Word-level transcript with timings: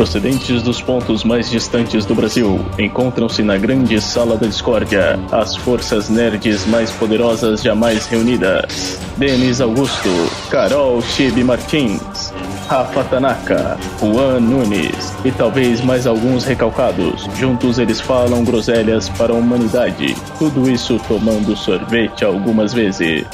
procedentes 0.00 0.62
dos 0.62 0.80
pontos 0.80 1.24
mais 1.24 1.50
distantes 1.50 2.06
do 2.06 2.14
Brasil, 2.14 2.58
encontram-se 2.78 3.42
na 3.42 3.58
grande 3.58 4.00
sala 4.00 4.34
da 4.34 4.46
discórdia 4.46 5.20
as 5.30 5.54
forças 5.56 6.08
nerds 6.08 6.64
mais 6.68 6.90
poderosas 6.92 7.60
jamais 7.60 8.06
reunidas. 8.06 8.98
Denis 9.18 9.60
Augusto, 9.60 10.08
Carol 10.50 11.02
Chibi 11.02 11.44
Martins, 11.44 12.32
Rafa 12.66 13.04
Tanaka, 13.04 13.76
Juan 14.00 14.40
Nunes 14.40 15.12
e 15.22 15.30
talvez 15.30 15.82
mais 15.82 16.06
alguns 16.06 16.44
recalcados. 16.44 17.28
Juntos 17.36 17.78
eles 17.78 18.00
falam 18.00 18.42
groselhas 18.42 19.10
para 19.10 19.34
a 19.34 19.36
humanidade. 19.36 20.16
Tudo 20.38 20.70
isso 20.70 20.98
tomando 21.08 21.54
sorvete 21.54 22.24
algumas 22.24 22.72
vezes. 22.72 23.26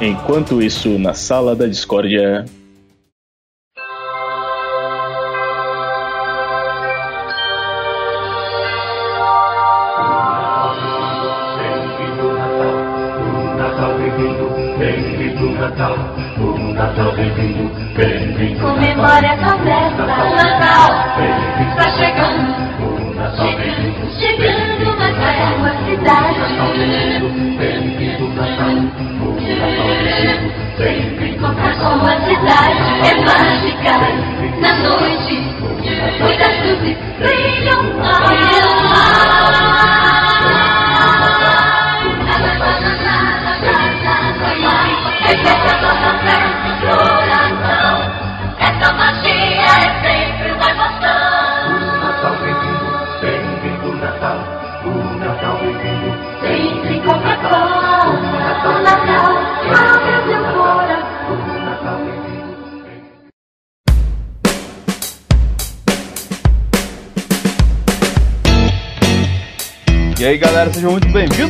Enquanto 0.00 0.62
isso, 0.62 0.96
na 1.00 1.14
sala 1.14 1.56
da 1.56 1.66
discórdia. 1.66 2.44
Comemore 17.96 19.26
essa 19.26 19.56
festa, 19.56 20.04
Natal 20.04 20.92
está 21.62 21.88
chegando. 21.92 22.52
Chegando 24.18 24.84
na 24.98 25.08
sua 25.56 25.72
cidade. 25.86 26.36
Como 31.80 32.06
a 32.06 32.20
cidade 32.20 32.84
é 33.02 33.12
mágica, 33.24 33.94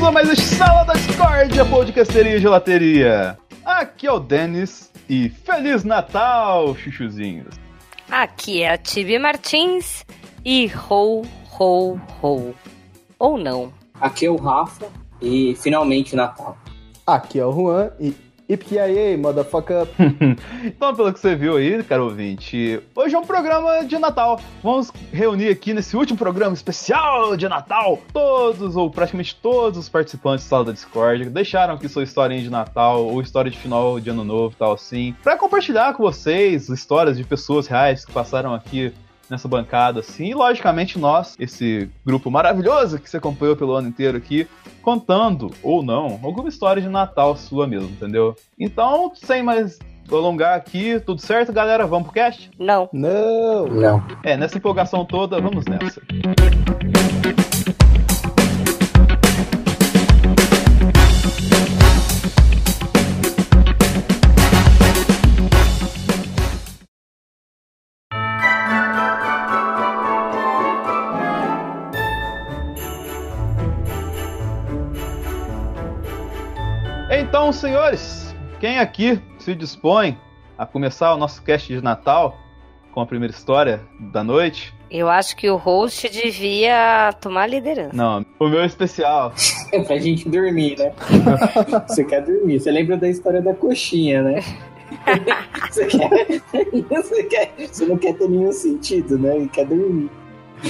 a 0.07 0.13
mais 0.13 0.31
este 0.31 0.45
Sala 0.45 0.85
da 0.85 0.93
Discord, 0.93 1.61
a 1.61 1.65
podcasteria 1.65 2.37
e 2.37 2.41
gelateria. 2.41 3.37
Aqui 3.65 4.07
é 4.07 4.13
o 4.13 4.21
Denis 4.21 4.93
e 5.09 5.29
Feliz 5.29 5.83
Natal, 5.83 6.77
chuchuzinhos. 6.77 7.57
Aqui 8.09 8.63
é 8.63 8.71
a 8.71 8.79
Tibi 8.79 9.19
Martins 9.19 10.07
e 10.45 10.71
ho, 10.89 11.23
ho, 11.59 11.99
ho. 12.23 12.55
Ou 13.19 13.37
não. 13.37 13.73
Aqui 14.01 14.27
é 14.27 14.31
o 14.31 14.37
Rafa 14.37 14.87
e 15.21 15.57
finalmente 15.61 16.15
Natal. 16.15 16.57
Aqui 17.05 17.41
é 17.41 17.45
o 17.45 17.51
Juan 17.51 17.91
e 17.99 18.15
Ipiaê, 18.49 19.17
motherfucker. 19.17 19.89
então, 20.65 20.95
pelo 20.95 21.13
que 21.13 21.19
você 21.19 21.35
viu 21.35 21.57
aí, 21.57 21.83
caro 21.83 22.05
ouvinte, 22.05 22.81
hoje 22.95 23.15
é 23.15 23.19
um 23.19 23.25
programa 23.25 23.85
de 23.85 23.99
Natal. 23.99 24.41
Vamos 24.63 24.93
reunir 25.13 25.49
aqui 25.49 25.75
nesse 25.75 25.97
último 25.97 26.19
programa 26.19 26.55
especial 26.55 27.37
de 27.37 27.49
Natal 27.49 28.01
todos, 28.13 28.77
ou 28.77 28.91
praticamente 28.91 29.35
todos 29.37 29.79
os 29.79 29.89
participantes 29.89 30.45
da 30.45 30.49
sala 30.49 30.65
da 30.67 30.73
Discord 30.73 31.29
deixaram 31.31 31.75
aqui 31.75 31.89
sua 31.89 32.05
historinha 32.05 32.43
de 32.43 32.51
Natal 32.51 33.05
ou 33.05 33.21
história 33.21 33.51
de 33.51 33.59
final 33.59 33.99
de 33.99 34.11
ano 34.11 34.25
novo 34.25 34.55
tal 34.57 34.73
assim, 34.73 35.15
pra 35.23 35.37
compartilhar 35.37 35.95
com 35.95 36.03
vocês 36.03 36.69
histórias 36.69 37.17
de 37.17 37.25
pessoas 37.25 37.67
reais 37.67 38.05
que 38.05 38.13
passaram 38.13 38.55
aqui 38.55 38.93
nessa 39.29 39.49
bancada, 39.49 40.01
assim, 40.01 40.27
e 40.27 40.35
logicamente 40.35 40.99
nós, 40.99 41.35
esse 41.39 41.91
grupo 42.05 42.31
maravilhoso 42.31 42.99
que 42.99 43.09
você 43.09 43.17
acompanhou 43.17 43.57
pelo 43.57 43.73
ano 43.73 43.89
inteiro 43.89 44.17
aqui, 44.17 44.47
contando, 44.83 45.51
ou 45.63 45.83
não, 45.83 46.21
alguma 46.23 46.49
história 46.49 46.81
de 46.81 46.89
Natal 46.89 47.37
sua 47.37 47.67
mesmo, 47.67 47.89
entendeu? 47.89 48.37
Então, 48.59 49.13
sem 49.15 49.43
mais 49.43 49.79
alongar 50.11 50.57
aqui, 50.57 51.01
tudo 51.01 51.21
certo, 51.21 51.53
galera? 51.53 51.87
Vamos 51.87 52.07
pro 52.07 52.15
cast? 52.15 52.51
Não. 52.59 52.89
Não! 52.93 53.67
Não. 53.67 54.07
É, 54.23 54.37
nessa 54.37 54.59
empolgação 54.59 55.05
toda, 55.05 55.41
vamos 55.41 55.65
nessa. 55.65 56.01
Então, 77.57 77.71
senhores, 77.71 78.35
quem 78.61 78.79
aqui 78.79 79.19
se 79.39 79.55
dispõe 79.55 80.19
a 80.59 80.67
começar 80.67 81.15
o 81.15 81.17
nosso 81.17 81.43
cast 81.43 81.73
de 81.73 81.83
Natal 81.83 82.39
com 82.93 83.01
a 83.01 83.07
primeira 83.07 83.33
história 83.33 83.81
da 84.13 84.23
noite? 84.23 84.75
Eu 84.91 85.09
acho 85.09 85.35
que 85.35 85.49
o 85.49 85.57
host 85.57 86.07
devia 86.11 87.15
tomar 87.19 87.45
a 87.45 87.47
liderança. 87.47 87.97
Não, 87.97 88.27
o 88.39 88.49
meu 88.49 88.61
é 88.61 88.67
especial. 88.67 89.33
É 89.73 89.81
pra 89.83 89.97
gente 89.97 90.29
dormir, 90.29 90.79
né? 90.79 90.93
Você 91.89 92.05
quer 92.05 92.23
dormir. 92.23 92.61
Você 92.61 92.71
lembra 92.71 92.99
da 92.99 93.09
história 93.09 93.41
da 93.41 93.55
coxinha, 93.55 94.23
né? 94.23 94.41
Você 95.71 95.87
quer... 95.87 96.43
Você 96.91 97.23
quer. 97.25 97.55
Você 97.57 97.87
não 97.87 97.97
quer 97.97 98.19
ter 98.19 98.29
nenhum 98.29 98.53
sentido, 98.53 99.19
né? 99.19 99.39
E 99.39 99.49
quer 99.49 99.65
dormir. 99.65 100.11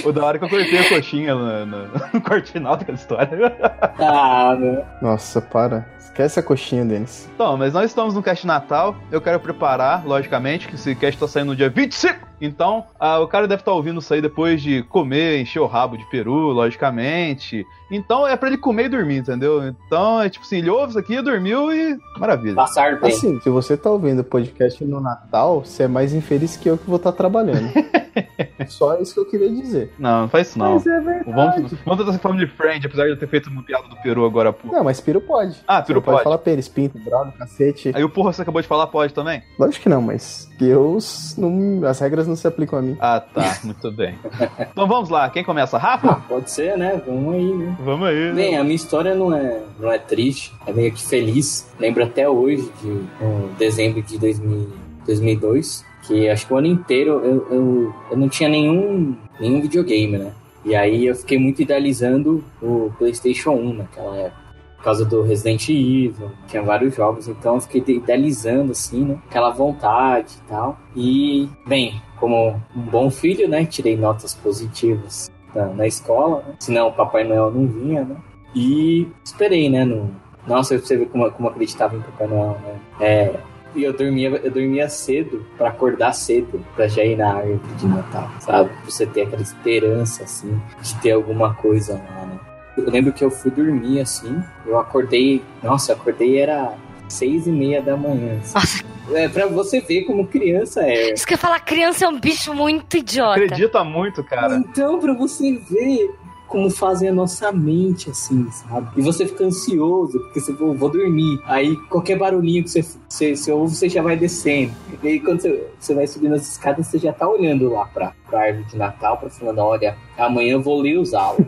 O 0.04 0.12
da 0.12 0.24
hora 0.24 0.38
que 0.38 0.44
eu 0.44 0.48
cortei 0.48 0.78
a 0.78 0.88
coxinha 0.88 1.34
no, 1.34 1.66
no, 1.66 1.88
no 1.88 2.20
corte 2.22 2.52
final 2.52 2.76
daquela 2.76 2.96
história. 2.96 3.56
Ah, 3.98 4.56
né? 4.58 4.84
Nossa, 5.00 5.40
para. 5.40 5.86
Esquece 5.98 6.40
a 6.40 6.42
coxinha, 6.42 6.84
Denis. 6.84 7.28
Então, 7.34 7.56
mas 7.56 7.74
nós 7.74 7.90
estamos 7.90 8.14
no 8.14 8.22
cast 8.22 8.46
Natal. 8.46 8.96
Eu 9.10 9.20
quero 9.20 9.38
preparar, 9.38 10.06
logicamente, 10.06 10.66
que 10.66 10.74
esse 10.74 10.94
cast 10.94 11.20
tá 11.20 11.28
saindo 11.28 11.48
no 11.48 11.56
dia 11.56 11.68
25. 11.68 12.26
Então, 12.40 12.84
ah, 12.98 13.18
o 13.20 13.28
cara 13.28 13.48
deve 13.48 13.62
estar 13.62 13.72
ouvindo 13.72 14.00
isso 14.00 14.12
aí 14.12 14.20
depois 14.20 14.62
de 14.62 14.82
comer, 14.84 15.40
encher 15.40 15.60
o 15.60 15.66
rabo 15.66 15.96
de 15.96 16.04
peru, 16.10 16.50
logicamente. 16.50 17.66
Então 17.90 18.26
é 18.26 18.36
pra 18.36 18.48
ele 18.48 18.58
comer 18.58 18.86
e 18.86 18.88
dormir, 18.88 19.18
entendeu? 19.18 19.62
Então 19.66 20.20
é 20.20 20.28
tipo 20.28 20.44
assim, 20.44 20.58
ele 20.58 20.70
ouve 20.70 20.90
isso 20.90 20.98
aqui, 20.98 21.20
dormiu 21.22 21.72
e. 21.72 21.96
Maravilha. 22.18 22.54
Passar 22.54 23.00
bem. 23.00 23.12
Assim, 23.12 23.40
se 23.40 23.48
você 23.48 23.76
tá 23.76 23.90
ouvindo 23.90 24.20
o 24.20 24.24
podcast 24.24 24.84
no 24.84 25.00
Natal, 25.00 25.64
você 25.64 25.84
é 25.84 25.88
mais 25.88 26.12
infeliz 26.12 26.56
que 26.56 26.68
eu 26.68 26.76
que 26.76 26.86
vou 26.86 26.96
estar 26.96 27.12
trabalhando. 27.12 27.70
Só 28.68 28.98
isso 28.98 29.14
que 29.14 29.20
eu 29.20 29.26
queria 29.26 29.50
dizer. 29.50 29.92
Não, 29.98 30.22
não 30.22 30.28
faz 30.28 30.48
isso 30.48 30.58
não. 30.58 30.74
Mas 30.74 30.86
é 30.86 31.00
verdade. 31.00 31.30
Vamos, 31.30 31.72
vamos 31.84 31.98
tentar 31.98 32.12
ser 32.12 32.18
family 32.18 32.46
friend, 32.46 32.86
apesar 32.86 33.04
de 33.04 33.10
eu 33.10 33.18
ter 33.18 33.28
feito 33.28 33.50
uma 33.50 33.62
piada 33.62 33.86
do 33.88 33.96
peru 33.96 34.24
agora, 34.24 34.52
pô. 34.52 34.68
Não, 34.72 34.82
mas 34.82 35.00
Piro 35.00 35.20
pode. 35.20 35.56
Ah, 35.68 35.82
peru 35.82 36.00
pode. 36.00 36.16
pode. 36.16 36.24
falar 36.24 36.38
pênis, 36.38 36.66
pinto, 36.68 36.98
brado, 36.98 37.32
cacete. 37.32 37.92
Aí 37.94 38.02
o 38.02 38.08
porra 38.08 38.32
você 38.32 38.42
acabou 38.42 38.60
de 38.60 38.66
falar 38.66 38.86
pode 38.88 39.12
também? 39.12 39.42
Lógico 39.58 39.82
que 39.82 39.88
não, 39.88 40.00
mas 40.00 40.50
Deus, 40.58 41.34
não, 41.36 41.86
as 41.86 41.98
regras 42.00 42.26
não 42.26 42.34
se 42.36 42.46
aplicam 42.46 42.78
a 42.78 42.82
mim. 42.82 42.96
Ah, 43.00 43.20
tá. 43.20 43.58
Muito 43.64 43.90
bem. 43.92 44.14
Então 44.72 44.86
vamos 44.86 45.08
lá. 45.08 45.28
Quem 45.30 45.42
começa? 45.44 45.76
Ah, 45.76 45.80
Rafa? 45.80 46.14
pode 46.28 46.50
ser, 46.50 46.76
né? 46.76 47.00
Vamos 47.06 47.34
aí, 47.34 47.52
né? 47.54 47.76
Vamos 47.80 48.08
aí. 48.08 48.14
né? 48.28 48.32
Bem, 48.34 48.56
a 48.56 48.62
minha 48.62 48.74
história 48.76 49.14
não 49.14 49.34
é, 49.34 49.60
não 49.78 49.90
é 49.90 49.98
triste, 49.98 50.52
é 50.66 50.72
meio 50.72 50.92
que 50.92 51.02
feliz. 51.02 51.66
Lembro 51.78 52.04
até 52.04 52.28
hoje 52.28 52.70
de 52.82 52.88
um 53.24 53.48
dezembro 53.58 54.02
de 54.02 54.18
2000, 54.18 54.68
2002, 55.06 55.84
que 56.02 56.28
acho 56.28 56.46
que 56.46 56.52
o 56.52 56.56
ano 56.56 56.66
inteiro 56.66 57.20
eu, 57.24 57.46
eu, 57.50 57.94
eu 58.10 58.16
não 58.16 58.28
tinha 58.28 58.48
nenhum, 58.48 59.16
nenhum 59.40 59.60
videogame, 59.62 60.18
né? 60.18 60.32
E 60.64 60.74
aí 60.74 61.06
eu 61.06 61.14
fiquei 61.14 61.38
muito 61.38 61.62
idealizando 61.62 62.44
o 62.60 62.92
PlayStation 62.98 63.52
1 63.52 63.72
naquela 63.74 64.16
época. 64.16 64.45
Causa 64.86 65.04
do 65.04 65.20
Resident 65.20 65.68
Evil, 65.68 66.30
tinha 66.46 66.62
vários 66.62 66.94
jogos, 66.94 67.26
então 67.26 67.56
eu 67.56 67.60
fiquei 67.60 67.96
idealizando 67.96 68.70
assim, 68.70 69.04
né? 69.04 69.18
Aquela 69.28 69.50
vontade 69.50 70.34
e 70.36 70.48
tal. 70.48 70.78
E, 70.94 71.48
bem, 71.66 72.00
como 72.20 72.62
um 72.76 72.82
bom 72.82 73.10
filho, 73.10 73.48
né? 73.48 73.66
Tirei 73.66 73.96
notas 73.96 74.32
positivas 74.34 75.28
na, 75.52 75.66
na 75.66 75.88
escola, 75.88 76.44
né? 76.46 76.54
senão 76.60 76.86
o 76.86 76.92
Papai 76.92 77.24
Noel 77.24 77.50
não 77.50 77.66
vinha, 77.66 78.04
né? 78.04 78.14
E 78.54 79.08
esperei, 79.24 79.68
né? 79.68 79.84
No... 79.84 80.08
Nossa, 80.46 80.78
você 80.78 80.96
vê 80.96 81.06
como, 81.06 81.28
como 81.32 81.48
acreditava 81.48 81.96
em 81.96 82.00
Papai 82.02 82.28
Noel, 82.28 82.56
né? 82.64 82.80
É, 83.00 83.40
e 83.74 83.82
eu 83.82 83.92
dormia, 83.92 84.28
eu 84.28 84.52
dormia 84.52 84.88
cedo 84.88 85.44
pra 85.58 85.70
acordar 85.70 86.12
cedo 86.12 86.64
pra 86.76 86.86
já 86.86 87.02
ir 87.02 87.16
na 87.16 87.34
árvore 87.34 87.74
de 87.76 87.88
Natal, 87.88 88.30
sabe? 88.38 88.70
Pra 88.70 88.84
você 88.84 89.04
ter 89.04 89.22
aquela 89.22 89.42
esperança, 89.42 90.22
assim, 90.22 90.56
de 90.80 90.94
ter 91.00 91.10
alguma 91.10 91.54
coisa 91.54 91.94
lá, 91.94 92.26
né? 92.26 92.38
Eu 92.76 92.90
lembro 92.90 93.12
que 93.12 93.24
eu 93.24 93.30
fui 93.30 93.50
dormir 93.50 94.00
assim, 94.00 94.42
eu 94.66 94.78
acordei, 94.78 95.42
nossa, 95.62 95.92
eu 95.92 95.96
acordei 95.96 96.38
era 96.38 96.74
seis 97.08 97.46
e 97.46 97.50
meia 97.50 97.80
da 97.80 97.96
manhã. 97.96 98.38
assim. 98.54 98.84
É 99.14 99.28
pra 99.28 99.46
você 99.46 99.80
ver 99.80 100.02
como 100.02 100.26
criança 100.26 100.82
é. 100.82 101.12
Isso 101.12 101.24
que 101.26 101.34
eu 101.34 101.36
ia 101.36 101.40
falar, 101.40 101.60
criança 101.60 102.04
é 102.04 102.08
um 102.08 102.18
bicho 102.18 102.52
muito 102.52 102.96
idiota. 102.96 103.40
Acredita 103.40 103.84
muito, 103.84 104.22
cara. 104.24 104.56
Então, 104.56 104.98
pra 104.98 105.14
você 105.14 105.52
ver 105.70 106.10
como 106.48 106.70
fazem 106.70 107.08
a 107.08 107.12
nossa 107.12 107.50
mente, 107.52 108.10
assim, 108.10 108.48
sabe? 108.50 108.88
E 108.96 109.02
você 109.02 109.26
fica 109.26 109.44
ansioso, 109.44 110.18
porque 110.20 110.40
você 110.40 110.54
fala, 110.54 110.74
vou 110.74 110.88
dormir. 110.88 111.40
Aí 111.44 111.76
qualquer 111.88 112.16
barulhinho 112.16 112.62
que 112.62 112.70
você, 112.70 112.82
você, 113.08 113.36
você 113.36 113.52
ouve, 113.52 113.74
você 113.74 113.88
já 113.88 114.02
vai 114.02 114.16
descendo. 114.16 114.72
E 115.02 115.08
aí 115.08 115.20
quando 115.20 115.40
você, 115.40 115.66
você 115.78 115.94
vai 115.94 116.06
subindo 116.06 116.34
as 116.34 116.48
escadas, 116.48 116.86
você 116.86 116.98
já 116.98 117.12
tá 117.12 117.28
olhando 117.28 117.68
lá 117.70 117.86
pra, 117.86 118.14
pra 118.28 118.40
árvore 118.42 118.64
de 118.64 118.76
Natal, 118.76 119.18
pra 119.18 119.28
falando, 119.28 119.58
olha, 119.58 119.96
amanhã 120.16 120.52
eu 120.52 120.62
vou 120.62 120.80
ler 120.80 120.98
usá-lo. 120.98 121.38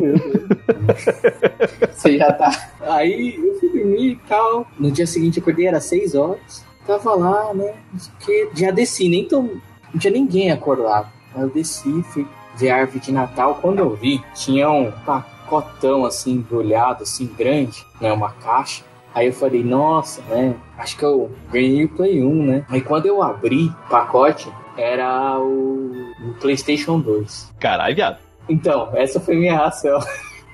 você 1.94 2.18
já 2.18 2.32
tá. 2.32 2.50
Aí 2.80 3.36
eu 3.36 3.58
fui 3.58 3.68
dormir 3.70 4.12
e 4.12 4.16
tal. 4.28 4.66
No 4.78 4.90
dia 4.90 5.06
seguinte 5.06 5.38
eu 5.38 5.42
acordei, 5.42 5.66
era 5.66 5.80
seis 5.80 6.14
horas. 6.14 6.66
Tava 6.86 7.14
lá, 7.14 7.54
né? 7.54 7.74
Não. 7.92 8.50
Já 8.54 8.70
desci, 8.70 9.08
nem 9.08 9.26
tão. 9.26 9.60
Não 9.92 10.00
tinha 10.00 10.12
ninguém 10.12 10.50
acordado. 10.50 11.08
Aí 11.34 11.42
eu 11.42 11.50
desci, 11.50 12.02
fui 12.04 12.26
ver 12.58 12.70
a 12.70 12.76
árvore 12.76 13.00
de 13.00 13.12
Natal. 13.12 13.58
Quando 13.60 13.78
eu 13.78 13.94
vi, 13.94 14.22
tinha 14.34 14.68
um 14.70 14.90
pacotão 14.90 16.04
assim, 16.04 16.32
embrulhado, 16.32 17.04
assim, 17.04 17.26
grande, 17.26 17.86
né? 18.00 18.12
Uma 18.12 18.32
caixa. 18.32 18.84
Aí 19.14 19.26
eu 19.26 19.32
falei, 19.32 19.64
nossa, 19.64 20.20
né? 20.22 20.54
Acho 20.76 20.96
que 20.96 21.04
eu 21.04 21.30
ganhei 21.50 21.84
o 21.84 21.88
Play 21.88 22.22
1, 22.22 22.42
né? 22.44 22.64
Aí 22.68 22.80
quando 22.80 23.06
eu 23.06 23.22
abri 23.22 23.66
o 23.66 23.88
pacote, 23.88 24.48
era 24.76 25.38
o, 25.40 25.90
o 26.28 26.34
PlayStation 26.40 27.00
2. 27.00 27.54
Caralho, 27.58 27.96
viado. 27.96 28.18
Então, 28.48 28.90
essa 28.94 29.20
foi 29.20 29.36
minha 29.36 29.56
reação. 29.56 29.98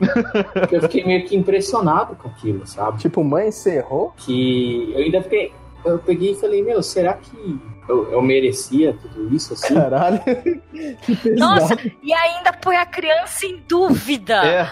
Eu 0.72 0.82
fiquei 0.82 1.04
meio 1.04 1.24
que 1.24 1.36
impressionado 1.36 2.16
com 2.16 2.28
aquilo, 2.28 2.66
sabe? 2.66 2.98
Tipo, 2.98 3.22
mãe, 3.22 3.52
você 3.52 3.76
errou? 3.76 4.12
Que 4.16 4.92
eu 4.92 5.04
ainda 5.04 5.22
fiquei. 5.22 5.52
Eu 5.84 5.98
peguei 5.98 6.32
e 6.32 6.34
falei, 6.34 6.62
meu, 6.62 6.82
será 6.82 7.12
que 7.12 7.60
eu, 7.88 8.10
eu 8.12 8.22
merecia 8.22 8.96
tudo 9.00 9.34
isso 9.34 9.52
assim? 9.52 9.74
Caralho. 9.74 10.20
Nossa, 11.36 11.76
e 12.02 12.12
ainda 12.12 12.52
põe 12.52 12.76
a 12.76 12.86
criança 12.86 13.46
em 13.46 13.62
dúvida. 13.68 14.42
É, 14.44 14.70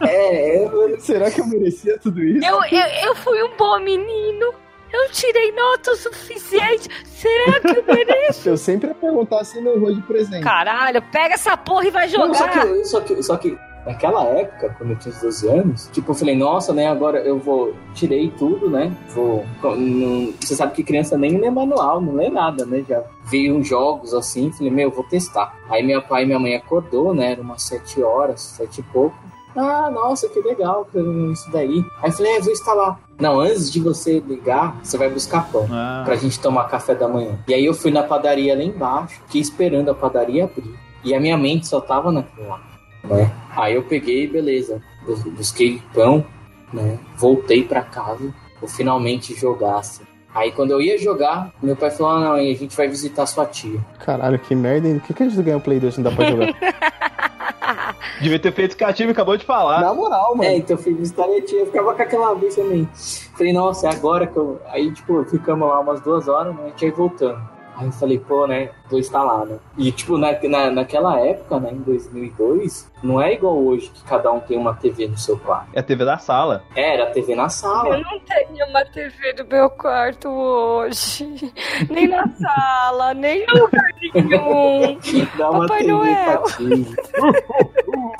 É, 0.00 0.64
eu, 0.64 0.98
Será 1.00 1.30
que 1.30 1.40
eu 1.40 1.46
merecia 1.46 1.98
tudo 1.98 2.22
isso? 2.22 2.46
Eu, 2.46 2.62
eu, 2.64 2.86
eu 3.08 3.14
fui 3.16 3.42
um 3.42 3.56
bom 3.56 3.78
menino. 3.80 4.54
Eu 4.92 5.10
tirei 5.10 5.50
nota 5.52 5.90
o 5.90 5.96
suficiente. 5.96 6.88
Será 7.04 7.60
que 7.60 7.78
eu 7.78 7.84
mereço? 7.84 8.46
Eu 8.48 8.56
sempre 8.56 8.88
ia 8.90 8.94
perguntar 8.94 9.42
se 9.42 9.60
não 9.60 9.72
errou 9.72 9.92
de 9.92 10.00
presente. 10.02 10.44
Caralho, 10.44 11.02
pega 11.10 11.34
essa 11.34 11.56
porra 11.56 11.88
e 11.88 11.90
vai 11.90 12.08
jogar. 12.08 12.28
Não, 12.28 12.34
só 12.34 12.48
que, 12.48 12.84
só, 12.84 13.00
que, 13.00 13.22
só 13.24 13.36
que 13.36 13.58
naquela 13.86 14.24
época, 14.24 14.74
quando 14.78 14.90
eu 14.90 14.96
tinha 14.98 15.14
uns 15.14 15.20
12 15.20 15.48
anos, 15.48 15.88
tipo, 15.92 16.10
eu 16.10 16.14
falei, 16.14 16.36
nossa, 16.36 16.72
né, 16.72 16.86
agora 16.88 17.18
eu 17.20 17.38
vou. 17.38 17.74
Tirei 17.94 18.30
tudo, 18.30 18.68
né? 18.68 18.92
Vou. 19.14 19.44
não- 19.62 20.32
você 20.40 20.54
sabe 20.54 20.72
que 20.74 20.82
criança 20.82 21.16
nem 21.16 21.38
lê 21.38 21.50
manual, 21.50 22.00
não 22.00 22.14
lê 22.14 22.28
nada, 22.28 22.64
né? 22.66 22.84
Já 22.88 23.02
veio 23.24 23.56
uns 23.56 23.68
jogos 23.68 24.12
assim, 24.14 24.50
falei, 24.52 24.70
meu, 24.72 24.90
vou 24.90 25.04
testar. 25.04 25.54
Aí 25.70 25.82
meu 25.82 26.02
pai 26.02 26.22
e 26.24 26.26
minha 26.26 26.38
mãe 26.38 26.54
acordou, 26.54 27.14
né? 27.14 27.32
Era 27.32 27.42
umas 27.42 27.62
7 27.62 28.02
horas, 28.02 28.40
7 28.40 28.78
e 28.80 28.82
pouco. 28.84 29.16
Ah, 29.56 29.88
nossa, 29.88 30.28
que 30.28 30.40
legal 30.40 30.84
que 30.90 30.98
isso 31.32 31.48
daí. 31.52 31.84
Aí 32.02 32.10
falei, 32.10 32.32
é, 32.32 32.40
vou 32.40 32.52
instalar. 32.52 32.98
Não, 33.20 33.38
antes 33.38 33.70
de 33.70 33.78
você 33.80 34.18
ligar, 34.18 34.76
você 34.82 34.98
vai 34.98 35.08
buscar 35.08 35.48
pão 35.52 35.68
Ah, 35.70 36.02
pra 36.04 36.16
gente 36.16 36.40
tomar 36.40 36.64
café 36.64 36.92
da 36.96 37.06
manhã. 37.06 37.38
E 37.46 37.54
aí 37.54 37.64
eu 37.64 37.72
fui 37.72 37.92
na 37.92 38.02
padaria 38.02 38.56
lá 38.56 38.64
embaixo, 38.64 39.20
fiquei 39.26 39.40
esperando 39.40 39.90
a 39.90 39.94
padaria 39.94 40.44
abrir. 40.44 40.74
E 41.04 41.14
a 41.14 41.20
minha 41.20 41.36
mente 41.38 41.68
só 41.68 41.80
tava 41.80 42.10
naquilo 42.10 42.48
lá, 42.48 42.60
né? 43.04 43.30
Aí 43.56 43.74
eu 43.74 43.82
peguei, 43.82 44.26
beleza, 44.26 44.80
bus- 45.06 45.22
busquei 45.24 45.80
pão, 45.92 46.24
né? 46.72 46.98
Voltei 47.16 47.62
pra 47.64 47.82
casa, 47.82 48.32
vou 48.60 48.68
finalmente 48.68 49.34
jogar, 49.34 49.76
assim. 49.78 50.02
Aí 50.34 50.50
quando 50.50 50.72
eu 50.72 50.80
ia 50.80 50.98
jogar, 50.98 51.52
meu 51.62 51.76
pai 51.76 51.90
falou, 51.92 52.12
ah, 52.12 52.20
não, 52.20 52.32
a 52.32 52.42
gente 52.42 52.76
vai 52.76 52.88
visitar 52.88 53.24
sua 53.26 53.46
tia. 53.46 53.78
Caralho, 54.04 54.38
que 54.38 54.54
merda, 54.54 54.88
hein? 54.88 54.98
Por 54.98 55.06
que, 55.06 55.14
que 55.14 55.22
a 55.22 55.28
gente 55.28 55.40
ganhou 55.42 55.60
o 55.60 55.62
Play 55.62 55.78
2 55.78 55.94
e 55.94 56.00
não 56.00 56.10
dá 56.10 56.16
pra 56.16 56.28
jogar? 56.30 56.54
devia 58.20 58.38
ter 58.38 58.52
feito 58.52 58.76
cativo 58.76 59.10
e 59.10 59.12
acabou 59.12 59.36
de 59.36 59.44
falar. 59.44 59.80
Na 59.80 59.94
moral, 59.94 60.34
mano. 60.34 60.48
É, 60.50 60.56
então 60.56 60.76
eu 60.76 60.82
fui 60.82 60.92
visitar 60.94 61.26
minha 61.28 61.40
tia, 61.42 61.60
eu 61.60 61.66
ficava 61.66 61.94
com 61.94 62.02
aquela 62.02 62.34
vez 62.34 62.54
também. 62.56 62.88
Falei, 63.36 63.52
nossa, 63.52 63.86
é 63.86 63.90
agora 63.92 64.26
que 64.26 64.36
eu. 64.36 64.60
Aí, 64.66 64.90
tipo, 64.92 65.24
ficamos 65.24 65.68
lá 65.68 65.78
umas 65.80 66.00
duas 66.00 66.26
horas, 66.26 66.54
né? 66.54 66.62
A 66.64 66.68
gente 66.68 66.84
ia 66.86 66.92
voltando. 66.92 67.40
Aí 67.76 67.86
eu 67.86 67.92
falei, 67.92 68.18
pô, 68.20 68.46
né? 68.46 68.70
Vou 68.88 69.00
instalar, 69.00 69.44
né? 69.46 69.58
E, 69.76 69.90
tipo, 69.90 70.16
na, 70.16 70.30
na, 70.48 70.70
naquela 70.70 71.18
época, 71.18 71.58
né? 71.58 71.70
Em 71.72 71.78
2002, 71.80 72.90
não 73.02 73.20
é 73.20 73.32
igual 73.34 73.56
hoje 73.58 73.90
que 73.92 74.04
cada 74.04 74.30
um 74.30 74.38
tem 74.38 74.56
uma 74.56 74.74
TV 74.74 75.08
no 75.08 75.18
seu 75.18 75.36
quarto. 75.38 75.68
É 75.72 75.80
a 75.80 75.82
TV 75.82 76.04
da 76.04 76.16
sala. 76.18 76.62
É, 76.76 76.94
Era 76.94 77.04
a 77.04 77.10
TV 77.10 77.34
na 77.34 77.44
Eu 77.44 77.50
sala. 77.50 77.98
não 77.98 78.20
tenho 78.20 78.66
uma 78.68 78.84
TV 78.84 79.34
no 79.38 79.46
meu 79.48 79.68
quarto 79.70 80.28
hoje. 80.28 81.52
Nem 81.90 82.06
na 82.06 82.28
sala, 82.28 83.12
nem 83.14 83.42
em 83.42 83.46
lugar 83.58 83.90
nenhum. 84.00 84.98
Dá 85.36 85.50
uma 85.50 85.60
Papai 85.66 85.78
TV 85.80 85.92
Noel. 85.92 86.42
pra 86.42 86.52
ti. 86.52 86.86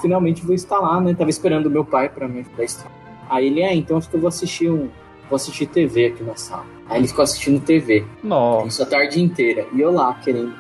Finalmente 0.01 0.45
vou 0.45 0.55
instalar, 0.55 1.01
né? 1.01 1.15
Tava 1.15 1.31
esperando 1.31 1.67
o 1.67 1.71
meu 1.71 1.85
pai 1.85 2.09
pra 2.09 2.27
me 2.29 2.45
instalar. 2.59 2.93
Aí 3.31 3.47
ele, 3.47 3.63
é, 3.63 3.75
então 3.75 3.97
acho 3.97 4.09
que 4.11 4.17
eu 4.17 4.21
vou 4.21 4.29
assistir 4.29 4.71
um. 4.71 4.91
Vou 5.35 5.37
assistir 5.37 5.67
TV 5.67 6.07
aqui 6.07 6.23
na 6.23 6.37
sala. 6.37 6.65
Aí 6.89 7.01
ele 7.01 7.09
ficou 7.09 7.25
assistindo 7.25 7.59
TV. 7.59 8.05
Nossa. 8.23 8.69
Isso 8.69 8.83
a 8.85 8.87
tarde 8.87 9.21
inteira. 9.21 9.67
E 9.73 9.81
eu 9.81 9.91
lá, 9.91 10.15
querendo 10.23 10.55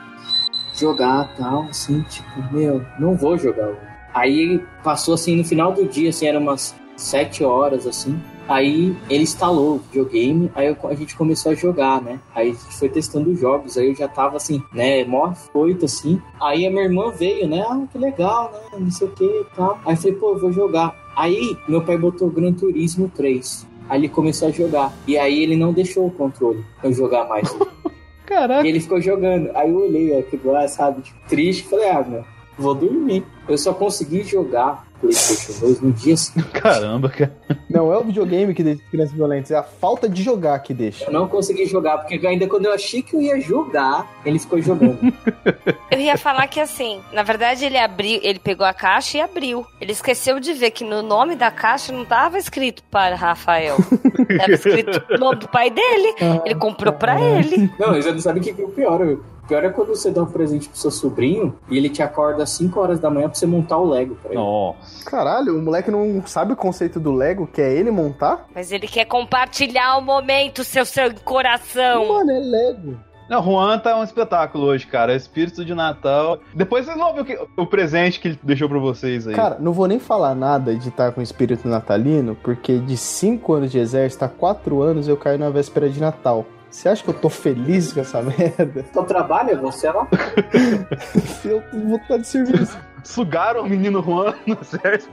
jogar 0.74 1.32
tal, 1.36 1.62
assim, 1.70 2.00
tipo, 2.10 2.28
meu, 2.52 2.84
não 2.98 3.14
vou 3.14 3.38
jogar 3.38 3.68
hoje. 3.68 3.78
Aí 4.12 4.60
passou 4.82 5.14
assim, 5.14 5.36
no 5.36 5.44
final 5.44 5.70
do 5.72 5.84
dia, 5.86 6.10
assim, 6.10 6.26
eram 6.26 6.40
umas 6.40 6.74
sete 6.96 7.44
horas, 7.44 7.86
assim. 7.86 8.20
Aí 8.48 8.96
ele 9.08 9.22
instalou 9.22 9.76
o 9.76 9.78
videogame, 9.78 10.50
aí 10.56 10.66
eu- 10.66 10.76
a 10.88 10.94
gente 10.94 11.14
começou 11.16 11.52
a 11.52 11.54
jogar, 11.54 12.02
né? 12.02 12.18
Aí 12.34 12.50
a 12.50 12.52
gente 12.52 12.76
foi 12.76 12.88
testando 12.88 13.30
os 13.30 13.38
jogos, 13.38 13.78
aí 13.78 13.90
eu 13.90 13.94
já 13.94 14.08
tava 14.08 14.36
assim, 14.38 14.60
né, 14.72 15.04
mó 15.04 15.32
foito, 15.52 15.84
assim. 15.84 16.20
Aí 16.42 16.66
a 16.66 16.70
minha 16.70 16.82
irmã 16.82 17.12
veio, 17.12 17.46
né? 17.48 17.64
Ah, 17.66 17.80
que 17.92 17.96
legal, 17.96 18.50
né? 18.52 18.78
Não 18.80 18.90
sei 18.90 19.06
o 19.06 19.10
que 19.12 19.24
e 19.24 19.44
tal. 19.54 19.78
Aí 19.86 19.94
eu 19.94 19.96
falei, 19.96 20.16
pô, 20.16 20.30
eu 20.32 20.38
vou 20.40 20.52
jogar. 20.52 20.96
Aí 21.16 21.56
meu 21.68 21.80
pai 21.80 21.96
botou 21.96 22.28
Gran 22.28 22.52
Turismo 22.52 23.08
3. 23.14 23.72
Aí 23.88 24.00
ele 24.00 24.08
começou 24.08 24.48
a 24.48 24.50
jogar. 24.50 24.92
E 25.06 25.18
aí 25.18 25.42
ele 25.42 25.56
não 25.56 25.72
deixou 25.72 26.06
o 26.06 26.10
controle 26.10 26.64
eu 26.82 26.92
jogar 26.92 27.26
mais. 27.26 27.48
Caraca. 28.24 28.66
E 28.66 28.70
ele 28.70 28.80
ficou 28.80 29.00
jogando. 29.00 29.50
Aí 29.54 29.68
eu 29.68 29.76
olhei 29.76 30.18
aquilo 30.18 30.52
lá, 30.52 30.66
sabe, 30.66 31.02
tipo, 31.02 31.18
triste. 31.28 31.64
Falei, 31.64 31.90
ah, 31.90 32.02
meu, 32.02 32.24
vou 32.58 32.74
dormir. 32.74 33.24
Eu 33.48 33.58
só 33.58 33.72
consegui 33.72 34.22
jogar 34.24 34.86
PlayStation 35.00 35.60
2 35.60 35.80
no 35.80 35.92
dia 35.92 36.16
seguinte. 36.16 36.48
Caramba, 36.52 37.08
cara. 37.08 37.36
Não 37.68 37.92
é 37.92 37.98
o 37.98 38.04
videogame 38.04 38.54
que 38.54 38.62
deixa 38.62 38.82
crianças 38.90 39.14
violentas, 39.14 39.50
é 39.50 39.56
a 39.56 39.62
falta 39.62 40.08
de 40.08 40.22
jogar 40.22 40.58
que 40.60 40.72
deixa. 40.72 41.04
Eu 41.04 41.12
não 41.12 41.28
consegui 41.28 41.66
jogar, 41.66 41.98
porque 41.98 42.26
ainda 42.26 42.46
quando 42.46 42.66
eu 42.66 42.72
achei 42.72 43.02
que 43.02 43.14
eu 43.14 43.20
ia 43.20 43.40
jogar, 43.40 44.06
ele 44.24 44.38
ficou 44.38 44.60
jogando. 44.60 44.98
Eu 45.90 46.00
ia 46.00 46.16
falar 46.18 46.48
que 46.48 46.58
assim, 46.58 47.00
na 47.12 47.22
verdade 47.22 47.64
ele 47.64 47.78
abriu, 47.78 48.18
ele 48.20 48.40
pegou 48.40 48.66
a 48.66 48.74
caixa 48.74 49.18
e 49.18 49.20
abriu. 49.20 49.64
Ele 49.80 49.92
esqueceu 49.92 50.40
de 50.40 50.52
ver 50.52 50.72
que 50.72 50.82
no 50.82 51.02
nome 51.02 51.36
da 51.36 51.52
caixa 51.52 51.92
não 51.92 52.04
tava 52.04 52.36
escrito 52.36 52.82
para 52.90 53.14
Rafael. 53.14 53.76
Tava 54.38 54.52
escrito 54.52 55.04
o 55.10 55.18
nome 55.18 55.36
do 55.36 55.48
pai 55.48 55.70
dele. 55.70 56.14
Ele 56.44 56.54
comprou 56.56 56.92
pra 56.92 57.20
ele. 57.20 57.70
não, 57.78 57.94
você 57.94 58.10
não 58.10 58.18
sabe 58.18 58.40
o 58.40 58.42
que 58.42 58.50
é 58.60 58.64
o 58.64 58.70
pior. 58.70 59.00
O 59.00 59.20
pior 59.46 59.64
é 59.64 59.70
quando 59.70 59.88
você 59.88 60.10
dá 60.10 60.22
um 60.22 60.26
presente 60.26 60.68
pro 60.68 60.78
seu 60.78 60.90
sobrinho 60.90 61.56
e 61.70 61.76
ele 61.76 61.88
te 61.88 62.02
acorda 62.02 62.42
às 62.42 62.50
5 62.50 62.78
horas 62.80 62.98
da 63.00 63.10
manhã 63.10 63.28
pra 63.28 63.34
você 63.38 63.46
montar 63.46 63.78
o 63.78 63.88
Lego 63.88 64.14
pra 64.16 64.30
ele. 64.30 64.38
Nossa. 64.40 65.04
Caralho, 65.08 65.58
o 65.58 65.62
moleque 65.62 65.90
não 65.90 66.22
sabe 66.26 66.52
o 66.52 66.56
conceito 66.56 66.98
do 66.98 67.12
Lego, 67.12 67.46
que 67.46 67.60
é 67.60 67.72
ele 67.72 67.90
montar? 67.90 68.46
Mas 68.54 68.72
ele 68.72 68.86
quer 68.86 69.04
compartilhar 69.04 69.96
o 69.98 70.00
momento, 70.02 70.64
seu, 70.64 70.84
seu 70.84 71.12
coração. 71.24 72.08
Mano, 72.08 72.30
é 72.30 72.38
Lego. 72.38 72.96
Não, 73.28 73.42
Juan 73.42 73.78
tá 73.78 73.98
um 73.98 74.04
espetáculo 74.04 74.66
hoje, 74.66 74.86
cara. 74.86 75.16
Espírito 75.16 75.64
de 75.64 75.74
Natal. 75.74 76.38
Depois 76.54 76.84
vocês 76.84 76.98
vão 76.98 77.14
ver 77.14 77.20
o, 77.22 77.24
que- 77.24 77.38
o 77.56 77.66
presente 77.66 78.20
que 78.20 78.28
ele 78.28 78.38
deixou 78.42 78.68
pra 78.68 78.78
vocês 78.78 79.26
aí. 79.26 79.34
Cara, 79.34 79.56
não 79.58 79.72
vou 79.72 79.88
nem 79.88 79.98
falar 79.98 80.34
nada 80.34 80.74
de 80.76 80.90
estar 80.90 81.10
com 81.10 81.22
espírito 81.22 81.66
natalino, 81.66 82.36
porque 82.42 82.78
de 82.78 82.98
5 82.98 83.54
anos 83.54 83.72
de 83.72 83.78
exército 83.78 84.26
a 84.26 84.28
4 84.28 84.82
anos 84.82 85.08
eu 85.08 85.16
caio 85.16 85.38
na 85.38 85.48
véspera 85.48 85.88
de 85.88 85.98
Natal. 86.00 86.44
Você 86.74 86.88
acha 86.88 87.04
que 87.04 87.08
eu 87.10 87.14
tô 87.14 87.30
feliz 87.30 87.92
com 87.92 88.00
essa 88.00 88.20
merda? 88.20 88.84
Então 88.90 89.04
trabalha, 89.04 89.56
você 89.56 89.88
lá. 89.88 90.08
Eu 91.44 91.62
vou 91.86 91.96
estar 91.98 92.16
de 92.18 92.26
serviço. 92.26 92.76
Sugaram 93.04 93.62
o 93.62 93.68
menino 93.68 94.02
Juan 94.02 94.34
no 94.44 94.58
exército. 94.60 95.12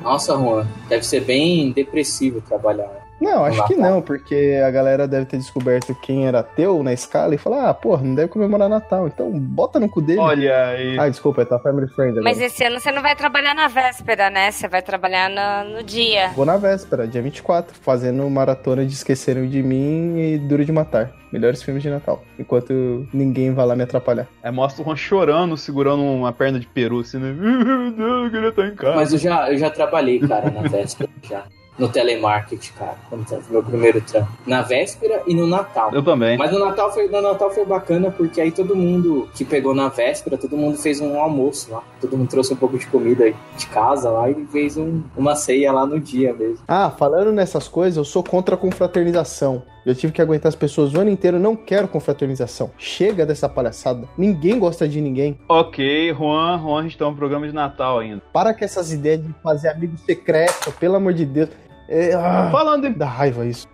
Nossa, 0.00 0.34
Juan, 0.36 0.68
deve 0.88 1.04
ser 1.04 1.24
bem 1.24 1.72
depressivo 1.72 2.40
trabalhar. 2.42 2.88
Não, 3.20 3.44
acho 3.44 3.66
que 3.66 3.76
não, 3.76 4.00
porque 4.00 4.60
a 4.66 4.70
galera 4.70 5.06
deve 5.06 5.26
ter 5.26 5.36
descoberto 5.36 5.94
quem 5.94 6.26
era 6.26 6.42
teu 6.42 6.82
na 6.82 6.92
escala 6.92 7.34
e 7.34 7.38
falar, 7.38 7.68
ah, 7.68 7.74
porra, 7.74 8.02
não 8.02 8.14
deve 8.14 8.28
comemorar 8.28 8.68
Natal, 8.68 9.06
então 9.06 9.30
bota 9.38 9.78
no 9.78 9.88
cu 9.88 10.00
dele. 10.00 10.18
Olha 10.18 10.68
aí. 10.68 10.98
Ah, 10.98 11.08
desculpa, 11.08 11.42
é 11.42 11.44
tua 11.44 11.58
family 11.58 11.88
friend 11.88 12.12
agora. 12.12 12.24
Mas 12.24 12.40
esse 12.40 12.64
ano 12.64 12.80
você 12.80 12.90
não 12.90 13.02
vai 13.02 13.14
trabalhar 13.14 13.54
na 13.54 13.68
véspera, 13.68 14.30
né? 14.30 14.50
Você 14.50 14.68
vai 14.68 14.80
trabalhar 14.80 15.28
no, 15.28 15.76
no 15.76 15.82
dia. 15.82 16.28
Vou 16.30 16.46
na 16.46 16.56
véspera, 16.56 17.06
dia 17.06 17.20
24, 17.20 17.74
fazendo 17.80 18.28
maratona 18.30 18.86
de 18.86 18.92
Esqueceram 18.92 19.46
de 19.46 19.62
Mim 19.62 20.18
e 20.18 20.38
Duro 20.38 20.64
de 20.64 20.72
Matar. 20.72 21.12
Melhores 21.32 21.62
filmes 21.62 21.82
de 21.82 21.90
Natal. 21.90 22.24
Enquanto 22.38 23.06
ninguém 23.12 23.52
vai 23.52 23.64
lá 23.64 23.76
me 23.76 23.84
atrapalhar. 23.84 24.26
Aí 24.42 24.50
mostra 24.50 24.82
o 24.82 24.84
Juan 24.84 24.96
chorando, 24.96 25.56
segurando 25.56 26.02
uma 26.02 26.32
perna 26.32 26.58
de 26.58 26.66
peru, 26.66 27.00
assim, 27.00 27.18
né? 27.18 27.30
Meu 27.38 27.92
Deus, 27.92 28.24
eu 28.24 28.30
queria 28.30 28.48
estar 28.48 28.66
em 28.66 28.74
casa. 28.74 28.96
Mas 28.96 29.12
eu 29.12 29.18
já, 29.18 29.52
eu 29.52 29.58
já 29.58 29.70
trabalhei, 29.70 30.18
cara, 30.18 30.50
na 30.50 30.62
véspera 30.68 31.10
já. 31.22 31.44
No 31.80 31.88
telemarketing, 31.88 32.72
cara. 32.78 32.94
Quando 33.08 33.26
foi 33.26 33.40
meu 33.50 33.62
primeiro 33.62 34.00
trampo. 34.00 34.30
Na 34.46 34.62
véspera 34.62 35.22
e 35.26 35.34
no 35.34 35.46
Natal. 35.46 35.90
Eu 35.92 36.02
também. 36.04 36.36
Mas 36.38 36.52
no 36.52 36.58
Natal 36.58 36.92
foi, 36.92 37.08
no 37.08 37.20
Natal 37.20 37.50
foi 37.50 37.64
bacana 37.64 38.10
porque 38.10 38.40
aí 38.40 38.52
todo 38.52 38.76
mundo 38.76 39.28
que 39.34 39.44
pegou 39.44 39.74
na 39.74 39.88
véspera, 39.88 40.36
todo 40.38 40.56
mundo 40.56 40.76
fez 40.78 41.00
um 41.00 41.18
almoço 41.18 41.72
lá. 41.72 41.82
Todo 42.00 42.16
mundo 42.16 42.28
trouxe 42.28 42.52
um 42.52 42.56
pouco 42.56 42.78
de 42.78 42.86
comida 42.86 43.24
aí 43.24 43.34
de 43.56 43.66
casa 43.66 44.10
lá 44.10 44.30
e 44.30 44.34
fez 44.46 44.76
um- 44.76 45.02
uma 45.16 45.34
ceia 45.34 45.72
lá 45.72 45.84
no 45.86 45.98
dia 45.98 46.32
mesmo. 46.32 46.58
Ah, 46.68 46.90
falando 46.90 47.32
nessas 47.32 47.66
coisas, 47.66 47.96
eu 47.96 48.04
sou 48.04 48.22
contra 48.22 48.54
a 48.54 48.58
confraternização. 48.58 49.62
Eu 49.86 49.94
tive 49.94 50.12
que 50.12 50.20
aguentar 50.20 50.50
as 50.50 50.54
pessoas 50.54 50.92
o 50.92 51.00
ano 51.00 51.08
inteiro, 51.10 51.38
eu 51.38 51.40
não 51.40 51.56
quero 51.56 51.88
confraternização. 51.88 52.70
Chega 52.76 53.24
dessa 53.24 53.48
palhaçada. 53.48 54.06
Ninguém 54.16 54.58
gosta 54.58 54.86
de 54.86 55.00
ninguém. 55.00 55.38
Ok, 55.48 56.12
Juan, 56.12 56.58
Juan, 56.60 56.80
a 56.80 56.82
gente 56.82 56.98
tá 56.98 57.08
um 57.08 57.14
programa 57.14 57.46
de 57.46 57.54
Natal 57.54 57.98
ainda. 57.98 58.22
Para 58.30 58.52
com 58.52 58.62
essas 58.62 58.92
ideias 58.92 59.22
de 59.22 59.32
fazer 59.42 59.68
amigo 59.68 59.96
secreto, 60.04 60.70
pelo 60.72 60.96
amor 60.96 61.14
de 61.14 61.24
Deus. 61.24 61.48
É, 61.90 62.14
ah, 62.14 62.48
Falando 62.52 62.86
em 62.86 62.92
dá 62.92 63.06
raiva 63.06 63.44
isso. 63.44 63.68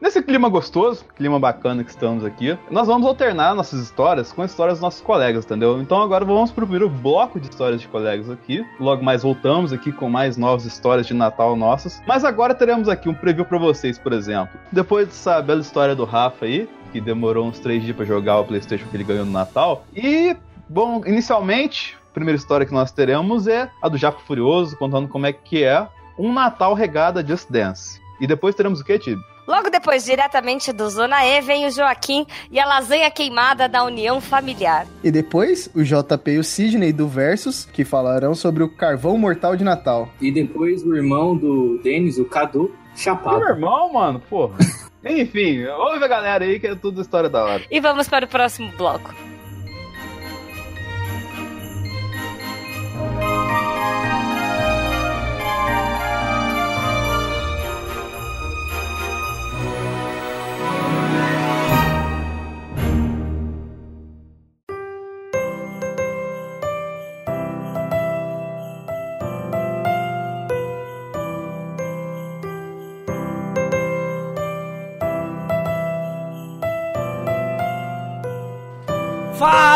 Nesse 0.00 0.22
clima 0.22 0.48
gostoso, 0.48 1.04
clima 1.16 1.40
bacana 1.40 1.82
que 1.82 1.90
estamos 1.90 2.22
aqui, 2.22 2.56
nós 2.70 2.86
vamos 2.86 3.06
alternar 3.06 3.54
nossas 3.54 3.80
histórias 3.80 4.30
com 4.30 4.44
histórias 4.44 4.76
dos 4.76 4.82
nossos 4.82 5.00
colegas, 5.00 5.44
entendeu? 5.44 5.80
Então 5.80 6.00
agora 6.00 6.24
vamos 6.24 6.52
pro 6.52 6.66
primeiro 6.66 6.88
bloco 6.88 7.40
de 7.40 7.48
histórias 7.48 7.80
de 7.80 7.88
colegas 7.88 8.30
aqui. 8.30 8.64
Logo 8.78 9.02
mais 9.02 9.22
voltamos 9.22 9.72
aqui 9.72 9.90
com 9.90 10.08
mais 10.08 10.36
novas 10.36 10.66
histórias 10.66 11.06
de 11.06 11.14
Natal 11.14 11.56
nossas. 11.56 12.00
Mas 12.06 12.24
agora 12.24 12.54
teremos 12.54 12.88
aqui 12.88 13.08
um 13.08 13.14
preview 13.14 13.44
pra 13.44 13.58
vocês, 13.58 13.98
por 13.98 14.12
exemplo. 14.12 14.56
Depois 14.70 15.08
dessa 15.08 15.42
bela 15.42 15.62
história 15.62 15.96
do 15.96 16.04
Rafa 16.04 16.44
aí, 16.44 16.68
que 16.92 17.00
demorou 17.00 17.46
uns 17.46 17.58
três 17.58 17.82
dias 17.82 17.96
pra 17.96 18.04
jogar 18.04 18.38
o 18.38 18.44
Playstation 18.44 18.86
que 18.88 18.96
ele 18.96 19.04
ganhou 19.04 19.24
no 19.24 19.32
Natal. 19.32 19.84
E, 19.96 20.36
bom, 20.68 21.02
inicialmente, 21.06 21.96
a 22.10 22.14
primeira 22.14 22.36
história 22.36 22.66
que 22.66 22.72
nós 22.72 22.92
teremos 22.92 23.48
é 23.48 23.70
a 23.82 23.88
do 23.88 23.96
Jaco 23.96 24.20
Furioso, 24.22 24.76
contando 24.76 25.08
como 25.08 25.26
é 25.26 25.32
que 25.32 25.64
é 25.64 25.88
um 26.18 26.32
Natal 26.32 26.74
regado 26.74 27.18
a 27.18 27.24
Just 27.24 27.50
Dance. 27.50 28.00
E 28.20 28.26
depois 28.26 28.54
teremos 28.54 28.80
o 28.80 28.84
que, 28.84 28.98
Tibi? 28.98 29.20
Logo 29.46 29.70
depois, 29.70 30.04
diretamente 30.04 30.72
do 30.72 30.90
Zona 30.90 31.24
E, 31.24 31.40
vem 31.40 31.66
o 31.66 31.70
Joaquim 31.70 32.26
e 32.50 32.58
a 32.58 32.66
lasanha 32.66 33.08
queimada 33.10 33.68
da 33.68 33.84
União 33.84 34.20
Familiar. 34.20 34.86
E 35.04 35.10
depois, 35.10 35.70
o 35.72 35.84
JP 35.84 36.32
e 36.32 36.38
o 36.38 36.42
Sidney 36.44 36.92
do 36.92 37.06
Versus, 37.06 37.64
que 37.64 37.84
falarão 37.84 38.34
sobre 38.34 38.64
o 38.64 38.68
carvão 38.68 39.16
mortal 39.16 39.54
de 39.54 39.62
Natal. 39.62 40.08
E 40.20 40.32
depois 40.32 40.82
o 40.82 40.96
irmão 40.96 41.36
do 41.36 41.78
Denis, 41.82 42.18
o 42.18 42.24
Cadu, 42.24 42.62
Meu 42.62 42.96
chapado. 42.96 43.44
irmão, 43.44 43.92
mano, 43.92 44.18
porra. 44.28 44.56
Enfim, 45.04 45.64
ouve 45.66 46.04
a 46.04 46.08
galera 46.08 46.44
aí 46.44 46.58
que 46.58 46.66
é 46.66 46.74
tudo 46.74 47.00
história 47.00 47.28
da 47.30 47.44
hora. 47.44 47.62
E 47.70 47.78
vamos 47.78 48.08
para 48.08 48.24
o 48.24 48.28
próximo 48.28 48.72
bloco. 48.76 49.14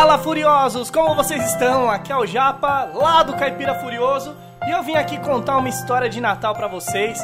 Fala 0.01 0.17
Furiosos, 0.17 0.89
como 0.89 1.13
vocês 1.13 1.45
estão? 1.51 1.87
Aqui 1.87 2.11
é 2.11 2.17
o 2.17 2.25
Japa, 2.25 2.89
lá 2.91 3.21
do 3.21 3.35
Caipira 3.35 3.75
Furioso, 3.75 4.35
e 4.67 4.71
eu 4.71 4.81
vim 4.81 4.95
aqui 4.95 5.19
contar 5.19 5.57
uma 5.57 5.69
história 5.69 6.09
de 6.09 6.19
Natal 6.19 6.55
pra 6.55 6.67
vocês. 6.67 7.23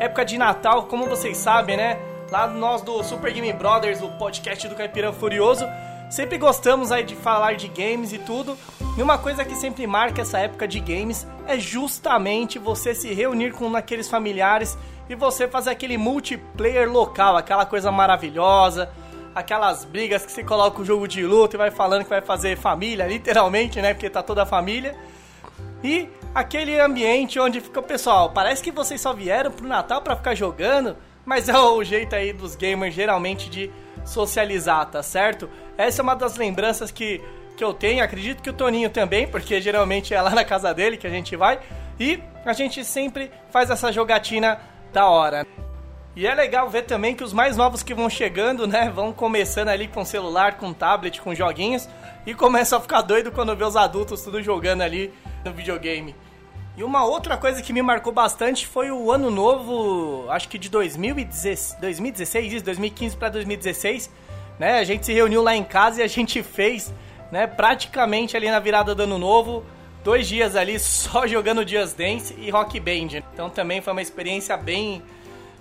Época 0.00 0.24
de 0.24 0.36
Natal, 0.36 0.86
como 0.86 1.06
vocês 1.06 1.36
sabem, 1.36 1.76
né? 1.76 1.96
Lá 2.32 2.48
nós 2.48 2.82
do 2.82 3.00
Super 3.04 3.32
Game 3.32 3.52
Brothers, 3.52 4.02
o 4.02 4.08
podcast 4.18 4.66
do 4.66 4.74
Caipira 4.74 5.12
Furioso, 5.12 5.64
sempre 6.10 6.36
gostamos 6.36 6.90
aí 6.90 7.04
de 7.04 7.14
falar 7.14 7.54
de 7.54 7.68
games 7.68 8.12
e 8.12 8.18
tudo. 8.18 8.58
E 8.98 9.02
uma 9.02 9.18
coisa 9.18 9.44
que 9.44 9.54
sempre 9.54 9.86
marca 9.86 10.22
essa 10.22 10.40
época 10.40 10.66
de 10.66 10.80
games 10.80 11.24
é 11.46 11.56
justamente 11.60 12.58
você 12.58 12.92
se 12.92 13.14
reunir 13.14 13.52
com 13.52 13.76
aqueles 13.76 14.10
familiares 14.10 14.76
e 15.08 15.14
você 15.14 15.46
fazer 15.46 15.70
aquele 15.70 15.96
multiplayer 15.96 16.90
local, 16.90 17.36
aquela 17.36 17.64
coisa 17.64 17.92
maravilhosa 17.92 18.90
aquelas 19.36 19.84
brigas 19.84 20.24
que 20.24 20.32
você 20.32 20.42
coloca 20.42 20.80
o 20.80 20.84
jogo 20.84 21.06
de 21.06 21.22
luta 21.22 21.56
e 21.56 21.58
vai 21.58 21.70
falando 21.70 22.04
que 22.04 22.08
vai 22.08 22.22
fazer 22.22 22.56
família, 22.56 23.06
literalmente, 23.06 23.82
né? 23.82 23.92
Porque 23.92 24.08
tá 24.08 24.22
toda 24.22 24.44
a 24.44 24.46
família. 24.46 24.96
E 25.84 26.08
aquele 26.34 26.80
ambiente 26.80 27.38
onde 27.38 27.60
fica 27.60 27.80
o 27.80 27.82
pessoal, 27.82 28.30
parece 28.30 28.62
que 28.62 28.72
vocês 28.72 28.98
só 28.98 29.12
vieram 29.12 29.50
pro 29.50 29.68
Natal 29.68 30.00
pra 30.00 30.16
ficar 30.16 30.34
jogando, 30.34 30.96
mas 31.22 31.50
é 31.50 31.58
o 31.58 31.84
jeito 31.84 32.16
aí 32.16 32.32
dos 32.32 32.56
gamers 32.56 32.94
geralmente 32.94 33.50
de 33.50 33.70
socializar, 34.06 34.86
tá 34.86 35.02
certo? 35.02 35.50
Essa 35.76 36.00
é 36.00 36.02
uma 36.02 36.16
das 36.16 36.38
lembranças 36.38 36.90
que, 36.90 37.20
que 37.58 37.62
eu 37.62 37.74
tenho, 37.74 38.02
acredito 38.02 38.42
que 38.42 38.48
o 38.48 38.54
Toninho 38.54 38.88
também, 38.88 39.28
porque 39.28 39.60
geralmente 39.60 40.14
é 40.14 40.22
lá 40.22 40.30
na 40.30 40.46
casa 40.46 40.72
dele 40.72 40.96
que 40.96 41.06
a 41.06 41.10
gente 41.10 41.36
vai, 41.36 41.60
e 42.00 42.22
a 42.42 42.54
gente 42.54 42.82
sempre 42.86 43.30
faz 43.50 43.68
essa 43.68 43.92
jogatina 43.92 44.58
da 44.94 45.10
hora. 45.10 45.46
E 46.16 46.26
é 46.26 46.34
legal 46.34 46.66
ver 46.70 46.84
também 46.84 47.14
que 47.14 47.22
os 47.22 47.34
mais 47.34 47.58
novos 47.58 47.82
que 47.82 47.92
vão 47.92 48.08
chegando, 48.08 48.66
né, 48.66 48.88
vão 48.88 49.12
começando 49.12 49.68
ali 49.68 49.86
com 49.86 50.02
celular, 50.02 50.56
com 50.56 50.72
tablet, 50.72 51.20
com 51.20 51.34
joguinhos 51.34 51.86
e 52.24 52.32
começam 52.32 52.78
a 52.78 52.80
ficar 52.80 53.02
doido 53.02 53.30
quando 53.30 53.54
vê 53.54 53.62
os 53.62 53.76
adultos 53.76 54.22
tudo 54.22 54.42
jogando 54.42 54.80
ali 54.80 55.12
no 55.44 55.52
videogame. 55.52 56.16
E 56.74 56.82
uma 56.82 57.04
outra 57.04 57.36
coisa 57.36 57.60
que 57.60 57.70
me 57.70 57.82
marcou 57.82 58.14
bastante 58.14 58.66
foi 58.66 58.90
o 58.90 59.12
ano 59.12 59.30
novo, 59.30 60.24
acho 60.30 60.48
que 60.48 60.56
de 60.56 60.70
2016, 60.70 61.76
2016 61.80 62.52
isso, 62.54 62.64
2015 62.64 63.16
para 63.18 63.28
2016, 63.28 64.10
né? 64.58 64.78
A 64.78 64.84
gente 64.84 65.04
se 65.04 65.12
reuniu 65.12 65.42
lá 65.42 65.54
em 65.54 65.64
casa 65.64 66.00
e 66.00 66.02
a 66.02 66.06
gente 66.06 66.42
fez, 66.42 66.94
né, 67.30 67.46
praticamente 67.46 68.34
ali 68.38 68.50
na 68.50 68.58
virada 68.58 68.94
do 68.94 69.02
ano 69.02 69.18
novo, 69.18 69.64
dois 70.02 70.26
dias 70.26 70.56
ali 70.56 70.78
só 70.78 71.24
jogando 71.28 71.66
Just 71.66 71.94
Dance 71.94 72.34
e 72.38 72.50
Rock 72.50 72.80
Band. 72.80 73.22
Então 73.34 73.50
também 73.50 73.82
foi 73.82 73.92
uma 73.92 74.02
experiência 74.02 74.56
bem 74.56 75.02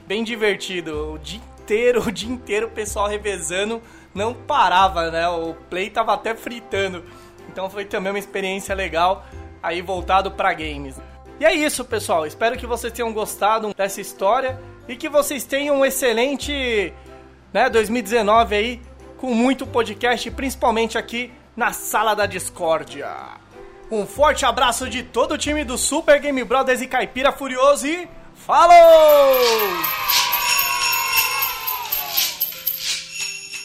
bem 0.07 0.23
divertido. 0.23 1.13
O 1.13 1.19
dia 1.19 1.39
inteiro, 1.61 2.01
o 2.07 2.11
dia 2.11 2.29
inteiro 2.29 2.67
o 2.67 2.71
pessoal 2.71 3.07
revezando, 3.07 3.81
não 4.13 4.33
parava, 4.33 5.11
né? 5.11 5.27
O 5.27 5.53
play 5.69 5.89
tava 5.89 6.13
até 6.13 6.35
fritando. 6.35 7.03
Então 7.49 7.69
foi 7.69 7.85
também 7.85 8.11
uma 8.11 8.19
experiência 8.19 8.73
legal 8.73 9.25
aí 9.61 9.81
voltado 9.81 10.31
para 10.31 10.53
games. 10.53 10.95
E 11.39 11.45
é 11.45 11.53
isso, 11.53 11.83
pessoal. 11.83 12.25
Espero 12.25 12.57
que 12.57 12.65
vocês 12.65 12.93
tenham 12.93 13.11
gostado 13.11 13.73
dessa 13.73 13.99
história 13.99 14.59
e 14.87 14.95
que 14.95 15.09
vocês 15.09 15.43
tenham 15.43 15.77
um 15.77 15.85
excelente, 15.85 16.93
né, 17.51 17.69
2019 17.69 18.55
aí 18.55 18.81
com 19.17 19.33
muito 19.33 19.65
podcast, 19.65 20.29
principalmente 20.31 20.97
aqui 20.97 21.31
na 21.55 21.73
Sala 21.73 22.15
da 22.15 22.25
Discórdia. 22.25 23.09
Um 23.91 24.05
forte 24.05 24.45
abraço 24.45 24.89
de 24.89 25.03
todo 25.03 25.33
o 25.33 25.37
time 25.37 25.63
do 25.63 25.77
Super 25.77 26.19
Game 26.19 26.43
Brothers 26.43 26.81
e 26.81 26.87
Caipira 26.87 27.31
Furioso 27.31 27.87
e 27.87 28.07
falou! 28.35 29.35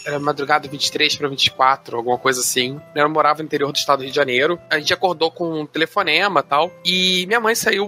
Era 0.07 0.19
madrugada 0.19 0.67
23 0.67 1.15
para 1.17 1.29
24, 1.29 1.97
alguma 1.97 2.19
coisa 2.19 2.41
assim. 2.41 2.81
Eu 2.95 3.09
morava 3.09 3.41
no 3.41 3.45
interior 3.45 3.71
do 3.71 3.77
estado 3.77 3.99
do 3.99 4.03
Rio 4.03 4.11
de 4.11 4.17
Janeiro. 4.17 4.59
A 4.71 4.79
gente 4.79 4.93
acordou 4.95 5.31
com 5.31 5.61
um 5.61 5.67
telefonema 5.67 6.43
tal. 6.43 6.71
E 6.85 7.27
minha 7.27 7.39
mãe 7.39 7.55
saiu, 7.55 7.85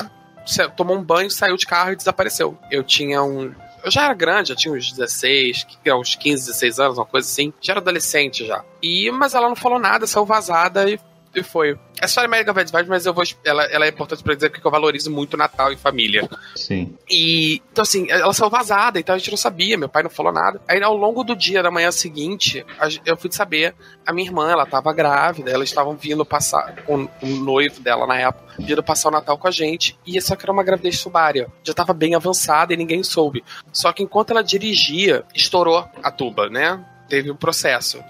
sa- 0.46 0.68
tomou 0.68 0.96
um 0.96 1.02
banho, 1.02 1.30
saiu 1.30 1.56
de 1.56 1.66
carro 1.66 1.92
e 1.92 1.96
desapareceu. 1.96 2.56
Eu 2.70 2.84
tinha 2.84 3.22
um. 3.22 3.52
Eu 3.82 3.90
já 3.90 4.04
era 4.04 4.14
grande, 4.14 4.50
já 4.50 4.54
tinha 4.54 4.72
uns 4.72 4.92
16, 4.92 5.64
que 5.64 5.76
era 5.88 5.98
uns 5.98 6.14
15, 6.14 6.46
16 6.46 6.78
anos, 6.78 6.98
uma 6.98 7.06
coisa 7.06 7.26
assim. 7.28 7.52
Já 7.60 7.72
era 7.72 7.80
adolescente 7.80 8.46
já. 8.46 8.62
E, 8.80 9.10
mas 9.10 9.34
ela 9.34 9.48
não 9.48 9.56
falou 9.56 9.78
nada, 9.80 10.06
saiu 10.06 10.24
vazada 10.26 10.88
e, 10.88 11.00
e 11.34 11.42
foi. 11.42 11.78
A 12.00 12.06
história 12.06 12.26
é 12.26 12.30
mega 12.30 12.52
vibes, 12.52 12.88
mas 12.88 13.06
eu 13.06 13.14
vou, 13.14 13.22
ela, 13.44 13.64
ela 13.64 13.86
é 13.86 13.88
importante 13.88 14.22
pra 14.22 14.34
dizer 14.34 14.50
porque 14.50 14.66
eu 14.66 14.70
valorizo 14.70 15.10
muito 15.10 15.36
Natal 15.36 15.72
e 15.72 15.76
família. 15.76 16.28
Sim. 16.56 16.96
E, 17.08 17.62
então 17.70 17.82
assim, 17.82 18.10
ela 18.10 18.32
saiu 18.32 18.50
vazada, 18.50 18.98
então 18.98 19.14
a 19.14 19.18
gente 19.18 19.30
não 19.30 19.36
sabia, 19.36 19.78
meu 19.78 19.88
pai 19.88 20.02
não 20.02 20.10
falou 20.10 20.32
nada. 20.32 20.60
Aí 20.66 20.82
ao 20.82 20.96
longo 20.96 21.22
do 21.22 21.36
dia 21.36 21.62
da 21.62 21.70
manhã 21.70 21.90
seguinte, 21.92 22.64
eu 23.06 23.16
fui 23.16 23.30
saber, 23.30 23.74
a 24.04 24.12
minha 24.12 24.28
irmã, 24.28 24.50
ela 24.50 24.66
tava 24.66 24.92
grávida, 24.92 25.50
elas 25.50 25.68
estavam 25.68 25.96
vindo 25.96 26.24
passar, 26.24 26.82
com 26.84 27.08
o 27.22 27.26
noivo 27.26 27.80
dela 27.80 28.06
na 28.06 28.18
época, 28.18 28.54
vindo 28.58 28.82
passar 28.82 29.08
o 29.08 29.12
Natal 29.12 29.38
com 29.38 29.46
a 29.46 29.52
gente, 29.52 29.98
e 30.06 30.20
só 30.20 30.34
que 30.34 30.44
era 30.44 30.52
uma 30.52 30.64
gravidez 30.64 30.98
subária. 30.98 31.48
Já 31.62 31.72
tava 31.72 31.92
bem 31.92 32.14
avançada 32.14 32.74
e 32.74 32.76
ninguém 32.76 33.02
soube. 33.02 33.44
Só 33.72 33.92
que 33.92 34.02
enquanto 34.02 34.30
ela 34.30 34.42
dirigia, 34.42 35.24
estourou 35.34 35.88
a 36.02 36.10
tuba, 36.10 36.48
né? 36.48 36.84
Teve 37.12 37.30
um 37.30 37.36
processo. 37.36 38.02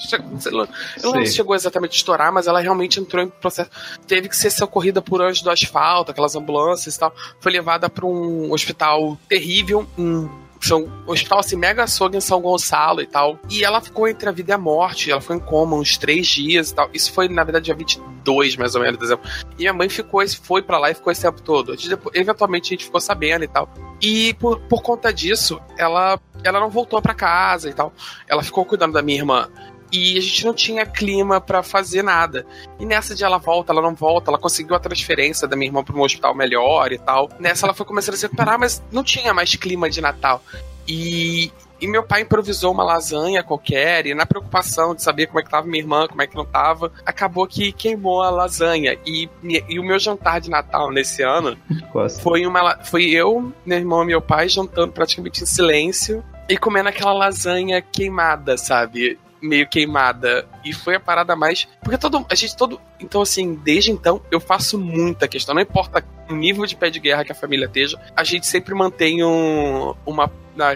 Ela 1.02 1.12
não 1.16 1.26
chegou 1.26 1.56
exatamente 1.56 1.90
a 1.90 1.96
estourar, 1.96 2.32
mas 2.32 2.46
ela 2.46 2.60
realmente 2.60 3.00
entrou 3.00 3.20
em 3.20 3.28
processo. 3.28 3.68
Teve 4.06 4.28
que 4.28 4.36
ser 4.36 4.48
socorrida 4.48 5.02
por 5.02 5.20
anjos 5.20 5.42
do 5.42 5.50
asfalto, 5.50 6.12
aquelas 6.12 6.36
ambulâncias 6.36 6.94
e 6.94 6.98
tal. 7.00 7.12
Foi 7.40 7.50
levada 7.50 7.90
para 7.90 8.06
um 8.06 8.52
hospital 8.52 9.18
terrível 9.28 9.84
em 9.98 10.30
São 10.62 10.84
um 11.06 11.10
hospital 11.10 11.40
assim, 11.40 11.56
mega 11.56 11.82
açougue 11.84 12.16
em 12.16 12.20
São 12.20 12.40
Gonçalo 12.40 13.00
e 13.02 13.06
tal. 13.06 13.38
E 13.50 13.64
ela 13.64 13.80
ficou 13.80 14.06
entre 14.06 14.28
a 14.28 14.32
vida 14.32 14.52
e 14.52 14.54
a 14.54 14.58
morte. 14.58 15.10
Ela 15.10 15.20
foi 15.20 15.36
em 15.36 15.40
coma 15.40 15.76
uns 15.76 15.96
três 15.98 16.26
dias 16.26 16.70
e 16.70 16.74
tal. 16.74 16.88
Isso 16.94 17.12
foi, 17.12 17.28
na 17.28 17.42
verdade, 17.42 17.64
dia 17.66 17.74
22, 17.74 18.56
mais 18.56 18.74
ou 18.74 18.80
menos, 18.80 18.96
de 18.96 19.02
dezembro. 19.02 19.28
E 19.54 19.62
minha 19.62 19.72
mãe 19.72 19.88
ficou, 19.88 20.22
foi 20.28 20.62
pra 20.62 20.78
lá 20.78 20.90
e 20.90 20.94
ficou 20.94 21.10
esse 21.12 21.22
tempo 21.22 21.42
todo. 21.42 21.76
Depois- 21.76 22.14
eventualmente 22.16 22.68
a 22.68 22.70
gente 22.76 22.84
ficou 22.84 23.00
sabendo 23.00 23.44
e 23.44 23.48
tal. 23.48 23.68
E 24.00 24.34
por, 24.34 24.58
por 24.60 24.82
conta 24.82 25.12
disso, 25.12 25.60
ela, 25.76 26.18
ela 26.44 26.60
não 26.60 26.70
voltou 26.70 27.00
pra 27.02 27.14
casa 27.14 27.68
e 27.68 27.72
tal. 27.72 27.92
Ela 28.28 28.42
ficou 28.42 28.64
cuidando 28.64 28.92
da 28.92 29.02
minha 29.02 29.18
irmã. 29.18 29.48
E 29.92 30.16
a 30.16 30.20
gente 30.20 30.46
não 30.46 30.54
tinha 30.54 30.86
clima 30.86 31.40
pra 31.40 31.62
fazer 31.62 32.02
nada. 32.02 32.46
E 32.80 32.86
nessa 32.86 33.14
de 33.14 33.22
ela 33.22 33.38
volta, 33.38 33.72
ela 33.72 33.82
não 33.82 33.94
volta, 33.94 34.30
ela 34.30 34.38
conseguiu 34.38 34.74
a 34.74 34.80
transferência 34.80 35.46
da 35.46 35.54
minha 35.54 35.68
irmã 35.68 35.84
pra 35.84 35.94
um 35.94 36.00
hospital 36.00 36.34
melhor 36.34 36.90
e 36.92 36.98
tal. 36.98 37.28
Nessa 37.38 37.66
ela 37.66 37.74
foi 37.74 37.84
começando 37.84 38.14
a 38.14 38.16
se 38.16 38.24
recuperar, 38.24 38.58
mas 38.58 38.82
não 38.90 39.04
tinha 39.04 39.34
mais 39.34 39.54
clima 39.54 39.90
de 39.90 40.00
Natal. 40.00 40.42
E, 40.88 41.52
e 41.80 41.86
meu 41.86 42.02
pai 42.02 42.22
improvisou 42.22 42.72
uma 42.72 42.82
lasanha 42.82 43.42
qualquer, 43.42 44.06
e 44.06 44.14
na 44.14 44.24
preocupação 44.24 44.94
de 44.94 45.02
saber 45.02 45.26
como 45.26 45.40
é 45.40 45.42
que 45.42 45.50
tava 45.50 45.66
minha 45.66 45.82
irmã, 45.82 46.06
como 46.08 46.22
é 46.22 46.26
que 46.26 46.36
não 46.36 46.44
tava, 46.44 46.90
acabou 47.04 47.46
que 47.46 47.70
queimou 47.70 48.22
a 48.22 48.30
lasanha. 48.30 48.96
E, 49.04 49.28
e 49.68 49.78
o 49.78 49.84
meu 49.84 49.98
jantar 49.98 50.40
de 50.40 50.48
Natal 50.48 50.90
nesse 50.90 51.22
ano 51.22 51.56
Quase. 51.92 52.20
foi 52.20 52.46
uma 52.46 52.78
foi 52.84 53.10
eu, 53.10 53.52
meu 53.64 53.78
irmão 53.78 54.02
e 54.04 54.06
meu 54.06 54.22
pai 54.22 54.48
jantando 54.48 54.92
praticamente 54.92 55.42
em 55.42 55.46
silêncio 55.46 56.24
e 56.48 56.56
comendo 56.56 56.88
aquela 56.88 57.12
lasanha 57.12 57.80
queimada, 57.82 58.56
sabe? 58.56 59.18
Meio 59.42 59.68
queimada. 59.68 60.46
E 60.64 60.72
foi 60.72 60.94
a 60.94 61.00
parada 61.00 61.34
mais. 61.34 61.66
Porque 61.82 61.98
todo. 61.98 62.24
A 62.30 62.34
gente 62.34 62.56
todo. 62.56 62.80
Então, 63.00 63.22
assim, 63.22 63.54
desde 63.54 63.90
então, 63.90 64.22
eu 64.30 64.38
faço 64.38 64.78
muita 64.78 65.26
questão. 65.26 65.54
Não 65.54 65.62
importa 65.62 66.04
o 66.32 66.36
nível 66.36 66.64
de 66.66 66.76
pé 66.76 66.90
de 66.90 66.98
guerra 66.98 67.24
que 67.24 67.32
a 67.32 67.34
família 67.34 67.66
esteja, 67.66 68.00
a 68.16 68.24
gente 68.24 68.46
sempre 68.46 68.74
mantém 68.74 69.24
um, 69.24 69.94
uma, 70.06 70.30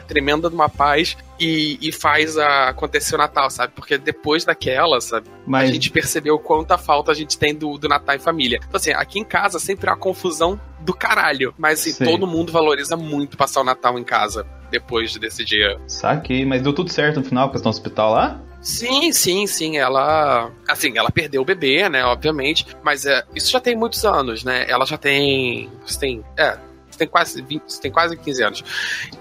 tremenda 0.06 0.48
de 0.48 0.54
uma 0.54 0.68
paz 0.68 1.16
e, 1.38 1.78
e 1.80 1.92
faz 1.92 2.38
a, 2.38 2.68
acontecer 2.68 3.14
o 3.14 3.18
Natal, 3.18 3.50
sabe? 3.50 3.72
Porque 3.74 3.98
depois 3.98 4.44
daquela, 4.44 5.00
sabe? 5.00 5.28
Mas 5.46 5.70
A 5.70 5.72
gente 5.72 5.90
percebeu 5.90 6.38
quanta 6.38 6.78
falta 6.78 7.12
a 7.12 7.14
gente 7.14 7.38
tem 7.38 7.54
do, 7.54 7.76
do 7.78 7.88
Natal 7.88 8.14
em 8.14 8.18
família. 8.18 8.58
Então, 8.66 8.76
assim, 8.76 8.92
aqui 8.92 9.18
em 9.18 9.24
casa 9.24 9.58
sempre 9.58 9.88
é 9.88 9.92
uma 9.92 9.98
confusão 9.98 10.60
do 10.80 10.94
caralho. 10.94 11.54
Mas 11.58 11.80
assim, 11.80 11.92
Sim. 11.92 12.04
todo 12.04 12.26
mundo 12.26 12.52
valoriza 12.52 12.96
muito 12.96 13.36
passar 13.36 13.60
o 13.60 13.64
Natal 13.64 13.98
em 13.98 14.04
casa 14.04 14.46
depois 14.70 15.14
desse 15.16 15.44
dia. 15.44 15.78
saquei, 15.86 16.44
mas 16.44 16.62
deu 16.62 16.72
tudo 16.72 16.90
certo 16.90 17.20
no 17.20 17.24
final, 17.24 17.48
porque 17.48 17.58
estão 17.58 17.70
no 17.70 17.76
hospital 17.76 18.12
lá? 18.12 18.40
Sim, 18.60 19.12
sim, 19.12 19.46
sim. 19.46 19.76
Ela. 19.78 20.50
Assim, 20.68 20.96
ela 20.96 21.10
perdeu 21.10 21.42
o 21.42 21.44
bebê, 21.44 21.88
né? 21.88 22.04
Obviamente. 22.04 22.66
Mas 22.82 23.06
é, 23.06 23.24
isso 23.34 23.50
já 23.50 23.60
tem 23.60 23.76
muitos 23.76 24.04
anos, 24.04 24.44
né? 24.44 24.66
Ela 24.68 24.84
já 24.84 24.98
tem. 24.98 25.70
Tem. 25.98 26.24
É. 26.36 26.58
Tem 26.96 27.06
quase, 27.06 27.42
20, 27.42 27.62
você 27.68 27.80
tem 27.80 27.90
quase 27.90 28.16
15 28.16 28.42
anos. 28.42 28.64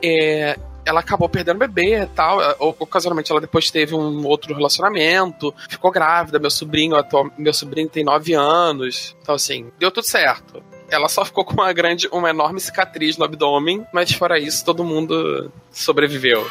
É, 0.01 0.57
ela 0.85 0.99
acabou 0.99 1.27
perdendo 1.27 1.57
o 1.57 1.59
bebê 1.59 2.03
e 2.03 2.05
tal. 2.05 2.41
É, 2.41 2.55
Ocasionalmente 2.59 3.31
ela 3.31 3.41
depois 3.41 3.71
teve 3.71 3.95
um 3.95 4.25
outro 4.25 4.53
relacionamento, 4.53 5.53
ficou 5.69 5.91
grávida. 5.91 6.39
Meu 6.39 6.49
sobrinho, 6.49 6.95
atual, 6.95 7.29
meu 7.37 7.53
sobrinho 7.53 7.89
tem 7.89 8.03
9 8.03 8.33
anos. 8.33 9.15
Então, 9.21 9.35
assim, 9.35 9.71
deu 9.79 9.91
tudo 9.91 10.05
certo. 10.05 10.63
Ela 10.89 11.09
só 11.09 11.25
ficou 11.25 11.43
com 11.43 11.53
uma 11.53 11.73
grande, 11.73 12.07
uma 12.11 12.29
enorme 12.29 12.59
cicatriz 12.59 13.17
no 13.17 13.25
abdômen, 13.25 13.85
mas 13.91 14.11
fora 14.11 14.39
isso, 14.39 14.63
todo 14.63 14.83
mundo 14.83 15.51
sobreviveu. 15.71 16.47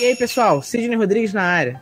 E 0.00 0.06
aí, 0.06 0.16
pessoal, 0.16 0.62
Sidney 0.62 0.96
Rodrigues 0.96 1.34
na 1.34 1.42
área. 1.42 1.78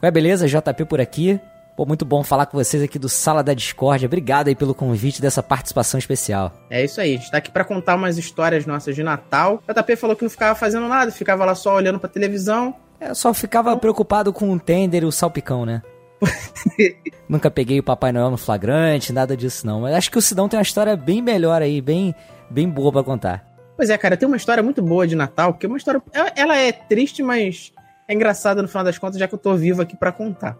Ué, 0.00 0.08
beleza? 0.08 0.46
JP 0.46 0.84
por 0.84 1.00
aqui. 1.00 1.40
Pô, 1.76 1.84
muito 1.84 2.04
bom 2.04 2.22
falar 2.22 2.46
com 2.46 2.56
vocês 2.56 2.80
aqui 2.80 2.96
do 2.96 3.08
Sala 3.08 3.42
da 3.42 3.52
Discórdia. 3.52 4.06
Obrigado 4.06 4.46
aí 4.46 4.54
pelo 4.54 4.72
convite 4.72 5.20
dessa 5.20 5.42
participação 5.42 5.98
especial. 5.98 6.52
É 6.70 6.84
isso 6.84 7.00
aí, 7.00 7.14
a 7.14 7.16
gente 7.18 7.28
tá 7.28 7.38
aqui 7.38 7.50
pra 7.50 7.64
contar 7.64 7.96
umas 7.96 8.16
histórias 8.16 8.66
nossas 8.66 8.94
de 8.94 9.02
Natal. 9.02 9.60
O 9.68 9.72
JP 9.74 9.96
falou 9.96 10.14
que 10.14 10.22
não 10.22 10.30
ficava 10.30 10.54
fazendo 10.54 10.86
nada, 10.86 11.10
ficava 11.10 11.44
lá 11.44 11.56
só 11.56 11.74
olhando 11.74 11.98
pra 11.98 12.08
televisão. 12.08 12.72
Eu 13.00 13.16
só 13.16 13.34
ficava 13.34 13.76
preocupado 13.76 14.32
com 14.32 14.52
o 14.52 14.60
tender 14.60 15.02
e 15.02 15.06
o 15.06 15.10
salpicão, 15.10 15.66
né? 15.66 15.82
Nunca 17.28 17.50
peguei 17.50 17.80
o 17.80 17.82
Papai 17.82 18.12
Noel 18.12 18.30
no 18.30 18.38
flagrante, 18.38 19.12
nada 19.12 19.36
disso 19.36 19.66
não. 19.66 19.80
Mas 19.80 19.96
acho 19.96 20.10
que 20.12 20.18
o 20.18 20.22
Sidão 20.22 20.48
tem 20.48 20.56
uma 20.56 20.62
história 20.62 20.96
bem 20.96 21.20
melhor 21.20 21.60
aí, 21.60 21.80
bem, 21.80 22.14
bem 22.48 22.68
boa 22.68 22.92
pra 22.92 23.02
contar. 23.02 23.55
Pois 23.76 23.90
é, 23.90 23.98
cara, 23.98 24.16
tem 24.16 24.26
uma 24.26 24.36
história 24.36 24.62
muito 24.62 24.80
boa 24.82 25.06
de 25.06 25.14
Natal, 25.14 25.52
que 25.54 25.66
é 25.66 25.68
uma 25.68 25.76
história. 25.78 26.02
ela- 26.34 26.56
é 26.56 26.72
triste, 26.72 27.22
mas 27.22 27.72
é 28.08 28.14
engraçada 28.14 28.62
no 28.62 28.68
final 28.68 28.82
das 28.84 28.96
contas, 28.98 29.18
já 29.18 29.28
que 29.28 29.34
eu 29.34 29.38
tô 29.38 29.54
vivo 29.54 29.82
aqui 29.82 29.96
pra 29.96 30.10
contar. 30.12 30.56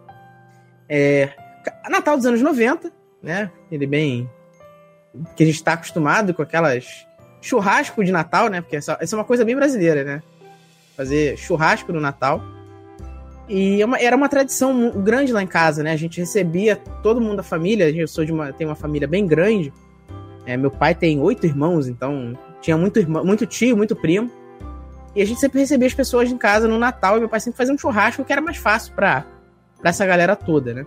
É. 0.87 1.29
Natal 1.89 2.15
dos 2.15 2.25
anos 2.25 2.41
90, 2.41 2.91
né? 3.21 3.49
Ele 3.71 3.87
bem. 3.87 4.29
Que 5.35 5.43
a 5.43 5.45
gente 5.47 5.63
tá 5.63 5.73
acostumado 5.73 6.33
com 6.33 6.41
aquelas. 6.41 7.05
Churrasco 7.41 8.03
de 8.03 8.11
Natal, 8.11 8.49
né? 8.49 8.61
Porque 8.61 8.75
essa, 8.75 8.97
é 8.99 9.15
uma 9.15 9.23
coisa 9.23 9.43
bem 9.45 9.55
brasileira, 9.55 10.03
né? 10.03 10.23
Fazer 10.95 11.37
churrasco 11.37 11.91
no 11.93 11.99
Natal. 11.99 12.41
E 13.49 13.81
é 13.81 14.05
era 14.05 14.15
uma 14.15 14.27
tradição 14.27 14.91
grande 15.01 15.31
lá 15.31 15.41
em 15.41 15.47
casa, 15.47 15.81
né? 15.81 15.91
A 15.91 15.95
gente 15.97 16.19
recebia 16.19 16.75
todo 17.01 17.21
mundo 17.21 17.37
da 17.37 17.43
família. 17.43 17.89
Eu 17.89 18.07
sou 18.07 18.25
de 18.25 18.31
uma, 18.31 18.51
tenho 18.53 18.69
uma 18.69 18.75
família 18.75 19.07
bem 19.07 19.25
grande. 19.25 19.71
É, 20.45 20.57
meu 20.57 20.71
pai 20.71 20.93
tem 20.95 21.19
oito 21.19 21.45
irmãos, 21.45 21.87
então 21.87 22.37
tinha 22.61 22.77
muito 22.77 22.99
irmão, 22.99 23.23
muito 23.23 23.45
tio, 23.45 23.75
muito 23.77 23.95
primo. 23.95 24.29
E 25.15 25.21
a 25.21 25.25
gente 25.25 25.39
sempre 25.39 25.59
recebia 25.59 25.87
as 25.87 25.93
pessoas 25.93 26.31
em 26.31 26.37
casa 26.37 26.67
no 26.67 26.77
Natal 26.77 27.17
e 27.17 27.19
meu 27.19 27.29
pai 27.29 27.39
sempre 27.39 27.57
fazia 27.57 27.73
um 27.73 27.77
churrasco 27.77 28.23
que 28.23 28.31
era 28.31 28.41
mais 28.41 28.57
fácil 28.57 28.93
pra, 28.93 29.25
pra 29.79 29.89
essa 29.89 30.05
galera 30.05 30.35
toda, 30.35 30.73
né? 30.73 30.85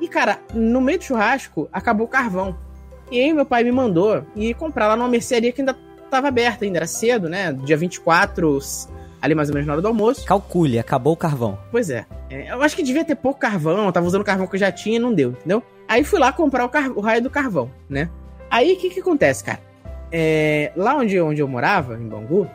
E, 0.00 0.08
cara, 0.08 0.38
no 0.52 0.80
meio 0.80 0.98
do 0.98 1.04
churrasco, 1.04 1.68
acabou 1.72 2.06
o 2.06 2.10
carvão. 2.10 2.56
E 3.10 3.20
aí 3.20 3.32
meu 3.32 3.46
pai 3.46 3.62
me 3.64 3.72
mandou 3.72 4.24
ir 4.34 4.54
comprar 4.54 4.88
lá 4.88 4.96
numa 4.96 5.08
mercearia 5.08 5.52
que 5.52 5.60
ainda 5.62 5.76
tava 6.10 6.28
aberta, 6.28 6.64
ainda 6.64 6.78
era 6.78 6.86
cedo, 6.86 7.28
né? 7.28 7.52
Dia 7.52 7.76
24, 7.76 8.58
ali 9.20 9.34
mais 9.34 9.48
ou 9.48 9.54
menos 9.54 9.66
na 9.66 9.74
hora 9.74 9.82
do 9.82 9.88
almoço. 9.88 10.26
Calcule, 10.26 10.78
acabou 10.78 11.12
o 11.12 11.16
carvão. 11.16 11.58
Pois 11.70 11.88
é. 11.88 12.04
É, 12.28 12.52
Eu 12.52 12.62
acho 12.62 12.74
que 12.76 12.82
devia 12.82 13.04
ter 13.04 13.14
pouco 13.14 13.38
carvão, 13.40 13.86
eu 13.86 13.92
tava 13.92 14.06
usando 14.06 14.22
o 14.22 14.24
carvão 14.24 14.46
que 14.46 14.56
eu 14.56 14.60
já 14.60 14.72
tinha 14.72 14.96
e 14.96 14.98
não 14.98 15.12
deu, 15.14 15.30
entendeu? 15.30 15.62
Aí 15.88 16.02
fui 16.04 16.18
lá 16.18 16.32
comprar 16.32 16.64
o, 16.64 16.68
car- 16.68 16.92
o 16.96 17.00
raio 17.00 17.22
do 17.22 17.30
carvão, 17.30 17.70
né? 17.88 18.10
Aí 18.50 18.72
o 18.74 18.76
que 18.78 18.90
que 18.90 19.00
acontece, 19.00 19.44
cara? 19.44 19.60
É, 20.12 20.70
lá 20.76 20.94
onde, 20.94 21.18
onde 21.20 21.40
eu 21.40 21.48
morava, 21.48 21.94
em 21.94 22.06
Bangu, 22.06 22.48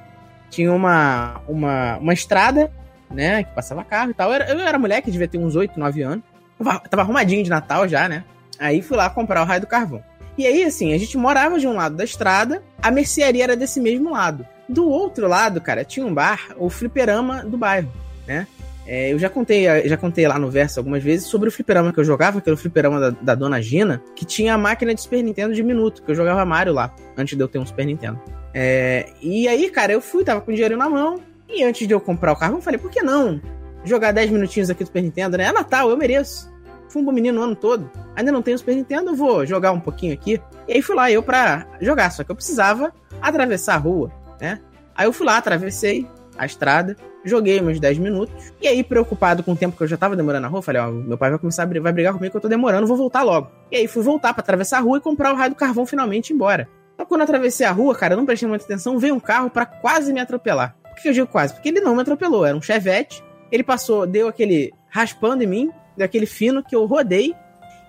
tinha 0.49 0.71
uma, 0.71 1.41
uma, 1.47 1.97
uma 1.97 2.13
estrada, 2.13 2.71
né? 3.09 3.43
Que 3.43 3.53
passava 3.53 3.83
carro 3.83 4.11
e 4.11 4.13
tal. 4.13 4.29
Eu 4.29 4.35
era, 4.35 4.51
eu 4.51 4.59
era 4.59 4.79
moleque, 4.79 5.11
devia 5.11 5.27
ter 5.27 5.37
uns 5.37 5.55
8, 5.55 5.79
9 5.79 6.01
anos. 6.03 6.23
Tava, 6.57 6.79
tava 6.79 7.01
arrumadinho 7.01 7.43
de 7.43 7.49
Natal 7.49 7.87
já, 7.87 8.07
né? 8.07 8.23
Aí 8.59 8.81
fui 8.81 8.97
lá 8.97 9.09
comprar 9.09 9.41
o 9.41 9.45
raio 9.45 9.61
do 9.61 9.67
carvão. 9.67 10.03
E 10.37 10.45
aí, 10.45 10.63
assim, 10.63 10.93
a 10.93 10.97
gente 10.97 11.17
morava 11.17 11.59
de 11.59 11.67
um 11.67 11.73
lado 11.73 11.95
da 11.95 12.03
estrada, 12.03 12.63
a 12.81 12.91
mercearia 12.91 13.43
era 13.43 13.55
desse 13.55 13.79
mesmo 13.79 14.11
lado. 14.11 14.45
Do 14.69 14.87
outro 14.87 15.27
lado, 15.27 15.59
cara, 15.59 15.83
tinha 15.83 16.05
um 16.05 16.13
bar, 16.13 16.49
o 16.57 16.69
fliperama 16.69 17.43
do 17.43 17.57
bairro, 17.57 17.91
né? 18.27 18.45
É, 18.87 19.11
eu 19.11 19.19
já 19.19 19.29
contei, 19.29 19.65
já 19.87 19.97
contei 19.97 20.25
lá 20.25 20.39
no 20.39 20.49
verso 20.49 20.79
algumas 20.79 21.03
vezes 21.03 21.27
sobre 21.27 21.49
o 21.49 21.51
fliperama 21.51 21.91
que 21.91 21.99
eu 21.99 22.05
jogava, 22.05 22.39
que 22.39 22.49
era 22.49 22.55
o 22.55 22.57
fliperama 22.57 22.99
da, 22.99 23.09
da 23.09 23.35
Dona 23.35 23.61
Gina, 23.61 24.01
que 24.15 24.25
tinha 24.25 24.53
a 24.53 24.57
máquina 24.57 24.95
de 24.95 25.01
Super 25.01 25.21
Nintendo 25.21 25.53
de 25.53 25.61
minuto, 25.61 26.01
que 26.01 26.09
eu 26.09 26.15
jogava 26.15 26.45
Mario 26.45 26.73
lá, 26.73 26.95
antes 27.17 27.35
de 27.37 27.43
eu 27.43 27.49
ter 27.49 27.59
um 27.59 27.65
Super 27.65 27.85
Nintendo. 27.85 28.19
É, 28.53 29.09
e 29.21 29.45
aí, 29.47 29.69
cara, 29.69 29.91
eu 29.91 29.99
fui, 29.99 30.23
tava 30.23 30.39
com 30.39 30.53
dinheiro 30.53 30.77
na 30.77 30.89
mão, 30.89 31.19
e 31.49 31.63
antes 31.63 31.85
de 31.85 31.93
eu 31.93 31.99
comprar 31.99 32.31
o 32.31 32.35
carro, 32.37 32.57
eu 32.57 32.61
falei, 32.61 32.79
por 32.79 32.89
que 32.89 33.01
não 33.01 33.41
jogar 33.83 34.11
10 34.11 34.31
minutinhos 34.31 34.69
aqui 34.69 34.83
do 34.83 34.87
Super 34.87 35.03
Nintendo, 35.03 35.37
né? 35.37 35.45
É 35.45 35.51
Natal, 35.51 35.89
eu 35.89 35.97
mereço. 35.97 36.51
Fui 36.89 37.01
um 37.01 37.05
bom 37.05 37.11
menino 37.11 37.39
o 37.41 37.43
ano 37.43 37.55
todo. 37.55 37.89
Ainda 38.15 38.31
não 38.31 38.41
tenho 38.41 38.57
Super 38.57 38.75
Nintendo, 38.75 39.11
eu 39.11 39.15
vou 39.15 39.45
jogar 39.45 39.71
um 39.71 39.79
pouquinho 39.79 40.13
aqui. 40.13 40.41
E 40.67 40.73
aí 40.73 40.81
fui 40.81 40.95
lá 40.95 41.11
eu 41.11 41.21
pra 41.21 41.67
jogar, 41.81 42.11
só 42.11 42.23
que 42.23 42.31
eu 42.31 42.35
precisava 42.35 42.93
atravessar 43.21 43.75
a 43.75 43.77
rua, 43.77 44.11
né? 44.39 44.59
Aí 44.95 45.05
eu 45.05 45.13
fui 45.13 45.25
lá, 45.25 45.37
atravessei 45.37 46.07
a 46.37 46.45
estrada, 46.45 46.95
joguei 47.27 47.61
uns 47.61 47.79
10 47.79 47.97
minutos. 47.97 48.53
E 48.61 48.67
aí, 48.67 48.83
preocupado 48.83 49.43
com 49.43 49.51
o 49.53 49.55
tempo 49.55 49.75
que 49.77 49.83
eu 49.83 49.87
já 49.87 49.97
tava 49.97 50.15
demorando 50.15 50.43
na 50.43 50.47
rua, 50.47 50.61
falei, 50.61 50.81
ó, 50.81 50.89
meu 50.91 51.17
pai 51.17 51.29
vai 51.29 51.39
começar 51.39 51.63
a 51.63 51.65
bri- 51.65 51.79
vai 51.79 51.91
brigar 51.91 52.13
comigo 52.13 52.31
que 52.31 52.37
eu 52.37 52.41
tô 52.41 52.47
demorando, 52.47 52.87
vou 52.87 52.97
voltar 52.97 53.23
logo. 53.23 53.49
E 53.71 53.75
aí 53.77 53.87
fui 53.87 54.01
voltar 54.03 54.33
pra 54.33 54.41
atravessar 54.41 54.77
a 54.77 54.81
rua 54.81 54.97
e 54.97 55.01
comprar 55.01 55.33
o 55.33 55.35
raio 55.35 55.51
do 55.51 55.55
carvão 55.55 55.85
finalmente 55.85 56.29
e 56.29 56.33
ir 56.33 56.35
embora. 56.35 56.67
Então, 56.93 57.05
quando 57.05 57.21
eu 57.21 57.25
atravessei 57.25 57.65
a 57.65 57.71
rua, 57.71 57.93
cara, 57.93 58.13
eu 58.13 58.17
não 58.17 58.25
prestei 58.25 58.47
muita 58.49 58.65
atenção, 58.65 58.97
veio 58.97 59.13
um 59.15 59.19
carro 59.19 59.49
pra 59.49 59.65
quase 59.65 60.11
me 60.11 60.19
atropelar. 60.19 60.75
Por 60.95 61.01
que 61.03 61.09
eu 61.09 61.13
digo 61.13 61.27
quase? 61.27 61.53
Porque 61.53 61.69
ele 61.69 61.79
não 61.79 61.95
me 61.95 62.01
atropelou, 62.01 62.43
era 62.45 62.57
um 62.57 62.61
chevette. 62.61 63.23
Ele 63.51 63.63
passou, 63.63 64.07
deu 64.07 64.27
aquele 64.27 64.73
raspando 64.89 65.43
em 65.43 65.47
mim, 65.47 65.71
deu 65.95 66.05
aquele 66.05 66.25
fino 66.25 66.63
que 66.63 66.75
eu 66.75 66.85
rodei 66.85 67.35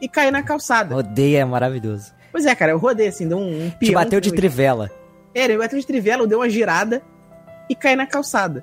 e 0.01 0.09
caí 0.09 0.31
na 0.31 0.43
calçada. 0.43 0.95
Odeia, 0.95 1.39
é 1.39 1.45
maravilhoso. 1.45 2.13
Pois 2.31 2.45
é, 2.45 2.55
cara, 2.55 2.73
eu 2.73 2.79
rodei 2.79 3.09
assim, 3.09 3.27
deu 3.27 3.39
um, 3.39 3.67
um 3.67 3.71
Te 3.71 3.93
bateu 3.93 4.21
de 4.21 4.31
trivela. 4.31 4.91
É, 5.35 5.45
ele 5.45 5.57
bateu 5.57 5.79
de 5.79 5.87
trivela, 5.87 6.27
deu 6.27 6.39
uma 6.41 6.49
girada 6.51 7.01
e 7.71 7.75
caí 7.75 7.97
na 7.97 8.07
calçada. 8.07 8.63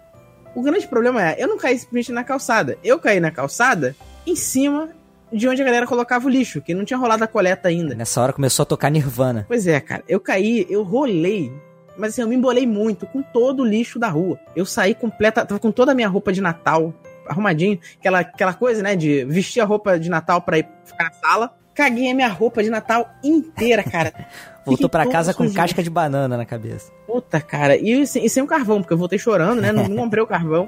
O 0.55 0.61
grande 0.61 0.87
problema 0.87 1.21
é, 1.21 1.35
eu 1.37 1.47
não 1.47 1.57
caí 1.57 1.77
simplesmente 1.77 2.11
na 2.11 2.23
calçada. 2.23 2.77
Eu 2.83 2.97
caí 2.97 3.19
na 3.19 3.29
calçada 3.29 3.95
em 4.25 4.35
cima 4.35 4.89
de 5.31 5.47
onde 5.47 5.61
a 5.61 5.65
galera 5.65 5.85
colocava 5.85 6.25
o 6.25 6.29
lixo, 6.29 6.61
que 6.61 6.73
não 6.73 6.85
tinha 6.85 6.97
rolado 6.97 7.23
a 7.23 7.27
coleta 7.27 7.67
ainda. 7.67 7.93
Nessa 7.93 8.21
hora 8.21 8.31
começou 8.33 8.63
a 8.63 8.65
tocar 8.65 8.89
Nirvana. 8.89 9.45
Pois 9.47 9.67
é, 9.67 9.79
cara, 9.81 10.03
eu 10.07 10.19
caí, 10.19 10.65
eu 10.69 10.81
rolei. 10.81 11.51
Mas 11.97 12.11
assim, 12.11 12.21
eu 12.21 12.27
me 12.27 12.35
embolei 12.35 12.65
muito 12.65 13.05
com 13.05 13.21
todo 13.21 13.63
o 13.63 13.65
lixo 13.65 13.99
da 13.99 14.07
rua. 14.07 14.39
Eu 14.55 14.65
saí 14.65 14.95
completa, 14.95 15.45
tava 15.45 15.59
com 15.59 15.71
toda 15.71 15.91
a 15.91 15.95
minha 15.95 16.07
roupa 16.07 16.31
de 16.31 16.41
Natal 16.41 16.93
arrumadinho, 17.27 17.79
aquela, 17.99 18.19
aquela 18.19 18.53
coisa, 18.53 18.81
né, 18.81 18.95
de 18.95 19.25
vestir 19.25 19.61
a 19.61 19.65
roupa 19.65 19.99
de 19.99 20.09
Natal 20.09 20.41
pra 20.41 20.59
ir 20.59 20.67
ficar 20.83 21.05
na 21.05 21.11
sala. 21.11 21.57
caguei 21.73 22.11
a 22.11 22.15
minha 22.15 22.29
roupa 22.29 22.63
de 22.63 22.69
Natal 22.69 23.09
inteira, 23.23 23.83
cara. 23.83 24.13
Voltou 24.65 24.89
todo 24.89 25.11
casa 25.11 25.33
com 25.33 25.51
casca 25.53 25.83
de 25.83 25.89
banana 25.89 26.35
na 26.37 26.45
cabeça. 26.45 26.91
Puta, 27.05 27.39
cara. 27.39 27.75
E, 27.77 28.05
sem- 28.07 28.25
e 28.25 28.29
sem 28.29 28.41
o 28.43 28.47
carvão, 28.47 28.81
porque 28.81 28.93
eu 28.93 28.97
voltei 28.97 29.19
chorando, 29.19 29.61
né? 29.61 29.71
Não, 29.71 29.87
não 29.87 29.95
comprei 29.95 30.23
o 30.23 30.27
carvão. 30.27 30.67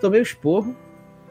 Tomei 0.00 0.20
o 0.20 0.22
esporro. 0.22 0.76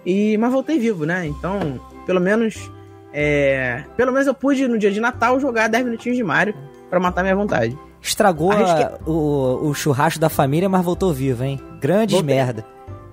E, 0.05 0.37
mas 0.37 0.51
voltei 0.51 0.79
vivo, 0.79 1.05
né? 1.05 1.25
Então, 1.27 1.79
pelo 2.05 2.19
menos. 2.19 2.71
é, 3.13 3.83
pelo 3.97 4.11
menos 4.11 4.27
eu 4.27 4.33
pude, 4.33 4.67
no 4.67 4.77
dia 4.77 4.91
de 4.91 4.99
Natal, 4.99 5.39
jogar 5.39 5.67
10 5.67 5.83
minutinhos 5.85 6.17
de 6.17 6.23
Mario 6.23 6.53
pra 6.89 6.99
matar 6.99 7.21
minha 7.21 7.35
vontade. 7.35 7.77
Estragou 8.01 8.51
a- 8.51 8.97
o, 9.05 9.67
o 9.69 9.73
churrasco 9.73 10.19
da 10.19 10.29
família, 10.29 10.69
mas 10.69 10.83
voltou 10.85 11.13
vivo, 11.13 11.43
hein? 11.43 11.59
Grandes 11.81 12.15
Voltei. 12.15 12.35
merda. 12.35 12.65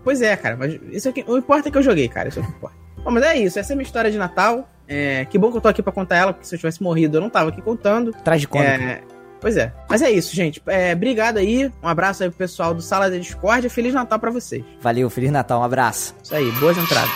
Pois 0.04 0.22
é, 0.22 0.36
cara, 0.36 0.56
mas 0.56 0.78
isso 0.92 1.08
aqui, 1.08 1.24
o 1.26 1.36
importa 1.36 1.68
é 1.68 1.72
que 1.72 1.78
eu 1.78 1.82
joguei, 1.82 2.08
cara. 2.08 2.28
Isso 2.28 2.38
é 2.38 2.42
o 2.42 2.46
que 2.46 2.52
importa. 2.52 2.76
Bom, 3.02 3.10
mas 3.10 3.24
é 3.24 3.36
isso, 3.38 3.58
essa 3.58 3.72
é 3.72 3.74
a 3.74 3.76
minha 3.76 3.84
história 3.86 4.10
de 4.10 4.16
Natal. 4.18 4.68
É, 4.88 5.24
que 5.24 5.38
bom 5.38 5.50
que 5.50 5.56
eu 5.56 5.60
tô 5.60 5.68
aqui 5.68 5.82
pra 5.82 5.92
contar 5.92 6.16
ela, 6.16 6.32
porque 6.32 6.46
se 6.46 6.54
eu 6.54 6.58
tivesse 6.58 6.82
morrido 6.82 7.16
eu 7.16 7.20
não 7.20 7.30
tava 7.30 7.50
aqui 7.50 7.60
contando. 7.60 8.12
Traz 8.24 8.40
de. 8.40 8.48
É, 8.56 9.02
pois 9.40 9.56
é. 9.56 9.72
Mas 9.88 10.02
é 10.02 10.10
isso, 10.10 10.34
gente. 10.34 10.62
É, 10.66 10.92
obrigado 10.92 11.38
aí. 11.38 11.70
Um 11.82 11.88
abraço 11.88 12.22
aí 12.22 12.28
pro 12.28 12.38
pessoal 12.38 12.72
do 12.72 12.80
Sala 12.80 13.10
da 13.10 13.16
Discord. 13.16 13.68
Feliz 13.68 13.94
Natal 13.94 14.18
pra 14.18 14.30
vocês. 14.30 14.64
Valeu, 14.80 15.10
Feliz 15.10 15.30
Natal, 15.30 15.60
um 15.60 15.64
abraço. 15.64 16.14
Isso 16.22 16.34
aí, 16.34 16.50
boas 16.52 16.76
entradas. 16.78 17.10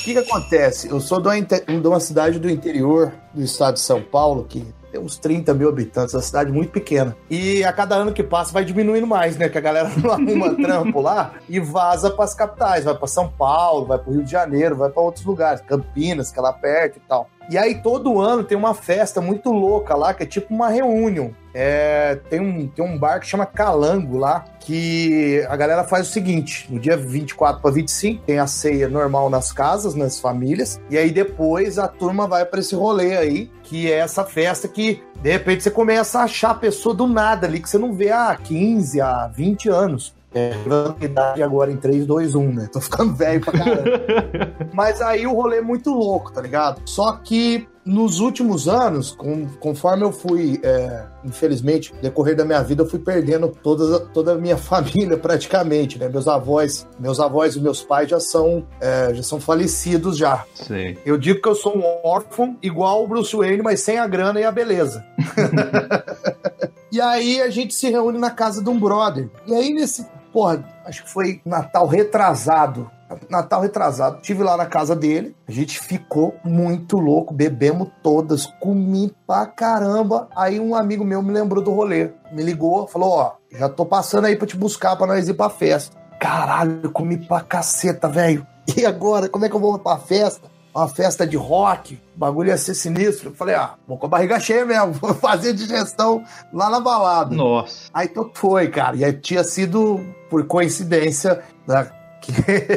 O 0.00 0.04
que, 0.04 0.12
que 0.12 0.18
acontece? 0.18 0.88
Eu 0.90 1.00
sou 1.00 1.18
de 1.18 1.28
uma, 1.28 1.40
de 1.40 1.88
uma 1.88 1.98
cidade 1.98 2.38
do 2.38 2.50
interior 2.50 3.10
do 3.32 3.42
estado 3.42 3.74
de 3.74 3.80
São 3.80 4.02
Paulo, 4.02 4.44
que 4.44 4.62
tem 4.94 5.00
uns 5.00 5.18
30 5.18 5.52
mil 5.54 5.68
habitantes, 5.68 6.14
uma 6.14 6.22
cidade 6.22 6.52
muito 6.52 6.70
pequena. 6.70 7.16
E 7.28 7.64
a 7.64 7.72
cada 7.72 7.96
ano 7.96 8.12
que 8.12 8.22
passa 8.22 8.52
vai 8.52 8.64
diminuindo 8.64 9.06
mais, 9.06 9.36
né? 9.36 9.48
Que 9.48 9.58
a 9.58 9.60
galera 9.60 9.90
não 9.96 10.10
arruma 10.12 10.54
trampo 10.54 11.00
lá 11.00 11.32
e 11.48 11.58
vaza 11.58 12.10
para 12.10 12.24
as 12.24 12.32
capitais. 12.32 12.84
Vai 12.84 12.94
para 12.94 13.08
São 13.08 13.28
Paulo, 13.28 13.86
vai 13.86 13.98
para 13.98 14.12
Rio 14.12 14.22
de 14.22 14.30
Janeiro, 14.30 14.76
vai 14.76 14.90
para 14.90 15.02
outros 15.02 15.24
lugares, 15.24 15.60
Campinas, 15.62 16.30
que 16.30 16.38
é 16.38 16.42
lá 16.42 16.52
perto 16.52 16.98
e 16.98 17.00
tal. 17.08 17.28
E 17.50 17.58
aí 17.58 17.74
todo 17.76 18.20
ano 18.20 18.44
tem 18.44 18.56
uma 18.56 18.74
festa 18.74 19.20
muito 19.20 19.50
louca 19.50 19.94
lá, 19.94 20.14
que 20.14 20.22
é 20.22 20.26
tipo 20.26 20.54
uma 20.54 20.68
reunião. 20.68 21.34
É, 21.56 22.18
tem, 22.28 22.40
um, 22.40 22.66
tem 22.66 22.84
um 22.84 22.98
bar 22.98 23.20
que 23.20 23.26
chama 23.26 23.46
Calango 23.46 24.18
lá, 24.18 24.44
que 24.58 25.44
a 25.48 25.56
galera 25.56 25.84
faz 25.84 26.08
o 26.08 26.12
seguinte: 26.12 26.66
no 26.68 26.80
dia 26.80 26.96
24 26.96 27.62
para 27.62 27.70
25 27.70 28.24
tem 28.24 28.38
a 28.40 28.46
ceia 28.46 28.88
normal 28.88 29.30
nas 29.30 29.52
casas, 29.52 29.94
nas 29.94 30.18
famílias, 30.18 30.80
e 30.90 30.98
aí 30.98 31.12
depois 31.12 31.78
a 31.78 31.86
turma 31.86 32.26
vai 32.26 32.44
para 32.44 32.58
esse 32.58 32.74
rolê 32.74 33.16
aí, 33.16 33.50
que 33.62 33.90
é 33.90 33.98
essa 33.98 34.24
festa 34.24 34.66
que 34.66 35.02
de 35.22 35.30
repente 35.30 35.62
você 35.62 35.70
começa 35.70 36.18
a 36.18 36.24
achar 36.24 36.50
a 36.50 36.54
pessoa 36.54 36.94
do 36.94 37.06
nada 37.06 37.46
ali, 37.46 37.60
que 37.60 37.70
você 37.70 37.78
não 37.78 37.92
vê 37.92 38.10
há 38.10 38.34
15, 38.34 39.00
há 39.00 39.28
20 39.28 39.68
anos. 39.68 40.14
É, 40.34 41.04
idade 41.04 41.42
agora 41.42 41.70
em 41.70 41.76
3, 41.76 42.06
2, 42.06 42.34
1, 42.34 42.52
né? 42.52 42.68
Tô 42.72 42.80
ficando 42.80 43.14
velho 43.14 43.40
pra 43.40 43.52
caramba. 43.52 43.84
Mas 44.74 45.00
aí 45.00 45.26
o 45.26 45.32
rolê 45.34 45.58
é 45.58 45.62
muito 45.62 45.90
louco, 45.90 46.32
tá 46.32 46.40
ligado? 46.40 46.82
Só 46.84 47.12
que 47.12 47.68
nos 47.84 48.18
últimos 48.18 48.66
anos, 48.66 49.12
com- 49.12 49.46
conforme 49.60 50.04
eu 50.04 50.10
fui, 50.10 50.58
é, 50.62 51.04
infelizmente, 51.22 51.94
decorrer 52.00 52.34
da 52.34 52.44
minha 52.44 52.62
vida, 52.62 52.82
eu 52.82 52.88
fui 52.88 52.98
perdendo 52.98 53.48
toda, 53.62 54.00
toda 54.06 54.32
a 54.32 54.34
minha 54.36 54.56
família 54.58 55.16
praticamente, 55.18 55.98
né? 55.98 56.08
Meus 56.08 56.26
avós, 56.26 56.86
meus 56.98 57.20
avós 57.20 57.54
e 57.56 57.60
meus 57.60 57.82
pais 57.82 58.08
já 58.08 58.18
são, 58.18 58.66
é, 58.80 59.12
já 59.14 59.22
são 59.22 59.38
falecidos 59.38 60.16
já. 60.16 60.44
Sim. 60.54 60.96
Eu 61.04 61.18
digo 61.18 61.40
que 61.42 61.48
eu 61.48 61.54
sou 61.54 61.76
um 61.76 61.84
órfão 62.02 62.56
igual 62.62 63.04
o 63.04 63.06
Bruce 63.06 63.36
Wayne, 63.36 63.62
mas 63.62 63.80
sem 63.80 63.98
a 63.98 64.06
grana 64.06 64.40
e 64.40 64.44
a 64.44 64.50
beleza. 64.50 65.04
e 66.90 67.00
aí 67.00 67.40
a 67.40 67.50
gente 67.50 67.74
se 67.74 67.90
reúne 67.90 68.18
na 68.18 68.30
casa 68.30 68.62
de 68.62 68.70
um 68.70 68.78
brother. 68.80 69.28
E 69.46 69.54
aí 69.54 69.72
nesse, 69.74 70.06
porra, 70.34 70.64
acho 70.84 71.04
que 71.04 71.08
foi 71.08 71.40
Natal 71.46 71.86
retrasado. 71.86 72.90
Natal 73.30 73.60
retrasado, 73.60 74.20
tive 74.20 74.42
lá 74.42 74.56
na 74.56 74.66
casa 74.66 74.96
dele, 74.96 75.36
a 75.46 75.52
gente 75.52 75.78
ficou 75.78 76.34
muito 76.42 76.96
louco, 76.96 77.32
bebemos 77.32 77.88
todas, 78.02 78.46
comi 78.60 79.14
pra 79.24 79.46
caramba. 79.46 80.28
Aí 80.34 80.58
um 80.58 80.74
amigo 80.74 81.04
meu 81.04 81.22
me 81.22 81.32
lembrou 81.32 81.62
do 81.62 81.70
rolê, 81.70 82.10
me 82.32 82.42
ligou, 82.42 82.88
falou: 82.88 83.10
Ó, 83.10 83.32
já 83.52 83.68
tô 83.68 83.86
passando 83.86 84.24
aí 84.24 84.34
pra 84.34 84.48
te 84.48 84.56
buscar 84.56 84.96
pra 84.96 85.06
nós 85.06 85.28
ir 85.28 85.34
pra 85.34 85.48
festa. 85.48 85.96
Caralho, 86.18 86.80
eu 86.82 86.90
comi 86.90 87.16
pra 87.16 87.40
caceta, 87.40 88.08
velho. 88.08 88.44
E 88.76 88.84
agora, 88.84 89.28
como 89.28 89.44
é 89.44 89.48
que 89.48 89.54
eu 89.54 89.60
vou 89.60 89.78
pra 89.78 89.98
festa? 89.98 90.48
Uma 90.74 90.88
festa 90.88 91.24
de 91.24 91.36
rock, 91.36 91.94
o 92.16 92.18
bagulho 92.18 92.48
ia 92.48 92.56
ser 92.58 92.74
sinistro. 92.74 93.30
Eu 93.30 93.34
falei, 93.34 93.54
ah, 93.54 93.74
vou 93.86 93.96
com 93.96 94.06
a 94.06 94.08
barriga 94.08 94.40
cheia 94.40 94.66
mesmo, 94.66 94.92
vou 95.00 95.14
fazer 95.14 95.52
digestão 95.52 96.24
lá 96.52 96.68
na 96.68 96.80
balada. 96.80 97.32
Nossa. 97.34 97.88
Aí 97.94 98.08
então 98.08 98.28
foi, 98.34 98.68
cara. 98.68 98.96
E 98.96 99.04
aí 99.04 99.12
tinha 99.12 99.44
sido, 99.44 100.04
por 100.28 100.44
coincidência, 100.46 101.44
né, 101.68 101.88
que 102.20 102.32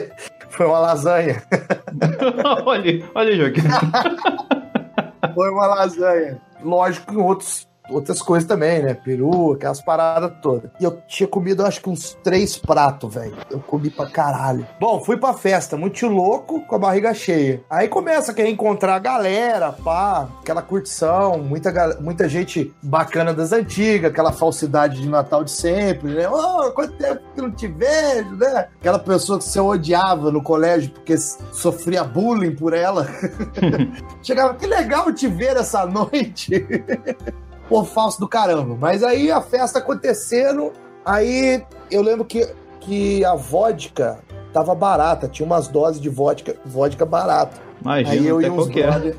foi 0.52 0.68
uma 0.68 0.78
lasanha. 0.78 1.42
olha, 2.66 3.10
olha, 3.16 3.36
Joaquim. 3.36 3.62
Foi 5.34 5.50
uma 5.50 5.66
lasanha. 5.66 6.40
Lógico 6.64 7.12
que 7.12 7.18
outros, 7.18 7.67
outras 7.90 8.22
coisas 8.22 8.48
também, 8.48 8.82
né? 8.82 8.94
Peru, 8.94 9.54
aquelas 9.54 9.82
paradas 9.82 10.32
todas. 10.42 10.70
E 10.80 10.84
eu 10.84 11.02
tinha 11.08 11.28
comido, 11.28 11.66
acho 11.66 11.82
que 11.82 11.90
uns 11.90 12.18
três 12.24 12.58
pratos, 12.58 13.14
velho. 13.14 13.36
Eu 13.50 13.60
comi 13.60 13.90
pra 13.90 14.08
caralho. 14.08 14.68
Bom, 14.80 15.02
fui 15.04 15.18
pra 15.18 15.34
festa, 15.34 15.78
muito 15.78 16.08
louco, 16.08 16.62
com 16.62 16.76
a 16.76 16.80
barriga 16.80 17.14
cheia. 17.14 17.62
Aí 17.70 17.88
começa 17.88 18.32
a 18.32 18.36
querer 18.36 18.50
encontrar 18.50 18.96
a 18.96 19.00
galera, 19.00 19.72
pá, 19.72 20.28
aquela 20.42 20.62
curtição, 20.62 21.38
muita, 21.40 21.98
muita 22.00 22.28
gente 22.30 22.74
bacana 22.82 23.34
das 23.34 23.52
antigas, 23.52 24.12
aquela 24.12 24.32
falsidade 24.32 25.02
de 25.02 25.10
Natal 25.10 25.44
de 25.44 25.52
sempre, 25.52 26.14
né? 26.14 26.30
Ô, 26.30 26.72
quanto 26.72 26.94
tempo 26.94 27.22
que 27.34 27.42
não 27.42 27.52
te 27.52 27.68
vejo, 27.68 28.36
né? 28.36 28.68
Aquela 28.80 29.00
pessoa 29.00 29.40
que 29.40 29.46
você 29.46 29.60
odiava 29.60 30.32
no 30.32 30.42
colégio 30.42 30.92
porque 30.92 31.18
sofria 31.18 32.04
bullying 32.04 32.56
por 32.56 32.74
ela. 32.74 33.08
Chegava, 34.22 34.54
que 34.56 34.66
legal 34.66 35.12
te 35.14 35.28
ver 35.28 35.58
essa 35.58 35.86
noite. 35.86 36.66
Pô, 37.68 37.84
falso 37.84 38.20
do 38.20 38.28
caramba. 38.28 38.76
Mas 38.80 39.04
aí 39.04 39.32
a 39.32 39.42
festa 39.42 39.80
acontecendo, 39.80 40.72
aí 41.06 41.64
eu 41.92 42.02
lembro 42.02 42.26
que, 42.26 42.48
que 42.80 43.26
a 43.26 43.36
vodka 43.36 44.20
tava 44.54 44.74
barata, 44.74 45.28
tinha 45.28 45.46
umas 45.46 45.68
doses 45.68 46.02
de 46.02 46.10
vodka, 46.10 46.56
vodka 46.66 47.06
barata. 47.06 47.68
Imagina 47.82 48.12
aí 48.12 48.28
eu 48.28 48.42
e 48.42 48.50
uns 48.50 48.68
brother. 48.68 49.16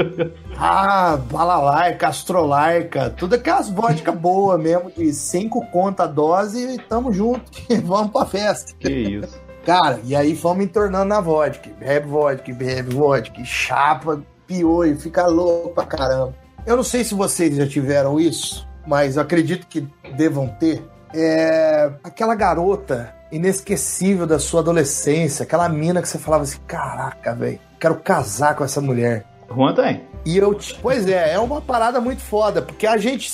ah, 0.58 1.18
balalaica, 1.30 2.08
astrolarca, 2.08 3.10
tudo 3.10 3.36
aquelas 3.36 3.70
vodka 3.70 4.12
boa 4.12 4.58
mesmo, 4.58 4.90
de 4.90 5.12
cinco 5.14 5.64
conta 5.68 6.04
a 6.04 6.06
dose 6.06 6.74
e 6.74 6.78
tamo 6.78 7.12
junto, 7.12 7.50
vamos 7.84 8.12
pra 8.12 8.26
festa. 8.26 8.74
Que 8.78 8.90
isso. 8.90 9.40
Cara, 9.64 10.00
e 10.04 10.14
aí 10.14 10.34
fomos 10.34 10.64
entornando 10.64 11.06
na 11.06 11.20
vodka. 11.20 11.70
Bebe 11.78 12.08
vodka, 12.08 12.52
bebe 12.52 12.94
vodka, 12.94 13.44
chapa, 13.44 14.20
piolho, 14.46 14.98
fica 14.98 15.26
louco 15.26 15.70
pra 15.70 15.86
caramba. 15.86 16.41
Eu 16.64 16.76
não 16.76 16.84
sei 16.84 17.02
se 17.02 17.14
vocês 17.14 17.56
já 17.56 17.66
tiveram 17.66 18.20
isso, 18.20 18.68
mas 18.86 19.16
eu 19.16 19.22
acredito 19.22 19.66
que 19.66 19.86
devam 20.16 20.46
ter. 20.48 20.82
É 21.14 21.90
aquela 22.02 22.34
garota 22.34 23.14
inesquecível 23.30 24.26
da 24.26 24.38
sua 24.38 24.60
adolescência, 24.60 25.42
aquela 25.42 25.68
mina 25.68 26.00
que 26.00 26.08
você 26.08 26.18
falava 26.18 26.44
assim: 26.44 26.58
caraca, 26.66 27.34
velho, 27.34 27.58
quero 27.80 27.96
casar 27.96 28.54
com 28.54 28.64
essa 28.64 28.80
mulher. 28.80 29.24
Juan 29.52 29.74
tem. 29.74 30.02
E 30.24 30.38
eu, 30.38 30.56
pois 30.80 31.08
é, 31.08 31.34
é 31.34 31.38
uma 31.38 31.60
parada 31.60 32.00
muito 32.00 32.22
foda, 32.22 32.62
porque 32.62 32.86
a 32.86 32.96
gente 32.96 33.30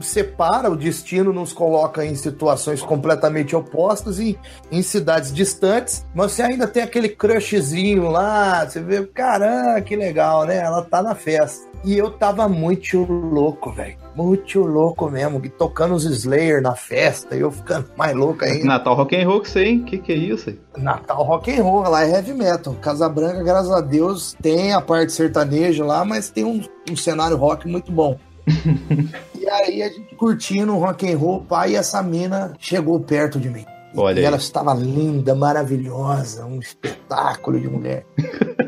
separa, 0.00 0.70
o 0.70 0.76
destino 0.76 1.32
nos 1.32 1.52
coloca 1.52 2.04
em 2.04 2.14
situações 2.14 2.82
completamente 2.82 3.54
opostas 3.54 4.18
e 4.18 4.38
em 4.70 4.82
cidades 4.82 5.32
distantes, 5.32 6.06
mas 6.14 6.32
você 6.32 6.42
ainda 6.42 6.66
tem 6.66 6.82
aquele 6.82 7.08
crushzinho 7.08 8.08
lá, 8.10 8.64
você 8.64 8.80
vê, 8.80 9.04
caramba, 9.06 9.80
que 9.80 9.96
legal, 9.96 10.44
né? 10.44 10.56
Ela 10.56 10.82
tá 10.82 11.02
na 11.02 11.14
festa. 11.14 11.74
E 11.84 11.98
eu 11.98 12.10
tava 12.10 12.48
muito 12.48 13.04
louco, 13.04 13.70
velho. 13.70 13.98
Muito 14.16 14.60
louco 14.60 15.10
mesmo, 15.10 15.42
tocando 15.50 15.94
os 15.94 16.04
Slayer 16.04 16.62
na 16.62 16.74
festa, 16.74 17.36
e 17.36 17.40
eu 17.40 17.50
ficando 17.50 17.90
mais 17.94 18.16
louco 18.16 18.42
ainda. 18.44 18.64
Natal 18.64 18.94
Rock 18.94 19.14
and 19.14 19.26
Roll 19.26 19.40
que 19.42 19.50
sei, 19.50 19.68
hein? 19.68 19.82
Que 19.82 19.98
que 19.98 20.12
é 20.12 20.16
isso 20.16 20.48
aí? 20.48 20.58
Natal 20.78 21.22
rock 21.22 21.52
and 21.52 21.62
roll, 21.62 21.82
lá 21.82 22.04
é 22.04 22.10
heavy 22.10 22.32
metal. 22.32 22.74
Casa 22.80 23.08
Branca, 23.08 23.42
graças 23.42 23.70
a 23.70 23.80
Deus, 23.80 24.34
tem 24.40 24.72
a 24.72 24.80
parte 24.80 25.12
sertaneja 25.12 25.84
lá, 25.84 26.04
mas 26.04 26.30
tem 26.30 26.44
um, 26.44 26.62
um 26.90 26.96
cenário 26.96 27.36
rock 27.36 27.68
muito 27.68 27.92
bom. 27.92 28.18
e 29.44 29.50
aí 29.50 29.82
a 29.82 29.88
gente 29.88 30.14
curtindo 30.14 30.74
rock 30.78 31.10
and 31.10 31.18
roll, 31.18 31.42
pai, 31.42 31.72
e 31.72 31.76
essa 31.76 32.02
mina 32.02 32.54
chegou 32.58 32.98
perto 32.98 33.38
de 33.38 33.50
mim. 33.50 33.66
Olha 33.94 34.16
e 34.16 34.18
aí. 34.20 34.24
ela 34.24 34.38
estava 34.38 34.72
linda, 34.72 35.34
maravilhosa, 35.34 36.46
um 36.46 36.58
espetáculo 36.58 37.60
de 37.60 37.68
mulher. 37.68 38.06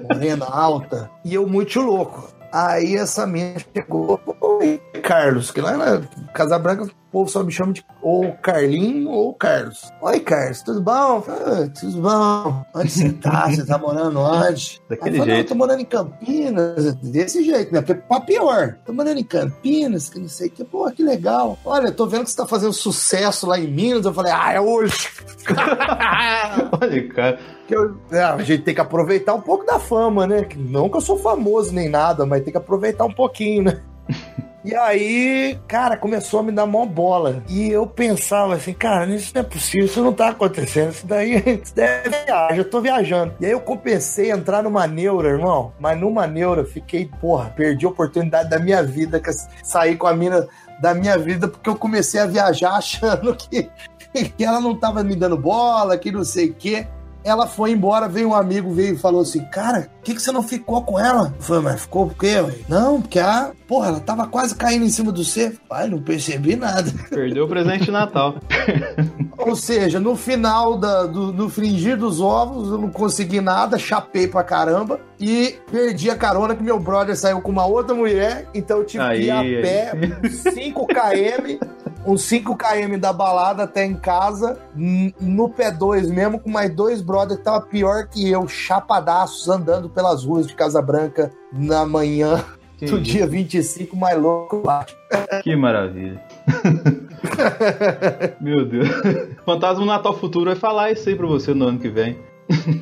Morena, 0.03 0.45
alta. 0.45 1.11
E 1.25 1.35
eu 1.35 1.49
muito 1.49 1.81
louco. 1.81 2.29
Aí 2.53 2.95
essa 2.95 3.27
mina 3.27 3.57
chegou, 3.75 4.21
Carlos, 5.03 5.51
que 5.51 5.61
lá 5.61 5.77
na 5.77 6.01
Casa 6.33 6.59
Branca 6.59 6.85
o 6.85 6.91
povo 7.13 7.31
só 7.31 7.43
me 7.43 7.51
chama 7.53 7.73
de 7.73 7.85
ou 8.03 8.33
Carlinho 8.43 9.09
ou 9.11 9.33
Carlos. 9.35 9.91
Oi, 10.03 10.21
Carlos, 10.21 10.63
tudo 10.63 10.81
bom? 10.83 11.25
Ah, 11.29 11.69
tudo 11.79 12.01
bom. 12.03 12.65
Onde 12.75 12.91
você 12.91 13.13
tá? 13.13 13.49
Você 13.51 13.65
tá 13.65 13.79
morando 13.79 14.21
onde? 14.21 14.81
Daquele 14.89 15.11
Aí 15.11 15.17
eu 15.17 15.19
falei, 15.19 15.19
"Não, 15.19 15.25
jeito. 15.37 15.47
Eu 15.47 15.49
tô 15.49 15.55
morando 15.55 15.81
em 15.81 15.85
Campinas, 15.85 16.95
desse 16.97 17.43
jeito, 17.45 17.73
né? 17.73 17.81
Porque 17.81 17.95
pra 18.03 18.21
pior. 18.21 18.77
Tô 18.85 18.93
morando 18.93 19.19
em 19.19 19.25
Campinas, 19.25 20.09
que 20.09 20.19
não 20.19 20.29
sei 20.29 20.49
o 20.49 20.51
que. 20.51 20.65
Pô, 20.65 20.91
que 20.91 21.03
legal. 21.03 21.59
Olha, 21.65 21.91
tô 21.93 22.07
vendo 22.07 22.25
que 22.25 22.31
você 22.31 22.37
tá 22.37 22.47
fazendo 22.47 22.73
sucesso 22.73 23.47
lá 23.47 23.59
em 23.59 23.67
Minas. 23.69 24.05
Eu 24.05 24.13
falei, 24.13 24.33
ah, 24.33 24.53
é 24.53 24.61
hoje. 24.61 25.09
Olha, 26.81 27.09
cara. 27.09 27.39
eu- 27.71 27.97
é, 28.11 28.23
a 28.23 28.39
gente 28.43 28.63
tem 28.63 28.75
que 28.75 28.81
aproveitar 28.81 29.35
um 29.35 29.41
pouco 29.41 29.65
da 29.65 29.79
fama, 29.79 30.27
né? 30.27 30.47
Não 30.57 30.89
que 30.89 30.97
eu 30.97 31.01
sou 31.01 31.17
famoso 31.19 31.73
nem 31.73 31.89
nada, 31.89 32.27
mas 32.27 32.43
tem 32.43 32.53
que 32.53 32.59
aproveitar 32.59 33.05
um 33.05 33.13
pouquinho, 33.13 33.65
né? 33.65 33.81
E 34.67 34.75
aí, 34.75 35.57
cara, 35.69 35.97
começou 35.97 36.41
a 36.41 36.43
me 36.43 36.51
dar 36.51 36.67
mó 36.67 36.85
bola. 36.85 37.41
E 37.49 37.71
eu 37.71 37.87
pensava 37.87 38.57
assim, 38.57 38.73
cara, 38.73 39.07
isso 39.15 39.31
não 39.33 39.43
é 39.43 39.45
possível, 39.45 39.87
isso 39.87 40.03
não 40.03 40.13
tá 40.13 40.31
acontecendo. 40.31 40.91
Isso 40.91 41.07
daí 41.07 41.37
isso 41.63 41.73
deve 41.73 42.11
ser 42.11 42.25
viagem, 42.25 42.59
eu 42.59 42.69
tô 42.69 42.81
viajando. 42.81 43.33
E 43.39 43.47
aí 43.47 43.53
eu 43.53 43.61
comecei 43.61 44.33
a 44.33 44.37
entrar 44.37 44.65
numa 44.65 44.85
neura, 44.89 45.29
irmão. 45.29 45.73
Mas 45.79 45.97
numa 46.01 46.27
neura, 46.27 46.63
eu 46.63 46.67
fiquei, 46.67 47.09
porra, 47.21 47.51
perdi 47.51 47.87
a 47.87 47.91
oportunidade 47.91 48.51
da 48.51 48.59
minha 48.59 48.83
vida, 48.83 49.21
que 49.21 49.31
é 49.31 49.33
sair 49.63 49.97
com 49.97 50.09
a 50.09 50.15
mina 50.17 50.49
da 50.81 50.93
minha 50.93 51.17
vida, 51.17 51.47
porque 51.47 51.71
eu 51.71 51.77
comecei 51.77 52.21
a 52.21 52.27
viajar 52.27 52.73
achando 52.77 53.37
que, 53.37 53.71
que 54.37 54.45
ela 54.45 54.61
não 54.61 54.75
tava 54.75 55.05
me 55.05 55.15
dando 55.15 55.37
bola, 55.37 55.97
que 55.97 56.11
não 56.11 56.25
sei 56.25 56.51
o 56.51 56.55
quê. 56.55 56.89
Ela 57.27 57.47
foi 57.47 57.73
embora, 57.73 58.09
veio 58.09 58.29
um 58.29 58.35
amigo, 58.35 58.73
veio 58.73 58.95
e 58.95 58.99
falou 58.99 59.23
assim: 59.23 59.45
Cara, 59.47 59.91
por 59.97 60.05
que, 60.05 60.15
que 60.15 60.23
você 60.23 60.31
não 60.31 60.45
ficou 60.45 60.83
com 60.83 60.99
ela? 60.99 61.35
Eu 61.37 61.43
falei, 61.43 61.63
mas 61.63 61.81
ficou 61.83 62.07
por 62.07 62.17
quê? 62.17 62.41
ué?" 62.41 62.55
Não, 62.69 63.03
porque 63.03 63.19
a. 63.19 63.51
Porra, 63.67 63.89
ela 63.89 64.01
tava 64.01 64.29
quase 64.29 64.55
caindo 64.55 64.85
em 64.85 64.91
cima 64.91 65.11
do 65.11 65.25
você. 65.25 65.53
Pai, 65.69 65.89
não 65.89 66.01
percebi 66.01 66.55
nada. 66.55 66.89
Perdeu 67.11 67.47
o 67.47 67.49
presente 67.49 67.87
de 67.87 67.91
Natal. 67.91 68.37
Ou 69.37 69.57
seja, 69.57 69.99
no 69.99 70.17
final 70.17 70.79
da, 70.79 71.05
do, 71.05 71.33
no 71.33 71.51
fringir 71.51 71.97
dos 71.97 72.21
ovos, 72.21 72.69
eu 72.69 72.79
não 72.79 72.91
consegui 72.91 73.41
nada, 73.41 73.77
chapei 73.79 74.29
pra 74.29 74.45
caramba 74.45 75.01
e 75.21 75.57
perdi 75.71 76.11
a 76.11 76.17
carona 76.17 76.55
que 76.55 76.63
meu 76.63 76.79
brother 76.79 77.17
saiu 77.17 77.41
com 77.41 77.51
uma 77.51 77.67
outra 77.67 77.95
mulher, 77.95 78.49
então 78.55 78.79
eu 78.79 78.85
tive 78.85 79.05
que 79.05 79.23
ir 79.23 79.31
a 79.31 79.41
Aí, 79.41 79.63
pé 79.63 79.93
5 80.29 80.87
km, 80.87 81.67
uns 82.07 82.23
5 82.23 82.57
km 82.57 82.99
da 82.99 83.13
balada 83.13 83.65
até 83.65 83.85
em 83.85 83.95
casa, 83.95 84.59
no 84.75 85.49
P2 85.51 86.09
mesmo, 86.09 86.39
com 86.39 86.49
mais 86.51 86.75
dois 86.75 87.03
brothers 87.03 87.39
que 87.39 87.45
tava 87.45 87.61
pior 87.63 88.07
que 88.07 88.31
eu, 88.31 88.47
chapadaços, 88.49 89.49
andando 89.49 89.89
pelas 89.89 90.25
ruas 90.25 90.47
de 90.47 90.55
Casa 90.55 90.81
Branca 90.81 91.31
na 91.53 91.85
manhã 91.85 92.45
Que 92.79 92.87
do 92.87 92.97
isso. 92.97 93.01
dia 93.03 93.27
25, 93.27 93.97
mais 93.97 94.21
louco 94.21 94.63
lá. 94.65 94.87
Que 95.43 95.57
maravilha. 95.57 96.23
Meu 98.41 98.65
Deus. 98.65 98.89
Fantasma 99.45 99.81
do 99.81 99.87
Natal 99.87 100.17
Futuro 100.19 100.47
vai 100.47 100.55
falar 100.57 100.93
isso 100.93 101.09
aí 101.09 101.15
pra 101.17 101.27
você 101.27 101.53
no 101.55 101.67
ano 101.67 101.79
que 101.79 101.89
vem. 101.89 102.19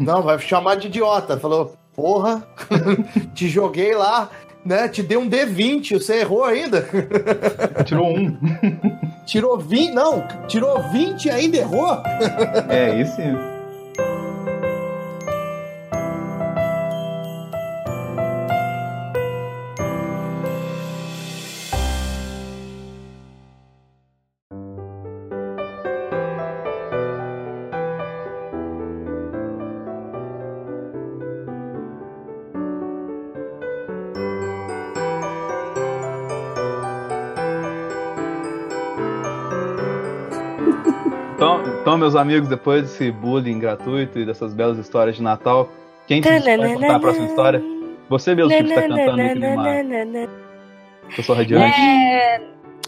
Não, 0.01 0.23
vai 0.23 0.39
chamar 0.39 0.77
de 0.77 0.89
idiota. 0.89 1.39
Falou, 1.39 1.75
porra, 1.95 2.47
te 3.35 3.49
joguei 3.49 3.95
lá, 3.95 4.29
né? 4.64 4.88
Te 4.88 5.03
dei 5.03 5.16
um 5.16 5.29
D20, 5.29 6.00
você 6.00 6.20
errou 6.20 6.44
ainda. 6.44 6.87
Tirou 7.85 8.16
um. 8.16 8.37
Tirou 9.27 9.59
20, 9.59 9.92
não, 9.92 10.27
tirou 10.48 10.83
20 10.90 11.24
e 11.27 11.31
ainda 11.31 11.57
errou? 11.57 12.03
É, 12.68 13.00
isso 13.00 13.16
sim. 13.16 13.54
Então, 41.85 41.99
meus 41.99 42.16
amigos, 42.16 42.49
depois 42.49 42.81
desse 42.81 43.11
bullying 43.11 43.59
gratuito 43.59 44.18
e 44.18 44.25
dessas 44.25 44.55
belas 44.55 44.79
histórias 44.79 45.16
de 45.16 45.23
Natal, 45.23 45.68
quem 46.07 46.23
que 46.23 46.31
vai 46.31 46.57
contar 46.57 46.97
a 46.97 46.99
próxima 46.99 47.27
história? 47.27 47.62
Você 48.09 48.35
mesmo 48.35 48.49
que 48.49 48.57
está 48.57 48.88
cantando 48.88 49.20
aí, 49.20 49.33
clima. 49.33 50.29
Eu 51.14 51.23
sou 51.23 51.37
radiante. 51.37 51.79
É, 51.79 52.40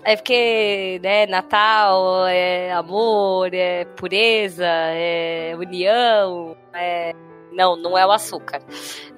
é 0.03 0.17
porque, 0.17 0.99
né, 1.03 1.27
Natal 1.27 2.27
é 2.27 2.73
amor, 2.73 3.53
é 3.53 3.85
pureza, 3.85 4.65
é 4.65 5.55
união, 5.59 6.57
é... 6.73 7.15
Não, 7.53 7.77
não 7.77 7.99
é 7.99 8.07
o 8.07 8.11
açúcar. 8.11 8.63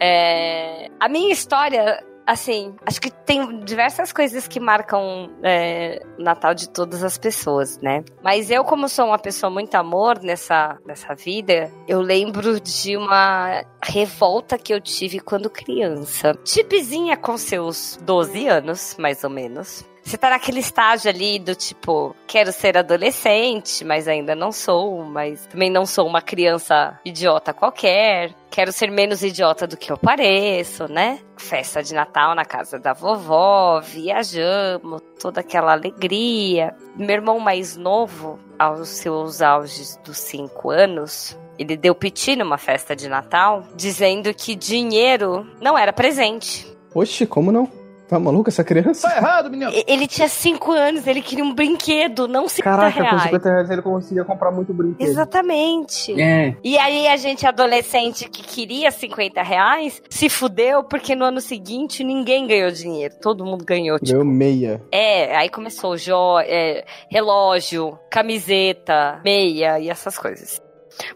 É, 0.01 0.91
A 0.99 1.09
minha 1.09 1.33
história, 1.33 2.05
assim, 2.29 2.77
acho 2.85 3.01
que 3.01 3.11
tem 3.11 3.61
diversas 3.61 4.12
coisas 4.12 4.47
que 4.47 4.61
marcam 4.61 5.31
é, 5.43 6.03
o 6.19 6.23
Natal 6.23 6.53
de 6.53 6.69
todas 6.69 7.03
as 7.03 7.17
pessoas, 7.17 7.79
né? 7.79 8.05
Mas 8.23 8.51
eu, 8.51 8.62
como 8.64 8.87
sou 8.87 9.07
uma 9.07 9.19
pessoa 9.19 9.49
muito 9.49 9.75
amor 9.77 10.21
nessa, 10.23 10.77
nessa 10.85 11.14
vida, 11.14 11.73
eu 11.88 12.03
lembro 12.03 12.61
de 12.61 12.99
uma 12.99 13.64
revolta 13.83 14.59
que 14.59 14.75
eu 14.75 14.81
tive 14.81 15.21
quando 15.21 15.49
criança. 15.49 16.35
Tipezinha 16.45 17.17
com 17.17 17.38
seus 17.38 17.99
12 18.03 18.47
anos, 18.47 18.95
mais 18.99 19.25
ou 19.25 19.31
menos. 19.31 19.88
Você 20.09 20.16
tá 20.16 20.31
naquele 20.31 20.61
estágio 20.61 21.11
ali 21.11 21.38
do 21.38 21.55
tipo, 21.55 22.16
quero 22.27 22.51
ser 22.51 22.79
adolescente, 22.79 23.85
mas 23.85 24.09
ainda 24.09 24.35
não 24.35 24.51
sou, 24.51 25.05
mas 25.05 25.44
também 25.49 25.68
não 25.68 25.85
sou 25.85 26.07
uma 26.07 26.23
criança 26.23 26.99
idiota 27.05 27.53
qualquer. 27.53 28.35
Quero 28.51 28.73
ser 28.73 28.90
menos 28.90 29.23
idiota 29.23 29.66
do 29.66 29.77
que 29.77 29.92
eu 29.92 29.99
pareço, 29.99 30.90
né? 30.90 31.18
Festa 31.37 31.83
de 31.83 31.92
Natal 31.92 32.35
na 32.35 32.47
casa 32.47 32.79
da 32.79 32.94
vovó, 32.94 33.81
viajamos, 33.81 35.03
toda 35.21 35.40
aquela 35.40 35.73
alegria. 35.73 36.75
Meu 36.97 37.16
irmão 37.16 37.38
mais 37.38 37.77
novo, 37.77 38.38
aos 38.59 38.88
seus 38.88 39.42
auges 39.42 40.01
dos 40.03 40.16
cinco 40.16 40.71
anos, 40.71 41.38
ele 41.59 41.77
deu 41.77 41.94
piti 41.94 42.35
numa 42.35 42.57
festa 42.57 42.97
de 42.97 43.11
Natal, 43.11 43.62
dizendo 43.77 44.33
que 44.33 44.55
dinheiro 44.55 45.47
não 45.61 45.77
era 45.77 45.92
presente. 45.92 46.66
Oxe, 46.94 47.27
como 47.27 47.53
não? 47.53 47.78
Tá 48.09 48.18
maluca 48.18 48.49
essa 48.49 48.64
criança? 48.64 49.07
Tá 49.07 49.16
errado, 49.16 49.51
menino. 49.51 49.71
Ele 49.87 50.07
tinha 50.07 50.29
cinco 50.29 50.73
anos, 50.73 51.07
ele 51.07 51.21
queria 51.21 51.44
um 51.44 51.55
brinquedo, 51.55 52.27
não 52.27 52.49
50 52.49 52.62
Caraca, 52.62 52.97
com 52.97 53.03
reais. 53.03 53.23
50 53.25 53.51
reais 53.51 53.71
ele 53.71 53.83
conseguia 53.83 54.25
comprar 54.25 54.51
muito 54.51 54.73
brinquedo. 54.73 55.07
Exatamente. 55.07 56.18
É. 56.21 56.57
E 56.64 56.79
aí 56.79 57.07
a 57.07 57.16
gente, 57.18 57.47
adolescente 57.47 58.29
que 58.31 58.42
queria 58.42 58.90
50 58.90 59.42
reais, 59.42 60.03
se 60.09 60.29
fudeu 60.31 60.83
porque 60.83 61.14
no 61.14 61.27
ano 61.27 61.40
seguinte 61.40 62.03
ninguém 62.03 62.47
ganhou 62.47 62.71
dinheiro. 62.71 63.14
Todo 63.21 63.44
mundo 63.44 63.62
ganhou, 63.62 63.99
tipo. 63.99 64.12
Deu 64.12 64.25
meia. 64.25 64.81
É, 64.90 65.37
aí 65.37 65.51
começou 65.51 65.97
jo 65.99 66.38
é, 66.40 66.85
relógio, 67.11 67.99
camiseta, 68.11 69.21
meia 69.23 69.79
e 69.79 69.90
essas 69.90 70.16
coisas. 70.16 70.62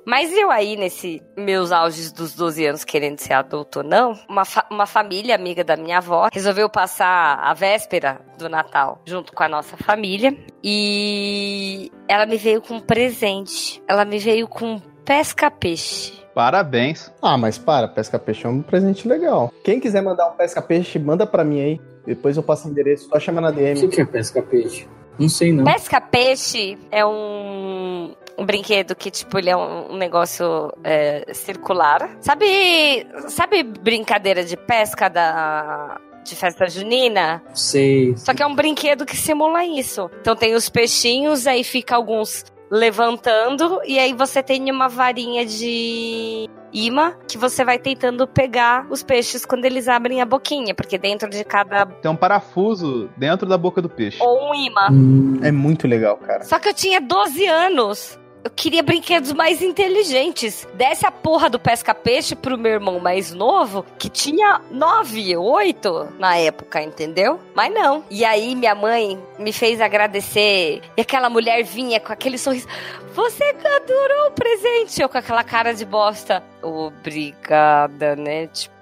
Mas 0.04 0.32
eu 0.36 0.50
aí, 0.50 0.76
nesse 0.76 1.22
meus 1.36 1.72
auges 1.72 2.12
dos 2.12 2.34
12 2.34 2.66
anos, 2.66 2.84
querendo 2.84 3.18
ser 3.18 3.32
adulto 3.34 3.80
ou 3.80 3.84
não, 3.84 4.18
uma, 4.28 4.44
fa- 4.44 4.66
uma 4.70 4.86
família 4.86 5.34
amiga 5.34 5.62
da 5.64 5.76
minha 5.76 5.98
avó 5.98 6.28
resolveu 6.32 6.68
passar 6.68 7.38
a 7.42 7.52
véspera 7.54 8.20
do 8.38 8.48
Natal 8.48 9.00
junto 9.06 9.32
com 9.32 9.42
a 9.42 9.48
nossa 9.48 9.76
família. 9.76 10.36
E 10.62 11.90
ela 12.08 12.26
me 12.26 12.36
veio 12.36 12.60
com 12.60 12.74
um 12.74 12.80
presente. 12.80 13.82
Ela 13.88 14.04
me 14.04 14.18
veio 14.18 14.46
com 14.48 14.74
um 14.74 14.80
pesca-peixe. 15.04 16.20
Parabéns. 16.34 17.12
Ah, 17.20 17.36
mas 17.36 17.58
para, 17.58 17.86
pesca-peixe 17.88 18.46
é 18.46 18.48
um 18.48 18.62
presente 18.62 19.06
legal. 19.06 19.52
Quem 19.64 19.78
quiser 19.78 20.02
mandar 20.02 20.28
um 20.28 20.32
pesca-peixe, 20.36 20.98
manda 20.98 21.26
pra 21.26 21.44
mim 21.44 21.60
aí. 21.60 21.80
Depois 22.06 22.36
eu 22.36 22.42
passo 22.42 22.66
o 22.66 22.70
endereço, 22.70 23.08
só 23.08 23.20
chama 23.20 23.40
na 23.40 23.50
O 23.50 23.52
que, 23.54 23.60
DM. 23.60 23.88
que 23.88 24.00
é 24.00 24.04
pesca-peixe? 24.04 24.88
Não 25.18 25.28
sei, 25.28 25.52
não. 25.52 25.64
Pesca-peixe 25.64 26.78
é 26.90 27.04
um, 27.04 28.14
um 28.38 28.44
brinquedo 28.46 28.94
que, 28.94 29.10
tipo, 29.10 29.38
ele 29.38 29.50
é 29.50 29.56
um, 29.56 29.92
um 29.92 29.96
negócio 29.96 30.72
é, 30.82 31.24
circular. 31.34 32.16
Sabe, 32.20 33.06
sabe 33.28 33.62
brincadeira 33.62 34.44
de 34.44 34.56
pesca 34.56 35.08
da, 35.08 36.00
de 36.24 36.34
festa 36.36 36.66
junina? 36.68 37.42
Sei. 37.54 38.16
Só 38.16 38.32
que 38.34 38.42
é 38.42 38.46
um 38.46 38.54
brinquedo 38.54 39.04
que 39.04 39.16
simula 39.16 39.64
isso. 39.64 40.10
Então 40.20 40.34
tem 40.36 40.54
os 40.54 40.68
peixinhos, 40.68 41.46
aí 41.46 41.62
fica 41.64 41.94
alguns 41.96 42.44
levantando, 42.70 43.80
e 43.84 43.98
aí 43.98 44.14
você 44.14 44.42
tem 44.42 44.70
uma 44.70 44.88
varinha 44.88 45.44
de 45.44 46.48
imã 46.72 47.12
que 47.28 47.36
você 47.36 47.62
vai 47.64 47.78
tentando 47.78 48.26
pegar 48.26 48.86
os 48.88 49.02
peixes 49.02 49.44
quando 49.44 49.66
eles 49.66 49.88
abrem 49.88 50.22
a 50.22 50.24
boquinha, 50.24 50.74
porque 50.74 50.96
dentro 50.96 51.28
de 51.28 51.44
cada. 51.44 51.84
Tem 51.84 52.10
um 52.10 52.16
parafuso 52.16 53.10
dentro 53.16 53.46
da 53.46 53.58
boca 53.58 53.82
do 53.82 53.90
peixe. 53.90 54.16
ou 54.22 54.50
um 54.50 54.54
imã. 54.54 54.88
Hum, 54.90 55.38
É 55.42 55.52
muito 55.52 55.86
legal, 55.86 56.16
cara. 56.16 56.44
Só 56.44 56.58
que 56.58 56.66
eu 56.68 56.74
tinha 56.74 56.98
12 56.98 57.46
anos. 57.46 58.18
Eu 58.44 58.50
queria 58.50 58.82
brinquedos 58.82 59.32
mais 59.32 59.62
inteligentes. 59.62 60.66
Desce 60.74 61.06
a 61.06 61.12
porra 61.12 61.48
do 61.48 61.60
pesca-peixe 61.60 62.34
pro 62.34 62.58
meu 62.58 62.72
irmão 62.72 62.98
mais 62.98 63.32
novo, 63.32 63.86
que 63.98 64.08
tinha 64.08 64.60
9, 64.70 65.36
8 65.36 66.14
na 66.18 66.36
época, 66.36 66.82
entendeu? 66.82 67.38
Mas 67.54 67.72
não. 67.72 68.04
E 68.10 68.24
aí 68.24 68.56
minha 68.56 68.74
mãe 68.74 69.18
me 69.38 69.52
fez 69.52 69.80
agradecer. 69.80 70.82
E 70.96 71.00
aquela 71.00 71.30
mulher 71.30 71.62
vinha 71.62 72.00
com 72.00 72.12
aquele 72.12 72.36
sorriso. 72.36 72.66
Você 73.14 73.44
adorou 73.44 74.28
o 74.28 74.32
presente. 74.32 75.00
Eu 75.00 75.08
com 75.08 75.18
aquela 75.18 75.44
cara 75.44 75.72
de 75.72 75.84
bosta. 75.84 76.42
Obrigada, 76.60 78.16
né? 78.16 78.48
Tipo, 78.48 78.81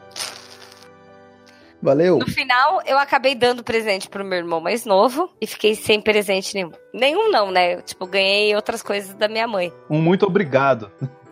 Valeu. 1.82 2.18
no 2.18 2.26
final, 2.26 2.82
eu 2.86 2.98
acabei 2.98 3.34
dando 3.34 3.64
presente 3.64 4.08
pro 4.08 4.24
meu 4.24 4.38
irmão 4.38 4.60
mais 4.60 4.84
novo 4.84 5.30
e 5.40 5.46
fiquei 5.46 5.74
sem 5.74 6.00
presente 6.00 6.54
nenhum. 6.54 6.72
Nenhum 6.92 7.30
não, 7.30 7.50
né? 7.50 7.80
Tipo, 7.82 8.06
ganhei 8.06 8.54
outras 8.54 8.82
coisas 8.82 9.14
da 9.14 9.28
minha 9.28 9.46
mãe. 9.46 9.72
Um 9.88 10.00
muito 10.00 10.26
obrigado. 10.26 10.90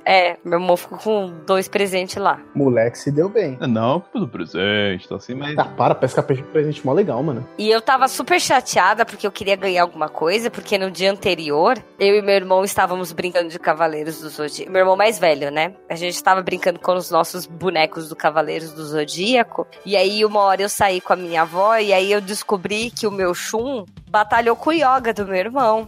É, 0.09 0.39
meu 0.43 0.59
irmão 0.59 0.75
ficou 0.75 0.97
com 0.97 1.31
dois 1.45 1.69
presentes 1.69 2.17
lá. 2.17 2.41
Moleque 2.55 2.97
se 2.99 3.13
deu 3.13 3.29
bem. 3.29 3.59
Não, 3.61 4.03
do 4.15 4.27
presente, 4.27 5.07
tá 5.07 5.17
assim, 5.17 5.35
mas. 5.35 5.59
Ah, 5.59 5.65
para, 5.65 5.95
pescar 5.95 6.25
presente 6.25 6.85
mó 6.87 6.95
legal, 6.95 7.23
mano. 7.23 7.47
E 7.59 7.69
eu 7.69 7.83
tava 7.83 8.09
super 8.09 8.41
chateada 8.41 9.05
porque 9.05 9.27
eu 9.27 9.31
queria 9.31 9.55
ganhar 9.55 9.83
alguma 9.83 10.09
coisa, 10.09 10.51
porque 10.51 10.79
no 10.79 10.91
dia 10.91 11.13
anterior, 11.13 11.77
eu 12.01 12.17
e 12.17 12.23
meu 12.23 12.37
irmão 12.37 12.65
estávamos 12.65 13.13
brincando 13.13 13.51
de 13.51 13.59
Cavaleiros 13.59 14.23
do 14.23 14.31
Zodíaco. 14.31 14.73
Meu 14.73 14.81
irmão 14.81 14.97
mais 14.97 15.19
velho, 15.19 15.51
né? 15.51 15.75
A 15.91 15.95
gente 15.95 16.15
estava 16.15 16.41
brincando 16.41 16.81
com 16.81 16.95
os 16.95 17.11
nossos 17.11 17.45
bonecos 17.45 18.09
do 18.09 18.17
Cavaleiros 18.17 18.73
do 18.73 18.87
Zodíaco. 18.87 19.67
E 19.85 19.95
aí, 19.95 20.25
uma 20.25 20.41
hora 20.41 20.63
eu 20.63 20.71
saí 20.71 21.03
com 21.03 21.13
a 21.13 21.17
minha 21.17 21.43
avó 21.43 21.77
e 21.77 21.93
aí 21.93 22.11
eu 22.11 22.23
descobri 22.23 22.91
que 22.91 23.07
o 23.07 23.11
meu 23.11 23.35
Shun 23.35 23.85
batalhou 24.09 24.57
com 24.57 24.71
o 24.71 24.73
Yoga 24.73 25.13
do 25.13 25.27
meu 25.27 25.37
irmão. 25.37 25.87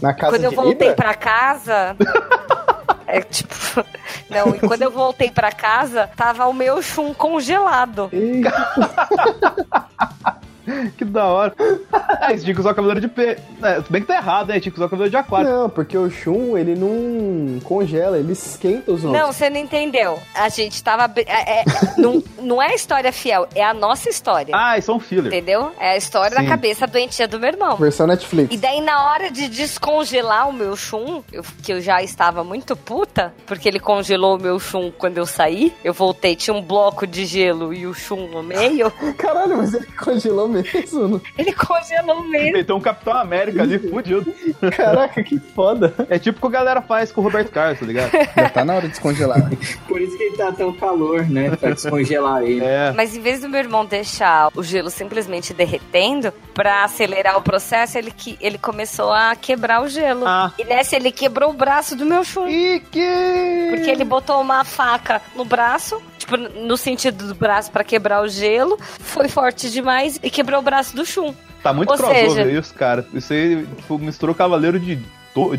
Na 0.00 0.12
casa 0.12 0.32
quando 0.32 0.44
eu 0.46 0.50
voltei 0.50 0.88
Libra? 0.88 0.96
pra 0.96 1.14
casa. 1.14 1.96
É 3.12 3.20
tipo. 3.20 3.54
Não, 4.30 4.56
e 4.56 4.58
quando 4.58 4.80
eu 4.80 4.90
voltei 4.90 5.30
pra 5.30 5.52
casa, 5.52 6.08
tava 6.16 6.46
o 6.46 6.54
meu 6.54 6.80
chum 6.82 7.12
congelado. 7.12 8.10
Que 10.96 11.04
da 11.04 11.26
hora. 11.26 11.54
É, 12.20 12.36
você 12.36 12.44
tinha 12.44 12.54
que 12.54 12.60
usar 12.60 12.70
o 12.72 12.74
cavaleiro 12.74 13.00
de 13.00 13.08
peixe. 13.08 13.40
É, 13.62 13.74
tudo 13.76 13.90
bem 13.90 14.00
que 14.02 14.06
tá 14.08 14.16
errado, 14.16 14.48
né? 14.48 14.60
Tinha 14.60 14.70
que 14.72 14.78
usar 14.78 14.86
o 14.86 14.90
cavaleiro 14.90 15.10
de 15.10 15.16
aquário. 15.16 15.50
Não, 15.50 15.68
porque 15.70 15.96
o 15.98 16.08
Shun, 16.10 16.56
ele 16.56 16.74
não 16.74 17.58
congela, 17.60 18.18
ele 18.18 18.32
esquenta 18.32 18.92
os 18.92 19.02
Não, 19.02 19.10
outros. 19.12 19.36
você 19.36 19.50
não 19.50 19.58
entendeu. 19.58 20.18
A 20.34 20.48
gente 20.48 20.82
tava. 20.82 21.10
É, 21.16 21.60
é- 21.60 21.64
não, 21.98 22.22
não 22.40 22.62
é 22.62 22.68
a 22.68 22.74
história 22.74 23.12
fiel, 23.12 23.46
é 23.54 23.64
a 23.64 23.74
nossa 23.74 24.08
história. 24.08 24.54
Ah, 24.56 24.78
isso 24.78 24.90
é 24.90 24.94
um 24.94 25.00
filler. 25.00 25.26
Entendeu? 25.26 25.72
É 25.80 25.90
a 25.92 25.96
história 25.96 26.36
Sim. 26.36 26.42
da 26.44 26.48
cabeça 26.48 26.86
doentia 26.86 27.26
do 27.26 27.38
meu 27.40 27.48
irmão. 27.50 27.76
Versão 27.76 28.06
Netflix. 28.06 28.54
E 28.54 28.56
daí, 28.56 28.80
na 28.80 29.10
hora 29.10 29.30
de 29.30 29.48
descongelar 29.48 30.48
o 30.48 30.52
meu 30.52 30.76
chum, 30.76 31.22
eu- 31.32 31.42
que 31.62 31.72
eu 31.72 31.80
já 31.80 32.02
estava 32.02 32.44
muito 32.44 32.76
puta, 32.76 33.34
porque 33.46 33.68
ele 33.68 33.80
congelou 33.80 34.36
o 34.36 34.40
meu 34.40 34.58
chum 34.60 34.92
quando 34.96 35.18
eu 35.18 35.26
saí, 35.26 35.72
eu 35.82 35.92
voltei, 35.92 36.36
tinha 36.36 36.54
um 36.54 36.62
bloco 36.62 37.06
de 37.06 37.24
gelo 37.24 37.72
e 37.74 37.86
o 37.86 37.94
chum 37.94 38.28
no 38.28 38.42
meio. 38.42 38.90
Caralho, 39.18 39.56
mas 39.56 39.74
ele 39.74 39.86
congelou 39.98 40.48
mesmo. 40.52 41.20
Ele 41.36 41.52
congelou 41.52 42.22
mesmo. 42.24 42.52
Meteu 42.52 42.76
um 42.76 42.80
Capitão 42.80 43.14
América 43.14 43.62
ali, 43.62 43.78
fudido. 43.78 44.32
Caraca, 44.76 45.22
que 45.22 45.38
foda. 45.38 45.94
É 46.08 46.18
tipo 46.18 46.38
o 46.38 46.50
que 46.50 46.56
a 46.56 46.60
galera 46.60 46.82
faz 46.82 47.10
com 47.10 47.20
o 47.20 47.24
Roberto 47.24 47.50
Carlos, 47.50 47.80
tá 47.80 47.86
ligado? 47.86 48.10
Já 48.36 48.48
tá 48.48 48.64
na 48.64 48.74
hora 48.74 48.82
de 48.82 48.90
descongelar. 48.90 49.50
Por 49.88 50.00
isso 50.00 50.16
que 50.16 50.22
ele 50.22 50.36
tá 50.36 50.52
tão 50.52 50.72
calor, 50.72 51.28
né? 51.28 51.50
Pra 51.56 51.70
descongelar 51.70 52.42
ele. 52.42 52.64
É. 52.64 52.92
Mas 52.92 53.16
em 53.16 53.20
vez 53.20 53.40
do 53.40 53.48
meu 53.48 53.60
irmão 53.60 53.84
deixar 53.84 54.50
o 54.54 54.62
gelo 54.62 54.90
simplesmente 54.90 55.52
derretendo, 55.52 56.32
pra 56.54 56.84
acelerar 56.84 57.36
o 57.36 57.42
processo, 57.42 57.98
ele, 57.98 58.10
que, 58.10 58.36
ele 58.40 58.58
começou 58.58 59.12
a 59.12 59.34
quebrar 59.34 59.82
o 59.82 59.88
gelo. 59.88 60.26
Ah. 60.26 60.52
E 60.58 60.64
nessa 60.64 60.96
ele 60.96 61.10
quebrou 61.10 61.50
o 61.50 61.54
braço 61.54 61.96
do 61.96 62.04
meu 62.04 62.24
chum. 62.24 62.48
E 62.48 62.80
que. 62.80 63.68
Porque 63.70 63.90
ele 63.90 64.04
botou 64.04 64.40
uma 64.40 64.64
faca 64.64 65.20
no 65.34 65.44
braço, 65.44 66.00
tipo, 66.24 66.36
no 66.36 66.76
sentido 66.76 67.28
do 67.28 67.34
braço 67.34 67.70
pra 67.70 67.84
quebrar 67.84 68.22
o 68.22 68.28
gelo, 68.28 68.78
foi 68.98 69.28
forte 69.28 69.70
demais 69.70 70.18
e 70.22 70.30
quebrou 70.30 70.60
o 70.60 70.62
braço 70.62 70.96
do 70.96 71.04
chum. 71.04 71.34
Tá 71.62 71.72
muito 71.72 71.90
Ou 71.90 71.96
crossover 71.96 72.30
seja- 72.30 72.50
isso, 72.50 72.74
cara. 72.74 73.06
Isso 73.14 73.32
aí 73.32 73.64
tipo, 73.76 73.98
misturou 73.98 74.34
o 74.34 74.38
cavaleiro 74.38 74.80
de. 74.80 74.98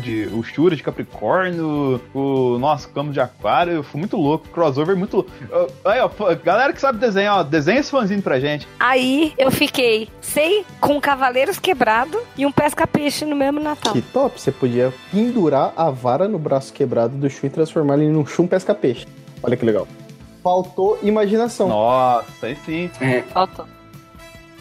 De, 0.00 0.28
o 0.32 0.40
Shura 0.44 0.76
de 0.76 0.84
Capricórnio, 0.84 2.00
o 2.14 2.58
nosso 2.60 2.88
campo 2.90 3.10
de 3.10 3.18
aquário, 3.18 3.82
foi 3.82 3.98
muito 3.98 4.16
louco, 4.16 4.48
crossover 4.50 4.94
muito 4.96 5.14
louco. 5.16 5.30
Ó, 5.50 5.90
Aí, 5.90 5.98
ó, 6.00 6.08
galera 6.44 6.72
que 6.72 6.80
sabe 6.80 7.00
desenhar, 7.00 7.38
ó, 7.38 7.42
desenha 7.42 7.80
esse 7.80 7.90
fãzinho 7.90 8.22
pra 8.22 8.38
gente. 8.38 8.68
Aí 8.78 9.34
eu 9.36 9.50
fiquei, 9.50 10.08
sei, 10.20 10.64
com 10.80 11.00
cavaleiros 11.00 11.58
quebrado 11.58 12.20
e 12.36 12.46
um 12.46 12.52
pesca-peixe 12.52 13.24
no 13.24 13.34
mesmo 13.34 13.58
Natal. 13.58 13.92
Que 13.92 14.00
top, 14.00 14.40
você 14.40 14.52
podia 14.52 14.94
pendurar 15.10 15.72
a 15.76 15.90
vara 15.90 16.28
no 16.28 16.38
braço 16.38 16.72
quebrado 16.72 17.16
do 17.16 17.28
Shun 17.28 17.48
e 17.48 17.50
transformar 17.50 17.94
ele 17.94 18.10
num 18.10 18.24
Shun 18.24 18.46
pesca-peixe. 18.46 19.06
Olha 19.42 19.56
que 19.56 19.64
legal. 19.66 19.88
Faltou 20.44 20.98
imaginação. 21.02 21.68
Nossa, 21.68 22.46
aí 22.46 22.56
sim. 22.66 22.90
É. 23.00 23.22
Faltou. 23.22 23.64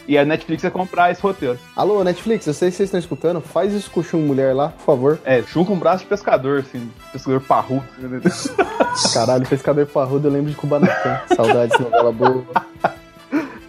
E 0.07 0.17
a 0.17 0.23
Netflix 0.25 0.63
ia 0.63 0.71
comprar 0.71 1.11
esse 1.11 1.21
roteiro. 1.21 1.59
Alô, 1.75 2.03
Netflix, 2.03 2.47
eu 2.47 2.53
sei 2.53 2.69
que 2.69 2.75
vocês 2.77 2.87
estão 2.87 2.99
escutando, 2.99 3.41
faz 3.41 3.73
isso 3.73 3.91
com 3.91 3.99
o 3.99 4.03
Shun 4.03 4.19
mulher 4.19 4.53
lá, 4.53 4.69
por 4.69 4.83
favor. 4.83 5.19
É, 5.23 5.41
Shun 5.43 5.65
com 5.65 5.77
braço 5.77 6.03
de 6.03 6.09
pescador, 6.09 6.59
assim. 6.59 6.89
Pescador 7.11 7.41
parrudo. 7.41 7.83
Caralho, 9.13 9.45
pescador 9.45 9.85
parrudo, 9.85 10.27
eu 10.27 10.31
lembro 10.31 10.51
de 10.51 10.55
Kubanacan. 10.57 11.21
Saudades, 11.35 11.77
novela 11.77 12.11
boa. 12.11 12.45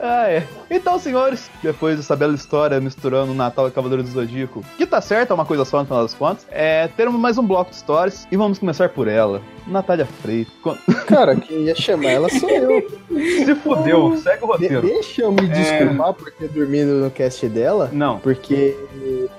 Ah, 0.06 0.28
é. 0.30 0.46
Então, 0.70 0.98
senhores, 0.98 1.50
depois 1.62 1.96
dessa 1.96 2.14
bela 2.14 2.34
história 2.34 2.78
misturando 2.78 3.32
o 3.32 3.34
Natal 3.34 3.66
e 3.68 3.70
Cavaleiro 3.70 4.02
do 4.02 4.08
Zodíaco, 4.10 4.62
que 4.76 4.84
tá 4.84 5.00
certo, 5.00 5.30
é 5.30 5.34
uma 5.34 5.46
coisa 5.46 5.64
só 5.64 5.78
no 5.78 5.86
final 5.86 6.02
das 6.02 6.12
contas, 6.12 6.46
é, 6.50 6.88
teremos 6.88 7.18
mais 7.18 7.38
um 7.38 7.42
bloco 7.46 7.70
de 7.70 7.76
histórias 7.76 8.28
e 8.30 8.36
vamos 8.36 8.58
começar 8.58 8.90
por 8.90 9.08
ela, 9.08 9.40
Natália 9.66 10.04
Freitas. 10.04 10.52
Cara, 11.06 11.34
quem 11.36 11.62
ia 11.62 11.74
chamar 11.74 12.10
ela 12.10 12.28
sou 12.28 12.50
eu. 12.50 12.86
Se 13.08 13.54
fudeu, 13.54 14.14
segue 14.18 14.44
o 14.44 14.46
De- 14.46 14.52
roteiro. 14.52 14.82
deixa 14.82 15.22
eu 15.22 15.32
me 15.32 15.46
desculpar 15.48 16.12
por 16.12 16.30
ter 16.32 16.48
dormido 16.48 16.92
no 16.96 17.10
cast 17.10 17.48
dela, 17.48 17.88
Não. 17.90 18.18
porque 18.18 18.76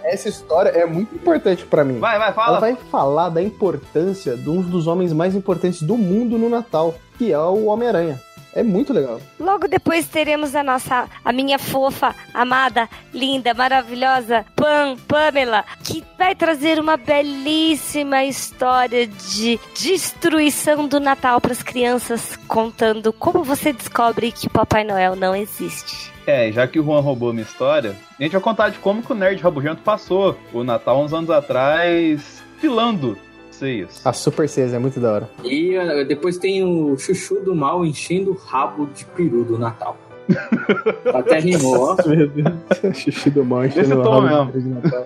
essa 0.04 0.28
história 0.30 0.70
é 0.70 0.86
muito 0.88 1.14
importante 1.14 1.64
pra 1.64 1.84
mim. 1.84 2.00
Vai, 2.00 2.18
vai, 2.18 2.28
Ela 2.30 2.34
fala. 2.36 2.60
vai 2.60 2.76
falar 2.90 3.30
da 3.30 3.42
importância 3.42 4.36
de 4.36 4.50
um 4.50 4.64
dos 4.64 4.88
homens 4.88 5.14
mais 5.14 5.36
importantes 5.36 5.84
do 5.84 5.96
mundo 5.96 6.40
no 6.40 6.50
Natal, 6.50 6.96
que 7.20 7.32
é 7.32 7.38
o 7.40 7.66
Homem-Aranha. 7.66 8.20
É 8.56 8.64
muito 8.64 8.94
legal. 8.94 9.20
Logo 9.38 9.68
depois 9.68 10.08
teremos 10.08 10.56
a 10.56 10.64
nossa, 10.64 11.10
a 11.26 11.34
minha 11.34 11.60
fofa, 11.60 12.16
amada, 12.34 12.90
linda, 13.14 13.54
maravilhosa 13.54 14.46
Pam, 14.56 14.96
Pamela, 15.06 15.66
que 15.84 16.02
vai 16.18 16.34
trazer 16.34 16.80
uma 16.80 16.96
belíssima 16.96 18.24
história 18.24 19.06
de 19.06 19.60
destruição 19.78 20.88
do 20.88 21.02
Natal 21.02 21.42
para 21.42 21.52
as 21.52 21.62
crianças, 21.62 22.38
contando 22.48 23.12
como 23.12 23.44
você 23.44 23.74
descobre 23.74 24.32
que 24.32 24.48
o 24.48 24.52
Papai 24.52 24.86
Noel 24.86 25.18
não 25.18 25.36
existe. 25.36 26.14
É, 26.26 26.50
já 26.52 26.66
que 26.66 26.80
o 26.80 26.84
Juan 26.84 27.02
roubou 27.02 27.34
minha 27.34 27.46
história, 27.46 27.96
a 28.18 28.24
gente 28.24 28.32
vai 28.32 28.42
contar 28.42 28.70
de 28.70 28.80
como 28.80 29.04
que 29.04 29.12
o 29.12 29.16
Nerd 29.16 29.42
Rabugento 29.44 29.82
passou 29.82 30.38
o 30.54 30.64
Natal 30.64 31.04
uns 31.04 31.14
anos 31.14 31.30
atrás, 31.30 32.42
filando 32.58 33.18
ceias. 33.56 34.02
A 34.06 34.14
Super 34.14 34.48
Ceia 34.48 34.76
é 34.76 34.80
muito 34.80 35.00
da 35.00 35.12
hora. 35.12 35.30
E 35.44 35.78
uh, 35.78 36.06
depois 36.06 36.38
tem 36.38 36.64
o 36.64 36.98
Chuchu 36.98 37.40
do 37.42 37.56
Mal 37.56 37.86
enchendo 37.86 38.32
o 38.32 38.36
rabo 38.36 38.88
de 38.94 39.06
peru 39.06 39.44
do 39.44 39.58
Natal. 39.58 39.98
Até 41.14 41.40
rimou, 41.40 41.92
ó. 41.92 42.08
Meu 42.08 42.28
Deus. 42.28 42.98
Xixi 42.98 43.30
do 43.30 43.46
mal 43.46 43.64
Esse 43.66 43.80
enchendo 43.80 44.02
o 44.02 44.20
rabo 44.22 44.52
mesmo. 44.54 44.82
de 44.82 44.88
Natal. 44.88 45.06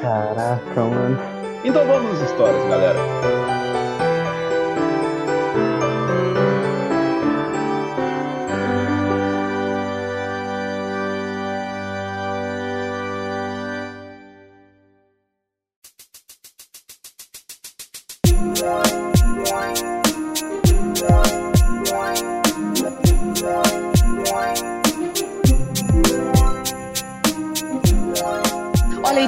Caraca, 0.00 0.80
mano. 0.80 1.18
Então 1.64 1.86
vamos 1.86 2.20
às 2.20 2.30
histórias, 2.30 2.62
galera. 2.68 2.98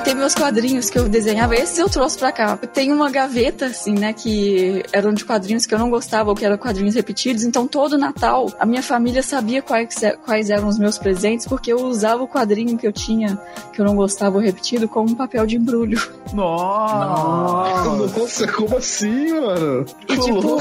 Tem 0.07 0.15
meus 0.15 0.37
quadrinhos 0.37 0.89
que 0.89 0.97
eu 0.97 1.09
desenhava, 1.09 1.57
esses 1.57 1.77
eu 1.77 1.89
trouxe 1.89 2.17
pra 2.17 2.31
cá. 2.31 2.57
Tenho 2.57 2.95
uma 2.95 3.11
gaveta, 3.11 3.67
assim, 3.67 3.93
né, 3.93 4.13
que 4.13 4.85
eram 4.93 5.13
de 5.13 5.25
quadrinhos 5.25 5.67
que 5.67 5.75
eu 5.75 5.81
não 5.81 5.91
gostava, 5.91 6.31
ou 6.31 6.37
que 6.37 6.45
eram 6.45 6.57
quadrinhos 6.57 6.95
repetidos, 6.95 7.43
então 7.43 7.67
todo 7.67 7.99
Natal 7.99 8.49
a 8.57 8.65
minha 8.65 8.85
família 8.85 9.21
sabia 9.21 9.61
quais, 9.61 9.97
quais 10.25 10.49
eram 10.49 10.69
os 10.69 10.79
meus 10.79 10.97
presentes, 10.97 11.45
porque 11.49 11.73
eu 11.73 11.79
usava 11.79 12.23
o 12.23 12.29
quadrinho 12.29 12.79
que 12.79 12.87
eu 12.87 12.93
tinha, 12.93 13.37
que 13.73 13.81
eu 13.81 13.85
não 13.85 13.97
gostava 13.97 14.37
ou 14.37 14.41
repetido, 14.41 14.87
como 14.87 15.11
um 15.11 15.15
papel 15.17 15.45
de 15.45 15.57
embrulho. 15.57 16.01
Nossa! 16.33 18.17
Nossa, 18.17 18.47
como 18.53 18.77
assim, 18.77 19.33
mano? 19.33 19.87
E 20.09 20.19
tipo, 20.19 20.59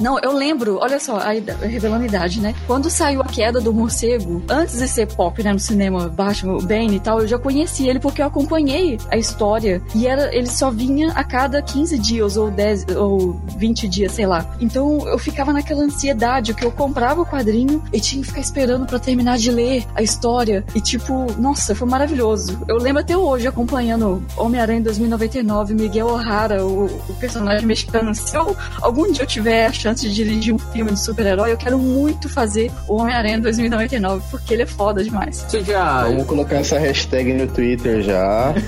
não, 0.00 0.18
eu 0.18 0.32
lembro, 0.32 0.78
olha 0.80 0.98
só, 0.98 1.20
aí, 1.20 1.38
revelando 1.60 2.02
a 2.02 2.06
idade, 2.08 2.40
né? 2.40 2.52
Quando 2.66 2.90
saiu 2.90 3.20
a 3.20 3.26
queda 3.26 3.60
do 3.60 3.72
morcego, 3.72 4.42
antes 4.48 4.76
de 4.76 4.88
ser 4.88 5.06
pop, 5.06 5.40
né, 5.40 5.52
no 5.52 5.60
cinema, 5.60 6.08
Batman, 6.08 6.54
o 6.54 6.62
Bane 6.62 6.96
e 6.96 7.00
tal, 7.00 7.20
eu 7.20 7.28
já 7.28 7.38
conheci 7.38 7.86
ele 7.86 8.00
porque 8.00 8.20
eu 8.20 8.26
acompanhei 8.26 8.87
a 9.10 9.16
história 9.16 9.82
e 9.94 10.06
era, 10.06 10.34
ele 10.34 10.46
só 10.46 10.70
vinha 10.70 11.12
a 11.12 11.24
cada 11.24 11.60
15 11.60 11.98
dias 11.98 12.36
ou 12.36 12.50
10 12.50 12.86
ou 12.96 13.40
20 13.56 13.88
dias, 13.88 14.12
sei 14.12 14.26
lá. 14.26 14.54
Então 14.60 15.06
eu 15.08 15.18
ficava 15.18 15.52
naquela 15.52 15.82
ansiedade 15.82 16.54
que 16.54 16.64
eu 16.64 16.70
comprava 16.70 17.22
o 17.22 17.26
quadrinho 17.26 17.82
e 17.92 18.00
tinha 18.00 18.22
que 18.22 18.28
ficar 18.28 18.40
esperando 18.40 18.86
pra 18.86 18.98
terminar 18.98 19.38
de 19.38 19.50
ler 19.50 19.84
a 19.94 20.02
história 20.02 20.64
e 20.74 20.80
tipo, 20.80 21.26
nossa, 21.38 21.74
foi 21.74 21.88
maravilhoso. 21.88 22.60
Eu 22.68 22.76
lembro 22.76 23.02
até 23.02 23.16
hoje 23.16 23.46
acompanhando 23.46 24.22
Homem-Aranha 24.36 24.78
em 24.78 24.82
2099, 24.82 25.74
Miguel 25.74 26.08
O'Hara, 26.08 26.64
o, 26.64 26.86
o 26.86 27.14
personagem 27.18 27.66
mexicano. 27.66 28.14
Se 28.14 28.36
eu, 28.36 28.56
algum 28.80 29.10
dia 29.10 29.22
eu 29.22 29.26
tiver 29.26 29.66
a 29.66 29.72
chance 29.72 30.08
de 30.08 30.14
dirigir 30.14 30.54
um 30.54 30.58
filme 30.58 30.92
de 30.92 31.00
super-herói, 31.00 31.52
eu 31.52 31.56
quero 31.56 31.78
muito 31.78 32.28
fazer 32.28 32.70
o 32.86 32.96
Homem-Aranha 32.96 33.36
em 33.36 33.40
2099, 33.40 34.24
porque 34.30 34.54
ele 34.54 34.62
é 34.62 34.66
foda 34.66 35.02
demais. 35.02 35.44
Você 35.48 35.62
já. 35.62 36.04
Vamos 36.04 36.26
colocar 36.26 36.56
essa 36.56 36.78
hashtag 36.78 37.32
no 37.32 37.46
Twitter 37.46 38.02
já. 38.02 38.54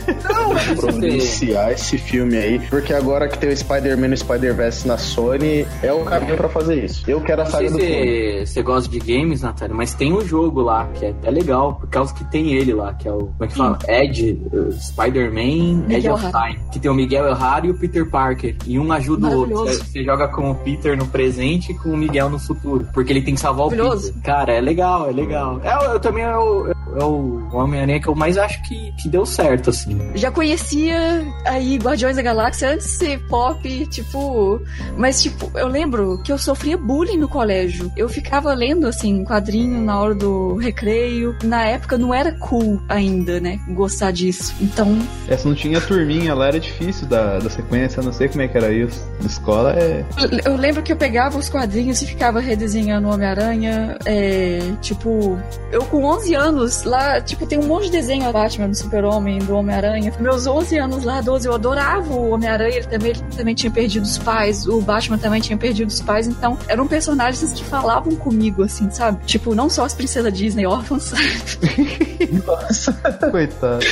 providenciar 0.76 1.72
esse 1.72 1.98
filme 1.98 2.36
aí, 2.36 2.58
porque 2.68 2.92
agora 2.92 3.28
que 3.28 3.38
tem 3.38 3.50
o 3.50 3.56
Spider-Man 3.56 4.08
e 4.08 4.14
o 4.14 4.16
Spider-Verse 4.16 4.86
na 4.86 4.98
Sony, 4.98 5.66
é 5.82 5.92
o 5.92 6.04
caminho 6.04 6.36
pra 6.36 6.48
fazer 6.48 6.84
isso. 6.84 7.08
Eu 7.08 7.20
quero 7.20 7.42
a 7.42 7.44
Não 7.44 7.50
do 7.50 7.78
filme. 7.78 8.46
se 8.46 8.52
você 8.54 8.62
gosta 8.62 8.90
de 8.90 8.98
games, 8.98 9.42
Natália, 9.42 9.74
mas 9.74 9.94
tem 9.94 10.12
um 10.12 10.24
jogo 10.24 10.60
lá 10.60 10.88
que 10.94 11.06
é 11.06 11.10
até 11.10 11.30
legal, 11.30 11.74
por 11.74 11.88
causa 11.88 12.14
que 12.14 12.24
tem 12.24 12.52
ele 12.54 12.72
lá, 12.72 12.94
que 12.94 13.08
é 13.08 13.12
o. 13.12 13.18
Como 13.18 13.34
é 13.40 13.46
que 13.46 13.54
fala? 13.54 13.78
Ed, 13.88 14.40
uh, 14.52 14.72
Spider-Man, 14.72 15.92
Edge 15.92 16.08
of. 16.08 16.24
Time. 16.30 16.58
Que 16.70 16.78
tem 16.78 16.90
o 16.90 16.94
Miguel 16.94 17.26
Errara 17.28 17.66
e 17.66 17.70
o 17.70 17.74
Peter 17.74 18.08
Parker. 18.08 18.56
E 18.66 18.78
um 18.78 18.92
ajuda 18.92 19.28
o 19.28 19.38
outro. 19.38 19.56
Você, 19.58 19.82
você 19.82 20.04
joga 20.04 20.28
com 20.28 20.50
o 20.50 20.54
Peter 20.54 20.96
no 20.96 21.06
presente 21.06 21.72
e 21.72 21.74
com 21.74 21.90
o 21.90 21.96
Miguel 21.96 22.30
no 22.30 22.38
futuro. 22.38 22.86
Porque 22.92 23.12
ele 23.12 23.22
tem 23.22 23.34
que 23.34 23.40
salvar 23.40 23.66
o. 23.66 23.70
Peter. 23.70 24.14
Cara, 24.22 24.52
é 24.52 24.60
legal, 24.60 25.08
é 25.08 25.12
legal. 25.12 25.60
É, 25.64 25.74
eu, 25.74 25.92
eu 25.92 26.00
também 26.00 26.24
é 26.24 26.36
o, 26.36 26.70
é 26.96 27.04
o 27.04 27.48
Homem-Aranha 27.52 28.00
que 28.00 28.08
eu 28.08 28.14
mais 28.14 28.36
acho 28.38 28.62
que, 28.62 28.92
que 28.92 29.08
deu 29.08 29.24
certo, 29.26 29.70
assim. 29.70 29.98
Já 30.14 30.30
conhecia 30.30 31.24
aí 31.46 31.76
Guardiões 31.76 32.16
da 32.16 32.22
Galáxia 32.22 32.72
antes 32.72 32.86
de 32.86 32.92
ser 32.92 33.20
pop, 33.26 33.86
tipo. 33.86 34.60
Mas, 34.96 35.22
tipo, 35.22 35.50
eu 35.58 35.68
lembro 35.68 36.20
que 36.22 36.32
eu 36.32 36.38
sofria 36.38 36.76
bullying 36.76 37.18
no 37.18 37.28
colégio. 37.28 37.90
Eu 37.96 38.08
ficava 38.08 38.52
lendo, 38.54 38.86
assim, 38.86 39.24
quadrinho 39.24 39.80
na 39.80 40.00
hora 40.00 40.14
do 40.14 40.56
recreio. 40.56 41.36
Na 41.44 41.64
época 41.64 41.96
não 41.98 42.14
era 42.14 42.32
cool 42.32 42.80
ainda, 42.88 43.40
né? 43.40 43.58
Gostar 43.68 44.10
disso. 44.10 44.54
Então, 44.60 44.98
Essa 45.28 45.48
não 45.48 45.54
tinha 45.54 45.80
turminha, 45.80 46.34
lá 46.34 46.48
era 46.48 46.60
difícil 46.60 47.06
da, 47.06 47.38
da 47.38 47.50
sequência, 47.50 48.00
eu 48.00 48.04
não 48.04 48.12
sei 48.12 48.28
como 48.28 48.42
é 48.42 48.48
que 48.48 48.56
era 48.56 48.72
isso. 48.72 49.04
Na 49.20 49.26
escola 49.26 49.74
é. 49.76 50.04
eu 50.44 50.56
lembro 50.56 50.82
que 50.82 50.92
eu 50.92 50.96
pegava 50.96 51.38
os 51.38 51.48
quadrinhos 51.48 52.00
e 52.02 52.06
ficava 52.06 52.40
redesenhando 52.40 53.08
o 53.08 53.12
Homem-Aranha. 53.12 53.96
É, 54.04 54.60
tipo, 54.80 55.38
eu 55.70 55.84
com 55.84 56.04
11 56.04 56.34
anos 56.34 56.79
lá, 56.84 57.20
tipo, 57.20 57.46
tem 57.46 57.58
um 57.58 57.66
monte 57.66 57.84
de 57.86 57.92
desenho 57.92 58.24
do 58.26 58.32
Batman, 58.32 58.68
do 58.68 58.76
Super-Homem, 58.76 59.38
do 59.40 59.56
Homem-Aranha. 59.56 60.12
Meus 60.20 60.46
11 60.46 60.78
anos 60.78 61.04
lá, 61.04 61.20
12, 61.20 61.46
eu 61.48 61.54
adorava 61.54 62.12
o 62.12 62.30
Homem-Aranha. 62.30 62.76
Ele 62.76 62.86
também, 62.86 63.10
ele 63.10 63.22
também 63.36 63.54
tinha 63.54 63.70
perdido 63.70 64.04
os 64.04 64.18
pais. 64.18 64.66
O 64.66 64.80
Batman 64.80 65.18
também 65.18 65.40
tinha 65.40 65.56
perdido 65.56 65.88
os 65.88 66.00
pais. 66.00 66.26
Então, 66.26 66.58
eram 66.68 66.86
personagens 66.86 67.52
que 67.52 67.64
falavam 67.64 68.14
comigo, 68.16 68.62
assim, 68.62 68.90
sabe? 68.90 69.24
Tipo, 69.24 69.54
não 69.54 69.68
só 69.70 69.84
as 69.84 69.94
princesas 69.94 70.32
Disney 70.32 70.66
órfãs. 70.66 71.12
Coitado. 73.30 73.84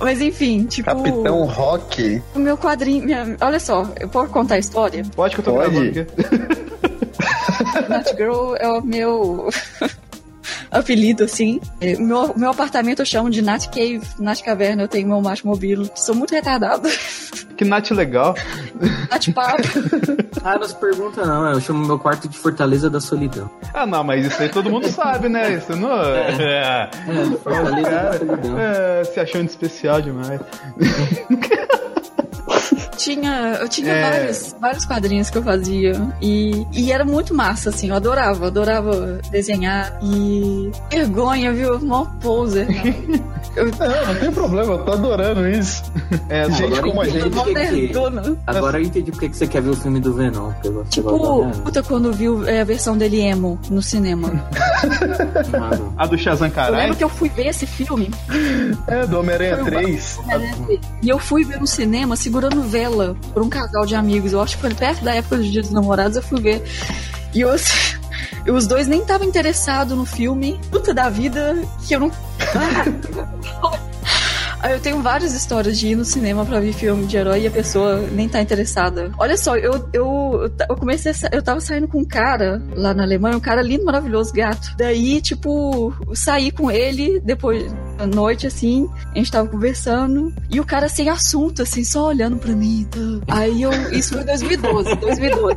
Mas 0.00 0.20
enfim, 0.20 0.64
tipo. 0.66 0.88
Capitão 0.88 1.44
Rock. 1.44 2.22
O 2.34 2.38
meu 2.38 2.56
quadrinho. 2.56 3.04
minha- 3.04 3.36
olha 3.40 3.60
só, 3.60 3.88
eu 3.98 4.08
posso 4.08 4.30
contar 4.30 4.54
a 4.54 4.58
história? 4.58 5.02
Pode 5.14 5.34
que 5.34 5.40
eu 5.40 5.44
tô 5.44 5.52
Pode. 5.54 5.90
gravando 5.90 6.06
aqui. 6.20 7.88
Nat 7.88 8.08
Girl 8.16 8.54
é 8.58 8.68
o 8.68 8.80
meu 8.82 9.48
apelido, 10.70 11.24
assim. 11.24 11.60
É, 11.80 11.96
meu, 11.96 12.32
meu 12.36 12.50
apartamento 12.50 13.00
eu 13.00 13.06
chamo 13.06 13.30
de 13.30 13.42
Nat 13.42 13.66
Cave, 13.68 14.00
Nat 14.18 14.42
Caverna. 14.42 14.82
Eu 14.82 14.88
tenho 14.88 15.08
meu 15.08 15.20
macho 15.20 15.46
mobilo. 15.46 15.88
Sou 15.94 16.14
muito 16.14 16.32
retardada. 16.32 16.88
Que 17.58 17.64
Nath 17.64 17.90
legal. 17.90 18.36
Nat 19.10 19.28
Papo. 19.32 19.62
Ah, 20.44 20.56
não 20.56 20.68
se 20.68 20.76
pergunta 20.76 21.26
não, 21.26 21.50
eu 21.50 21.60
chamo 21.60 21.84
meu 21.84 21.98
quarto 21.98 22.28
de 22.28 22.38
Fortaleza 22.38 22.88
da 22.88 23.00
Solidão. 23.00 23.50
Ah, 23.74 23.84
não, 23.84 24.04
mas 24.04 24.24
isso 24.24 24.40
aí 24.40 24.48
todo 24.48 24.70
mundo 24.70 24.86
sabe, 24.88 25.28
né? 25.28 25.54
Isso 25.54 25.74
não 25.74 25.90
é. 25.92 26.36
É, 26.38 26.90
Fortaleza 27.42 27.90
da 27.90 27.96
Cara, 27.96 28.18
Solidão. 28.18 28.58
é, 28.60 29.04
se 29.04 29.18
achando 29.18 29.46
especial 29.48 30.00
demais. 30.00 30.40
Tinha, 32.98 33.58
eu 33.60 33.68
tinha 33.68 33.90
É. 33.92 34.10
vários, 34.10 34.56
vários 34.60 34.84
quadrinhos 34.84 35.30
que 35.30 35.38
eu 35.38 35.42
fazia. 35.42 35.92
E, 36.20 36.66
e 36.72 36.92
era 36.92 37.04
muito 37.04 37.34
massa, 37.34 37.70
assim. 37.70 37.88
Eu 37.88 37.94
adorava, 37.96 38.48
adorava 38.48 39.20
desenhar. 39.30 39.98
E 40.02 40.70
vergonha, 40.90 41.52
viu? 41.52 41.78
Mó 41.80 42.04
poser. 42.20 42.68
né? 42.68 42.94
Não, 43.56 43.64
não 44.14 44.20
tem 44.20 44.32
problema, 44.32 44.72
eu 44.74 44.84
tô 44.84 44.92
adorando 44.92 45.48
isso. 45.48 45.82
É, 46.28 46.44
Gente 46.50 46.64
Agora 46.64 46.82
como 46.82 47.00
a 47.00 47.04
eu 47.06 47.10
entendi 47.10 47.20
gente. 47.80 47.88
Que 47.88 47.88
que-. 47.88 48.36
Agora 48.46 48.78
eu 48.78 48.84
entendi 48.84 49.10
porque 49.10 49.28
que 49.28 49.36
você 49.36 49.46
quer 49.46 49.62
ver 49.62 49.70
o 49.70 49.76
filme 49.76 50.00
do 50.00 50.12
Venom. 50.12 50.52
Tipo, 50.90 51.50
puta, 51.64 51.82
quando 51.82 52.12
viu 52.12 52.46
é, 52.46 52.60
a 52.60 52.64
versão 52.64 52.96
dele 52.98 53.20
emo 53.20 53.58
no 53.70 53.80
cinema. 53.80 54.30
A 55.96 56.06
do 56.06 56.16
Shazam 56.18 56.48
Eu 56.48 56.52
Carai. 56.54 56.80
lembro 56.82 56.96
que 56.96 57.04
eu 57.04 57.08
fui 57.08 57.28
ver 57.28 57.46
esse 57.48 57.66
filme 57.66 58.10
É, 58.86 59.06
do 59.06 59.18
Homem-Aranha 59.20 59.56
Foi 59.58 59.62
o 59.62 59.66
3. 59.66 60.18
e 61.02 61.08
eu 61.08 61.18
fui 61.18 61.44
ver 61.44 61.60
no 61.60 61.66
cinema 61.66 62.16
segurando 62.16 62.62
vela 62.62 62.87
por 63.32 63.42
um 63.42 63.48
casal 63.48 63.84
de 63.86 63.94
amigos. 63.94 64.32
Eu 64.32 64.40
acho 64.40 64.56
que 64.56 64.60
foi 64.62 64.74
perto 64.74 65.04
da 65.04 65.14
época 65.14 65.36
dos 65.36 65.46
Dias 65.50 65.66
dos 65.66 65.74
Namorados, 65.74 66.16
eu 66.16 66.22
fui 66.22 66.40
ver. 66.40 66.62
E 67.34 67.40
eu, 67.42 67.50
os 68.54 68.66
dois 68.66 68.86
nem 68.86 69.00
estavam 69.00 69.26
interessados 69.26 69.96
no 69.96 70.04
filme. 70.06 70.58
Puta 70.70 70.92
da 70.94 71.08
vida 71.08 71.56
que 71.86 71.94
eu 71.94 72.00
não. 72.00 72.10
Eu 74.70 74.80
tenho 74.80 75.00
várias 75.00 75.34
histórias 75.34 75.78
de 75.78 75.86
ir 75.88 75.94
no 75.96 76.04
cinema 76.04 76.44
pra 76.44 76.58
ver 76.58 76.72
filme 76.72 77.06
de 77.06 77.16
herói 77.16 77.42
e 77.42 77.46
a 77.46 77.50
pessoa 77.50 78.00
nem 78.10 78.28
tá 78.28 78.40
interessada. 78.42 79.12
Olha 79.16 79.36
só, 79.36 79.56
eu, 79.56 79.88
eu, 79.92 80.50
eu 80.68 80.76
comecei 80.76 81.14
sa- 81.14 81.28
Eu 81.32 81.40
tava 81.42 81.60
saindo 81.60 81.86
com 81.86 82.00
um 82.00 82.04
cara 82.04 82.60
lá 82.74 82.92
na 82.92 83.04
Alemanha, 83.04 83.36
um 83.36 83.40
cara 83.40 83.62
lindo, 83.62 83.84
maravilhoso, 83.84 84.32
gato. 84.32 84.74
Daí, 84.76 85.20
tipo, 85.20 85.94
saí 86.12 86.50
com 86.50 86.70
ele 86.72 87.20
depois 87.20 87.72
noite, 88.06 88.46
assim, 88.46 88.88
a 89.14 89.18
gente 89.18 89.30
tava 89.30 89.48
conversando, 89.48 90.32
e 90.50 90.60
o 90.60 90.64
cara 90.64 90.88
sem 90.88 91.08
assunto, 91.08 91.62
assim, 91.62 91.84
só 91.84 92.06
olhando 92.06 92.36
pra 92.36 92.52
mim. 92.52 92.86
Tá? 92.90 93.36
Aí 93.36 93.62
eu. 93.62 93.72
Isso 93.92 94.14
foi 94.14 94.24
2012, 94.24 94.96
2012. 94.96 95.56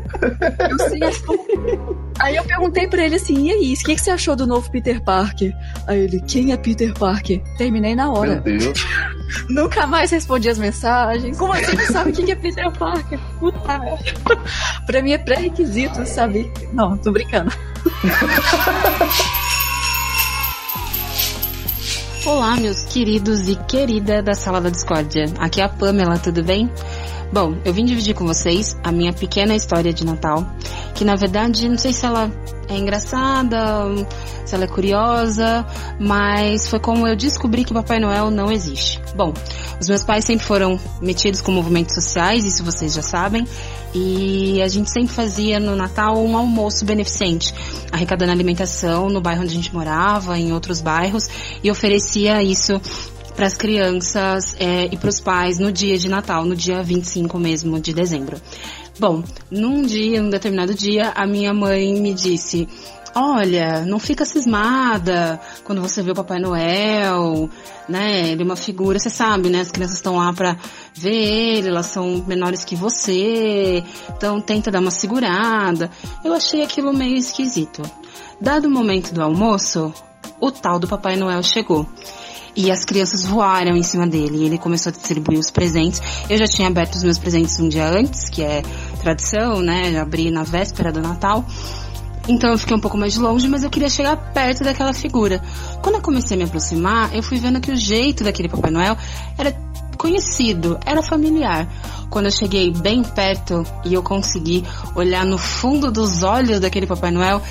Eu 0.69 0.89
sem 0.89 1.03
assunto. 1.03 2.01
Aí 2.19 2.35
eu 2.35 2.43
perguntei 2.43 2.87
pra 2.87 3.03
ele 3.03 3.15
assim, 3.15 3.47
e 3.47 3.51
aí, 3.51 3.73
o 3.73 3.77
que, 3.77 3.95
que 3.95 4.01
você 4.01 4.11
achou 4.11 4.35
do 4.35 4.45
novo 4.45 4.69
Peter 4.69 5.01
Parker? 5.03 5.53
Aí 5.87 6.01
ele, 6.01 6.21
quem 6.21 6.51
é 6.51 6.57
Peter 6.57 6.93
Parker? 6.93 7.41
Terminei 7.57 7.95
na 7.95 8.11
hora. 8.11 8.41
Meu 8.45 8.59
Deus. 8.59 8.85
Nunca 9.49 9.87
mais 9.87 10.11
respondi 10.11 10.49
as 10.49 10.59
mensagens. 10.59 11.37
Como 11.37 11.53
assim 11.53 11.75
não 11.75 11.85
sabe 11.85 12.11
o 12.11 12.13
que 12.13 12.23
que 12.23 12.31
é 12.31 12.35
Peter 12.35 12.71
Parker? 12.71 13.19
Puta 13.39 13.79
merda. 13.79 14.03
pra 14.85 15.01
mim 15.01 15.13
é 15.13 15.17
pré-requisito 15.17 16.05
saber. 16.05 16.51
Não, 16.73 16.97
tô 16.97 17.11
brincando. 17.11 17.51
Olá, 22.23 22.55
meus 22.55 22.83
queridos 22.83 23.47
e 23.47 23.55
querida 23.55 24.21
da 24.21 24.35
Sala 24.35 24.61
da 24.61 24.69
Discórdia. 24.69 25.25
Aqui 25.39 25.59
é 25.59 25.63
a 25.63 25.69
Pamela, 25.69 26.19
tudo 26.19 26.43
bem? 26.43 26.69
Bom, 27.31 27.55
eu 27.63 27.73
vim 27.73 27.85
dividir 27.85 28.13
com 28.13 28.25
vocês 28.25 28.77
a 28.83 28.91
minha 28.91 29.13
pequena 29.13 29.55
história 29.55 29.93
de 29.93 30.05
Natal, 30.05 30.45
que 30.93 31.05
na 31.05 31.15
verdade 31.15 31.69
não 31.69 31.77
sei 31.77 31.93
se 31.93 32.05
ela 32.05 32.29
é 32.67 32.77
engraçada, 32.77 33.87
se 34.45 34.53
ela 34.53 34.65
é 34.65 34.67
curiosa, 34.67 35.65
mas 35.97 36.67
foi 36.67 36.79
como 36.79 37.07
eu 37.07 37.15
descobri 37.15 37.63
que 37.63 37.73
Papai 37.73 38.01
Noel 38.01 38.29
não 38.29 38.51
existe. 38.51 38.99
Bom, 39.15 39.33
os 39.79 39.87
meus 39.87 40.03
pais 40.03 40.25
sempre 40.25 40.45
foram 40.45 40.77
metidos 41.01 41.39
com 41.39 41.53
movimentos 41.53 41.95
sociais, 41.95 42.43
isso 42.43 42.65
vocês 42.65 42.93
já 42.93 43.01
sabem, 43.01 43.47
e 43.93 44.61
a 44.61 44.67
gente 44.67 44.89
sempre 44.89 45.13
fazia 45.13 45.57
no 45.57 45.73
Natal 45.73 46.17
um 46.17 46.35
almoço 46.35 46.83
beneficente, 46.83 47.53
arrecadando 47.93 48.31
alimentação 48.31 49.09
no 49.09 49.21
bairro 49.21 49.43
onde 49.43 49.51
a 49.51 49.55
gente 49.55 49.73
morava, 49.73 50.37
em 50.37 50.51
outros 50.51 50.81
bairros, 50.81 51.29
e 51.63 51.71
oferecia 51.71 52.43
isso 52.43 52.79
para 53.35 53.45
as 53.45 53.55
crianças 53.55 54.55
é, 54.59 54.85
e 54.85 54.97
para 54.97 55.09
os 55.09 55.19
pais 55.19 55.59
no 55.59 55.71
dia 55.71 55.97
de 55.97 56.09
Natal, 56.09 56.45
no 56.45 56.55
dia 56.55 56.81
25 56.83 57.37
mesmo 57.39 57.79
de 57.79 57.93
dezembro. 57.93 58.39
Bom, 58.99 59.23
num 59.49 59.81
dia, 59.81 60.21
num 60.21 60.29
determinado 60.29 60.73
dia, 60.73 61.11
a 61.15 61.25
minha 61.25 61.53
mãe 61.53 61.93
me 61.93 62.13
disse: 62.13 62.67
Olha, 63.15 63.83
não 63.85 63.99
fica 63.99 64.23
cismada 64.23 65.39
quando 65.65 65.81
você 65.81 66.01
vê 66.01 66.11
o 66.11 66.15
Papai 66.15 66.39
Noel, 66.39 67.49
né? 67.87 68.29
Ele 68.29 68.41
é 68.41 68.45
uma 68.45 68.55
figura, 68.55 68.99
você 68.99 69.09
sabe, 69.09 69.49
né? 69.49 69.61
As 69.61 69.71
crianças 69.71 69.97
estão 69.97 70.17
lá 70.17 70.31
pra 70.31 70.55
ver 70.93 71.09
ele, 71.13 71.67
elas 71.67 71.87
são 71.87 72.23
menores 72.25 72.63
que 72.63 72.75
você, 72.75 73.83
então 74.15 74.39
tenta 74.39 74.71
dar 74.71 74.79
uma 74.79 74.91
segurada. 74.91 75.89
Eu 76.23 76.33
achei 76.33 76.63
aquilo 76.63 76.93
meio 76.93 77.17
esquisito. 77.17 77.81
Dado 78.39 78.67
o 78.67 78.71
momento 78.71 79.13
do 79.13 79.21
almoço, 79.21 79.93
o 80.39 80.51
tal 80.51 80.79
do 80.79 80.87
Papai 80.87 81.15
Noel 81.17 81.43
chegou. 81.43 81.85
E 82.55 82.69
as 82.69 82.83
crianças 82.83 83.25
voaram 83.25 83.75
em 83.75 83.83
cima 83.83 84.05
dele. 84.05 84.39
E 84.39 84.45
ele 84.45 84.57
começou 84.57 84.89
a 84.89 84.93
distribuir 84.93 85.39
os 85.39 85.49
presentes. 85.49 86.01
Eu 86.29 86.37
já 86.37 86.45
tinha 86.45 86.67
aberto 86.67 86.95
os 86.95 87.03
meus 87.03 87.17
presentes 87.17 87.59
um 87.59 87.69
dia 87.69 87.87
antes, 87.87 88.29
que 88.29 88.41
é 88.41 88.61
tradição, 89.01 89.61
né? 89.61 89.91
Já 89.91 90.01
abri 90.01 90.29
na 90.31 90.43
véspera 90.43 90.91
do 90.91 91.01
Natal. 91.01 91.45
Então 92.27 92.51
eu 92.51 92.57
fiquei 92.57 92.75
um 92.75 92.79
pouco 92.79 92.97
mais 92.97 93.17
longe, 93.17 93.47
mas 93.47 93.63
eu 93.63 93.69
queria 93.69 93.89
chegar 93.89 94.15
perto 94.15 94.63
daquela 94.63 94.93
figura. 94.93 95.41
Quando 95.81 95.95
eu 95.95 96.01
comecei 96.01 96.35
a 96.35 96.37
me 96.37 96.43
aproximar, 96.43 97.15
eu 97.15 97.23
fui 97.23 97.39
vendo 97.39 97.59
que 97.59 97.71
o 97.71 97.75
jeito 97.75 98.23
daquele 98.23 98.47
Papai 98.47 98.69
Noel 98.69 98.95
era 99.37 99.51
conhecido, 99.97 100.79
era 100.85 101.01
familiar. 101.01 101.67
Quando 102.09 102.25
eu 102.25 102.31
cheguei 102.31 102.71
bem 102.71 103.03
perto 103.03 103.65
e 103.85 103.93
eu 103.93 104.03
consegui 104.03 104.63
olhar 104.95 105.25
no 105.25 105.37
fundo 105.37 105.91
dos 105.91 106.23
olhos 106.23 106.59
daquele 106.59 106.85
Papai 106.85 107.11
Noel, 107.11 107.41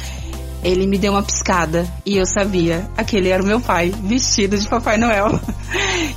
ele 0.63 0.87
me 0.87 0.99
deu 0.99 1.13
uma 1.13 1.23
piscada 1.23 1.87
e 2.05 2.17
eu 2.17 2.27
sabia, 2.27 2.89
aquele 2.97 3.29
era 3.29 3.43
o 3.43 3.47
meu 3.47 3.61
pai, 3.61 3.93
vestido 4.03 4.59
de 4.59 4.69
Papai 4.69 4.99
Noel. 4.99 5.41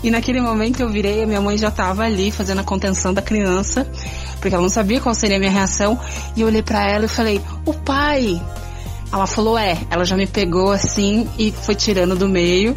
E 0.04 0.12
naquele 0.12 0.42
momento 0.42 0.82
eu 0.82 0.90
virei, 0.90 1.24
a 1.24 1.28
minha 1.28 1.40
mãe 1.40 1.58
já 1.58 1.70
estava 1.70 2.04
ali 2.04 2.32
fazendo 2.32 2.60
a 2.60 2.64
contenção 2.64 3.14
da 3.14 3.22
criança, 3.22 3.88
porque 4.40 4.54
ela 4.54 4.62
não 4.62 4.70
sabia 4.70 5.00
qual 5.00 5.16
seria 5.16 5.38
a 5.38 5.40
minha 5.40 5.52
reação, 5.52 5.98
e 6.36 6.42
eu 6.42 6.48
olhei 6.48 6.62
para 6.62 6.90
ela 6.90 7.06
e 7.06 7.08
falei: 7.08 7.40
"O 7.66 7.74
pai". 7.74 8.42
Ela 9.12 9.28
falou: 9.28 9.58
"É". 9.58 9.78
Ela 9.90 10.04
já 10.04 10.18
me 10.18 10.28
pegou 10.28 10.72
assim 10.72 11.30
e 11.38 11.52
foi 11.52 11.76
tirando 11.76 12.16
do 12.16 12.28
meio 12.28 12.76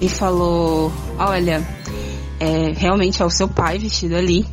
e 0.00 0.08
falou: 0.08 0.90
"Olha, 1.18 1.62
é, 2.40 2.72
realmente 2.76 3.22
é 3.22 3.24
o 3.24 3.30
seu 3.30 3.48
pai 3.48 3.78
vestido 3.78 4.16
ali. 4.16 4.44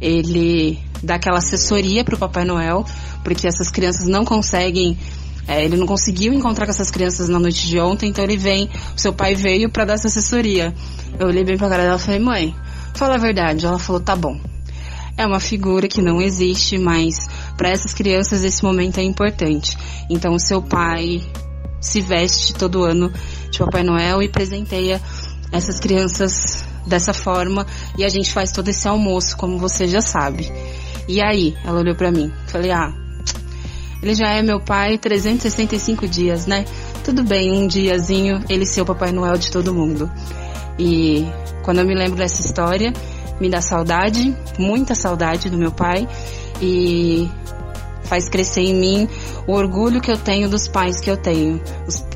Ele 0.00 0.80
dá 1.02 1.14
aquela 1.16 1.38
assessoria 1.38 2.04
pro 2.04 2.18
Papai 2.18 2.44
Noel, 2.44 2.84
porque 3.22 3.46
essas 3.46 3.70
crianças 3.70 4.08
não 4.08 4.24
conseguem 4.24 4.98
é, 5.46 5.64
ele 5.64 5.76
não 5.76 5.86
conseguiu 5.86 6.32
encontrar 6.32 6.66
com 6.66 6.70
essas 6.70 6.90
crianças 6.90 7.28
na 7.28 7.38
noite 7.38 7.66
de 7.66 7.78
ontem, 7.80 8.10
então 8.10 8.22
ele 8.24 8.36
vem, 8.36 8.68
seu 8.96 9.12
pai 9.12 9.34
veio 9.34 9.70
para 9.70 9.84
dar 9.84 9.94
essa 9.94 10.08
assessoria. 10.08 10.74
Eu 11.18 11.26
olhei 11.26 11.44
bem 11.44 11.56
pra 11.56 11.68
cara 11.68 11.82
dela 11.82 11.96
e 11.96 12.00
falei, 12.00 12.20
mãe, 12.20 12.56
fala 12.94 13.16
a 13.16 13.18
verdade. 13.18 13.66
Ela 13.66 13.78
falou, 13.78 14.00
tá 14.00 14.14
bom. 14.14 14.38
É 15.16 15.26
uma 15.26 15.40
figura 15.40 15.88
que 15.88 16.00
não 16.00 16.22
existe, 16.22 16.78
mas 16.78 17.28
para 17.56 17.68
essas 17.68 17.92
crianças 17.92 18.44
esse 18.44 18.62
momento 18.62 18.98
é 18.98 19.02
importante. 19.02 19.76
Então 20.08 20.38
seu 20.38 20.62
pai 20.62 21.22
se 21.80 22.00
veste 22.00 22.54
todo 22.54 22.84
ano 22.84 23.12
de 23.50 23.58
Papai 23.58 23.82
Noel 23.82 24.22
e 24.22 24.28
presenteia 24.28 25.00
essas 25.50 25.78
crianças 25.78 26.64
dessa 26.86 27.12
forma 27.12 27.66
e 27.98 28.04
a 28.04 28.08
gente 28.08 28.32
faz 28.32 28.52
todo 28.52 28.68
esse 28.68 28.88
almoço, 28.88 29.36
como 29.36 29.58
você 29.58 29.86
já 29.86 30.00
sabe. 30.00 30.50
E 31.08 31.20
aí, 31.20 31.54
ela 31.64 31.80
olhou 31.80 31.94
para 31.94 32.10
mim. 32.10 32.32
Falei: 32.46 32.70
"Ah, 32.70 32.94
ele 34.02 34.14
já 34.14 34.28
é 34.30 34.42
meu 34.42 34.60
pai 34.60 34.98
365 34.98 36.08
dias, 36.08 36.46
né? 36.46 36.64
Tudo 37.04 37.22
bem, 37.22 37.52
um 37.52 37.66
diazinho 37.66 38.42
ele 38.48 38.66
ser 38.66 38.82
o 38.82 38.84
Papai 38.84 39.12
Noel 39.12 39.38
de 39.38 39.50
todo 39.50 39.74
mundo." 39.74 40.10
E 40.78 41.26
quando 41.62 41.78
eu 41.78 41.86
me 41.86 41.94
lembro 41.94 42.16
dessa 42.16 42.40
história, 42.40 42.92
me 43.40 43.48
dá 43.48 43.60
saudade, 43.60 44.36
muita 44.58 44.94
saudade 44.94 45.50
do 45.50 45.58
meu 45.58 45.72
pai 45.72 46.08
e 46.60 47.28
faz 48.04 48.28
crescer 48.28 48.60
em 48.60 48.74
mim 48.74 49.08
o 49.46 49.52
orgulho 49.52 50.00
que 50.00 50.10
eu 50.10 50.16
tenho 50.16 50.48
dos 50.48 50.68
pais 50.68 51.00
que 51.00 51.10
eu 51.10 51.16
tenho, 51.16 51.60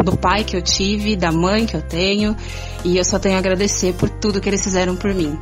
do 0.05 0.17
pai 0.17 0.45
que 0.45 0.57
eu 0.57 0.63
tive, 0.63 1.17
da 1.17 1.33
mãe 1.33 1.67
que 1.67 1.75
eu 1.75 1.83
tenho, 1.83 2.37
e 2.85 2.97
eu 2.97 3.05
só 3.05 3.19
tenho 3.19 3.37
a 3.37 3.39
agradecer 3.39 3.95
por 3.95 4.09
tudo 4.09 4.41
que 4.41 4.49
eles 4.49 4.63
fizeram 4.63 4.95
por 4.95 5.13
mim. 5.15 5.39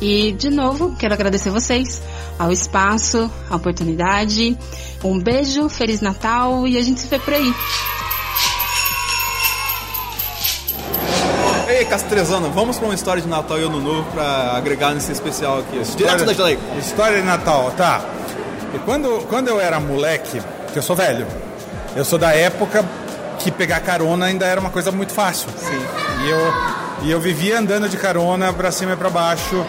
E 0.00 0.32
de 0.32 0.50
novo, 0.50 0.94
quero 0.96 1.14
agradecer 1.14 1.50
vocês 1.50 2.00
ao 2.38 2.52
espaço, 2.52 3.30
à 3.50 3.56
oportunidade. 3.56 4.56
Um 5.02 5.18
beijo, 5.18 5.68
feliz 5.68 6.00
Natal 6.00 6.66
e 6.66 6.78
a 6.78 6.82
gente 6.82 7.00
se 7.00 7.08
vê 7.08 7.18
por 7.18 7.34
aí. 7.34 7.52
Ei, 11.68 11.84
Castrezano, 11.84 12.50
vamos 12.50 12.78
pra 12.78 12.86
uma 12.86 12.94
história 12.94 13.20
de 13.20 13.28
Natal 13.28 13.60
e 13.60 13.64
Ano 13.64 13.80
Novo 13.80 14.10
pra 14.12 14.56
agregar 14.56 14.94
nesse 14.94 15.12
especial 15.12 15.58
aqui. 15.58 15.78
Direto 15.96 16.24
da. 16.24 16.52
História 16.78 17.20
de 17.20 17.26
Natal, 17.26 17.72
tá. 17.76 18.00
E 18.74 18.78
quando, 18.80 19.26
quando 19.28 19.48
eu 19.48 19.60
era 19.60 19.78
moleque, 19.78 20.40
que 20.72 20.78
eu 20.78 20.82
sou 20.82 20.96
velho, 20.96 21.26
eu 21.94 22.04
sou 22.04 22.18
da 22.18 22.32
época 22.32 22.84
que 23.38 23.50
pegar 23.50 23.80
carona 23.80 24.26
ainda 24.26 24.46
era 24.46 24.60
uma 24.60 24.70
coisa 24.70 24.90
muito 24.90 25.12
fácil. 25.12 25.48
Sim. 25.58 25.80
E 26.24 26.30
eu, 26.30 26.52
e 27.02 27.10
eu 27.10 27.20
vivia 27.20 27.58
andando 27.58 27.88
de 27.88 27.96
carona 27.96 28.52
pra 28.52 28.72
cima 28.72 28.94
e 28.94 28.96
pra 28.96 29.10
baixo. 29.10 29.64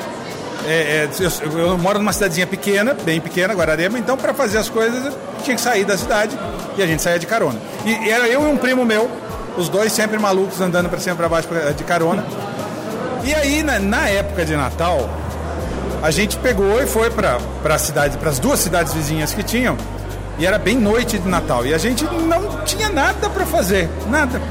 É, 0.67 0.71
é, 0.71 1.09
eu, 1.19 1.59
eu 1.59 1.77
moro 1.77 1.99
numa 1.99 2.13
cidadezinha 2.13 2.45
pequena, 2.45 2.93
bem 2.93 3.19
pequena, 3.21 3.53
Guararema, 3.53 3.97
então 3.97 4.17
para 4.17 4.33
fazer 4.33 4.57
as 4.57 4.69
coisas 4.69 5.13
tinha 5.43 5.55
que 5.55 5.61
sair 5.61 5.85
da 5.85 5.97
cidade 5.97 6.37
e 6.77 6.83
a 6.83 6.87
gente 6.87 7.01
saía 7.01 7.17
de 7.17 7.25
carona. 7.25 7.59
E, 7.85 7.91
e 7.91 8.09
era 8.09 8.27
eu 8.27 8.43
e 8.43 8.45
um 8.45 8.57
primo 8.57 8.85
meu, 8.85 9.09
os 9.57 9.69
dois 9.69 9.91
sempre 9.91 10.17
malucos 10.17 10.59
andando 10.61 10.89
pra 10.89 10.99
cima 10.99 11.15
e 11.15 11.17
pra 11.17 11.29
baixo 11.29 11.47
de 11.75 11.83
carona. 11.83 12.25
E 13.23 13.33
aí, 13.33 13.63
na, 13.63 13.79
na 13.79 14.07
época 14.07 14.45
de 14.45 14.55
Natal, 14.55 15.09
a 16.01 16.11
gente 16.11 16.37
pegou 16.37 16.81
e 16.81 16.87
foi 16.87 17.09
para 17.09 17.37
a 17.63 17.77
cidade, 17.77 18.17
para 18.17 18.29
as 18.29 18.39
duas 18.39 18.59
cidades 18.59 18.93
vizinhas 18.93 19.33
que 19.33 19.43
tinham, 19.43 19.77
e 20.37 20.45
era 20.45 20.57
bem 20.57 20.77
noite 20.77 21.17
de 21.17 21.27
Natal, 21.27 21.65
e 21.65 21.73
a 21.73 21.77
gente 21.77 22.05
não 22.05 22.63
tinha 22.63 22.89
nada 22.89 23.29
para 23.29 23.45
fazer, 23.45 23.89
nada. 24.09 24.41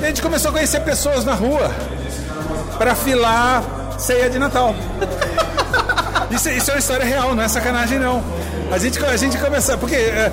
E 0.00 0.04
a 0.04 0.08
gente 0.08 0.22
começou 0.22 0.50
a 0.50 0.52
conhecer 0.52 0.80
pessoas 0.80 1.24
na 1.24 1.34
rua 1.34 1.70
para 2.78 2.94
filar 2.94 3.62
ceia 4.00 4.28
de 4.30 4.38
Natal. 4.38 4.74
Isso, 6.30 6.48
isso 6.48 6.70
é 6.70 6.74
uma 6.74 6.78
história 6.80 7.04
real, 7.04 7.34
não 7.34 7.42
é 7.42 7.48
sacanagem 7.48 7.98
não. 7.98 8.22
A 8.70 8.78
gente, 8.78 9.04
a 9.04 9.16
gente 9.16 9.36
começava, 9.36 9.78
porque, 9.78 9.96
é, 9.96 10.30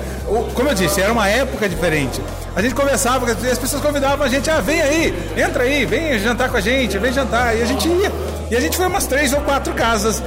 como 0.54 0.68
eu 0.68 0.74
disse, 0.74 1.00
era 1.00 1.12
uma 1.12 1.28
época 1.28 1.68
diferente. 1.68 2.20
A 2.54 2.62
gente 2.62 2.74
conversava, 2.74 3.28
as 3.30 3.58
pessoas 3.58 3.82
convidavam 3.82 4.24
a 4.24 4.28
gente, 4.28 4.48
ah, 4.48 4.60
vem 4.60 4.80
aí, 4.80 5.32
entra 5.36 5.64
aí, 5.64 5.84
vem 5.84 6.18
jantar 6.18 6.48
com 6.48 6.56
a 6.56 6.60
gente, 6.60 6.96
vem 6.98 7.12
jantar. 7.12 7.56
E 7.56 7.62
a 7.62 7.64
gente 7.64 7.88
ia. 7.88 8.12
E 8.50 8.56
a 8.56 8.60
gente 8.60 8.76
foi 8.76 8.86
umas 8.86 9.06
três 9.06 9.32
ou 9.32 9.40
quatro 9.40 9.74
casas 9.74 10.22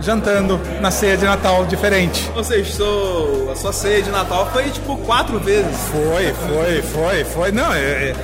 jantando 0.00 0.58
na 0.80 0.90
ceia 0.90 1.16
de 1.16 1.24
Natal 1.24 1.64
diferente. 1.66 2.30
Ou 2.34 2.42
seja, 2.42 2.72
seu- 2.72 3.48
a 3.52 3.56
sua 3.56 3.72
ceia 3.72 4.02
de 4.02 4.10
Natal 4.10 4.48
foi 4.52 4.64
tipo 4.70 4.96
quatro 4.98 5.38
vezes. 5.38 5.76
Foi, 5.92 6.32
foi, 6.48 6.82
foi, 6.82 7.24
foi. 7.24 7.52
Não, 7.52 7.72
é, 7.72 7.78
é, 7.78 8.14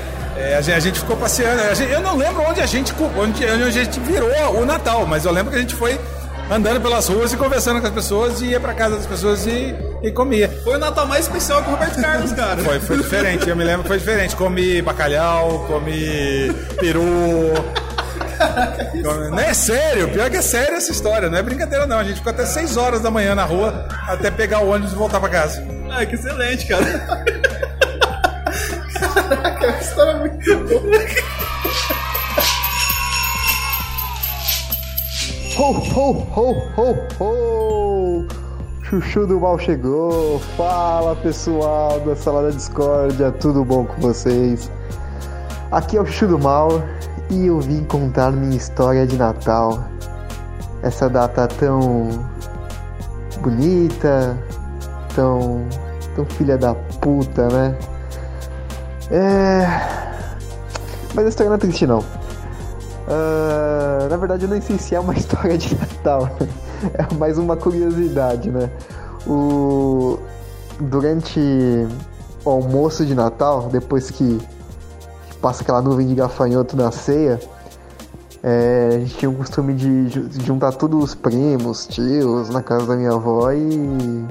é, 0.40 0.56
a, 0.56 0.60
gente, 0.60 0.76
a 0.76 0.80
gente 0.80 0.98
ficou 1.00 1.16
passeando. 1.16 1.74
Gente- 1.74 1.92
eu 1.92 2.00
não 2.00 2.16
lembro 2.16 2.42
onde 2.42 2.60
a 2.60 2.66
gente 2.66 2.92
onde, 3.16 3.44
onde 3.44 3.62
a 3.62 3.70
gente 3.70 4.00
virou 4.00 4.28
o 4.60 4.64
Natal, 4.66 5.06
mas 5.06 5.24
eu 5.24 5.32
lembro 5.32 5.50
que 5.52 5.58
a 5.58 5.60
gente 5.60 5.74
foi 5.74 5.98
andando 6.50 6.80
pelas 6.80 7.06
ruas 7.08 7.32
e 7.32 7.36
conversando 7.36 7.80
com 7.80 7.86
as 7.86 7.92
pessoas 7.92 8.40
e 8.40 8.46
ia 8.46 8.58
pra 8.60 8.74
casa 8.74 8.96
das 8.96 9.06
pessoas 9.06 9.46
e, 9.46 9.74
e 10.02 10.10
comia. 10.10 10.48
Foi 10.64 10.74
o 10.74 10.78
Natal 10.78 11.06
mais 11.06 11.26
especial 11.26 11.62
que 11.62 11.68
o 11.68 11.72
Roberto 11.72 12.00
Carlos, 12.00 12.32
cara. 12.32 12.56
Foi, 12.62 12.80
foi 12.80 12.96
diferente, 12.96 13.48
eu 13.48 13.54
me 13.54 13.62
lembro 13.64 13.82
que 13.82 13.88
foi 13.88 13.98
diferente. 13.98 14.34
Comi 14.34 14.82
bacalhau, 14.82 15.64
comi 15.68 16.52
peru. 16.80 17.52
Não 19.30 19.38
é 19.38 19.52
sério, 19.54 20.08
pior 20.08 20.30
que 20.30 20.36
é 20.38 20.42
sério 20.42 20.74
essa 20.76 20.90
história, 20.90 21.28
não 21.28 21.38
é 21.38 21.42
brincadeira 21.42 21.86
não. 21.86 21.98
A 21.98 22.04
gente 22.04 22.16
ficou 22.16 22.32
até 22.32 22.44
6 22.46 22.76
horas 22.76 23.00
da 23.00 23.10
manhã 23.10 23.34
na 23.34 23.44
rua 23.44 23.86
até 24.08 24.30
pegar 24.30 24.60
o 24.60 24.70
ônibus 24.70 24.92
e 24.92 24.96
voltar 24.96 25.20
pra 25.20 25.28
casa. 25.28 25.62
Ah, 25.90 26.04
que 26.06 26.14
excelente, 26.14 26.66
cara. 26.66 26.84
História 29.90 30.12
é 30.12 30.18
muito 30.20 30.56
boa. 30.68 30.98
Ho, 35.58 35.72
ho, 35.72 36.26
ho, 36.36 36.56
ho, 36.76 36.96
ho! 37.18 38.26
Chuchu 38.84 39.26
do 39.26 39.40
Mal 39.40 39.58
chegou. 39.58 40.38
Fala 40.56 41.16
pessoal 41.16 41.98
da 42.00 42.14
Sala 42.14 42.44
da 42.44 42.50
Discórdia, 42.50 43.32
tudo 43.32 43.64
bom 43.64 43.84
com 43.84 44.00
vocês? 44.00 44.70
Aqui 45.72 45.96
é 45.96 46.00
o 46.00 46.06
Chuchu 46.06 46.28
do 46.28 46.38
Mal 46.38 46.68
e 47.28 47.48
eu 47.48 47.58
vim 47.58 47.82
contar 47.82 48.30
minha 48.30 48.56
história 48.56 49.04
de 49.04 49.16
Natal. 49.16 49.82
Essa 50.84 51.08
data 51.08 51.48
tão 51.48 52.10
bonita, 53.40 54.38
tão, 55.16 55.66
tão 56.14 56.24
filha 56.26 56.56
da 56.56 56.74
puta, 56.74 57.48
né? 57.48 57.76
É. 59.10 59.66
Mas 61.14 61.26
a 61.26 61.28
história 61.28 61.48
não 61.48 61.56
é 61.56 61.58
triste 61.58 61.86
não. 61.86 62.04
Ah, 63.08 64.06
na 64.08 64.16
verdade, 64.16 64.44
eu 64.44 64.48
nem 64.48 64.60
sei 64.60 64.78
se 64.78 64.94
é 64.94 65.00
uma 65.00 65.14
história 65.16 65.58
de 65.58 65.74
Natal. 65.74 66.30
É 66.94 67.14
mais 67.16 67.36
uma 67.36 67.56
curiosidade, 67.56 68.50
né? 68.50 68.70
O... 69.26 70.18
Durante 70.80 71.38
o 72.42 72.50
almoço 72.50 73.04
de 73.04 73.14
Natal, 73.14 73.68
depois 73.70 74.10
que 74.10 74.40
passa 75.42 75.62
aquela 75.62 75.82
nuvem 75.82 76.06
de 76.06 76.14
gafanhoto 76.14 76.74
na 76.74 76.90
ceia, 76.90 77.38
é, 78.42 78.92
a 78.94 78.98
gente 79.00 79.14
tinha 79.16 79.30
o 79.30 79.34
costume 79.34 79.74
de 79.74 80.08
de 80.08 80.46
juntar 80.46 80.72
todos 80.72 81.04
os 81.04 81.14
primos, 81.14 81.86
tios, 81.86 82.48
na 82.48 82.62
casa 82.62 82.86
da 82.86 82.96
minha 82.96 83.12
avó 83.12 83.52
e 83.52 84.24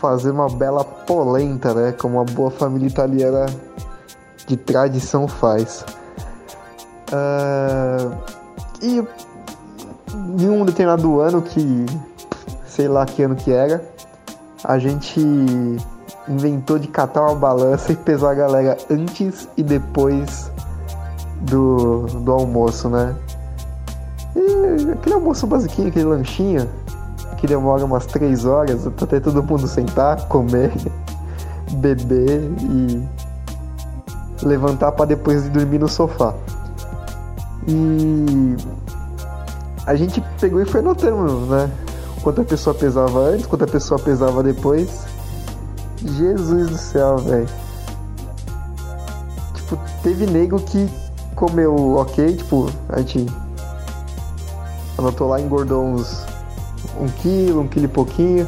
fazer 0.00 0.30
uma 0.30 0.48
bela 0.48 0.84
polenta, 0.84 1.74
né? 1.74 1.92
Como 1.92 2.16
uma 2.16 2.24
boa 2.24 2.50
família 2.50 2.86
italiana 2.86 3.46
de 4.46 4.56
tradição 4.56 5.28
faz. 5.28 5.84
Ah, 7.12 8.10
e 8.80 9.04
em 10.40 10.48
um 10.48 10.64
determinado 10.64 11.20
ano 11.20 11.42
que 11.42 11.86
sei 12.66 12.86
lá 12.86 13.04
que 13.04 13.22
ano 13.22 13.34
que 13.34 13.50
era, 13.50 13.82
a 14.62 14.78
gente 14.78 15.20
inventou 16.28 16.78
de 16.78 16.86
catar 16.86 17.22
uma 17.22 17.34
balança 17.34 17.92
e 17.92 17.96
pesar 17.96 18.30
a 18.30 18.34
galera 18.34 18.78
antes 18.88 19.48
e 19.56 19.62
depois 19.62 20.50
do, 21.40 22.06
do 22.06 22.30
almoço, 22.30 22.88
né? 22.88 23.16
E 24.36 24.92
aquele 24.92 25.16
almoço 25.16 25.46
basiquinho, 25.46 25.88
aquele 25.88 26.04
lanchinho, 26.04 26.68
que 27.38 27.46
demora 27.46 27.84
umas 27.84 28.06
três 28.06 28.44
horas 28.44 28.86
até 28.86 29.20
todo 29.20 29.42
mundo 29.42 29.66
sentar, 29.66 30.26
comer, 30.28 30.72
beber 31.74 32.50
e 32.60 33.08
levantar 34.42 34.92
para 34.92 35.06
depois 35.06 35.44
de 35.44 35.50
dormir 35.50 35.78
no 35.78 35.88
sofá. 35.88 36.34
E 37.66 38.56
a 39.86 39.94
gente 39.94 40.22
pegou 40.40 40.60
e 40.60 40.64
foi 40.64 40.82
notando, 40.82 41.46
né? 41.46 41.70
Quanto 42.22 42.40
a 42.40 42.44
pessoa 42.44 42.74
pesava 42.74 43.20
antes, 43.20 43.46
quanto 43.46 43.64
a 43.64 43.68
pessoa 43.68 43.98
pesava 43.98 44.42
depois. 44.42 45.06
Jesus 46.02 46.68
do 46.68 46.76
céu, 46.76 47.18
velho. 47.18 47.48
Tipo, 49.54 49.78
teve 50.02 50.26
nego 50.26 50.58
que 50.60 50.88
comeu 51.34 51.96
ok, 51.96 52.36
tipo, 52.36 52.70
a 52.88 52.98
gente 52.98 53.26
anotou 54.96 55.28
lá, 55.28 55.40
engordou 55.40 55.84
uns 55.84 56.26
um 57.00 57.08
quilo, 57.08 57.62
um 57.62 57.68
quilo 57.68 57.86
e 57.86 57.88
pouquinho. 57.88 58.46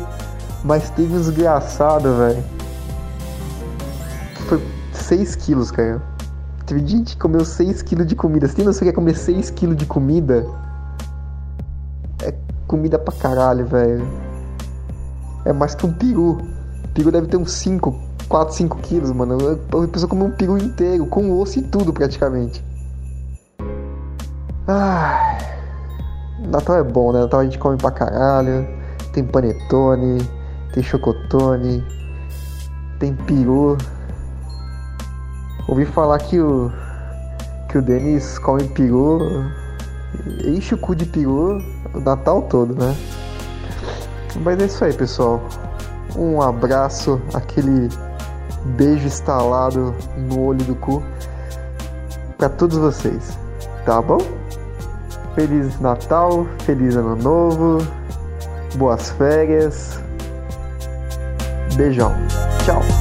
Mas 0.65 0.91
teve 0.91 1.15
uns 1.15 1.27
desgraçado, 1.27 2.17
velho. 2.17 2.45
Foi 4.47 4.63
6 4.93 5.37
quilos, 5.37 5.71
cara. 5.71 6.03
Teve 6.67 6.87
gente 6.87 7.15
que 7.15 7.23
comeu 7.23 7.41
6kg 7.41 8.05
de 8.05 8.15
comida. 8.15 8.47
Você 8.47 8.55
tem 8.55 8.65
noção 8.65 8.83
que 8.83 8.91
é 8.91 8.93
comer 8.93 9.15
6kg 9.15 9.75
de 9.75 9.87
comida? 9.87 10.47
É 12.23 12.35
comida 12.67 12.99
pra 12.99 13.13
caralho, 13.15 13.67
velho. 13.67 14.07
É 15.45 15.53
mais 15.53 15.75
que 15.75 15.87
um 15.87 15.93
peru. 15.93 16.39
Peru 16.95 17.11
deve 17.11 17.27
ter 17.27 17.37
uns 17.39 17.53
5, 17.53 17.99
4, 18.29 18.55
5 18.55 18.77
quilos, 18.79 19.11
mano. 19.11 19.39
A 19.83 19.89
pessoa 19.89 20.09
comeu 20.09 20.27
um 20.27 20.31
peru 20.31 20.59
inteiro, 20.59 21.07
com 21.07 21.41
osso 21.41 21.59
e 21.59 21.63
tudo 21.63 21.93
praticamente. 21.93 22.63
Ah, 24.69 25.39
Natal 26.41 26.77
é 26.77 26.83
bom, 26.83 27.13
né? 27.13 27.21
Natal 27.21 27.41
a 27.41 27.45
gente 27.45 27.59
come 27.59 27.77
pra 27.77 27.91
caralho. 27.91 28.67
Tem 29.13 29.25
panetone, 29.25 30.19
tem 30.73 30.83
chocotone, 30.83 31.85
tem 32.99 33.15
peru. 33.15 33.77
Ouvi 35.69 35.85
falar 35.85 36.19
que 36.19 36.41
o 36.41 36.71
que 37.69 37.79
o 37.79 37.83
Denis 37.83 38.37
come 38.39 38.65
peru, 38.65 39.21
enche 40.45 40.75
o 40.75 40.79
cu 40.79 40.95
de 40.95 41.07
peru 41.07 41.59
o 41.95 42.01
Natal 42.01 42.43
todo, 42.43 42.75
né? 42.75 42.97
Mas 44.43 44.61
é 44.61 44.67
isso 44.67 44.85
aí, 44.85 44.93
pessoal. 44.93 45.41
Um 46.17 46.43
abraço, 46.43 47.21
aquele 47.33 47.89
beijo 48.77 49.07
instalado 49.07 49.95
no 50.17 50.41
olho 50.47 50.65
do 50.65 50.75
cu 50.75 51.03
para 52.37 52.49
todos 52.49 52.77
vocês, 52.77 53.39
tá 53.85 54.03
bom? 54.03 54.40
Feliz 55.35 55.81
Natal, 55.81 56.47
feliz 56.65 56.97
Ano 56.97 57.17
Novo, 57.17 57.79
boas 58.77 59.11
férias, 59.11 60.01
beijão, 61.77 62.13
tchau. 62.65 63.00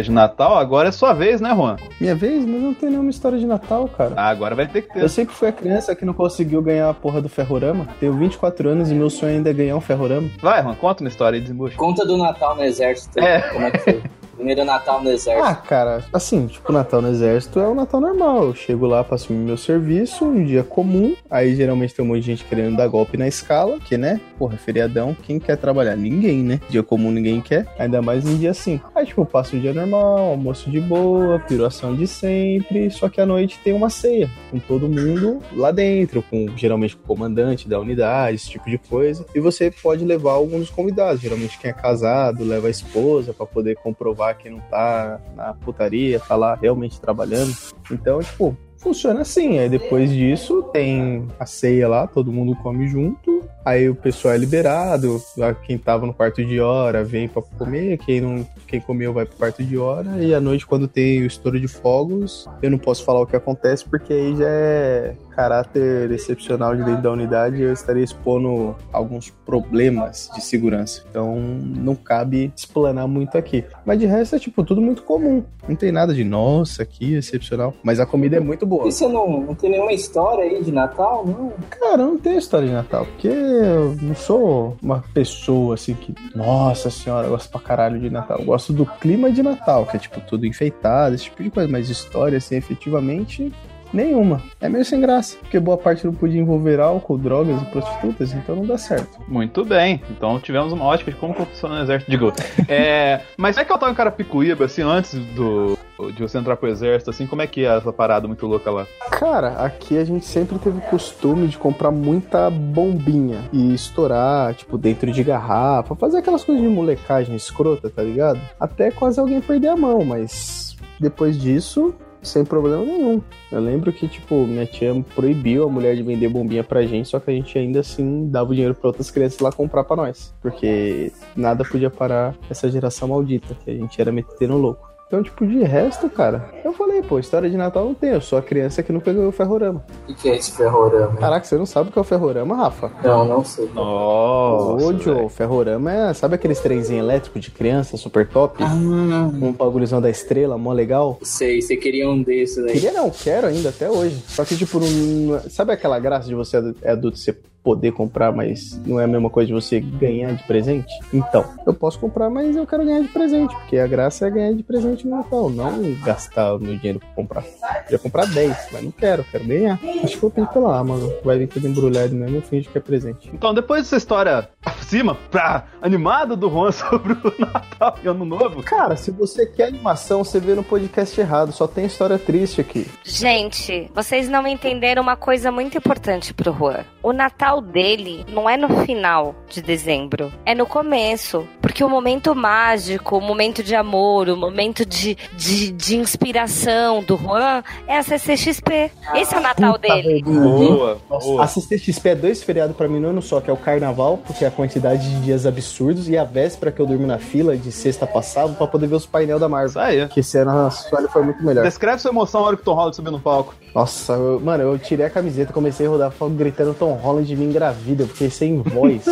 Histórias 0.00 0.06
de 0.06 0.12
Natal, 0.12 0.56
agora 0.56 0.88
é 0.88 0.92
sua 0.92 1.12
vez, 1.12 1.40
né, 1.40 1.54
Juan? 1.54 1.76
Minha 2.00 2.14
vez? 2.14 2.44
Mas 2.44 2.60
não 2.60 2.74
tem 2.74 2.90
nenhuma 2.90 3.10
história 3.10 3.38
de 3.38 3.46
Natal, 3.46 3.88
cara. 3.88 4.14
Ah, 4.16 4.28
agora 4.28 4.54
vai 4.54 4.66
ter 4.66 4.82
que 4.82 4.92
ter. 4.92 5.02
Eu 5.02 5.08
sempre 5.08 5.34
fui 5.34 5.48
a 5.48 5.52
criança 5.52 5.94
que 5.94 6.04
não 6.04 6.14
conseguiu 6.14 6.62
ganhar 6.62 6.88
a 6.88 6.94
porra 6.94 7.20
do 7.20 7.28
ferrorama. 7.28 7.86
Tenho 7.98 8.12
24 8.14 8.68
anos 8.70 8.90
e 8.90 8.94
meu 8.94 9.10
sonho 9.10 9.36
ainda 9.36 9.50
é 9.50 9.52
ganhar 9.52 9.76
um 9.76 9.80
ferrorama. 9.80 10.28
Vai, 10.40 10.62
Juan, 10.62 10.74
conta 10.74 11.02
uma 11.04 11.08
história 11.08 11.36
e 11.36 11.40
desembucha. 11.40 11.76
Conta 11.76 12.04
do 12.04 12.16
Natal 12.16 12.56
no 12.56 12.62
Exército. 12.62 13.18
É. 13.18 13.40
Como 13.52 13.66
é 13.66 13.70
que 13.70 13.78
foi? 13.78 14.02
Primeiro 14.40 14.64
Natal 14.64 15.02
no 15.02 15.10
Exército. 15.10 15.44
Ah, 15.44 15.54
cara, 15.54 16.02
assim, 16.10 16.46
tipo, 16.46 16.72
Natal 16.72 17.02
no 17.02 17.08
Exército 17.08 17.60
é 17.60 17.68
o 17.68 17.74
Natal 17.74 18.00
normal. 18.00 18.44
Eu 18.44 18.54
chego 18.54 18.86
lá 18.86 19.04
pra 19.04 19.16
assumir 19.16 19.38
meu 19.38 19.58
serviço, 19.58 20.24
um 20.24 20.42
dia 20.42 20.62
comum. 20.62 21.14
Aí 21.30 21.54
geralmente 21.54 21.94
tem 21.94 22.02
um 22.02 22.08
monte 22.08 22.20
de 22.20 22.26
gente 22.28 22.44
querendo 22.46 22.74
dar 22.74 22.88
golpe 22.88 23.18
na 23.18 23.28
escala, 23.28 23.78
que, 23.78 23.98
né? 23.98 24.18
Porra, 24.38 24.56
feriadão, 24.56 25.14
quem 25.14 25.38
quer 25.38 25.58
trabalhar? 25.58 25.94
Ninguém, 25.94 26.42
né? 26.42 26.58
Dia 26.70 26.82
comum 26.82 27.10
ninguém 27.10 27.42
quer, 27.42 27.66
ainda 27.78 28.00
mais 28.00 28.26
em 28.26 28.38
dia 28.38 28.50
assim. 28.50 28.80
Aí, 28.94 29.04
tipo, 29.04 29.26
passa 29.26 29.54
um 29.54 29.60
dia 29.60 29.74
normal, 29.74 30.30
almoço 30.30 30.70
de 30.70 30.80
boa, 30.80 31.38
piruação 31.40 31.94
de 31.94 32.06
sempre. 32.06 32.90
Só 32.90 33.10
que 33.10 33.20
à 33.20 33.26
noite 33.26 33.60
tem 33.62 33.74
uma 33.74 33.90
ceia, 33.90 34.30
com 34.50 34.58
todo 34.58 34.88
mundo 34.88 35.40
lá 35.52 35.70
dentro, 35.70 36.22
com 36.22 36.46
geralmente 36.56 36.96
com 36.96 37.04
o 37.04 37.06
comandante 37.06 37.68
da 37.68 37.78
unidade, 37.78 38.36
esse 38.36 38.48
tipo 38.48 38.70
de 38.70 38.78
coisa. 38.78 39.26
E 39.34 39.38
você 39.38 39.70
pode 39.70 40.02
levar 40.02 40.32
alguns 40.32 40.60
dos 40.60 40.70
convidados. 40.70 41.20
Geralmente 41.20 41.58
quem 41.58 41.70
é 41.70 41.74
casado 41.74 42.42
leva 42.42 42.68
a 42.68 42.70
esposa 42.70 43.34
pra 43.34 43.44
poder 43.44 43.76
comprovar 43.76 44.29
que 44.34 44.50
não 44.50 44.60
tá 44.60 45.20
na 45.34 45.54
putaria, 45.54 46.20
tá 46.20 46.36
lá 46.36 46.54
realmente 46.54 47.00
trabalhando. 47.00 47.54
Então, 47.90 48.20
tipo, 48.20 48.56
funciona 48.80 49.20
assim. 49.20 49.58
Aí 49.58 49.68
depois 49.68 50.10
disso 50.10 50.62
tem 50.72 51.26
a 51.38 51.46
ceia 51.46 51.88
lá, 51.88 52.06
todo 52.06 52.32
mundo 52.32 52.56
come 52.56 52.88
junto. 52.88 53.48
Aí 53.64 53.88
o 53.90 53.94
pessoal 53.94 54.34
é 54.34 54.38
liberado, 54.38 55.20
quem 55.64 55.76
tava 55.76 56.06
no 56.06 56.14
quarto 56.14 56.42
de 56.44 56.60
hora 56.60 57.04
vem 57.04 57.28
pra 57.28 57.42
comer, 57.42 57.98
quem 57.98 58.20
não, 58.20 58.46
quem 58.66 58.80
comeu 58.80 59.12
vai 59.12 59.26
pro 59.26 59.36
quarto 59.36 59.62
de 59.62 59.76
hora. 59.76 60.22
E 60.22 60.34
à 60.34 60.40
noite, 60.40 60.66
quando 60.66 60.88
tem 60.88 61.22
o 61.22 61.26
estouro 61.26 61.60
de 61.60 61.68
fogos, 61.68 62.48
eu 62.62 62.70
não 62.70 62.78
posso 62.78 63.04
falar 63.04 63.20
o 63.20 63.26
que 63.26 63.36
acontece, 63.36 63.84
porque 63.84 64.14
aí 64.14 64.34
já 64.34 64.48
é 64.48 65.14
caráter 65.40 66.10
excepcional 66.10 66.74
de 66.74 66.84
dentro 66.84 67.02
da 67.02 67.12
unidade, 67.12 67.62
eu 67.62 67.72
estaria 67.72 68.02
expondo 68.02 68.76
alguns 68.92 69.30
problemas 69.30 70.30
de 70.34 70.42
segurança. 70.42 71.02
Então 71.08 71.38
não 71.38 71.94
cabe 71.94 72.52
explanar 72.56 73.06
muito 73.06 73.36
aqui. 73.36 73.64
Mas 73.84 73.98
de 73.98 74.06
resto 74.06 74.36
é 74.36 74.38
tipo 74.38 74.64
tudo 74.64 74.80
muito 74.80 75.02
comum. 75.02 75.44
Não 75.68 75.76
tem 75.76 75.92
nada 75.92 76.12
de 76.14 76.24
nossa, 76.24 76.82
aqui 76.82 77.14
excepcional. 77.14 77.74
Mas 77.82 78.00
a 78.00 78.06
comida 78.06 78.36
é 78.36 78.40
muito 78.40 78.66
boa. 78.70 78.86
E 78.86 78.92
você 78.92 79.08
não, 79.08 79.40
não 79.40 79.54
tem 79.54 79.70
nenhuma 79.70 79.92
história 79.92 80.44
aí 80.44 80.62
de 80.62 80.70
Natal, 80.70 81.26
não? 81.26 81.52
Cara, 81.68 82.02
eu 82.02 82.06
não 82.06 82.18
tenho 82.18 82.38
história 82.38 82.68
de 82.68 82.72
Natal, 82.72 83.04
porque 83.04 83.26
eu 83.26 83.96
não 84.00 84.14
sou 84.14 84.76
uma 84.80 85.02
pessoa 85.12 85.74
assim 85.74 85.94
que, 85.94 86.14
nossa 86.34 86.88
senhora, 86.88 87.26
eu 87.26 87.32
gosto 87.32 87.50
pra 87.50 87.60
caralho 87.60 87.98
de 87.98 88.08
Natal. 88.08 88.38
Eu 88.38 88.44
gosto 88.44 88.72
do 88.72 88.86
clima 88.86 89.32
de 89.32 89.42
Natal, 89.42 89.84
que 89.86 89.96
é 89.96 90.00
tipo 90.00 90.20
tudo 90.20 90.46
enfeitado, 90.46 91.16
esse 91.16 91.24
tipo 91.24 91.42
de 91.42 91.50
coisa, 91.50 91.68
mas 91.68 91.90
história 91.90 92.38
assim, 92.38 92.54
efetivamente, 92.54 93.52
Nenhuma. 93.92 94.42
É 94.60 94.68
meio 94.68 94.84
sem 94.84 95.00
graça, 95.00 95.36
porque 95.40 95.58
boa 95.58 95.76
parte 95.76 96.06
não 96.06 96.14
podia 96.14 96.40
envolver 96.40 96.78
álcool, 96.78 97.18
drogas 97.18 97.60
e 97.60 97.64
prostitutas, 97.66 98.32
então 98.32 98.54
não 98.54 98.64
dá 98.64 98.78
certo. 98.78 99.18
Muito 99.26 99.64
bem. 99.64 100.00
Então 100.10 100.38
tivemos 100.38 100.72
uma 100.72 100.84
ótica 100.84 101.10
de 101.10 101.16
como 101.16 101.34
funciona 101.34 101.80
o 101.80 101.82
exército. 101.82 102.10
Digo, 102.10 102.32
é. 102.68 103.20
Mas 103.36 103.56
é 103.56 103.64
que 103.64 103.72
eu 103.72 103.78
tava 103.78 103.90
em 103.90 103.94
Carapicuíba, 103.94 104.64
assim, 104.64 104.82
antes 104.82 105.14
do. 105.34 105.76
De 106.14 106.22
você 106.22 106.38
entrar 106.38 106.56
pro 106.56 106.68
exército, 106.68 107.10
assim, 107.10 107.26
como 107.26 107.42
é 107.42 107.46
que 107.46 107.64
é 107.64 107.76
essa 107.76 107.92
parada 107.92 108.26
muito 108.26 108.46
louca 108.46 108.70
lá? 108.70 108.86
Cara, 109.10 109.64
aqui 109.64 109.98
a 109.98 110.04
gente 110.04 110.24
sempre 110.24 110.58
teve 110.58 110.80
costume 110.82 111.46
de 111.46 111.58
comprar 111.58 111.90
muita 111.90 112.50
bombinha 112.50 113.48
e 113.52 113.74
estourar, 113.74 114.54
tipo, 114.54 114.78
dentro 114.78 115.10
de 115.10 115.22
garrafa, 115.22 115.94
fazer 115.94 116.18
aquelas 116.18 116.44
coisas 116.44 116.62
de 116.62 116.68
molecagem 116.68 117.34
escrota, 117.36 117.90
tá 117.90 118.02
ligado? 118.02 118.40
Até 118.58 118.90
quase 118.90 119.20
alguém 119.20 119.40
perder 119.40 119.68
a 119.68 119.76
mão, 119.76 120.04
mas 120.04 120.76
depois 120.98 121.38
disso, 121.38 121.94
sem 122.22 122.44
problema 122.44 122.84
nenhum. 122.84 123.20
Eu 123.50 123.60
lembro 123.60 123.92
que, 123.92 124.06
tipo, 124.06 124.46
minha 124.46 124.66
tia 124.66 124.94
proibiu 125.14 125.64
a 125.64 125.68
mulher 125.68 125.96
de 125.96 126.02
vender 126.02 126.28
bombinha 126.28 126.62
pra 126.62 126.82
gente, 126.82 127.08
só 127.08 127.18
que 127.18 127.30
a 127.30 127.34
gente 127.34 127.58
ainda 127.58 127.80
assim 127.80 128.28
dava 128.28 128.50
o 128.50 128.54
dinheiro 128.54 128.74
pra 128.74 128.88
outras 128.88 129.10
crianças 129.10 129.40
lá 129.40 129.50
comprar 129.50 129.84
pra 129.84 129.96
nós. 129.96 130.34
Porque 130.40 131.12
nada 131.34 131.64
podia 131.64 131.90
parar 131.90 132.34
essa 132.48 132.70
geração 132.70 133.08
maldita, 133.08 133.54
que 133.64 133.70
a 133.70 133.74
gente 133.74 134.00
era 134.00 134.12
metendo 134.12 134.56
louco. 134.56 134.89
Então, 135.10 135.24
tipo, 135.24 135.44
de 135.44 135.64
resto, 135.64 136.08
cara, 136.08 136.54
eu 136.64 136.72
falei, 136.72 137.02
pô, 137.02 137.18
história 137.18 137.50
de 137.50 137.56
Natal 137.56 137.84
não 137.84 137.94
tem, 137.94 138.10
eu 138.10 138.20
sou 138.20 138.38
a 138.38 138.42
criança 138.42 138.80
que 138.80 138.92
nunca 138.92 139.12
ganhou 139.12 139.30
o 139.30 139.32
ferrorama. 139.32 139.84
O 140.04 140.06
que, 140.06 140.14
que 140.14 140.28
é 140.28 140.36
esse 140.36 140.52
ferrorama? 140.52 141.16
Caraca, 141.16 141.44
você 141.44 141.56
não 141.56 141.66
sabe 141.66 141.88
o 141.88 141.92
que 141.92 141.98
é 141.98 142.00
o 142.00 142.04
ferrorama, 142.04 142.54
Rafa? 142.54 142.92
Não, 143.02 143.24
não 143.24 143.44
sei. 143.44 143.68
Nossa, 143.74 144.86
Ô, 144.86 144.96
Joe, 144.96 145.24
o 145.24 145.28
ferrorama 145.28 145.92
é, 145.92 146.14
sabe 146.14 146.36
aqueles 146.36 146.60
trenzinhos 146.60 147.02
elétricos 147.04 147.42
de 147.42 147.50
criança, 147.50 147.96
super 147.96 148.28
top? 148.28 148.62
Ah. 148.62 148.72
Um 148.72 149.50
bagulhozão 149.50 150.00
da 150.00 150.08
estrela, 150.08 150.56
mó 150.56 150.72
legal? 150.72 151.18
Sei, 151.24 151.60
você 151.60 151.76
queria 151.76 152.08
um 152.08 152.22
desses 152.22 152.64
aí. 152.64 152.74
Queria 152.74 152.92
não, 152.92 153.10
quero 153.10 153.48
ainda 153.48 153.70
até 153.70 153.90
hoje. 153.90 154.14
Só 154.28 154.44
que, 154.44 154.56
tipo, 154.56 154.78
não... 154.78 155.40
sabe 155.50 155.72
aquela 155.72 155.98
graça 155.98 156.28
de 156.28 156.36
você 156.36 156.56
é 156.82 156.92
adulto 156.92 157.16
e 157.16 157.20
você 157.20 157.36
poder 157.62 157.92
comprar, 157.92 158.32
mas 158.32 158.80
não 158.86 159.00
é 159.00 159.04
a 159.04 159.08
mesma 159.08 159.30
coisa 159.30 159.48
de 159.48 159.52
você 159.52 159.80
ganhar 159.80 160.32
de 160.32 160.42
presente? 160.44 160.92
Então, 161.12 161.44
eu 161.66 161.74
posso 161.74 161.98
comprar, 161.98 162.30
mas 162.30 162.56
eu 162.56 162.66
quero 162.66 162.84
ganhar 162.84 163.00
de 163.00 163.08
presente, 163.08 163.54
porque 163.56 163.78
a 163.78 163.86
graça 163.86 164.26
é 164.26 164.30
ganhar 164.30 164.52
de 164.54 164.62
presente 164.62 165.06
no 165.06 165.16
Natal, 165.16 165.50
não 165.50 165.94
gastar 166.04 166.54
o 166.54 166.58
meu 166.58 166.76
dinheiro 166.76 166.98
pra 166.98 167.08
comprar. 167.14 167.44
Eu 167.88 167.92
ia 167.92 167.98
comprar 167.98 168.26
10, 168.26 168.68
mas 168.72 168.84
não 168.84 168.90
quero, 168.90 169.24
quero 169.24 169.44
ganhar. 169.44 169.78
Acho 170.02 170.14
que 170.14 170.20
vou 170.20 170.30
pedir 170.30 170.48
pela 170.48 170.78
Amazon, 170.78 171.10
vai 171.24 171.38
vir 171.38 171.48
tudo 171.48 171.68
embrulhado 171.68 172.14
mesmo, 172.14 172.36
eu 172.36 172.42
finge 172.42 172.68
que 172.68 172.78
é 172.78 172.80
presente. 172.80 173.30
Então, 173.32 173.52
depois 173.52 173.82
dessa 173.82 173.96
história 173.96 174.48
acima, 174.64 175.14
pra 175.30 175.64
animada 175.80 176.34
do 176.34 176.48
Juan 176.50 176.72
sobre 176.72 177.12
o 177.12 177.34
Natal 177.38 177.96
e 178.02 178.08
Ano 178.08 178.24
Novo. 178.24 178.62
Cara, 178.62 178.96
se 178.96 179.10
você 179.10 179.46
quer 179.46 179.68
animação, 179.68 180.24
você 180.24 180.40
vê 180.40 180.54
no 180.54 180.62
podcast 180.62 181.20
errado, 181.20 181.52
só 181.52 181.66
tem 181.66 181.86
história 181.86 182.18
triste 182.18 182.60
aqui. 182.60 182.86
Gente, 183.04 183.90
vocês 183.94 184.28
não 184.28 184.46
entenderam 184.46 185.02
uma 185.02 185.16
coisa 185.16 185.50
muito 185.50 185.76
importante 185.76 186.32
pro 186.34 186.52
Juan. 186.52 186.84
o 187.02 187.12
Natal 187.12 187.49
dele 187.58 188.26
não 188.28 188.50
é 188.50 188.58
no 188.58 188.68
final 188.84 189.34
de 189.48 189.62
dezembro, 189.62 190.30
é 190.44 190.54
no 190.54 190.66
começo. 190.66 191.48
Porque 191.62 191.82
o 191.82 191.88
momento 191.88 192.34
mágico, 192.34 193.16
o 193.16 193.20
momento 193.20 193.62
de 193.62 193.74
amor, 193.74 194.28
o 194.28 194.36
momento 194.36 194.84
de, 194.84 195.16
de, 195.38 195.72
de 195.72 195.96
inspiração 195.96 197.02
do 197.02 197.16
Juan 197.16 197.62
é 197.86 197.96
a 197.96 198.02
CCXP. 198.02 198.92
Esse 199.14 199.34
é 199.34 199.38
o 199.38 199.40
Natal 199.40 199.78
dele. 199.78 200.22
Nossa, 200.26 201.42
A 201.42 201.46
CCXP 201.46 202.08
é 202.10 202.14
dois 202.14 202.42
feriados 202.42 202.76
pra 202.76 202.86
mim 202.86 203.00
no 203.00 203.08
ano 203.08 203.22
só, 203.22 203.40
que 203.40 203.48
é 203.48 203.52
o 203.52 203.56
carnaval, 203.56 204.18
porque 204.18 204.44
é 204.44 204.48
a 204.48 204.50
quantidade 204.50 205.08
de 205.08 205.20
dias 205.22 205.46
absurdos, 205.46 206.08
e 206.08 206.18
a 206.18 206.24
véspera 206.24 206.70
que 206.70 206.80
eu 206.80 206.86
durmo 206.86 207.06
na 207.06 207.18
fila 207.18 207.56
de 207.56 207.72
sexta 207.72 208.06
passada 208.06 208.52
pra 208.52 208.66
poder 208.66 208.86
ver 208.86 208.96
os 208.96 209.06
painel 209.06 209.38
da 209.38 209.48
Marvel. 209.48 209.80
Aí. 209.80 210.08
Que 210.08 210.20
esse 210.20 210.36
ano 210.36 210.50
a 210.50 210.70
Sony 210.70 211.08
foi 211.08 211.22
muito 211.22 211.42
melhor. 211.42 211.64
Descreve 211.64 211.98
sua 212.00 212.10
emoção 212.10 212.40
na 212.40 212.48
hora 212.48 212.56
que 212.56 212.62
o 212.62 212.64
Tom 212.64 212.74
Holland 212.74 212.96
subiu 212.96 213.12
no 213.12 213.20
palco. 213.20 213.54
Nossa, 213.74 214.14
eu- 214.14 214.40
mano, 214.40 214.62
eu 214.64 214.78
tirei 214.78 215.06
a 215.06 215.10
camiseta, 215.10 215.52
comecei 215.52 215.86
a 215.86 215.90
rodar 215.90 216.10
fogo 216.10 216.34
gritando 216.34 216.74
Tom 216.74 216.92
Holland 216.94 217.34
me 217.36 217.44
engravida, 217.44 218.02
eu 218.02 218.08
fiquei 218.08 218.28
sem 218.30 218.60
voz. 218.60 219.04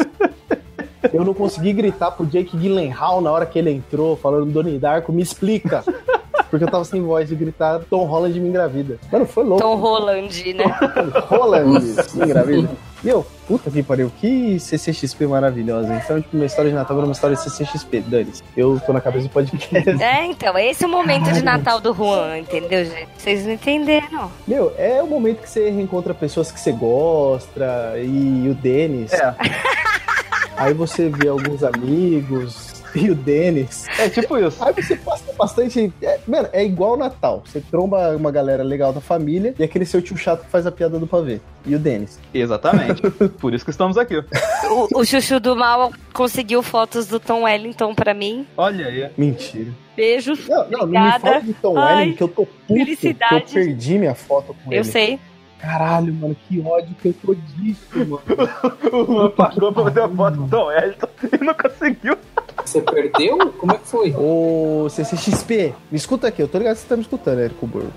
eu 1.13 1.25
não 1.25 1.33
consegui 1.33 1.73
gritar 1.73 2.11
pro 2.11 2.27
Jake 2.27 2.57
Gyllenhaal 2.57 3.21
na 3.21 3.31
hora 3.31 3.47
que 3.47 3.59
ele 3.59 3.71
entrou, 3.71 4.17
falando, 4.17 4.51
Doni 4.51 4.79
Darko, 4.79 5.13
me 5.13 5.23
explica. 5.23 5.85
Porque 6.51 6.65
eu 6.65 6.71
tava 6.71 6.85
sem 6.85 7.03
voz 7.03 7.29
de 7.29 7.35
gritar 7.35 7.81
Tom 7.91 8.05
Holland 8.05 8.39
me 8.41 8.49
engravida. 8.49 8.99
Mano, 9.13 9.27
foi 9.27 9.45
louco. 9.45 9.63
Tom 9.63 9.77
Holland, 9.77 10.55
né? 10.55 10.65
Holland 11.29 11.81
me 12.15 12.25
engravida. 12.25 12.71
Meu, 13.03 13.25
puta 13.47 13.71
que 13.71 13.83
pariu, 13.83 14.11
que 14.21 14.59
CCXP 14.59 15.27
maravilhosa. 15.27 15.95
Então, 15.95 16.21
tipo, 16.21 16.35
minha 16.35 16.47
história 16.47 16.71
de 16.71 16.77
Natal 16.77 16.97
era 16.97 17.07
uma 17.07 17.13
história 17.13 17.37
de 17.37 17.43
CCXP, 17.43 18.01
dane 18.01 18.33
Eu 18.57 18.81
tô 18.85 18.93
na 18.93 19.01
cabeça 19.01 19.29
do 19.29 19.31
podcast. 19.31 20.03
É, 20.03 20.25
então, 20.27 20.59
esse 20.59 20.85
é 20.85 20.87
o 20.87 20.91
momento 20.91 21.31
de 21.33 21.43
Natal 21.43 21.81
do 21.81 21.95
Juan, 21.95 22.39
entendeu, 22.39 22.85
gente? 22.85 23.09
Vocês 23.17 23.47
não 23.47 23.53
entenderam. 23.53 24.31
Meu, 24.47 24.73
é 24.77 25.01
o 25.03 25.07
momento 25.07 25.43
que 25.43 25.49
você 25.49 25.71
reencontra 25.71 26.13
pessoas 26.13 26.51
que 26.51 26.59
você 26.59 26.73
gosta 26.73 27.95
e 27.99 28.49
o 28.49 28.55
Denis. 28.55 29.13
É. 29.13 29.35
Aí 30.57 30.75
você 30.75 31.09
vê 31.09 31.29
alguns 31.29 31.63
amigos 31.63 32.68
e 32.95 33.11
o 33.11 33.15
Denis. 33.15 33.87
É 33.99 34.09
tipo 34.09 34.37
isso. 34.39 34.63
Aí 34.63 34.73
você 34.73 34.97
passa 34.97 35.33
bastante. 35.33 35.93
É, 36.03 36.19
mano, 36.27 36.49
é 36.53 36.65
igual 36.65 36.95
o 36.95 36.97
Natal. 36.97 37.43
Você 37.45 37.61
tromba 37.61 38.17
uma 38.17 38.31
galera 38.31 38.63
legal 38.63 38.93
da 38.93 39.01
família 39.01 39.55
e 39.59 39.63
aquele 39.63 39.85
seu 39.85 40.01
tio 40.03 40.17
chato 40.17 40.45
que 40.45 40.51
faz 40.51 40.67
a 40.67 40.73
piada 40.73 40.99
do 40.99 41.07
pavê. 41.07 41.41
E 41.67 41.75
o 41.75 41.79
Denis. 41.79 42.19
Exatamente. 42.33 43.03
Por 43.41 43.53
isso 43.53 43.65
que 43.65 43.71
estamos 43.71 43.99
aqui. 43.99 44.17
O, 44.71 45.01
o 45.01 45.05
Chuchu 45.05 45.39
do 45.41 45.55
Mal 45.55 45.93
conseguiu 46.13 46.63
fotos 46.63 47.07
do 47.07 47.21
Tom 47.21 47.43
Wellington 47.43 47.95
pra 47.95 48.15
mim. 48.15 48.47
Olha 48.57 48.87
aí. 48.87 49.11
Mentira. 49.17 49.73
Beijos. 49.97 50.47
Não, 50.49 50.71
não, 50.71 50.87
não 50.87 50.87
me 50.87 51.19
fala 51.19 51.41
de 51.41 51.55
Tom 51.55 51.77
Ai, 51.77 51.97
Welling 51.97 52.15
que 52.15 52.23
eu 52.23 52.29
tô 52.29 52.47
puto 52.47 52.67
que 52.67 52.73
eu 52.73 52.77
felicidade. 52.77 53.53
perdi 53.53 53.99
minha 53.99 54.15
foto 54.15 54.55
com 54.65 54.73
ele. 54.73 54.81
Eu 54.81 54.85
sei. 54.85 55.19
Caralho, 55.59 56.15
mano, 56.15 56.37
que 56.47 56.61
ódio 56.61 56.95
que 57.01 57.09
eu 57.09 57.15
tô 57.15 57.35
disso, 57.35 57.99
mano. 57.99 58.21
O 58.93 59.05
Juan 59.05 59.31
pagou 59.31 59.73
pra 59.73 59.85
fazer 59.85 60.01
a 60.01 60.09
foto 60.09 60.39
com 60.39 60.45
o 60.45 60.49
Tom 60.49 60.67
Wellington 60.67 61.09
e 61.41 61.45
não 61.45 61.55
conseguiu. 61.55 62.17
Você 62.65 62.81
perdeu? 62.81 63.53
Como 63.53 63.73
é 63.73 63.79
que 63.79 63.87
foi? 63.87 64.15
Ô, 64.17 64.89
CCXP, 64.89 65.75
me 65.91 65.97
escuta 65.97 66.29
aqui, 66.29 66.43
eu 66.43 66.49
tô 66.49 66.59
ligado 66.59 66.75
que 66.77 66.83
você 66.83 66.89
tá 66.89 66.97
me 66.97 67.03
escutando, 67.03 67.41
Érico 67.41 67.67
Burgo. 67.67 67.93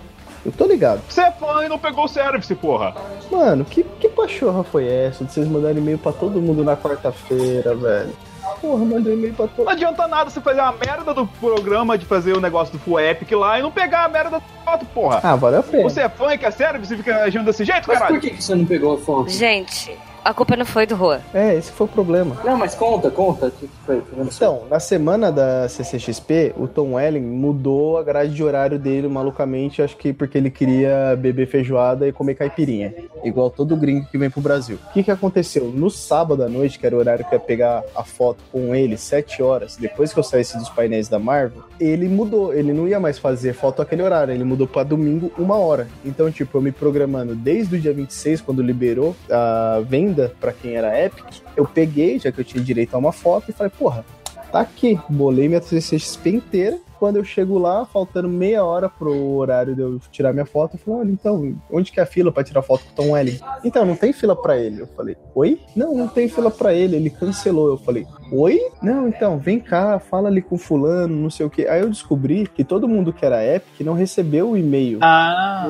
Eu 0.45 0.51
tô 0.51 0.65
ligado. 0.65 1.01
Você 1.07 1.21
é 1.21 1.31
fã 1.31 1.63
e 1.63 1.69
não 1.69 1.77
pegou 1.77 2.05
o 2.05 2.07
service, 2.07 2.53
porra. 2.55 2.95
Mano, 3.31 3.63
que, 3.63 3.83
que 3.83 4.09
pachorra 4.09 4.63
foi 4.63 4.87
essa 4.87 5.23
de 5.23 5.31
vocês 5.31 5.47
mandarem 5.47 5.77
e-mail 5.77 5.99
pra 5.99 6.11
todo 6.11 6.41
mundo 6.41 6.63
na 6.63 6.75
quarta-feira, 6.75 7.75
velho? 7.75 8.11
Porra, 8.59 8.85
mandei 8.85 9.13
e-mail 9.13 9.33
pra 9.33 9.47
todo 9.47 9.65
Não 9.65 9.71
adianta 9.71 10.07
nada 10.07 10.29
você 10.29 10.41
fazer 10.41 10.59
a 10.59 10.71
merda 10.71 11.13
do 11.13 11.25
programa 11.27 11.97
de 11.97 12.05
fazer 12.05 12.33
o 12.35 12.41
negócio 12.41 12.73
do 12.73 12.79
Full 12.79 12.99
Epic 12.99 13.31
lá 13.31 13.59
e 13.59 13.61
não 13.61 13.71
pegar 13.71 14.05
a 14.05 14.09
merda 14.09 14.29
da 14.31 14.39
foto, 14.39 14.85
porra. 14.85 15.19
Ah, 15.23 15.35
valeu 15.35 15.59
a 15.59 15.63
pena. 15.63 15.83
Você 15.83 16.01
é 16.01 16.09
fã 16.09 16.33
e 16.33 16.37
quer 16.37 16.51
service 16.51 16.93
e 16.93 16.97
fica 16.97 17.23
agindo 17.23 17.45
desse 17.45 17.63
jeito, 17.63 17.87
Mas 17.87 17.97
caralho? 17.97 18.15
por 18.15 18.21
que, 18.21 18.35
que 18.35 18.43
você 18.43 18.55
não 18.55 18.65
pegou 18.65 18.95
a 18.95 18.97
foto? 18.97 19.29
Gente, 19.29 19.97
a 20.23 20.33
culpa 20.33 20.55
não 20.55 20.65
foi 20.65 20.85
do 20.85 20.95
Juan. 20.95 21.19
É, 21.33 21.55
esse 21.55 21.71
foi 21.71 21.85
o 21.85 21.89
problema. 21.89 22.37
Não, 22.43 22.57
mas 22.57 22.75
conta, 22.75 23.09
conta. 23.09 23.47
O 23.47 23.51
que 23.51 23.67
que 23.67 23.73
foi? 23.85 24.01
Então, 24.17 24.63
na 24.69 24.79
semana 24.79 25.31
da 25.31 25.67
CCXP, 25.67 26.53
o 26.57 26.67
Tom 26.67 26.93
Welling 26.93 27.21
mudou 27.21 27.97
a 27.97 28.03
grade 28.03 28.33
de 28.33 28.43
horário 28.43 28.77
dele 28.77 29.07
malucamente, 29.07 29.81
acho 29.81 29.97
que 29.97 30.13
porque 30.13 30.37
ele 30.37 30.51
queria 30.51 31.15
beber 31.17 31.47
feijoada 31.47 32.07
e 32.07 32.11
comer 32.11 32.35
caipirinha. 32.35 32.93
Igual 33.23 33.49
todo 33.49 33.75
gringo 33.75 34.05
que 34.11 34.17
vem 34.17 34.29
pro 34.29 34.41
Brasil. 34.41 34.77
O 34.89 34.93
que 34.93 35.03
que 35.03 35.11
aconteceu? 35.11 35.65
No 35.65 35.89
sábado 35.89 36.43
à 36.43 36.49
noite, 36.49 36.77
que 36.77 36.85
era 36.85 36.95
o 36.95 36.99
horário 36.99 37.25
que 37.25 37.33
eu 37.33 37.39
ia 37.39 37.45
pegar 37.45 37.83
a 37.95 38.03
foto 38.03 38.43
com 38.51 38.75
ele, 38.75 38.97
7 38.97 39.41
horas, 39.41 39.75
depois 39.75 40.13
que 40.13 40.19
eu 40.19 40.23
saísse 40.23 40.57
dos 40.57 40.69
painéis 40.69 41.07
da 41.07 41.17
Marvel, 41.17 41.63
ele 41.79 42.07
mudou. 42.07 42.53
Ele 42.53 42.73
não 42.73 42.87
ia 42.87 42.99
mais 42.99 43.17
fazer 43.17 43.53
foto 43.53 43.81
aquele 43.81 44.03
horário, 44.03 44.33
ele 44.33 44.43
mudou 44.43 44.67
pra 44.67 44.83
domingo, 44.83 45.31
uma 45.37 45.55
hora. 45.55 45.87
Então, 46.05 46.31
tipo, 46.31 46.57
eu 46.57 46.61
me 46.61 46.71
programando 46.71 47.35
desde 47.35 47.75
o 47.75 47.79
dia 47.79 47.93
26, 47.93 48.41
quando 48.41 48.61
liberou 48.61 49.15
a 49.29 49.81
venda 49.87 50.10
pra 50.39 50.51
quem 50.53 50.75
era 50.75 50.99
Epic, 51.05 51.25
eu 51.55 51.65
peguei, 51.65 52.19
já 52.19 52.31
que 52.31 52.39
eu 52.41 52.45
tinha 52.45 52.63
direito 52.63 52.93
a 52.95 52.97
uma 52.97 53.11
foto, 53.11 53.49
e 53.49 53.53
falei, 53.53 53.71
porra, 53.77 54.05
tá 54.51 54.59
aqui. 54.61 54.99
Bolei 55.09 55.47
minha 55.47 55.61
CCXP 55.61 56.29
inteira. 56.29 56.77
Quando 56.99 57.15
eu 57.15 57.23
chego 57.23 57.57
lá, 57.57 57.83
faltando 57.83 58.29
meia 58.29 58.63
hora 58.63 58.87
pro 58.87 59.11
horário 59.33 59.73
de 59.73 59.81
eu 59.81 59.99
tirar 60.11 60.33
minha 60.33 60.45
foto, 60.45 60.75
eu 60.75 60.79
falei, 60.79 60.99
olha, 60.99 61.09
então, 61.11 61.55
onde 61.71 61.91
que 61.91 61.99
é 61.99 62.03
a 62.03 62.05
fila 62.05 62.31
pra 62.31 62.43
tirar 62.43 62.61
foto 62.61 62.83
com 62.85 62.91
o 62.91 62.93
Tom 62.95 63.11
Welling? 63.13 63.39
Então, 63.63 63.83
não 63.87 63.95
tem 63.95 64.13
fila 64.13 64.35
pra 64.35 64.55
ele. 64.55 64.81
Eu 64.81 64.87
falei, 64.95 65.17
oi? 65.33 65.59
Não, 65.75 65.95
não 65.95 66.07
tem 66.07 66.29
fila 66.29 66.51
pra 66.51 66.75
ele, 66.75 66.95
ele 66.95 67.09
cancelou. 67.09 67.69
Eu 67.69 67.77
falei, 67.79 68.05
oi? 68.31 68.59
Não, 68.83 69.07
então, 69.07 69.39
vem 69.39 69.59
cá, 69.59 69.97
fala 69.97 70.29
ali 70.29 70.43
com 70.43 70.59
fulano, 70.59 71.15
não 71.15 71.31
sei 71.31 71.43
o 71.43 71.49
quê. 71.49 71.65
Aí 71.67 71.81
eu 71.81 71.89
descobri 71.89 72.45
que 72.47 72.63
todo 72.63 72.87
mundo 72.87 73.11
que 73.11 73.25
era 73.25 73.43
Epic 73.43 73.79
não 73.83 73.93
recebeu 73.95 74.51
o 74.51 74.57
e-mail 74.57 74.99
Ah, 75.01 75.67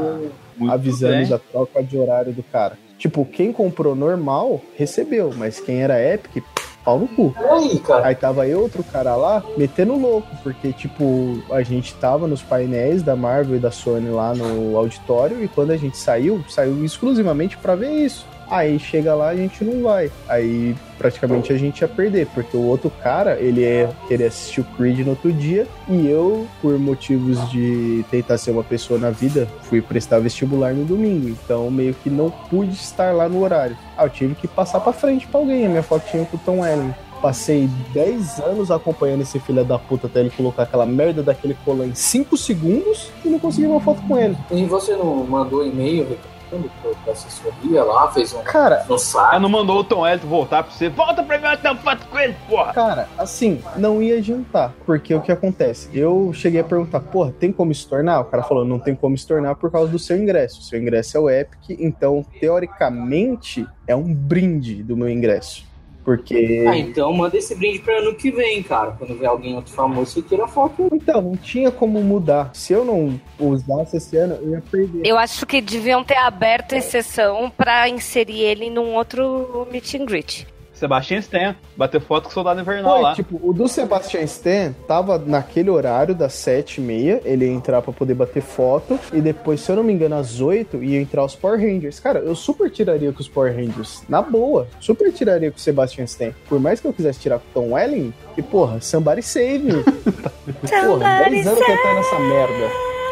muito 0.57 0.73
avisando 0.73 1.13
bem. 1.15 1.27
da 1.29 1.39
troca 1.39 1.81
de 1.81 1.97
horário 1.97 2.33
do 2.33 2.43
cara. 2.43 2.77
Tipo, 3.01 3.25
quem 3.25 3.51
comprou 3.51 3.95
normal 3.95 4.61
recebeu, 4.77 5.33
mas 5.35 5.59
quem 5.59 5.81
era 5.81 5.99
Epic, 5.99 6.43
pau 6.85 6.99
no 6.99 7.07
cu. 7.07 7.33
Aí, 7.49 7.79
cara. 7.79 8.05
Aí 8.05 8.13
tava 8.13 8.45
eu, 8.45 8.61
outro 8.61 8.83
cara 8.83 9.15
lá, 9.15 9.43
metendo 9.57 9.95
louco, 9.95 10.27
porque, 10.43 10.71
tipo, 10.71 11.41
a 11.49 11.63
gente 11.63 11.95
tava 11.95 12.27
nos 12.27 12.43
painéis 12.43 13.01
da 13.01 13.15
Marvel 13.15 13.55
e 13.55 13.59
da 13.59 13.71
Sony 13.71 14.11
lá 14.11 14.35
no 14.35 14.77
auditório, 14.77 15.43
e 15.43 15.47
quando 15.47 15.71
a 15.71 15.77
gente 15.77 15.97
saiu, 15.97 16.45
saiu 16.47 16.85
exclusivamente 16.85 17.57
pra 17.57 17.73
ver 17.73 17.89
isso. 17.89 18.27
Aí 18.51 18.77
chega 18.77 19.15
lá, 19.15 19.29
a 19.29 19.35
gente 19.35 19.63
não 19.63 19.81
vai. 19.81 20.11
Aí 20.27 20.75
praticamente 20.97 21.53
a 21.53 21.57
gente 21.57 21.79
ia 21.79 21.87
perder, 21.87 22.27
porque 22.27 22.55
o 22.55 22.63
outro 22.63 22.91
cara, 23.01 23.39
ele 23.39 23.61
ia 23.61 23.89
querer 24.09 24.25
assistir 24.25 24.59
o 24.59 24.63
Creed 24.65 24.99
no 24.99 25.11
outro 25.11 25.31
dia, 25.31 25.65
e 25.87 26.05
eu, 26.07 26.45
por 26.61 26.77
motivos 26.77 27.49
de 27.49 28.05
tentar 28.11 28.37
ser 28.37 28.51
uma 28.51 28.63
pessoa 28.63 28.99
na 28.99 29.09
vida, 29.09 29.47
fui 29.63 29.81
prestar 29.81 30.19
vestibular 30.19 30.73
no 30.73 30.83
domingo. 30.83 31.29
Então 31.29 31.71
meio 31.71 31.93
que 31.93 32.09
não 32.09 32.29
pude 32.29 32.73
estar 32.73 33.15
lá 33.15 33.29
no 33.29 33.41
horário. 33.41 33.77
Ah, 33.97 34.03
eu 34.03 34.09
tive 34.09 34.35
que 34.35 34.49
passar 34.49 34.81
pra 34.81 34.91
frente 34.91 35.25
pra 35.27 35.39
alguém, 35.39 35.65
a 35.65 35.69
minha 35.69 35.83
fotinha 35.83 36.25
com 36.25 36.35
o 36.35 36.39
Tom 36.39 36.59
Welling. 36.59 36.93
Passei 37.21 37.69
10 37.93 38.39
anos 38.39 38.71
acompanhando 38.71 39.21
esse 39.21 39.39
filho 39.39 39.63
da 39.63 39.77
puta 39.77 40.07
até 40.07 40.21
ele 40.21 40.31
colocar 40.31 40.63
aquela 40.63 40.87
merda 40.87 41.21
daquele 41.21 41.55
colar 41.63 41.85
em 41.85 41.93
5 41.93 42.35
segundos 42.35 43.11
e 43.23 43.29
não 43.29 43.39
consegui 43.39 43.67
uma 43.67 43.79
foto 43.79 44.01
com 44.07 44.17
ele. 44.17 44.35
E 44.49 44.65
você 44.65 44.95
não 44.95 45.23
mandou 45.23 45.65
e-mail 45.65 46.17
pra- 46.59 46.91
pra 47.03 47.13
assessoria 47.13 47.83
lá, 47.83 48.11
fez 48.11 48.33
um, 48.33 48.41
Cara, 48.43 48.85
um 48.89 48.97
saco? 48.97 49.39
Não 49.39 49.49
mandou 49.49 49.79
o 49.79 49.83
Tom 49.83 50.01
Wellington 50.01 50.27
voltar 50.27 50.63
pra 50.63 50.71
você. 50.71 50.89
Volta 50.89 51.23
pra 51.23 51.37
mim, 51.37 51.45
eu 51.63 51.75
foto 51.77 52.05
com 52.07 52.19
ele, 52.19 52.35
porra. 52.49 52.73
Cara, 52.73 53.07
assim, 53.17 53.61
não 53.77 54.01
ia 54.01 54.17
adiantar. 54.17 54.73
Porque 54.85 55.13
o 55.15 55.21
que 55.21 55.31
acontece? 55.31 55.89
Eu 55.93 56.31
cheguei 56.33 56.61
a 56.61 56.63
perguntar, 56.63 56.99
porra, 56.99 57.31
tem 57.31 57.51
como 57.51 57.73
se 57.73 57.87
tornar? 57.87 58.19
O 58.21 58.25
cara 58.25 58.43
falou, 58.43 58.65
não 58.65 58.79
tem 58.79 58.95
como 58.95 59.17
se 59.17 59.25
tornar 59.27 59.55
por 59.55 59.71
causa 59.71 59.91
do 59.91 59.99
seu 59.99 60.17
ingresso. 60.17 60.59
O 60.59 60.63
seu 60.63 60.79
ingresso 60.79 61.17
é 61.17 61.19
o 61.19 61.29
Epic, 61.29 61.69
então, 61.79 62.25
teoricamente, 62.39 63.67
é 63.87 63.95
um 63.95 64.13
brinde 64.13 64.83
do 64.83 64.95
meu 64.97 65.09
ingresso. 65.09 65.65
Porque. 66.03 66.65
Ah, 66.67 66.77
então 66.77 67.13
manda 67.13 67.37
esse 67.37 67.55
brinde 67.55 67.79
pra 67.79 67.99
ano 67.99 68.15
que 68.15 68.31
vem, 68.31 68.63
cara. 68.63 68.91
Quando 68.91 69.17
ver 69.17 69.27
alguém 69.27 69.55
outro 69.55 69.73
famoso, 69.73 70.11
você 70.11 70.21
tira 70.21 70.47
foto. 70.47 70.89
Então, 70.91 71.21
não 71.21 71.35
tinha 71.35 71.71
como 71.71 72.01
mudar. 72.01 72.51
Se 72.53 72.73
eu 72.73 72.83
não 72.83 73.19
usasse 73.39 73.97
esse 73.97 74.17
ano, 74.17 74.35
eu 74.41 74.51
ia 74.51 74.63
perder. 74.71 75.05
Eu 75.05 75.17
acho 75.17 75.45
que 75.45 75.61
deviam 75.61 76.03
ter 76.03 76.17
aberto 76.17 76.73
exceção 76.73 77.51
pra 77.55 77.87
inserir 77.87 78.41
ele 78.41 78.69
num 78.69 78.95
outro 78.95 79.67
meet 79.71 79.93
and 79.95 80.05
greet. 80.05 80.47
Sebastian 80.81 81.19
Stan, 81.19 81.55
bater 81.77 82.01
foto 82.01 82.23
com 82.23 82.29
o 82.29 82.33
Soldado 82.33 82.59
Invernal 82.59 82.93
Foi, 82.93 83.01
lá. 83.03 83.13
tipo, 83.13 83.39
o 83.43 83.53
do 83.53 83.67
Sebastian 83.67 84.21
Stan 84.21 84.73
tava 84.87 85.19
naquele 85.19 85.69
horário 85.69 86.15
das 86.15 86.33
7h30, 86.33 87.21
ele 87.23 87.45
ia 87.45 87.51
entrar 87.51 87.81
pra 87.83 87.93
poder 87.93 88.15
bater 88.15 88.41
foto, 88.41 88.99
e 89.13 89.21
depois, 89.21 89.61
se 89.61 89.71
eu 89.71 89.75
não 89.75 89.83
me 89.83 89.93
engano, 89.93 90.15
às 90.15 90.41
8 90.41 90.83
ia 90.83 90.99
entrar 90.99 91.23
os 91.23 91.35
Power 91.35 91.59
Rangers. 91.59 91.99
Cara, 91.99 92.19
eu 92.19 92.35
super 92.35 92.69
tiraria 92.71 93.11
com 93.13 93.19
os 93.19 93.29
Power 93.29 93.55
Rangers, 93.55 94.01
na 94.09 94.21
boa, 94.23 94.67
super 94.79 95.11
tiraria 95.13 95.51
com 95.51 95.57
o 95.57 95.61
Sebastian 95.61 96.05
Stan. 96.05 96.31
Por 96.49 96.59
mais 96.59 96.79
que 96.79 96.87
eu 96.87 96.93
quisesse 96.93 97.19
tirar 97.19 97.37
com 97.39 97.45
o 97.59 97.63
Tom 97.63 97.73
Welling, 97.73 98.11
que 98.33 98.41
porra, 98.41 98.81
somebody 98.81 99.21
save 99.21 99.59
me. 99.59 99.83
porra, 100.67 101.29
10 101.29 101.47
anos 101.47 101.59
tentando 101.59 101.99
essa 101.99 102.19
merda. 102.19 102.71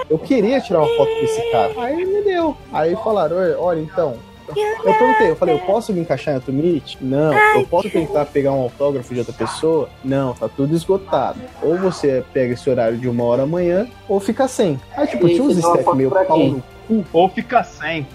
Eu 0.09 0.17
queria 0.17 0.59
tirar 0.59 0.79
uma 0.79 0.87
foto 0.97 1.09
com 1.11 1.23
esse 1.23 1.51
cara. 1.51 1.71
Aí 1.77 2.03
me 2.03 2.23
deu. 2.23 2.57
Aí 2.73 2.95
falaram, 2.95 3.37
"Olha, 3.37 3.59
olha, 3.59 3.79
então, 3.79 4.15
eu 4.55 4.93
perguntei, 4.93 5.29
eu 5.31 5.35
falei, 5.35 5.55
eu 5.55 5.59
posso 5.59 5.93
me 5.93 6.01
encaixar 6.01 6.33
em 6.33 6.37
outro 6.37 6.53
meet? 6.53 6.97
Não. 7.01 7.33
Eu 7.33 7.65
posso 7.67 7.89
tentar 7.89 8.25
pegar 8.25 8.51
um 8.53 8.61
autógrafo 8.61 9.13
de 9.13 9.19
outra 9.19 9.33
pessoa? 9.33 9.89
Não, 10.03 10.33
tá 10.33 10.47
tudo 10.49 10.75
esgotado. 10.75 11.39
Ou 11.61 11.77
você 11.77 12.23
pega 12.33 12.53
esse 12.53 12.69
horário 12.69 12.97
de 12.97 13.07
uma 13.07 13.23
hora 13.23 13.43
amanhã, 13.43 13.87
ou 14.07 14.19
fica 14.19 14.47
sem. 14.47 14.79
Aí, 14.95 15.07
tipo, 15.07 15.27
E 15.27 15.35
tinha 15.35 15.43
uns 15.43 15.61
foto 15.61 15.95
meio 15.95 16.11
pau 16.11 16.39
no 16.39 16.63
cu. 16.87 17.05
Ou 17.13 17.29
fica 17.29 17.63
sem. 17.63 18.07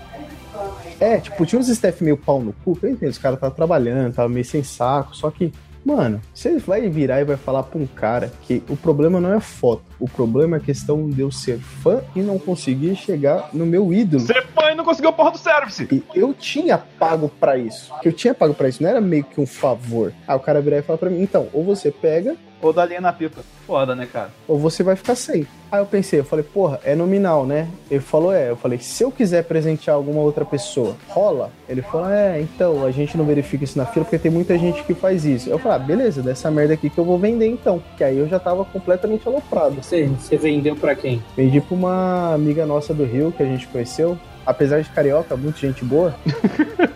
É, 1.01 1.18
tipo, 1.18 1.45
tinha 1.45 1.59
uns 1.59 1.68
staff 1.68 2.03
meio 2.03 2.16
pau 2.16 2.41
no 2.41 2.55
cu, 2.64 2.78
eu 2.82 2.91
entendo, 2.91 3.11
os 3.11 3.18
caras 3.18 3.37
estavam 3.37 3.55
trabalhando, 3.55 4.14
tava 4.14 4.28
meio 4.28 4.45
sem 4.45 4.62
saco, 4.62 5.14
só 5.14 5.30
que, 5.30 5.53
mano, 5.85 6.20
você 6.32 6.59
vai 6.59 6.89
virar 6.89 7.20
e 7.20 7.24
vai 7.24 7.37
falar 7.37 7.62
pra 7.64 7.78
um 7.78 7.87
cara 7.87 8.32
que 8.43 8.62
o 8.68 8.76
problema 8.76 9.20
não 9.20 9.32
é 9.35 9.41
foto, 9.41 9.82
o 10.01 10.09
problema 10.09 10.57
é 10.57 10.61
a 10.61 10.62
questão 10.62 11.09
de 11.09 11.20
eu 11.20 11.30
ser 11.30 11.59
fã 11.59 12.03
e 12.16 12.20
não 12.20 12.39
conseguir 12.39 12.97
chegar 12.97 13.51
no 13.53 13.66
meu 13.66 13.93
ídolo. 13.93 14.22
Você 14.22 14.41
fã 14.43 14.70
e 14.70 14.74
não 14.74 14.85
conseguiu 14.85 15.11
a 15.11 15.12
porra 15.12 15.32
do 15.32 15.39
service. 15.39 15.87
E 15.91 16.03
eu 16.14 16.32
tinha 16.32 16.78
pago 16.78 17.28
pra 17.28 17.57
isso. 17.59 17.93
Eu 18.03 18.12
tinha 18.12 18.35
pago 18.35 18.55
pra 18.55 18.68
isso, 18.68 18.82
não 18.82 18.91
era 18.91 19.01
meio 19.01 19.24
que 19.24 19.41
um 19.41 19.47
favor. 19.47 20.12
Ah, 20.26 20.37
o 20.37 20.41
cara 20.41 20.61
virar 20.61 20.78
e 20.78 20.82
falar 20.82 20.99
pra 20.99 21.11
mim, 21.11 21.22
então, 21.22 21.49
ou 21.53 21.62
você 21.64 21.91
pega, 21.91 22.37
Ou 22.64 22.72
da 22.72 22.86
linha 22.86 23.00
na 23.00 23.12
pipa. 23.12 23.42
Foda, 23.66 23.94
né, 23.94 24.08
cara? 24.10 24.30
ou 24.48 24.58
você 24.58 24.82
vai 24.82 24.96
ficar 24.96 25.14
sem. 25.14 25.46
Aí 25.70 25.80
eu 25.80 25.84
pensei, 25.84 26.20
eu 26.20 26.24
falei, 26.24 26.42
porra, 26.42 26.80
é 26.82 26.94
nominal, 26.94 27.44
né? 27.44 27.68
Ele 27.90 28.00
falou, 28.00 28.32
é. 28.32 28.48
Eu 28.48 28.56
falei, 28.56 28.78
se 28.78 29.02
eu 29.02 29.10
quiser 29.10 29.44
presentear 29.44 29.94
alguma 29.94 30.22
outra 30.22 30.46
pessoa, 30.46 30.96
rola? 31.08 31.50
Ele 31.68 31.82
falou, 31.82 32.08
é, 32.08 32.40
então, 32.40 32.86
a 32.86 32.90
gente 32.90 33.18
não 33.18 33.26
verifica 33.26 33.64
isso 33.64 33.76
na 33.76 33.84
fila 33.84 34.06
porque 34.06 34.18
tem 34.18 34.30
muita 34.30 34.56
gente 34.56 34.82
que 34.84 34.94
faz 34.94 35.26
isso. 35.26 35.50
Eu 35.50 35.58
falei, 35.58 35.76
ah, 35.76 35.80
beleza, 35.80 36.22
dessa 36.22 36.50
merda 36.50 36.72
aqui 36.72 36.88
que 36.88 36.96
eu 36.96 37.04
vou 37.04 37.18
vender 37.18 37.48
então. 37.48 37.82
Que 37.98 38.04
aí 38.04 38.16
eu 38.16 38.26
já 38.26 38.38
tava 38.38 38.64
completamente 38.64 39.28
aloprado. 39.28 39.74
Você, 39.82 40.06
você 40.06 40.38
vendeu 40.38 40.74
pra 40.74 40.94
quem? 40.94 41.22
Vendi 41.36 41.60
pra 41.60 41.74
uma 41.74 42.32
amiga 42.32 42.64
nossa 42.64 42.94
do 42.94 43.04
Rio 43.04 43.30
que 43.30 43.42
a 43.42 43.46
gente 43.46 43.66
conheceu. 43.68 44.16
Apesar 44.46 44.80
de 44.80 44.88
carioca, 44.88 45.36
muita 45.36 45.58
gente 45.58 45.84
boa. 45.84 46.14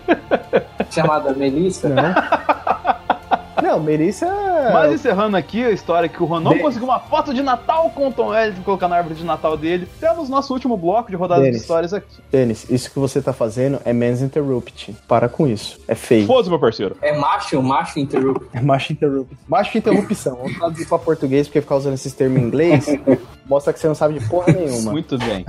Chamada 0.90 1.34
Melissa? 1.34 1.90
Não. 1.90 2.14
Não, 3.68 3.78
Melissa. 3.78 4.26
Mas 4.72 4.92
encerrando 4.94 5.36
aqui 5.36 5.62
a 5.62 5.70
história 5.70 6.08
que 6.08 6.22
o 6.22 6.24
Ron 6.24 6.40
não 6.40 6.52
Denis. 6.52 6.64
conseguiu 6.64 6.88
uma 6.88 6.98
foto 6.98 7.34
de 7.34 7.42
Natal 7.42 7.90
com 7.94 8.08
o 8.08 8.12
Tom 8.12 8.34
Elliott 8.34 8.62
colocar 8.62 8.88
na 8.88 8.96
árvore 8.96 9.14
de 9.14 9.24
Natal 9.24 9.58
dele. 9.58 9.86
Temos 10.00 10.30
nosso 10.30 10.54
último 10.54 10.74
bloco 10.74 11.10
de 11.10 11.16
rodada 11.16 11.42
de 11.50 11.54
histórias 11.54 11.92
aqui. 11.92 12.06
Denis, 12.32 12.64
isso 12.70 12.90
que 12.90 12.98
você 12.98 13.20
tá 13.20 13.34
fazendo 13.34 13.78
é 13.84 13.92
Men's 13.92 14.22
Interrupt. 14.22 14.96
Para 15.06 15.28
com 15.28 15.46
isso. 15.46 15.78
É 15.86 15.94
feio. 15.94 16.26
Foda-se, 16.26 16.48
meu 16.48 16.58
parceiro. 16.58 16.96
É 17.02 17.14
macho, 17.14 17.62
macho 17.62 17.98
interrupt. 18.00 18.46
É 18.56 18.60
macho 18.62 18.92
interrupt. 18.92 19.36
Macho 19.46 19.76
interrupção. 19.76 20.36
Vamos 20.36 20.56
traduzir 20.56 20.88
pra 20.88 20.98
português, 20.98 21.46
porque 21.46 21.60
ficar 21.60 21.76
usando 21.76 21.92
esses 21.94 22.14
termos 22.14 22.40
em 22.40 22.44
inglês 22.46 22.86
mostra 23.46 23.72
que 23.74 23.78
você 23.78 23.86
não 23.86 23.94
sabe 23.94 24.18
de 24.18 24.26
porra 24.28 24.50
nenhuma. 24.52 24.92
Muito 24.92 25.18
bem. 25.18 25.44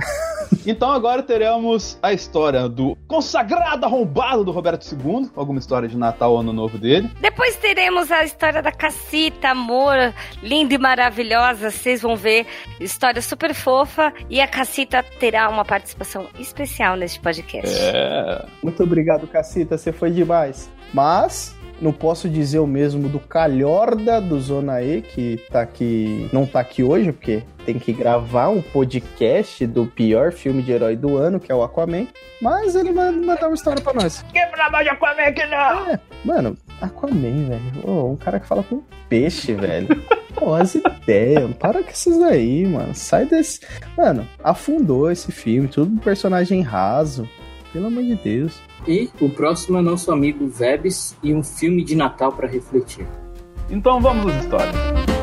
Então 0.66 0.90
agora 0.90 1.22
teremos 1.22 1.98
a 2.02 2.12
história 2.12 2.68
do 2.68 2.96
consagrado 3.06 3.84
arrombado 3.84 4.44
do 4.44 4.50
Roberto 4.50 4.86
II. 4.92 5.30
Alguma 5.34 5.58
história 5.58 5.88
de 5.88 5.96
Natal, 5.96 6.36
Ano 6.36 6.52
Novo 6.52 6.78
dele. 6.78 7.10
Depois 7.20 7.56
teremos 7.56 8.10
a 8.10 8.24
história 8.24 8.62
da 8.62 8.72
Cacita, 8.72 9.50
amor, 9.50 9.96
linda 10.42 10.74
e 10.74 10.78
maravilhosa. 10.78 11.70
Vocês 11.70 12.02
vão 12.02 12.16
ver. 12.16 12.46
História 12.80 13.22
super 13.22 13.54
fofa. 13.54 14.12
E 14.28 14.40
a 14.40 14.48
Cacita 14.48 15.02
terá 15.18 15.48
uma 15.48 15.64
participação 15.64 16.26
especial 16.38 16.96
neste 16.96 17.20
podcast. 17.20 17.76
É. 17.78 18.44
Muito 18.62 18.82
obrigado, 18.82 19.26
Cacita. 19.26 19.76
Você 19.78 19.92
foi 19.92 20.10
demais. 20.10 20.70
Mas. 20.92 21.59
Não 21.80 21.92
posso 21.92 22.28
dizer 22.28 22.58
o 22.58 22.66
mesmo 22.66 23.08
do 23.08 23.18
Calhorda 23.18 24.20
do 24.20 24.38
Zona 24.38 24.82
E, 24.82 25.00
que 25.00 25.40
tá 25.50 25.62
aqui. 25.62 26.28
não 26.32 26.44
tá 26.44 26.60
aqui 26.60 26.82
hoje, 26.82 27.10
porque 27.10 27.42
tem 27.64 27.78
que 27.78 27.92
gravar 27.92 28.48
um 28.50 28.60
podcast 28.60 29.66
do 29.66 29.86
pior 29.86 30.30
filme 30.30 30.62
de 30.62 30.72
herói 30.72 30.94
do 30.94 31.16
ano, 31.16 31.40
que 31.40 31.50
é 31.50 31.54
o 31.54 31.62
Aquaman. 31.62 32.06
Mas 32.42 32.74
ele 32.74 32.92
vai 32.92 33.10
mandar 33.10 33.46
uma 33.48 33.54
história 33.54 33.82
pra 33.82 33.94
nós. 33.94 34.22
Quebra 34.32 34.82
de 34.82 34.88
Aquaman 34.90 35.22
aqui 35.22 35.46
não! 35.46 35.90
É, 35.90 36.00
mano, 36.24 36.56
Aquaman, 36.82 37.48
velho. 37.48 37.62
Ô, 37.82 38.10
um 38.10 38.16
cara 38.16 38.38
que 38.38 38.46
fala 38.46 38.62
com 38.62 38.82
peixe, 39.08 39.54
velho. 39.54 39.88
Pô, 40.34 40.54
as 40.54 40.74
ideias. 40.74 41.50
Para 41.56 41.82
com 41.82 41.90
esses 41.90 42.20
aí, 42.22 42.66
mano. 42.66 42.94
Sai 42.94 43.24
desse. 43.26 43.60
Mano, 43.96 44.26
afundou 44.44 45.10
esse 45.10 45.32
filme, 45.32 45.66
tudo 45.68 45.92
um 45.92 45.98
personagem 45.98 46.60
raso. 46.62 47.28
Pelo 47.72 47.86
amor 47.86 48.02
de 48.02 48.16
Deus. 48.16 48.60
E 48.86 49.10
o 49.20 49.28
próximo 49.28 49.78
é 49.78 49.82
nosso 49.82 50.10
amigo 50.10 50.48
Vebs 50.48 51.16
e 51.22 51.34
um 51.34 51.42
filme 51.42 51.84
de 51.84 51.94
Natal 51.94 52.32
pra 52.32 52.48
refletir. 52.48 53.06
Então 53.68 54.00
vamos 54.00 54.32
às 54.32 54.44
histórias. 54.44 55.19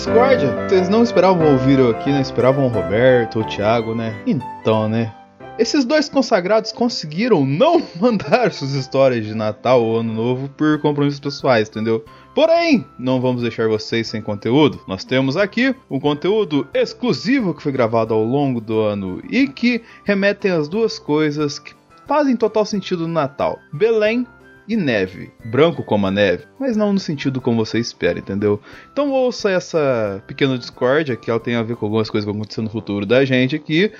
Discórdia, 0.00 0.66
vocês 0.66 0.88
não 0.88 1.02
esperavam 1.02 1.52
ouvir 1.52 1.78
eu 1.78 1.90
aqui, 1.90 2.10
né? 2.10 2.22
Esperavam 2.22 2.64
o 2.64 2.68
Roberto, 2.68 3.40
o 3.40 3.44
Thiago, 3.44 3.94
né? 3.94 4.18
Então, 4.26 4.88
né? 4.88 5.14
Esses 5.58 5.84
dois 5.84 6.08
consagrados 6.08 6.72
conseguiram 6.72 7.44
não 7.44 7.82
mandar 8.00 8.50
suas 8.50 8.72
histórias 8.72 9.26
de 9.26 9.34
Natal 9.34 9.84
ou 9.84 9.98
Ano 9.98 10.14
Novo 10.14 10.48
por 10.56 10.80
compromissos 10.80 11.20
pessoais, 11.20 11.68
entendeu? 11.68 12.02
Porém, 12.34 12.86
não 12.98 13.20
vamos 13.20 13.42
deixar 13.42 13.68
vocês 13.68 14.08
sem 14.08 14.22
conteúdo. 14.22 14.80
Nós 14.88 15.04
temos 15.04 15.36
aqui 15.36 15.76
um 15.90 16.00
conteúdo 16.00 16.66
exclusivo 16.72 17.52
que 17.52 17.62
foi 17.62 17.70
gravado 17.70 18.14
ao 18.14 18.24
longo 18.24 18.58
do 18.58 18.80
ano 18.80 19.20
e 19.28 19.46
que 19.48 19.82
remetem 20.02 20.50
às 20.50 20.66
duas 20.66 20.98
coisas 20.98 21.58
que 21.58 21.74
fazem 22.08 22.36
total 22.36 22.64
sentido 22.64 23.06
no 23.06 23.12
Natal: 23.12 23.58
Belém 23.70 24.26
e 24.70 24.76
neve. 24.76 25.32
Branco 25.44 25.82
como 25.82 26.06
a 26.06 26.12
neve, 26.12 26.44
mas 26.58 26.76
não 26.76 26.92
no 26.92 27.00
sentido 27.00 27.40
como 27.40 27.64
você 27.64 27.80
espera, 27.80 28.20
entendeu? 28.20 28.60
Então 28.92 29.10
ouça 29.10 29.50
essa 29.50 30.22
pequena 30.28 30.56
discórdia 30.56 31.16
que 31.16 31.28
ela 31.28 31.40
tem 31.40 31.56
a 31.56 31.62
ver 31.64 31.74
com 31.74 31.86
algumas 31.86 32.08
coisas 32.08 32.24
que 32.24 32.32
vão 32.32 32.40
acontecer 32.40 32.60
no 32.60 32.70
futuro 32.70 33.04
da 33.04 33.24
gente 33.24 33.56
aqui. 33.56 33.90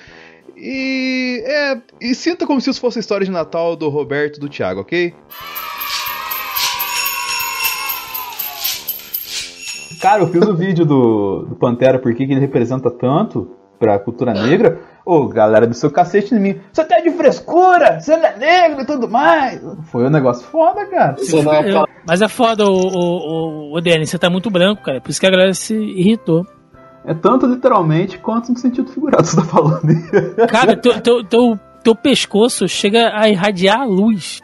E 0.55 1.43
é. 1.45 1.81
E 1.99 2.15
sinta 2.15 2.47
como 2.47 2.61
se 2.61 2.69
isso 2.69 2.79
fosse 2.79 2.99
a 2.99 3.01
história 3.01 3.25
de 3.25 3.31
Natal 3.31 3.75
do 3.75 3.89
Roberto 3.89 4.37
e 4.37 4.39
do 4.39 4.47
Thiago, 4.47 4.79
ok? 4.79 5.13
Cara, 9.99 10.23
eu 10.23 10.27
fiz 10.29 10.47
o 10.47 10.55
vídeo 10.55 10.85
do, 10.85 11.47
do 11.49 11.55
Pantera, 11.57 11.99
por 11.99 12.15
que 12.15 12.25
que 12.25 12.31
ele 12.31 12.39
representa 12.39 12.89
tanto 12.89 13.60
pra 13.81 13.97
cultura 13.97 14.31
negra. 14.31 14.79
Ô, 15.03 15.27
galera 15.27 15.65
do 15.65 15.73
seu 15.73 15.89
cacete 15.89 16.35
em 16.35 16.39
mim. 16.39 16.59
Você 16.71 16.85
tá 16.85 16.99
de 16.99 17.09
frescura, 17.09 17.99
você 17.99 18.15
não 18.15 18.23
é 18.27 18.37
negro 18.37 18.81
e 18.83 18.85
tudo 18.85 19.09
mais. 19.09 19.59
Foi 19.91 20.05
um 20.05 20.09
negócio 20.11 20.45
foda, 20.45 20.85
cara. 20.85 21.15
Eu- 21.67 21.85
mas 22.07 22.21
é 22.21 22.27
foda, 22.27 22.63
o, 22.65 22.69
o, 22.71 23.71
o, 23.71 23.77
o 23.77 23.81
Denis, 23.81 24.11
você 24.11 24.19
tá 24.19 24.29
muito 24.29 24.51
branco, 24.51 24.83
cara. 24.83 25.01
Por 25.01 25.09
isso 25.09 25.19
que 25.19 25.25
a 25.25 25.31
galera 25.31 25.53
se 25.55 25.75
irritou. 25.75 26.45
É 27.03 27.15
tanto 27.15 27.47
literalmente 27.47 28.19
quanto 28.19 28.51
no 28.51 28.57
sentido 28.59 28.91
figurado 28.91 29.23
que 29.23 29.29
você 29.29 29.37
tá 29.37 29.43
falando. 29.43 29.81
Cara, 30.47 30.77
teu, 30.77 31.01
teu, 31.01 31.23
teu, 31.23 31.59
teu 31.83 31.95
pescoço 31.95 32.67
chega 32.67 33.09
a 33.19 33.27
irradiar 33.27 33.79
a 33.81 33.85
luz. 33.85 34.39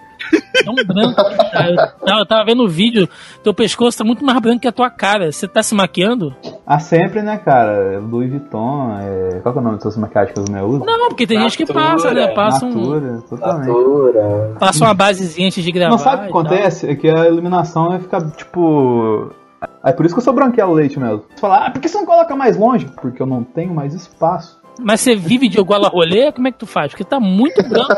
Tão 0.63 0.75
branco. 0.75 1.15
que 1.15 1.51
tá. 1.51 2.17
Eu, 2.19 2.25
tava- 2.25 2.41
eu 2.41 2.45
vendo 2.45 2.63
o 2.63 2.67
vídeo, 2.67 3.07
teu 3.43 3.53
pescoço 3.53 3.97
tá 3.97 4.03
muito 4.03 4.23
mais 4.25 4.39
branco 4.39 4.59
que 4.61 4.67
a 4.67 4.71
tua 4.71 4.89
cara. 4.89 5.31
Você 5.31 5.47
tá 5.47 5.61
se 5.63 5.73
maquiando? 5.75 6.35
Ah, 6.65 6.79
sempre, 6.79 7.21
né, 7.21 7.37
cara? 7.37 7.99
Louis 7.99 8.29
Vuitton, 8.29 8.97
é... 8.99 9.39
qual 9.41 9.53
que 9.53 9.59
é 9.59 9.61
o 9.61 9.63
nome 9.63 9.77
dessas 9.77 9.97
maquiagens 9.97 10.33
que 10.33 10.39
as 10.39 10.49
mulheres 10.49 10.69
usam? 10.69 10.85
Não, 10.85 11.07
porque 11.09 11.27
tem 11.27 11.39
gente 11.41 11.57
que 11.57 11.65
passa, 11.65 12.13
né? 12.13 12.27
Passa, 12.29 12.65
um, 12.65 12.69
Natura, 12.69 13.23
totalmente. 13.29 14.59
passa 14.59 14.83
uma 14.83 14.93
basezinha 14.93 15.47
antes 15.47 15.63
de 15.63 15.71
gravar. 15.71 15.91
Não, 15.91 15.97
sabe 15.97 16.15
o 16.15 16.19
que 16.25 16.29
e 16.29 16.31
tal. 16.33 16.41
acontece? 16.41 16.89
É 16.89 16.95
que 16.95 17.09
a 17.09 17.27
iluminação 17.27 17.89
vai 17.89 17.99
ficar, 17.99 18.21
tipo... 18.31 19.31
É 19.83 19.91
por 19.91 20.05
isso 20.05 20.13
que 20.13 20.19
eu 20.19 20.23
sou 20.23 20.33
branquelo 20.33 20.73
leite 20.73 20.99
mesmo. 20.99 21.23
Você 21.33 21.41
fala, 21.41 21.65
ah, 21.65 21.71
por 21.71 21.81
que 21.81 21.87
você 21.89 21.97
não 21.97 22.05
coloca 22.05 22.35
mais 22.35 22.57
longe? 22.57 22.85
Porque 23.01 23.21
eu 23.21 23.25
não 23.25 23.43
tenho 23.43 23.73
mais 23.73 23.93
espaço. 23.93 24.59
Mas 24.80 25.01
você 25.01 25.15
vive 25.15 25.47
de 25.49 25.59
igual 25.59 25.84
a 25.86 25.89
rolê? 25.89 26.32
Como 26.32 26.47
é 26.47 26.51
que 26.51 26.57
tu 26.59 26.65
faz? 26.67 26.91
Porque 26.91 27.03
tá 27.03 27.19
muito 27.19 27.61
branco. 27.67 27.93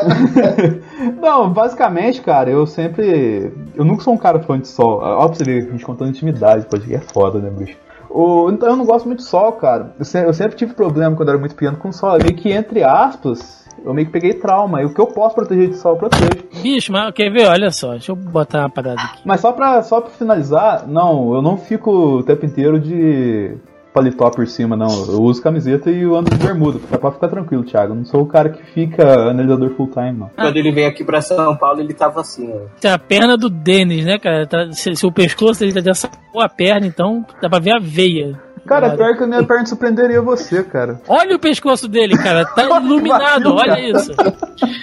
Não, 1.20 1.50
basicamente, 1.52 2.20
cara, 2.20 2.50
eu 2.50 2.66
sempre. 2.66 3.52
Eu 3.74 3.84
nunca 3.84 4.02
sou 4.02 4.14
um 4.14 4.18
cara 4.18 4.40
fã 4.40 4.58
de 4.58 4.68
sol. 4.68 5.00
Ó, 5.02 5.26
pra 5.28 5.36
você 5.36 5.44
ver, 5.44 5.68
a 5.68 5.70
gente 5.72 5.84
contando 5.84 6.10
intimidade, 6.10 6.66
pode 6.66 6.92
é 6.94 7.00
foda, 7.00 7.38
né, 7.38 7.50
bicho? 7.50 7.76
O- 8.08 8.50
então 8.50 8.70
eu 8.70 8.76
não 8.76 8.84
gosto 8.84 9.06
muito 9.06 9.20
de 9.20 9.24
sol, 9.26 9.52
cara. 9.52 9.94
Eu, 9.98 10.04
se- 10.04 10.24
eu 10.24 10.32
sempre 10.34 10.56
tive 10.56 10.74
problema 10.74 11.14
quando 11.14 11.28
eu 11.28 11.32
era 11.34 11.40
muito 11.40 11.54
pequeno 11.54 11.76
com 11.76 11.92
sol. 11.92 12.16
É 12.16 12.22
meio 12.22 12.34
que, 12.34 12.50
entre 12.50 12.82
aspas, 12.82 13.64
eu 13.84 13.94
meio 13.94 14.06
que 14.06 14.12
peguei 14.12 14.34
trauma. 14.34 14.82
E 14.82 14.84
o 14.84 14.92
que 14.92 15.00
eu 15.00 15.06
posso 15.06 15.34
proteger 15.36 15.68
de 15.68 15.76
sol, 15.76 15.92
eu 15.92 15.98
protejo. 15.98 16.30
Bicho, 16.62 16.90
mas 16.92 17.12
quer 17.14 17.30
ver? 17.30 17.46
Olha 17.46 17.70
só, 17.70 17.92
deixa 17.92 18.10
eu 18.10 18.16
botar 18.16 18.60
uma 18.60 18.70
parada 18.70 19.00
aqui. 19.00 19.20
Mas 19.24 19.40
só 19.40 19.52
pra, 19.52 19.82
só 19.82 20.00
pra 20.00 20.10
finalizar, 20.10 20.88
não, 20.88 21.34
eu 21.34 21.40
não 21.42 21.56
fico 21.56 21.90
o 21.90 22.22
tempo 22.24 22.44
inteiro 22.44 22.80
de 22.80 23.56
paletó 24.00 24.30
por 24.30 24.46
cima, 24.46 24.76
não. 24.76 24.88
Eu 25.06 25.22
uso 25.22 25.42
camiseta 25.42 25.90
e 25.90 26.02
eu 26.02 26.16
ando 26.16 26.30
de 26.30 26.36
bermuda. 26.36 26.80
Dá 26.90 26.98
pra 26.98 27.12
ficar 27.12 27.28
tranquilo, 27.28 27.62
Thiago. 27.62 27.92
Eu 27.92 27.96
não 27.96 28.04
sou 28.04 28.22
o 28.22 28.26
cara 28.26 28.48
que 28.48 28.62
fica 28.72 29.30
analisador 29.30 29.70
full 29.76 29.88
time, 29.88 30.12
não. 30.12 30.30
Quando 30.34 30.56
ele 30.56 30.72
veio 30.72 30.88
aqui 30.88 31.04
pra 31.04 31.20
São 31.20 31.54
Paulo, 31.56 31.80
ele 31.80 31.92
tava 31.92 32.20
assim, 32.20 32.50
ó. 32.52 32.66
Tem 32.80 32.90
a 32.90 32.98
perna 32.98 33.36
do 33.36 33.50
Denis, 33.50 34.04
né, 34.04 34.18
cara? 34.18 34.46
Tá- 34.46 34.72
se, 34.72 34.94
se 34.94 35.06
o 35.06 35.12
pescoço 35.12 35.60
dele 35.60 35.72
tá 35.74 35.80
dessa 35.80 36.10
boa 36.32 36.48
perna, 36.48 36.86
então 36.86 37.24
dá 37.42 37.48
pra 37.48 37.58
ver 37.58 37.72
a 37.72 37.78
veia. 37.80 38.40
Cara, 38.66 38.96
pior 38.96 39.16
que 39.16 39.24
a 39.24 39.26
minha 39.26 39.42
perna 39.42 39.66
surpreenderia 39.66 40.20
você, 40.22 40.62
cara. 40.62 41.00
Olha 41.08 41.36
o 41.36 41.38
pescoço 41.38 41.88
dele, 41.88 42.16
cara. 42.16 42.44
Tá 42.44 42.64
iluminado, 42.80 43.54
olha 43.54 43.78
isso. 43.80 44.12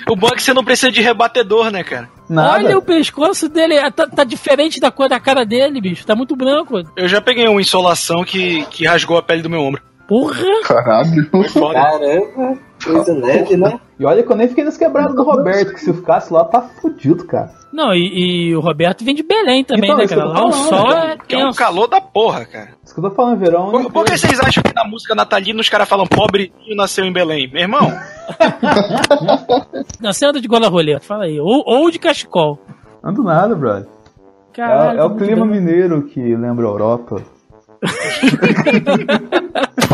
O 0.10 0.16
bom 0.16 0.28
é 0.28 0.36
que 0.36 0.44
você 0.44 0.54
não 0.54 0.64
precisa 0.64 0.92
de 0.92 1.02
rebatedor, 1.02 1.72
né, 1.72 1.84
cara? 1.84 2.10
Olha 2.30 2.78
o 2.78 2.82
pescoço 2.82 3.48
dele, 3.48 3.76
é, 3.76 3.90
tá, 3.90 4.06
tá 4.08 4.24
diferente 4.24 4.80
da 4.80 4.92
cor 4.92 5.08
da 5.08 5.20
cara 5.20 5.46
dele, 5.46 5.80
bicho. 5.80 6.06
Tá 6.06 6.16
muito 6.16 6.36
branco. 6.36 6.82
Eu 6.96 7.08
já 7.08 7.22
peguei 7.22 7.48
uma 7.48 7.62
insolação 7.62 8.24
que, 8.24 8.66
que 8.66 8.86
rasgou 8.86 9.18
a 9.18 9.22
pele 9.22 9.42
do 9.42 9.50
meu 9.50 9.62
ombro. 9.62 9.82
Porra! 10.08 10.44
Caralho. 10.64 11.30
Caramba, 11.30 12.58
coisa 12.84 13.14
leve, 13.14 13.58
né? 13.58 13.80
E 14.00 14.06
olha 14.06 14.24
que 14.24 14.32
eu 14.32 14.36
nem 14.36 14.48
fiquei 14.48 14.64
nas 14.64 14.78
quebradas 14.78 15.16
do 15.16 15.24
Roberto, 15.24 15.74
que 15.74 15.82
se 15.82 15.90
eu 15.90 15.96
ficasse 15.96 16.32
lá, 16.32 16.46
tá 16.46 16.62
fudido, 16.62 17.26
cara. 17.26 17.52
Não, 17.74 17.94
e, 17.94 18.50
e 18.50 18.56
o 18.56 18.62
Roberto 18.62 19.04
vem 19.04 19.16
de 19.16 19.24
Belém 19.24 19.64
também, 19.64 19.90
Então, 19.90 19.98
né, 19.98 20.08
cara? 20.08 20.26
Lá 20.26 20.46
o 20.46 20.52
sol 20.54 20.92
é 20.92 21.18
Que 21.28 21.36
é 21.36 21.46
um 21.46 21.52
calor 21.52 21.88
da 21.88 22.00
porra, 22.00 22.46
cara. 22.46 22.70
Isso 22.84 22.94
que 22.94 23.00
eu 23.00 23.10
tô 23.10 23.16
falando, 23.16 23.40
verão. 23.40 23.72
Por, 23.72 23.92
por 23.92 24.06
que 24.06 24.18
vocês 24.18 24.40
acham 24.40 24.64
que 24.64 24.74
na 24.74 24.86
música 24.86 25.14
natalina 25.16 25.60
os 25.60 25.68
caras 25.68 25.90
falam 25.90 26.06
pobrezinho 26.08 26.76
nasceu 26.76 27.04
em 27.04 27.12
Belém? 27.12 27.50
Meu 27.52 27.64
irmão, 27.64 27.92
Não, 30.00 30.14
você 30.14 30.26
anda 30.26 30.40
de 30.40 30.48
gola 30.48 30.70
roleta, 30.70 31.02
fala 31.02 31.26
aí. 31.26 31.40
Ou, 31.40 31.64
ou 31.66 31.92
de 31.92 32.00
cachecol. 32.00 32.60
Ando 33.04 33.24
nada, 33.24 33.56
brother. 33.56 33.88
Caralho, 34.54 35.00
é, 35.00 35.02
é 35.02 35.06
o 35.06 35.16
clima 35.16 35.46
bem. 35.46 35.60
mineiro 35.60 36.04
que 36.04 36.20
lembra 36.36 36.66
a 36.66 36.70
Europa. 36.70 37.22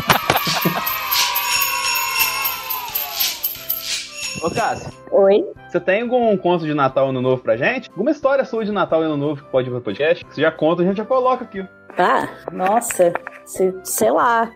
Ô, 4.43 4.49
Cássio. 4.51 4.91
Oi? 5.11 5.45
Você 5.69 5.79
tem 5.79 6.01
algum 6.01 6.35
conto 6.37 6.65
de 6.65 6.73
Natal 6.73 7.07
e 7.07 7.09
Ano 7.09 7.21
Novo 7.21 7.41
pra 7.41 7.55
gente? 7.55 7.89
Alguma 7.91 8.11
história 8.11 8.43
sua 8.43 8.65
de 8.65 8.71
Natal 8.71 9.01
e 9.01 9.05
Ano 9.05 9.17
Novo 9.17 9.41
que 9.43 9.49
pode 9.49 9.69
ir 9.69 9.71
pro 9.71 9.81
podcast? 9.81 10.25
Você 10.29 10.41
já 10.41 10.51
conta, 10.51 10.81
a 10.81 10.85
gente 10.85 10.97
já 10.97 11.05
coloca 11.05 11.43
aqui. 11.45 11.65
Ah, 11.97 12.27
nossa, 12.51 13.13
se- 13.45 13.73
sei 13.83 14.11
lá. 14.11 14.51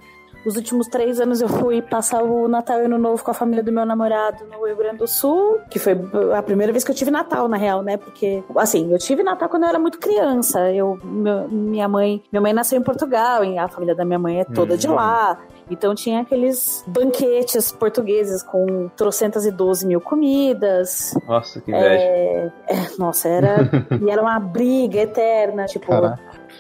Os 0.45 0.55
últimos 0.55 0.87
três 0.87 1.19
anos 1.19 1.41
eu 1.41 1.49
fui 1.49 1.81
passar 1.81 2.23
o 2.23 2.47
Natal 2.47 2.79
e 2.79 2.85
Ano 2.85 2.97
Novo 2.97 3.21
com 3.21 3.31
a 3.31 3.33
família 3.33 3.61
do 3.61 3.71
meu 3.71 3.85
namorado 3.85 4.45
no 4.45 4.65
Rio 4.65 4.77
Grande 4.77 4.97
do 4.97 5.07
Sul, 5.07 5.59
que 5.69 5.77
foi 5.77 5.93
a 6.37 6.41
primeira 6.41 6.71
vez 6.71 6.85
que 6.85 6.91
eu 6.91 6.95
tive 6.95 7.11
Natal, 7.11 7.49
na 7.49 7.57
real, 7.57 7.81
né? 7.81 7.97
Porque, 7.97 8.41
assim, 8.55 8.89
eu 8.91 8.97
tive 8.97 9.23
Natal 9.23 9.49
quando 9.49 9.63
eu 9.63 9.69
era 9.69 9.79
muito 9.79 9.99
criança. 9.99 10.71
Eu, 10.71 10.97
meu- 11.03 11.49
minha 11.49 11.87
mãe, 11.89 12.23
minha 12.31 12.41
mãe 12.41 12.53
nasceu 12.53 12.79
em 12.79 12.83
Portugal, 12.83 13.43
e 13.43 13.57
a 13.57 13.67
família 13.67 13.93
da 13.93 14.05
minha 14.05 14.19
mãe 14.19 14.39
é 14.39 14.45
toda 14.45 14.77
de 14.77 14.87
Hum. 14.87 14.93
lá. 14.95 15.37
Então 15.69 15.93
tinha 15.93 16.21
aqueles 16.21 16.83
banquetes 16.87 17.71
portugueses 17.71 18.41
com 18.43 18.89
trocentas 18.95 19.45
e 19.45 19.51
doze 19.51 19.85
mil 19.85 20.01
comidas. 20.01 21.13
Nossa, 21.27 21.61
que 21.61 21.71
inveja. 21.71 21.87
É, 21.87 22.51
é, 22.67 22.89
nossa, 22.97 23.27
era. 23.27 23.69
e 24.01 24.09
era 24.09 24.21
uma 24.21 24.39
briga 24.39 24.99
eterna, 24.99 25.65
tipo. 25.65 25.87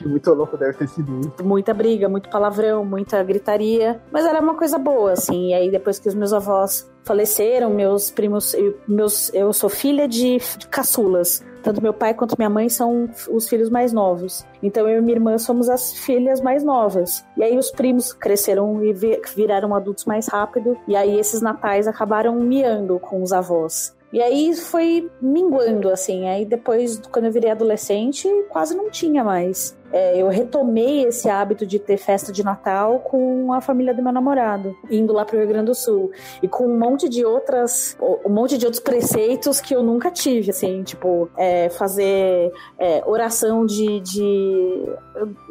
Muito 0.05 0.31
louco 0.33 0.57
deve 0.57 0.73
ter 0.73 0.87
sido 0.87 1.19
isso. 1.19 1.43
Muita 1.43 1.73
briga, 1.73 2.07
muito 2.07 2.29
palavrão, 2.29 2.85
muita 2.85 3.23
gritaria. 3.23 3.99
Mas 4.11 4.25
era 4.25 4.39
uma 4.39 4.55
coisa 4.55 4.77
boa, 4.77 5.13
assim. 5.13 5.49
E 5.49 5.53
aí, 5.53 5.71
depois 5.71 5.97
que 5.97 6.07
os 6.07 6.13
meus 6.13 6.33
avós 6.33 6.89
faleceram, 7.03 7.69
meus 7.69 8.11
primos. 8.11 8.53
Eu, 8.53 8.77
meus, 8.87 9.33
eu 9.33 9.51
sou 9.53 9.69
filha 9.69 10.07
de, 10.07 10.37
de 10.37 10.67
caçulas. 10.67 11.43
Tanto 11.67 11.81
meu 11.83 11.93
pai 11.93 12.13
quanto 12.13 12.35
minha 12.37 12.49
mãe 12.49 12.69
são 12.69 13.09
os 13.29 13.49
filhos 13.49 13.69
mais 13.69 13.91
novos. 13.91 14.45
Então 14.63 14.87
eu 14.87 14.99
e 14.99 15.01
minha 15.01 15.17
irmã 15.17 15.37
somos 15.37 15.67
as 15.69 15.91
filhas 15.91 16.39
mais 16.39 16.63
novas. 16.63 17.25
E 17.35 17.43
aí 17.43 17.57
os 17.57 17.69
primos 17.71 18.13
cresceram 18.13 18.81
e 18.85 18.93
vi- 18.93 19.19
viraram 19.35 19.75
adultos 19.75 20.05
mais 20.05 20.27
rápido. 20.29 20.77
E 20.87 20.95
aí 20.95 21.19
esses 21.19 21.41
natais 21.41 21.85
acabaram 21.85 22.35
miando 22.35 22.97
com 22.99 23.21
os 23.21 23.33
avós. 23.33 23.93
E 24.13 24.21
aí 24.21 24.55
foi 24.55 25.11
minguando, 25.21 25.89
assim. 25.89 26.29
Aí 26.29 26.45
depois, 26.45 27.01
quando 27.11 27.25
eu 27.25 27.31
virei 27.33 27.51
adolescente, 27.51 28.29
quase 28.47 28.73
não 28.73 28.89
tinha 28.89 29.21
mais. 29.21 29.77
É, 29.91 30.21
eu 30.21 30.27
retomei 30.27 31.05
esse 31.05 31.29
hábito 31.29 31.65
de 31.65 31.79
ter 31.79 31.97
festa 31.97 32.31
de 32.31 32.43
Natal 32.43 32.99
com 32.99 33.53
a 33.53 33.61
família 33.61 33.93
do 33.93 34.03
meu 34.03 34.11
namorado, 34.11 34.75
indo 34.89 35.13
lá 35.13 35.23
pro 35.25 35.37
Rio 35.37 35.47
Grande 35.47 35.67
do 35.67 35.75
Sul. 35.75 36.11
E 36.41 36.47
com 36.47 36.65
um 36.67 36.77
monte 36.77 37.07
de 37.07 37.25
outras. 37.25 37.97
Um 38.25 38.29
monte 38.29 38.57
de 38.57 38.65
outros 38.65 38.81
preceitos 38.81 39.61
que 39.61 39.73
eu 39.73 39.83
nunca 39.83 40.11
tive, 40.11 40.51
assim, 40.51 40.83
tipo, 40.83 41.29
é, 41.37 41.69
fazer 41.69 42.51
é, 42.77 43.03
oração 43.05 43.65
de. 43.65 43.99
de 44.01 44.83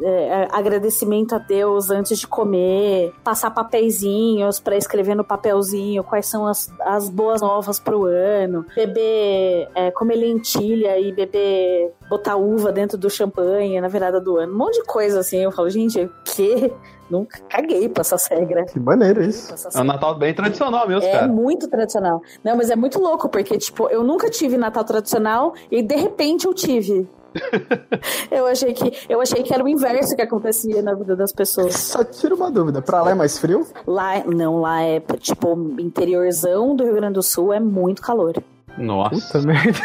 é, 0.01 0.47
agradecimento 0.51 1.35
a 1.35 1.37
Deus 1.37 1.89
antes 1.89 2.17
de 2.17 2.27
comer, 2.27 3.13
passar 3.23 3.51
papeizinhos 3.51 4.59
pra 4.59 4.77
escrever 4.77 5.15
no 5.15 5.23
papelzinho 5.23 6.03
quais 6.03 6.25
são 6.25 6.47
as, 6.47 6.71
as 6.81 7.09
boas 7.09 7.41
novas 7.41 7.79
pro 7.79 8.05
ano, 8.05 8.65
beber, 8.75 9.67
é, 9.75 9.91
comer 9.91 10.15
lentilha 10.15 10.99
e 10.99 11.11
beber, 11.11 11.93
botar 12.09 12.35
uva 12.35 12.71
dentro 12.71 12.97
do 12.97 13.09
champanhe 13.09 13.79
na 13.81 13.87
virada 13.87 14.21
do 14.21 14.26
ano, 14.35 14.53
um 14.53 14.57
monte 14.57 14.81
de 14.81 14.83
coisa 14.83 15.21
assim. 15.21 15.37
Eu 15.37 15.51
falo, 15.51 15.69
gente, 15.69 16.01
o 16.01 16.11
que? 16.25 16.73
Nunca 17.09 17.39
caguei 17.47 17.87
pra 17.87 18.01
essas 18.01 18.27
regras. 18.27 18.69
Que 18.71 18.79
maneiro 18.79 19.23
isso. 19.23 19.55
É 19.73 19.79
um 19.79 19.85
Natal 19.85 20.15
bem 20.15 20.33
tradicional 20.33 20.85
mesmo, 20.87 21.07
É 21.07 21.11
cara. 21.13 21.27
muito 21.27 21.67
tradicional. 21.69 22.21
Não, 22.43 22.57
mas 22.57 22.69
é 22.69 22.75
muito 22.75 22.99
louco, 22.99 23.29
porque, 23.29 23.57
tipo, 23.57 23.87
eu 23.87 24.03
nunca 24.03 24.29
tive 24.29 24.57
Natal 24.57 24.83
tradicional 24.83 25.53
e 25.71 25.81
de 25.81 25.95
repente 25.95 26.45
eu 26.45 26.53
tive. 26.53 27.07
eu, 28.31 28.45
achei 28.47 28.73
que, 28.73 28.91
eu 29.07 29.21
achei 29.21 29.41
que 29.43 29.53
era 29.53 29.63
o 29.63 29.69
inverso 29.69 30.15
que 30.15 30.21
acontecia 30.21 30.81
na 30.81 30.93
vida 30.93 31.15
das 31.15 31.31
pessoas. 31.31 31.75
Só 31.75 32.03
tira 32.03 32.35
uma 32.35 32.51
dúvida, 32.51 32.81
pra 32.81 33.01
lá 33.01 33.11
é 33.11 33.15
mais 33.15 33.37
frio? 33.37 33.65
Lá, 33.85 34.23
não, 34.25 34.59
lá 34.59 34.81
é, 34.81 34.99
tipo, 35.19 35.53
interiorzão 35.79 36.75
do 36.75 36.83
Rio 36.83 36.95
Grande 36.95 37.13
do 37.13 37.23
Sul 37.23 37.53
é 37.53 37.59
muito 37.59 38.01
calor. 38.01 38.33
Nossa. 38.77 39.39
Puta 39.39 39.41
merda. 39.47 39.79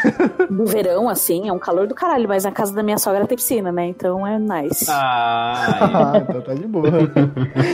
No 0.51 0.67
verão, 0.67 1.09
assim, 1.09 1.49
é 1.49 1.53
um 1.53 1.59
calor 1.59 1.87
do 1.87 1.95
caralho, 1.95 2.29
mas 2.29 2.45
na 2.45 2.53
casa 2.53 2.75
da 2.75 2.83
minha 2.83 2.99
sogra 2.99 3.27
tem 3.27 3.37
piscina, 3.37 3.73
né? 3.73 3.87
Então 3.87 4.27
é 4.27 4.39
nice. 4.39 4.85
Ah, 4.91 6.13
então 6.29 6.41
tá 6.43 6.53
de 6.55 6.67
boa. 6.67 6.89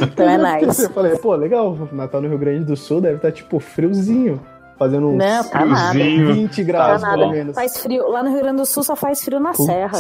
Então 0.02 0.28
é 0.28 0.60
nice. 0.60 0.84
Eu 0.84 0.90
falei, 0.90 1.16
pô, 1.18 1.34
legal, 1.34 1.76
Natal 1.90 2.20
no 2.20 2.28
Rio 2.28 2.38
Grande 2.38 2.64
do 2.64 2.76
Sul 2.76 3.00
deve 3.00 3.16
estar 3.16 3.32
tipo 3.32 3.58
friozinho. 3.58 4.40
Fazendo 4.78 5.08
uns 5.08 5.18
Não, 5.18 5.42
tá 5.44 5.64
nada. 5.66 5.92
20 5.98 6.62
graus, 6.62 7.02
Tá 7.02 7.10
pelo 7.10 7.30
menos. 7.32 7.54
Faz 7.56 7.78
frio. 7.78 8.08
Lá 8.10 8.22
no 8.22 8.30
Rio 8.30 8.38
Grande 8.42 8.58
do 8.58 8.66
Sul 8.66 8.84
só 8.84 8.94
faz 8.94 9.24
frio 9.24 9.40
na 9.40 9.52
serra. 9.52 9.98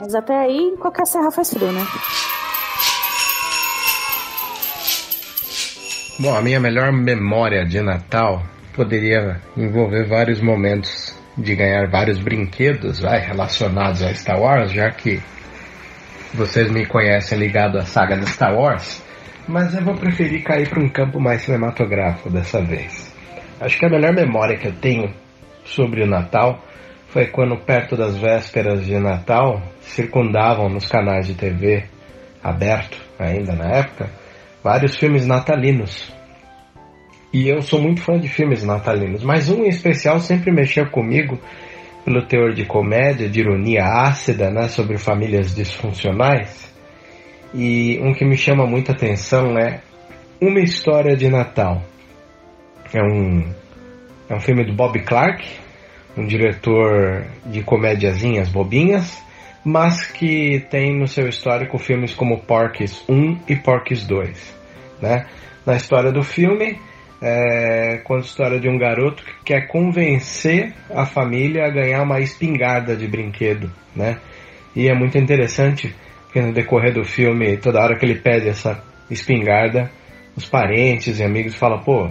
Mas 0.00 0.14
até 0.16 0.36
aí, 0.36 0.74
qualquer 0.80 1.06
serra 1.06 1.30
faz 1.30 1.48
frio, 1.54 1.70
né? 1.70 1.86
Bom, 6.18 6.34
a 6.36 6.42
minha 6.42 6.58
melhor 6.58 6.90
memória 6.90 7.64
de 7.64 7.80
Natal 7.80 8.42
poderia 8.78 9.40
envolver 9.56 10.06
vários 10.06 10.40
momentos 10.40 11.12
de 11.36 11.56
ganhar 11.56 11.90
vários 11.90 12.20
brinquedos 12.20 13.00
vai, 13.00 13.18
relacionados 13.18 14.00
a 14.02 14.14
Star 14.14 14.40
Wars, 14.40 14.70
já 14.70 14.88
que 14.92 15.20
vocês 16.32 16.70
me 16.70 16.86
conhecem 16.86 17.40
ligado 17.40 17.76
à 17.76 17.84
saga 17.84 18.16
de 18.16 18.28
Star 18.30 18.54
Wars, 18.54 19.02
mas 19.48 19.74
eu 19.74 19.82
vou 19.82 19.96
preferir 19.96 20.44
cair 20.44 20.68
para 20.68 20.80
um 20.80 20.88
campo 20.88 21.18
mais 21.18 21.42
cinematográfico 21.42 22.30
dessa 22.30 22.62
vez. 22.64 23.12
Acho 23.60 23.76
que 23.76 23.86
a 23.86 23.90
melhor 23.90 24.14
memória 24.14 24.56
que 24.56 24.68
eu 24.68 24.74
tenho 24.74 25.12
sobre 25.64 26.04
o 26.04 26.06
Natal 26.06 26.62
foi 27.08 27.26
quando, 27.26 27.56
perto 27.56 27.96
das 27.96 28.16
vésperas 28.16 28.86
de 28.86 28.96
Natal, 29.00 29.60
circundavam 29.80 30.68
nos 30.68 30.86
canais 30.86 31.26
de 31.26 31.34
TV 31.34 31.82
aberto, 32.44 32.96
ainda 33.18 33.54
na 33.54 33.78
época, 33.78 34.08
vários 34.62 34.96
filmes 34.96 35.26
natalinos. 35.26 36.16
E 37.32 37.48
eu 37.48 37.60
sou 37.60 37.80
muito 37.80 38.00
fã 38.00 38.18
de 38.18 38.28
filmes 38.28 38.64
natalinos, 38.64 39.22
mas 39.22 39.50
um 39.50 39.64
em 39.64 39.68
especial 39.68 40.18
sempre 40.18 40.50
mexeu 40.50 40.88
comigo 40.90 41.38
pelo 42.04 42.26
teor 42.26 42.54
de 42.54 42.64
comédia, 42.64 43.28
de 43.28 43.40
ironia 43.40 43.84
ácida, 43.84 44.50
né, 44.50 44.68
sobre 44.68 44.96
famílias 44.96 45.54
disfuncionais. 45.54 46.72
E 47.52 47.98
um 48.02 48.14
que 48.14 48.24
me 48.24 48.36
chama 48.36 48.66
muita 48.66 48.92
atenção 48.92 49.58
é 49.58 49.80
Uma 50.40 50.60
História 50.60 51.14
de 51.14 51.28
Natal. 51.28 51.82
É 52.94 53.02
um, 53.02 53.52
é 54.30 54.34
um 54.34 54.40
filme 54.40 54.64
do 54.64 54.72
Bob 54.72 54.98
Clark, 55.00 55.46
um 56.16 56.24
diretor 56.24 57.26
de 57.44 57.62
comédiazinhas 57.62 58.48
bobinhas, 58.48 59.22
mas 59.62 60.06
que 60.06 60.66
tem 60.70 60.98
no 60.98 61.06
seu 61.06 61.28
histórico 61.28 61.76
filmes 61.76 62.14
como 62.14 62.38
Porky's 62.38 63.04
1 63.06 63.40
e 63.48 63.56
Porky's 63.56 64.06
2. 64.06 64.56
Né? 65.02 65.26
Na 65.66 65.76
história 65.76 66.10
do 66.10 66.22
filme, 66.22 66.78
é, 67.20 67.98
conta 68.04 68.22
a 68.22 68.24
história 68.26 68.60
de 68.60 68.68
um 68.68 68.78
garoto 68.78 69.22
que 69.22 69.44
quer 69.44 69.66
convencer 69.66 70.72
a 70.90 71.04
família 71.04 71.66
a 71.66 71.70
ganhar 71.70 72.02
uma 72.02 72.20
espingarda 72.20 72.96
de 72.96 73.06
brinquedo. 73.06 73.70
Né? 73.94 74.18
E 74.74 74.88
é 74.88 74.94
muito 74.94 75.18
interessante, 75.18 75.94
porque 76.24 76.40
no 76.40 76.52
decorrer 76.52 76.94
do 76.94 77.04
filme, 77.04 77.56
toda 77.56 77.80
hora 77.80 77.98
que 77.98 78.04
ele 78.04 78.20
pede 78.20 78.48
essa 78.48 78.82
espingarda, 79.10 79.90
os 80.36 80.48
parentes 80.48 81.18
e 81.18 81.24
amigos 81.24 81.54
falam, 81.56 81.80
pô, 81.80 82.08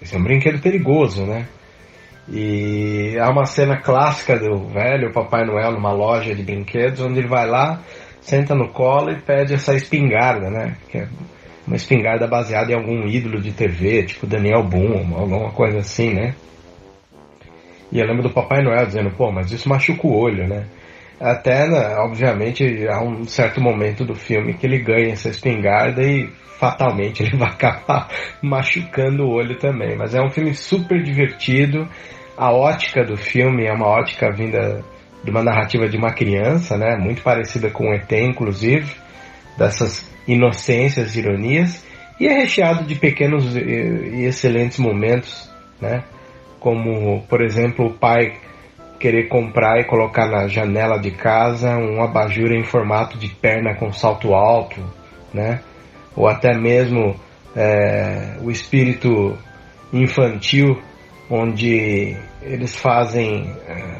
esse 0.00 0.14
é 0.14 0.18
um 0.18 0.22
brinquedo 0.22 0.60
perigoso, 0.60 1.24
né? 1.24 1.46
E 2.28 3.18
há 3.18 3.30
uma 3.30 3.44
cena 3.44 3.80
clássica 3.80 4.38
do 4.38 4.68
velho 4.68 5.12
Papai 5.12 5.44
Noel 5.44 5.72
numa 5.72 5.92
loja 5.92 6.34
de 6.34 6.42
brinquedos, 6.42 7.00
onde 7.00 7.18
ele 7.18 7.28
vai 7.28 7.46
lá, 7.46 7.80
senta 8.20 8.54
no 8.54 8.68
colo 8.68 9.10
e 9.10 9.20
pede 9.20 9.54
essa 9.54 9.74
espingarda, 9.74 10.48
né? 10.50 10.76
Que 10.88 10.98
é 10.98 11.08
uma 11.66 11.76
espingarda 11.76 12.26
baseada 12.26 12.72
em 12.72 12.74
algum 12.74 13.06
ídolo 13.06 13.40
de 13.40 13.52
TV, 13.52 14.04
tipo 14.04 14.26
Daniel 14.26 14.62
Boone, 14.62 15.14
alguma 15.14 15.50
coisa 15.50 15.78
assim, 15.78 16.12
né? 16.12 16.34
E 17.90 18.00
eu 18.00 18.06
lembro 18.06 18.24
do 18.24 18.30
Papai 18.30 18.62
Noel 18.62 18.86
dizendo, 18.86 19.10
pô, 19.10 19.30
mas 19.30 19.50
isso 19.52 19.68
machuca 19.68 20.06
o 20.06 20.16
olho, 20.16 20.46
né? 20.46 20.66
Até, 21.20 21.68
né, 21.68 21.96
obviamente, 21.98 22.86
há 22.88 23.00
um 23.02 23.24
certo 23.24 23.60
momento 23.60 24.04
do 24.04 24.14
filme 24.14 24.54
que 24.54 24.66
ele 24.66 24.78
ganha 24.78 25.12
essa 25.12 25.28
espingarda 25.28 26.02
e 26.02 26.28
fatalmente 26.58 27.22
ele 27.24 27.36
vai 27.36 27.48
acabar 27.48 28.08
machucando 28.42 29.24
o 29.24 29.30
olho 29.30 29.56
também. 29.58 29.96
Mas 29.96 30.14
é 30.14 30.20
um 30.20 30.30
filme 30.30 30.54
super 30.54 31.02
divertido. 31.02 31.88
A 32.36 32.52
ótica 32.52 33.04
do 33.04 33.16
filme 33.16 33.64
é 33.64 33.72
uma 33.72 33.86
ótica 33.86 34.30
vinda 34.32 34.82
de 35.22 35.30
uma 35.30 35.42
narrativa 35.42 35.88
de 35.88 35.96
uma 35.96 36.12
criança, 36.12 36.76
né? 36.76 36.96
Muito 36.96 37.22
parecida 37.22 37.70
com 37.70 37.88
o 37.88 37.94
ET, 37.94 38.10
inclusive, 38.12 38.92
dessas 39.56 40.12
inocências, 40.26 41.16
ironias, 41.16 41.84
e 42.18 42.26
é 42.26 42.32
recheado 42.32 42.84
de 42.84 42.94
pequenos 42.94 43.56
e 43.56 44.24
excelentes 44.24 44.78
momentos, 44.78 45.50
né? 45.80 46.04
Como, 46.60 47.22
por 47.28 47.42
exemplo, 47.42 47.86
o 47.86 47.92
pai 47.92 48.38
querer 48.98 49.28
comprar 49.28 49.80
e 49.80 49.84
colocar 49.84 50.26
na 50.26 50.46
janela 50.46 50.98
de 50.98 51.10
casa 51.10 51.76
um 51.76 52.02
abajur 52.02 52.52
em 52.52 52.64
formato 52.64 53.18
de 53.18 53.28
perna 53.28 53.74
com 53.74 53.92
salto 53.92 54.32
alto, 54.32 54.80
né? 55.32 55.60
Ou 56.16 56.28
até 56.28 56.56
mesmo 56.56 57.16
é, 57.54 58.36
o 58.40 58.50
espírito 58.50 59.36
infantil, 59.92 60.80
onde 61.28 62.16
eles 62.42 62.76
fazem 62.76 63.52
é, 63.68 63.96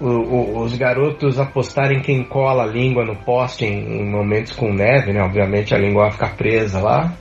o, 0.00 0.06
o, 0.06 0.60
os 0.62 0.76
garotos 0.76 1.38
apostarem 1.38 2.00
quem 2.00 2.22
cola 2.24 2.64
a 2.64 2.66
língua 2.66 3.04
no 3.04 3.16
poste 3.16 3.64
em, 3.64 4.00
em, 4.00 4.10
momentos 4.10 4.52
com 4.52 4.72
neve, 4.72 5.12
né? 5.12 5.22
Obviamente 5.22 5.74
a 5.74 5.78
língua 5.78 6.04
vai 6.04 6.12
ficar 6.12 6.36
presa 6.36 6.80
lá. 6.80 7.12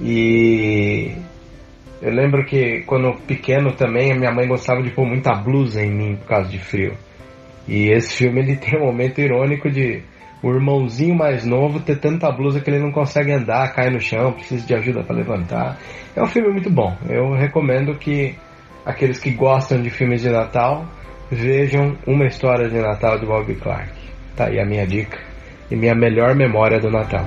E 0.00 1.12
eu 2.00 2.12
lembro 2.12 2.44
que 2.44 2.82
quando 2.86 3.14
pequeno 3.26 3.72
também 3.72 4.12
a 4.12 4.16
minha 4.16 4.32
mãe 4.32 4.48
gostava 4.48 4.82
de 4.82 4.90
pôr 4.90 5.06
muita 5.06 5.32
blusa 5.34 5.82
em 5.82 5.94
mim 5.94 6.16
por 6.16 6.26
causa 6.26 6.48
de 6.48 6.58
frio. 6.58 6.94
E 7.68 7.90
esse 7.92 8.16
filme 8.16 8.40
ele 8.40 8.56
tem 8.56 8.80
um 8.80 8.86
momento 8.86 9.20
irônico 9.20 9.70
de 9.70 10.02
o 10.42 10.50
irmãozinho 10.50 11.14
mais 11.14 11.46
novo 11.46 11.78
ter 11.78 12.00
tanta 12.00 12.28
blusa 12.32 12.60
que 12.60 12.68
ele 12.68 12.80
não 12.80 12.90
consegue 12.90 13.30
andar, 13.30 13.72
cai 13.72 13.90
no 13.90 14.00
chão, 14.00 14.32
precisa 14.32 14.66
de 14.66 14.74
ajuda 14.74 15.04
para 15.04 15.14
levantar. 15.14 15.78
É 16.16 16.22
um 16.22 16.26
filme 16.26 16.50
muito 16.50 16.68
bom. 16.68 16.96
Eu 17.08 17.32
recomendo 17.32 17.96
que 17.96 18.34
aqueles 18.84 19.20
que 19.20 19.30
gostam 19.30 19.80
de 19.80 19.88
filmes 19.88 20.20
de 20.20 20.30
Natal 20.30 20.84
vejam 21.32 21.96
uma 22.06 22.26
história 22.26 22.68
de 22.68 22.78
Natal 22.78 23.18
de 23.18 23.24
Bob 23.24 23.54
Clark. 23.54 23.90
Tá 24.36 24.46
aí 24.46 24.60
a 24.60 24.66
minha 24.66 24.86
dica 24.86 25.18
e 25.70 25.74
minha 25.74 25.94
melhor 25.94 26.34
memória 26.34 26.78
do 26.78 26.90
Natal. 26.90 27.26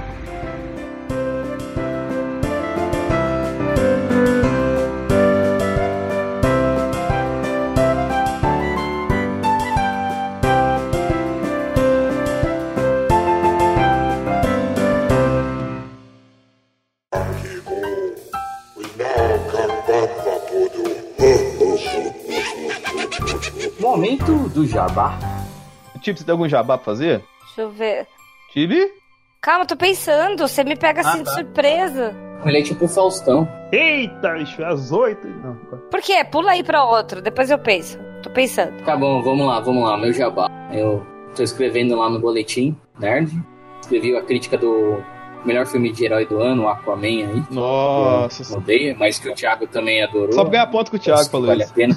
Jabá. 24.96 25.18
Tipo, 26.02 26.20
você 26.20 26.26
tem 26.26 26.32
algum 26.32 26.48
jabá 26.48 26.78
pra 26.78 26.86
fazer? 26.86 27.22
Deixa 27.46 27.62
eu 27.62 27.70
ver. 27.70 28.08
Tibi? 28.54 28.88
Calma, 29.42 29.66
tô 29.66 29.76
pensando. 29.76 30.48
Você 30.48 30.64
me 30.64 30.76
pega 30.76 31.02
assim 31.02 31.20
Ah, 31.20 31.24
de 31.24 31.24
tá. 31.26 31.32
surpresa. 31.32 32.16
Ele 32.46 32.60
é 32.60 32.62
tipo 32.62 32.86
o 32.86 32.88
Faustão. 32.88 33.48
Eita, 33.72 34.34
bicho, 34.34 34.62
é 34.62 34.66
às 34.66 34.92
oito. 34.92 35.28
Não. 35.28 35.56
Por 35.90 36.02
quê? 36.02 36.24
Pula 36.24 36.52
aí 36.52 36.64
pra 36.64 36.84
outro, 36.86 37.22
depois 37.22 37.50
eu 37.50 37.58
penso. 37.60 37.98
Tô 38.24 38.30
pensando. 38.30 38.82
Tá 38.84 38.96
bom, 38.96 39.22
vamos 39.22 39.46
lá, 39.48 39.60
vamos 39.60 39.84
lá, 39.84 39.98
meu 39.98 40.14
jabá. 40.14 40.50
Eu 40.72 41.06
tô 41.36 41.44
escrevendo 41.44 41.96
lá 41.96 42.10
no 42.10 42.20
Boletim 42.20 42.76
Nerd. 43.00 43.32
Escrevi 43.82 44.16
a 44.16 44.22
crítica 44.22 44.58
do 44.58 45.04
melhor 45.44 45.66
filme 45.66 45.92
de 45.92 46.06
herói 46.06 46.26
do 46.26 46.40
ano, 46.40 46.64
o 46.64 46.68
Aquaman 46.68 47.04
aí. 47.08 47.44
Nossa. 47.52 48.54
Eu 48.54 48.58
Odeio, 48.60 48.96
mas 48.98 49.18
que 49.20 49.30
o 49.30 49.34
Thiago 49.36 49.66
também 49.68 50.04
adorou. 50.04 50.32
Só 50.34 50.42
pra 50.44 50.52
ganhar 50.52 50.68
ponto 50.68 50.90
com 50.92 50.98
o 50.98 51.00
Thiago 51.00 51.24
que 51.26 51.32
falou 51.32 51.48
vale 51.48 51.64
isso. 51.64 51.72
a 51.72 51.76
pena. 51.76 51.96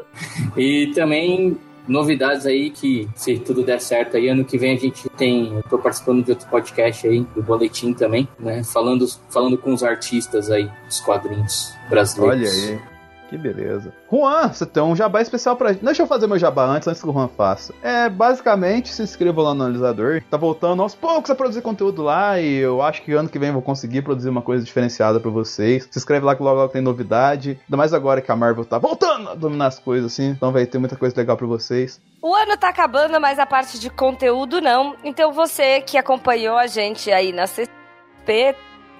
e 0.56 0.92
também 0.94 1.56
novidades 1.86 2.46
aí 2.46 2.70
que, 2.70 3.08
se 3.14 3.38
tudo 3.38 3.62
der 3.62 3.80
certo 3.80 4.16
aí, 4.16 4.28
ano 4.28 4.44
que 4.44 4.58
vem 4.58 4.76
a 4.76 4.78
gente 4.78 5.08
tem. 5.10 5.52
Eu 5.52 5.62
tô 5.62 5.78
participando 5.78 6.24
de 6.24 6.32
outro 6.32 6.48
podcast 6.48 7.06
aí, 7.06 7.20
do 7.34 7.42
Boletim 7.42 7.92
também, 7.92 8.28
né? 8.38 8.62
Falando, 8.64 9.06
falando 9.30 9.56
com 9.56 9.72
os 9.72 9.82
artistas 9.82 10.50
aí 10.50 10.70
dos 10.86 11.00
quadrinhos 11.00 11.72
Olha 11.82 11.90
brasileiros. 11.90 12.68
aí. 12.68 12.95
Que 13.28 13.36
beleza. 13.36 13.92
Juan, 14.10 14.52
você 14.52 14.64
tem 14.64 14.82
um 14.82 14.94
jabá 14.94 15.20
especial 15.20 15.56
pra 15.56 15.72
gente. 15.72 15.84
Deixa 15.84 16.02
eu 16.02 16.06
fazer 16.06 16.26
meu 16.26 16.38
jabá 16.38 16.64
antes, 16.64 16.86
antes 16.86 17.02
que 17.02 17.08
o 17.08 17.12
Juan 17.12 17.28
faça. 17.28 17.74
É, 17.82 18.08
basicamente, 18.08 18.88
se 18.88 19.02
inscreva 19.02 19.42
lá 19.42 19.54
no 19.54 19.64
analisador. 19.64 20.22
Tá 20.30 20.36
voltando 20.36 20.82
aos 20.82 20.94
poucos 20.94 21.30
a 21.30 21.34
produzir 21.34 21.62
conteúdo 21.62 22.02
lá 22.02 22.40
e 22.40 22.56
eu 22.56 22.82
acho 22.82 23.02
que 23.02 23.12
ano 23.12 23.28
que 23.28 23.38
vem 23.38 23.52
vou 23.52 23.62
conseguir 23.62 24.02
produzir 24.02 24.28
uma 24.28 24.42
coisa 24.42 24.64
diferenciada 24.64 25.18
pra 25.18 25.30
vocês. 25.30 25.88
Se 25.90 25.98
inscreve 25.98 26.24
lá 26.24 26.36
que 26.36 26.42
logo, 26.42 26.60
logo 26.60 26.72
tem 26.72 26.82
novidade. 26.82 27.58
Ainda 27.64 27.76
mais 27.76 27.92
agora 27.92 28.20
que 28.20 28.30
a 28.30 28.36
Marvel 28.36 28.64
tá 28.64 28.78
voltando 28.78 29.30
a 29.30 29.34
dominar 29.34 29.66
as 29.66 29.78
coisas, 29.78 30.12
assim. 30.12 30.30
Então 30.30 30.52
vai 30.52 30.66
ter 30.66 30.78
muita 30.78 30.96
coisa 30.96 31.16
legal 31.16 31.36
pra 31.36 31.46
vocês. 31.46 32.00
O 32.22 32.34
ano 32.34 32.56
tá 32.56 32.68
acabando, 32.68 33.20
mas 33.20 33.38
a 33.38 33.46
parte 33.46 33.78
de 33.78 33.90
conteúdo 33.90 34.60
não. 34.60 34.96
Então 35.02 35.32
você 35.32 35.80
que 35.80 35.98
acompanhou 35.98 36.56
a 36.56 36.66
gente 36.66 37.10
aí 37.10 37.32
na 37.32 37.46
CCP 37.46 38.54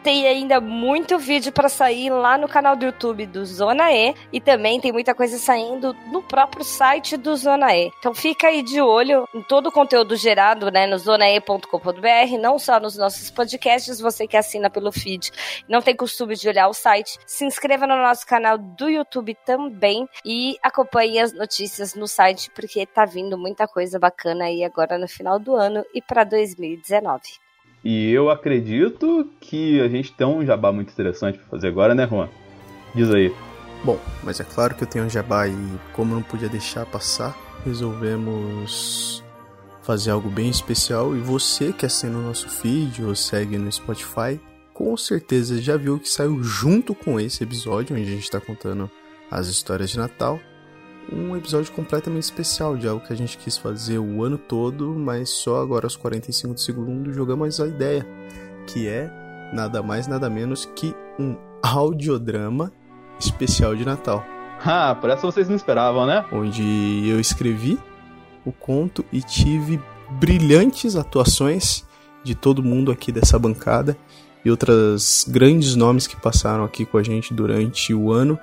tem 0.07 0.24
ainda 0.28 0.61
muito 0.61 1.18
vídeo 1.18 1.50
pra 1.50 1.68
sair 1.68 2.11
lá 2.11 2.38
no 2.38 2.46
canal 2.46 2.76
do 2.76 2.84
YouTube 2.84 3.26
do 3.26 3.44
Zona 3.44 3.92
E 3.92 4.14
e 4.32 4.40
também 4.40 4.80
tem 4.80 4.92
muita 4.92 5.12
coisa 5.12 5.36
saindo 5.36 5.96
no 6.12 6.22
próprio 6.22 6.62
site 6.62 7.16
do 7.16 7.34
Zona 7.34 7.74
E. 7.74 7.90
Então 7.98 8.14
fica 8.14 8.46
aí 8.46 8.62
de 8.62 8.80
olho 8.80 9.28
em 9.34 9.42
todo 9.42 9.66
o 9.66 9.72
conteúdo 9.72 10.14
gerado, 10.14 10.70
né, 10.70 10.86
no 10.86 10.96
zonae.com.br, 10.96 12.38
não 12.38 12.57
só 12.57 12.78
nos 12.78 12.96
nossos 12.96 13.32
podcasts, 13.32 13.98
você 13.98 14.28
que 14.28 14.36
assina 14.36 14.70
pelo 14.70 14.92
feed, 14.92 15.32
não 15.68 15.82
tem 15.82 15.96
costume 15.96 16.36
de 16.36 16.48
olhar 16.48 16.68
o 16.68 16.72
site, 16.72 17.18
se 17.26 17.44
inscreva 17.44 17.84
no 17.84 17.96
nosso 17.96 18.24
canal 18.24 18.57
do 18.57 18.88
YouTube 18.88 19.36
também 19.44 20.09
e 20.24 20.57
acompanhe 20.62 21.18
as 21.18 21.32
notícias 21.32 21.96
no 21.96 22.07
site 22.07 22.48
porque 22.54 22.86
tá 22.86 23.04
vindo 23.04 23.36
muita 23.36 23.66
coisa 23.66 23.98
bacana 23.98 24.44
aí 24.44 24.62
agora 24.62 24.98
no 24.98 25.09
final 25.09 25.40
do 25.40 25.57
ano 25.57 25.84
e 25.92 26.00
pra 26.00 26.22
2019. 26.22 27.44
E 27.89 28.11
eu 28.11 28.28
acredito 28.30 29.30
que 29.41 29.80
a 29.80 29.87
gente 29.87 30.12
tem 30.12 30.26
um 30.26 30.45
jabá 30.45 30.72
muito 30.72 30.91
interessante 30.91 31.39
pra 31.39 31.47
fazer 31.47 31.68
agora, 31.68 31.95
né, 31.95 32.05
Juan? 32.05 32.28
Diz 32.93 33.09
aí. 33.14 33.32
Bom, 33.84 33.97
mas 34.24 34.41
é 34.41 34.45
claro 34.45 34.74
que 34.74 34.82
eu 34.82 34.89
tenho 34.89 35.05
um 35.05 35.09
jabá 35.09 35.47
e 35.47 35.55
como 35.93 36.12
não 36.12 36.20
podia 36.20 36.49
deixar 36.49 36.84
passar, 36.84 37.39
resolvemos 37.64 39.22
fazer 39.82 40.11
algo 40.11 40.28
bem 40.28 40.49
especial 40.49 41.14
e 41.14 41.20
você 41.20 41.72
que 41.72 41.87
assina 41.87 42.18
o 42.18 42.22
nosso 42.22 42.49
feed 42.49 43.05
ou 43.05 43.14
segue 43.14 43.57
no 43.57 43.70
Spotify, 43.70 44.41
com 44.74 44.97
certeza 44.97 45.62
já 45.62 45.76
viu 45.76 46.01
que 46.01 46.09
saiu 46.09 46.43
junto 46.43 46.93
com 46.93 47.20
esse 47.20 47.45
episódio 47.45 47.95
onde 47.95 48.09
a 48.09 48.11
gente 48.11 48.24
está 48.24 48.41
contando 48.41 48.91
as 49.30 49.47
histórias 49.47 49.91
de 49.91 49.99
Natal, 49.99 50.41
um 51.12 51.36
episódio 51.36 51.72
completamente 51.72 52.24
especial 52.24 52.76
de 52.76 52.88
algo 52.88 53.04
que 53.04 53.12
a 53.12 53.16
gente 53.16 53.38
quis 53.38 53.57
fazer 53.57 53.98
o 53.98 54.22
ano 54.24 54.38
todo, 54.38 54.94
mas 54.94 55.30
só 55.30 55.61
agora 55.61 55.86
aos 55.86 55.96
45 55.96 56.54
de 56.54 56.61
segundo 56.61 57.12
jogamos 57.12 57.61
a 57.61 57.66
ideia, 57.66 58.07
que 58.66 58.88
é 58.88 59.11
nada 59.52 59.82
mais 59.82 60.07
nada 60.07 60.28
menos 60.28 60.64
que 60.74 60.94
um 61.18 61.36
audiodrama 61.62 62.72
especial 63.18 63.74
de 63.74 63.84
Natal. 63.84 64.24
Ah, 64.64 64.96
por 64.98 65.11
essa 65.11 65.20
vocês 65.20 65.50
não 65.50 65.54
esperavam, 65.54 66.07
né? 66.07 66.24
Onde 66.32 67.07
eu 67.07 67.20
escrevi 67.20 67.78
o 68.42 68.50
conto 68.50 69.04
e 69.12 69.20
tive 69.20 69.78
brilhantes 70.18 70.96
atuações 70.96 71.84
de 72.24 72.34
todo 72.34 72.62
mundo 72.62 72.90
aqui 72.90 73.12
dessa 73.12 73.38
bancada 73.38 73.96
e 74.42 74.50
outros 74.50 75.26
grandes 75.28 75.76
nomes 75.76 76.07
que 76.07 76.16
passaram 76.16 76.64
aqui 76.64 76.86
com 76.86 76.96
a 76.96 77.02
gente 77.02 77.34
durante 77.34 77.92
o 77.92 78.11
ano 78.11 78.38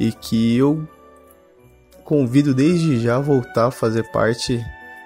e 0.00 0.10
que 0.12 0.56
eu 0.56 0.88
convido 2.10 2.52
desde 2.52 2.98
já 2.98 3.18
a 3.18 3.20
voltar 3.20 3.66
a 3.66 3.70
fazer 3.70 4.02
parte 4.10 4.60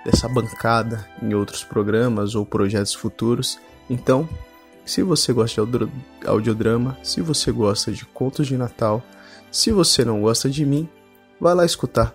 dessa 0.07 0.27
bancada 0.27 1.07
em 1.21 1.35
outros 1.35 1.63
programas 1.63 2.35
ou 2.35 2.47
projetos 2.47 2.95
futuros. 2.95 3.59
Então, 3.91 4.27
se 4.87 5.03
você 5.03 5.31
gosta 5.31 5.53
de 5.53 5.61
audio- 5.61 5.93
audiodrama, 6.25 6.97
se 7.03 7.21
você 7.21 7.53
gosta 7.53 7.93
de 7.93 8.07
contos 8.07 8.47
de 8.47 8.57
Natal, 8.57 9.03
se 9.51 9.71
você 9.71 10.03
não 10.03 10.23
gosta 10.23 10.49
de 10.49 10.65
mim, 10.65 10.89
vai 11.39 11.55
lá 11.55 11.67
escutar. 11.67 12.15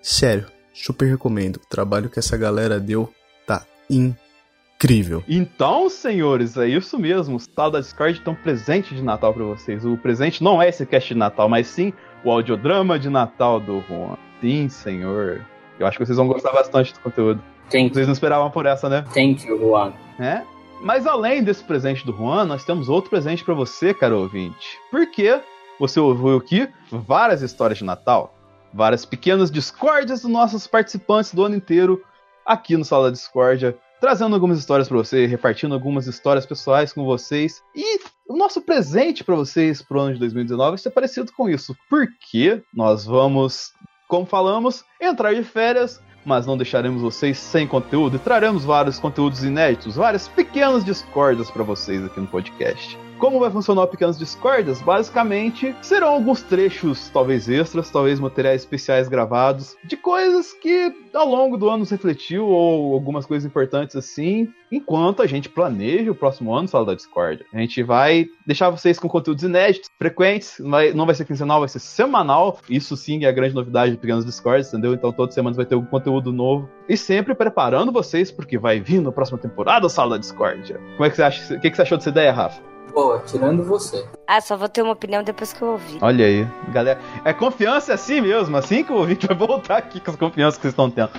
Sério, 0.00 0.46
super 0.72 1.04
recomendo. 1.10 1.56
O 1.56 1.68
trabalho 1.68 2.08
que 2.08 2.18
essa 2.18 2.34
galera 2.34 2.80
deu 2.80 3.12
tá 3.46 3.66
incrível. 3.90 5.22
Então, 5.28 5.90
senhores, 5.90 6.56
é 6.56 6.66
isso 6.66 6.98
mesmo. 6.98 7.36
Os 7.36 7.46
tal 7.46 7.70
da 7.70 7.80
Discord 7.80 8.18
tem 8.22 8.32
um 8.32 8.36
presente 8.36 8.94
de 8.94 9.02
Natal 9.02 9.34
pra 9.34 9.44
vocês. 9.44 9.84
O 9.84 9.94
presente 9.98 10.42
não 10.42 10.62
é 10.62 10.70
esse 10.70 10.86
cast 10.86 11.12
de 11.12 11.18
Natal, 11.20 11.50
mas 11.50 11.66
sim 11.66 11.92
o 12.24 12.30
audiodrama 12.30 12.98
de 12.98 13.08
Natal 13.08 13.60
do 13.60 13.82
Juan. 13.88 14.16
Sim, 14.40 14.68
senhor. 14.68 15.44
Eu 15.78 15.86
acho 15.86 15.98
que 15.98 16.04
vocês 16.04 16.16
vão 16.16 16.28
gostar 16.28 16.52
bastante 16.52 16.92
do 16.92 17.00
conteúdo. 17.00 17.42
Vocês 17.68 18.06
não 18.06 18.12
esperavam 18.12 18.50
por 18.50 18.66
essa, 18.66 18.88
né? 18.88 19.04
Thank 19.14 19.46
you, 19.46 19.58
Juan. 19.58 19.92
É? 20.18 20.42
Mas 20.82 21.06
além 21.06 21.42
desse 21.42 21.62
presente 21.62 22.04
do 22.04 22.12
Juan, 22.12 22.44
nós 22.44 22.64
temos 22.64 22.88
outro 22.88 23.08
presente 23.08 23.44
pra 23.44 23.54
você, 23.54 23.94
caro 23.94 24.18
ouvinte. 24.18 24.78
Porque 24.90 25.40
você 25.78 26.00
ouviu 26.00 26.36
aqui 26.36 26.68
várias 26.90 27.40
histórias 27.40 27.78
de 27.78 27.84
Natal, 27.84 28.34
várias 28.74 29.04
pequenas 29.04 29.50
discórdias 29.50 30.22
dos 30.22 30.30
nossos 30.30 30.66
participantes 30.66 31.32
do 31.32 31.44
ano 31.44 31.56
inteiro 31.56 32.02
aqui 32.44 32.76
no 32.76 32.84
Sala 32.84 33.04
da 33.04 33.12
Discórdia, 33.12 33.76
trazendo 34.00 34.34
algumas 34.34 34.58
histórias 34.58 34.88
pra 34.88 34.98
você, 34.98 35.26
repartindo 35.26 35.72
algumas 35.72 36.06
histórias 36.06 36.44
pessoais 36.44 36.92
com 36.92 37.04
vocês. 37.04 37.62
E 37.74 38.00
o 38.28 38.36
nosso 38.36 38.62
presente 38.62 39.24
pra 39.24 39.34
vocês 39.34 39.82
pro 39.82 40.00
ano 40.00 40.14
de 40.14 40.20
2019 40.20 40.70
vai 40.70 40.78
ser 40.78 40.90
parecido 40.90 41.32
com 41.32 41.48
isso. 41.48 41.76
Porque 41.88 42.62
nós 42.72 43.04
vamos, 43.04 43.72
como 44.08 44.26
falamos, 44.26 44.84
entrar 45.00 45.34
de 45.34 45.42
férias, 45.42 46.00
mas 46.24 46.46
não 46.46 46.56
deixaremos 46.56 47.02
vocês 47.02 47.38
sem 47.38 47.66
conteúdo 47.66 48.16
e 48.16 48.20
traremos 48.20 48.64
vários 48.64 48.98
conteúdos 48.98 49.42
inéditos, 49.42 49.96
várias 49.96 50.28
pequenas 50.28 50.84
discórdias 50.84 51.50
pra 51.50 51.62
vocês 51.62 52.04
aqui 52.04 52.20
no 52.20 52.26
podcast. 52.26 52.98
Como 53.22 53.38
vai 53.38 53.52
funcionar 53.52 53.84
o 53.84 53.86
Pequenas 53.86 54.18
Discordas? 54.18 54.82
Basicamente, 54.82 55.72
serão 55.80 56.08
alguns 56.08 56.42
trechos, 56.42 57.08
talvez 57.08 57.48
extras, 57.48 57.88
talvez 57.88 58.18
materiais 58.18 58.62
especiais 58.62 59.06
gravados, 59.06 59.76
de 59.84 59.96
coisas 59.96 60.52
que 60.52 60.92
ao 61.14 61.28
longo 61.28 61.56
do 61.56 61.68
ano 61.68 61.78
nos 61.78 61.90
refletiu, 61.90 62.48
ou 62.48 62.92
algumas 62.92 63.24
coisas 63.24 63.48
importantes 63.48 63.94
assim, 63.94 64.48
enquanto 64.72 65.22
a 65.22 65.26
gente 65.28 65.48
planeja 65.48 66.10
o 66.10 66.16
próximo 66.16 66.52
ano 66.52 66.66
Sala 66.66 66.86
da 66.86 66.94
Discord. 66.96 67.46
A 67.54 67.58
gente 67.60 67.80
vai 67.84 68.26
deixar 68.44 68.70
vocês 68.70 68.98
com 68.98 69.08
conteúdos 69.08 69.44
inéditos, 69.44 69.88
frequentes, 69.96 70.56
não 70.58 71.06
vai, 71.06 71.14
ser 71.14 71.24
quinzenal, 71.24 71.60
vai 71.60 71.68
ser 71.68 71.78
semanal. 71.78 72.58
Isso 72.68 72.96
sim 72.96 73.24
é 73.24 73.28
a 73.28 73.32
grande 73.32 73.54
novidade 73.54 73.92
do 73.92 73.98
Pequenos 73.98 74.26
Discords, 74.26 74.66
entendeu? 74.66 74.94
Então 74.94 75.12
toda 75.12 75.30
semana 75.30 75.54
vai 75.54 75.64
ter 75.64 75.76
algum 75.76 75.86
conteúdo 75.86 76.32
novo. 76.32 76.68
E 76.88 76.96
sempre 76.96 77.36
preparando 77.36 77.92
vocês, 77.92 78.32
porque 78.32 78.58
vai 78.58 78.80
vir 78.80 79.00
na 79.00 79.12
próxima 79.12 79.38
temporada 79.38 79.88
Sala 79.88 80.10
da 80.10 80.18
Discord. 80.18 80.74
Como 80.96 81.04
é 81.04 81.08
que 81.08 81.14
você 81.14 81.22
acha? 81.22 81.54
O 81.54 81.60
que 81.60 81.72
você 81.72 81.82
achou 81.82 81.96
dessa 81.96 82.10
ideia, 82.10 82.32
Rafa? 82.32 82.71
Boa, 82.94 83.22
tirando 83.26 83.64
você. 83.64 84.04
Ah, 84.26 84.40
só 84.40 84.56
vou 84.56 84.68
ter 84.68 84.82
uma 84.82 84.92
opinião 84.92 85.22
depois 85.22 85.52
que 85.52 85.62
eu 85.62 85.68
ouvir. 85.68 85.98
Olha 86.00 86.24
aí, 86.24 86.46
galera. 86.72 86.98
É 87.24 87.32
confiança 87.32 87.94
assim 87.94 88.20
mesmo, 88.20 88.56
assim 88.56 88.84
que 88.84 88.92
o 88.92 88.96
ouvinte 88.96 89.26
vai 89.28 89.36
voltar 89.36 89.76
aqui 89.78 90.00
com 90.00 90.10
as 90.10 90.16
confianças 90.16 90.56
que 90.56 90.62
vocês 90.62 90.72
estão 90.72 90.90
tendo. 90.90 91.10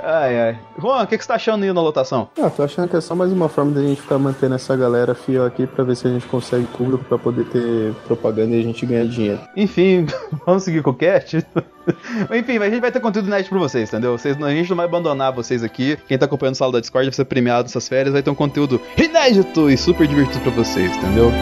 Ai, 0.00 0.40
ai. 0.40 0.58
Juan, 0.78 1.02
o 1.02 1.06
que, 1.06 1.18
que 1.18 1.24
você 1.24 1.28
tá 1.28 1.34
achando 1.34 1.62
aí 1.64 1.72
na 1.72 1.80
lotação? 1.80 2.28
Ah, 2.40 2.48
tô 2.50 2.62
achando 2.62 2.88
que 2.88 2.96
é 2.96 3.00
só 3.00 3.14
mais 3.14 3.32
uma 3.32 3.48
forma 3.48 3.72
da 3.72 3.82
gente 3.82 4.00
ficar 4.00 4.18
mantendo 4.18 4.54
essa 4.54 4.76
galera 4.76 5.14
fiel 5.14 5.44
aqui 5.44 5.66
pra 5.66 5.84
ver 5.84 5.96
se 5.96 6.06
a 6.06 6.10
gente 6.10 6.26
consegue 6.26 6.64
público 6.66 7.04
pra 7.04 7.18
poder 7.18 7.44
ter 7.46 7.94
propaganda 8.06 8.54
e 8.54 8.60
a 8.60 8.62
gente 8.62 8.86
ganhar 8.86 9.06
dinheiro. 9.06 9.40
Enfim, 9.56 10.06
vamos 10.46 10.62
seguir 10.62 10.82
com 10.82 10.90
o 10.90 10.94
cast? 10.94 11.36
Enfim, 12.34 12.58
a 12.58 12.70
gente 12.70 12.80
vai 12.80 12.92
ter 12.92 13.00
conteúdo 13.00 13.28
inédito 13.28 13.50
pra 13.50 13.58
vocês, 13.58 13.88
entendeu? 13.88 14.16
Vocês, 14.16 14.40
a 14.42 14.50
gente 14.50 14.68
não 14.70 14.76
vai 14.76 14.86
abandonar 14.86 15.32
vocês 15.32 15.62
aqui. 15.62 15.98
Quem 16.06 16.18
tá 16.18 16.26
acompanhando 16.26 16.54
o 16.54 16.58
Sala 16.58 16.72
da 16.72 16.80
Discord 16.80 17.08
vai 17.08 17.14
ser 17.14 17.24
premiado 17.24 17.64
nessas 17.64 17.88
férias, 17.88 18.12
vai 18.12 18.22
ter 18.22 18.30
um 18.30 18.34
conteúdo 18.34 18.80
inédito 18.96 19.70
e 19.70 19.76
super 19.76 20.06
divertido 20.06 20.40
pra 20.40 20.52
vocês, 20.52 20.96
entendeu? 21.08 21.32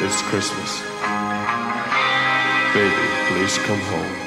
This 0.00 0.20
Christmas, 0.22 0.82
baby, 2.74 2.90
please 3.28 3.58
come 3.58 3.78
home. 3.78 4.23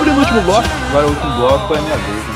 Abrindo 0.00 0.16
o 0.16 0.20
último 0.20 0.40
bloco. 0.40 0.68
Agora 0.88 1.06
o 1.06 1.10
último 1.10 1.36
bloco 1.36 1.74
é 1.74 1.80
minha 1.82 1.96
vez. 1.98 2.29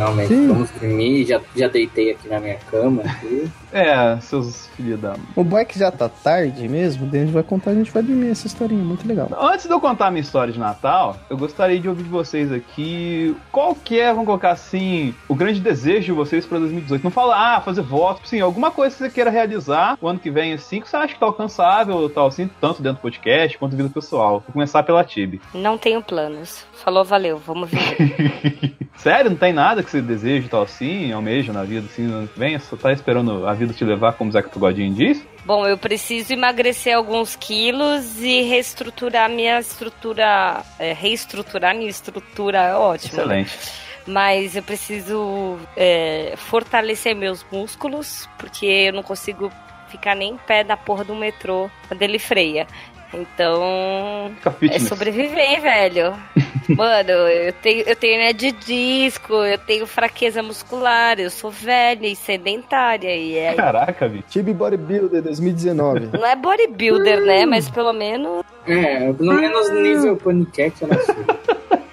Finalmente, 0.00 0.28
Sim. 0.28 0.48
vamos 0.48 0.70
dormir. 0.70 1.26
Já, 1.26 1.40
já 1.54 1.68
deitei 1.68 2.12
aqui 2.12 2.26
na 2.26 2.40
minha 2.40 2.56
cama. 2.70 3.02
Aqui. 3.02 3.50
É, 3.70 4.18
seus 4.20 4.66
filhos 4.68 4.98
da. 4.98 5.14
O 5.36 5.44
boy 5.44 5.62
que 5.64 5.78
já 5.78 5.90
tá 5.90 6.08
tarde 6.08 6.66
mesmo, 6.66 7.06
daí 7.06 7.20
a 7.20 7.24
gente 7.24 7.34
vai 7.34 7.42
contar, 7.42 7.72
a 7.72 7.74
gente 7.74 7.90
vai 7.90 8.02
dormir 8.02 8.30
essa 8.30 8.46
historinha, 8.46 8.82
muito 8.82 9.06
legal. 9.06 9.28
Antes 9.38 9.66
de 9.66 9.72
eu 9.72 9.78
contar 9.78 10.06
a 10.06 10.10
minha 10.10 10.22
história 10.22 10.52
de 10.52 10.58
Natal, 10.58 11.16
eu 11.28 11.36
gostaria 11.36 11.78
de 11.78 11.86
ouvir 11.86 12.02
de 12.02 12.08
vocês 12.08 12.50
aqui 12.50 13.36
qual 13.52 13.74
que 13.74 14.00
é, 14.00 14.10
vamos 14.10 14.24
colocar 14.24 14.52
assim, 14.52 15.14
o 15.28 15.34
grande 15.34 15.60
desejo 15.60 16.06
de 16.06 16.12
vocês 16.12 16.46
pra 16.46 16.58
2018. 16.58 17.04
Não 17.04 17.10
fala, 17.10 17.56
ah, 17.56 17.60
fazer 17.60 17.82
voto, 17.82 18.26
sim, 18.26 18.40
alguma 18.40 18.70
coisa 18.70 18.96
que 18.96 19.02
você 19.02 19.10
queira 19.10 19.30
realizar 19.30 19.98
o 20.00 20.08
ano 20.08 20.18
que 20.18 20.30
vem, 20.30 20.54
assim, 20.54 20.80
que 20.80 20.88
você 20.88 20.96
acha 20.96 21.12
que 21.12 21.20
tá 21.20 21.26
alcançável, 21.26 22.08
tal, 22.08 22.26
assim, 22.26 22.50
tanto 22.60 22.82
dentro 22.82 22.98
do 22.98 23.02
podcast 23.02 23.58
quanto 23.58 23.76
vida 23.76 23.90
pessoal. 23.90 24.42
Vou 24.46 24.54
começar 24.54 24.82
pela 24.82 25.04
Tibi. 25.04 25.40
Não 25.52 25.76
tenho 25.76 26.02
planos. 26.02 26.64
Falou, 26.72 27.04
valeu, 27.04 27.36
vamos 27.38 27.70
ver. 27.70 28.74
Sério, 29.00 29.30
não 29.30 29.36
tem 29.36 29.52
nada 29.52 29.82
que 29.82 29.89
você 29.90 30.00
deseja, 30.00 30.48
tal, 30.48 30.62
assim, 30.62 31.12
almeja 31.12 31.52
na 31.52 31.64
vida, 31.64 31.86
assim, 31.90 32.02
no 32.02 32.18
ano 32.18 32.28
que 32.28 32.38
vem? 32.38 32.58
Só 32.58 32.76
tá 32.76 32.92
esperando 32.92 33.46
a 33.46 33.52
vida 33.52 33.72
te 33.72 33.84
levar, 33.84 34.12
como 34.12 34.30
o 34.30 34.32
Zeca 34.32 34.48
Pagodinho 34.48 34.94
diz? 34.94 35.24
Bom, 35.44 35.66
eu 35.66 35.76
preciso 35.76 36.32
emagrecer 36.32 36.96
alguns 36.96 37.34
quilos 37.34 38.18
e 38.22 38.42
reestruturar 38.42 39.28
minha 39.28 39.58
estrutura. 39.58 40.62
é, 40.78 40.92
reestruturar 40.92 41.74
minha 41.74 41.90
estrutura 41.90 42.58
é 42.58 42.74
ótimo. 42.74 43.26
né? 43.26 43.40
Excelente. 43.40 43.58
Mas 44.06 44.56
eu 44.56 44.62
preciso 44.62 45.58
é, 45.76 46.34
fortalecer 46.36 47.14
meus 47.14 47.44
músculos, 47.50 48.28
porque 48.38 48.66
eu 48.66 48.92
não 48.92 49.02
consigo 49.02 49.50
ficar 49.90 50.14
nem 50.14 50.34
em 50.34 50.36
pé 50.36 50.62
da 50.64 50.76
porra 50.76 51.04
do 51.04 51.14
metrô 51.14 51.68
quando 51.88 52.00
ele 52.02 52.18
freia. 52.18 52.66
Então. 53.12 54.30
É 54.70 54.78
sobreviver, 54.78 55.60
velho. 55.60 56.14
Mano, 56.68 57.10
eu 57.10 57.52
tenho, 57.54 57.82
eu 57.82 57.96
tenho 57.96 58.18
né, 58.18 58.32
de 58.32 58.52
disco, 58.52 59.32
eu 59.34 59.58
tenho 59.58 59.86
fraqueza 59.86 60.42
muscular, 60.42 61.18
eu 61.18 61.28
sou 61.30 61.50
velha 61.50 62.06
e 62.06 62.14
sedentária. 62.14 63.14
E 63.14 63.36
é, 63.36 63.54
Caraca, 63.54 64.08
bicho. 64.08 64.24
Tibi 64.28 64.54
Bodybuilder 64.54 65.22
2019. 65.22 66.10
não 66.12 66.24
é 66.24 66.36
bodybuilder, 66.36 67.24
né? 67.24 67.44
Mas 67.46 67.68
pelo 67.68 67.92
menos. 67.92 68.44
É, 68.66 69.12
pelo 69.12 69.34
menos 69.34 69.70
nível 69.70 70.16
paniquete 70.16 70.82
eu 70.82 70.88
não 70.88 71.00
sei. 71.00 71.14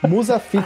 Musa 0.07 0.39
Fit. 0.39 0.64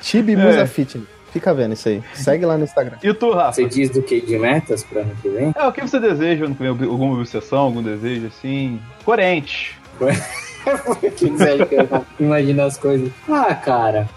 Tibi 0.00 0.34
É. 0.34 0.36
Musa 0.36 0.66
Fit. 0.66 1.02
Fica 1.32 1.52
vendo 1.52 1.74
isso 1.74 1.88
aí. 1.88 2.02
Segue 2.14 2.46
lá 2.46 2.56
no 2.56 2.64
Instagram. 2.64 2.96
E 3.02 3.12
tu, 3.12 3.32
Rafa? 3.32 3.52
Você 3.52 3.66
diz 3.66 3.90
do 3.90 4.02
que 4.02 4.18
de 4.20 4.38
metas 4.38 4.82
pra 4.82 5.02
ano 5.02 5.14
que 5.20 5.28
vem? 5.28 5.52
É, 5.54 5.66
o 5.66 5.72
que 5.72 5.82
você 5.82 6.00
deseja 6.00 6.46
ano 6.46 6.54
que 6.54 6.62
vem? 6.62 6.70
Alguma 6.88 7.14
obsessão, 7.18 7.58
algum 7.58 7.82
desejo, 7.82 8.28
assim? 8.28 8.80
Coerente. 9.04 9.76
que 11.16 11.30
desejo 11.30 11.66
que 11.66 11.74
eu 11.74 12.04
imagino 12.20 12.62
as 12.62 12.76
coisas. 12.76 13.10
Ah, 13.28 13.54
cara, 13.54 14.08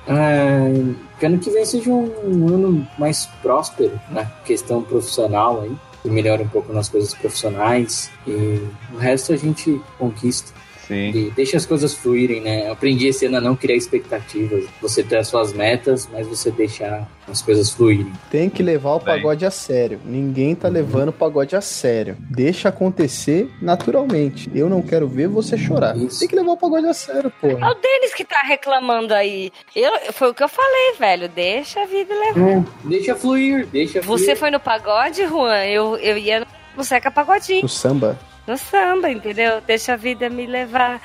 que 1.20 1.26
ano 1.26 1.40
que 1.40 1.50
vem 1.50 1.66
seja 1.66 1.90
um 1.90 2.48
ano 2.48 2.88
mais 2.98 3.26
próspero 3.42 4.00
na 4.10 4.26
questão 4.46 4.82
profissional 4.82 5.62
aí. 5.62 5.72
Que 6.02 6.10
melhore 6.10 6.44
um 6.44 6.48
pouco 6.48 6.74
nas 6.74 6.90
coisas 6.90 7.14
profissionais. 7.14 8.10
E 8.26 8.68
o 8.94 8.98
resto 8.98 9.34
a 9.34 9.36
gente 9.38 9.80
conquista. 10.00 10.52
Sim. 10.92 11.10
E 11.28 11.32
deixa 11.32 11.56
as 11.56 11.66
coisas 11.66 11.94
fluírem, 11.94 12.42
né? 12.42 12.68
Eu 12.68 12.74
aprendi 12.74 13.08
esse 13.08 13.26
ano 13.26 13.38
a 13.38 13.42
não 13.42 13.56
criar 13.56 13.76
expectativas. 13.78 14.66
Você 14.82 15.02
ter 15.04 15.18
as 15.18 15.28
suas 15.30 15.54
metas, 15.54 16.10
mas 16.12 16.28
você 16.28 16.52
deixar 16.52 17.10
as 17.30 17.42
coisas 17.42 17.70
fluírem. 17.72 18.12
Tem 18.30 18.50
que 18.50 18.62
levar 18.62 18.96
o 18.96 19.00
pagode 19.00 19.46
a 19.46 19.52
sério. 19.52 20.02
Ninguém 20.04 20.54
tá 20.54 20.68
levando 20.68 21.10
o 21.10 21.14
pagode 21.14 21.56
a 21.56 21.62
sério. 21.62 22.18
Deixa 22.20 22.68
acontecer 22.70 23.50
naturalmente. 23.62 24.52
Eu 24.54 24.70
não 24.70 24.82
quero 24.82 25.08
ver 25.08 25.28
você 25.30 25.58
chorar. 25.58 25.94
Tem 25.94 26.28
que 26.28 26.36
levar 26.36 26.52
o 26.52 26.58
pagode 26.58 26.88
a 26.88 26.94
sério, 26.94 27.28
É 27.28 27.48
porra. 27.48 27.72
o 27.72 27.74
Denis 27.76 28.14
que 28.14 28.26
tá 28.26 28.42
reclamando 28.44 29.14
aí. 29.14 29.52
Eu, 29.76 29.92
foi 30.14 30.30
o 30.30 30.34
que 30.34 30.44
eu 30.44 30.50
falei, 30.50 30.96
velho. 31.00 31.30
Deixa 31.30 31.82
a 31.82 31.86
vida 31.86 32.14
levar. 32.14 32.50
É, 32.50 32.64
deixa 32.84 33.16
fluir, 33.16 33.66
deixa 33.68 34.02
Você 34.02 34.24
fluir. 34.26 34.38
foi 34.38 34.52
no 34.52 34.60
pagode, 34.60 35.26
Juan? 35.26 35.64
Eu, 35.66 35.96
eu 35.98 36.18
ia 36.18 36.46
no 36.76 36.84
Seca 36.84 37.10
Pagodinho. 37.10 37.64
O 37.66 37.70
samba. 37.70 38.20
No 38.52 38.58
samba, 38.58 39.10
entendeu? 39.10 39.62
Deixa 39.66 39.94
a 39.94 39.96
vida 39.96 40.30
me 40.30 40.46
levar. 40.46 41.00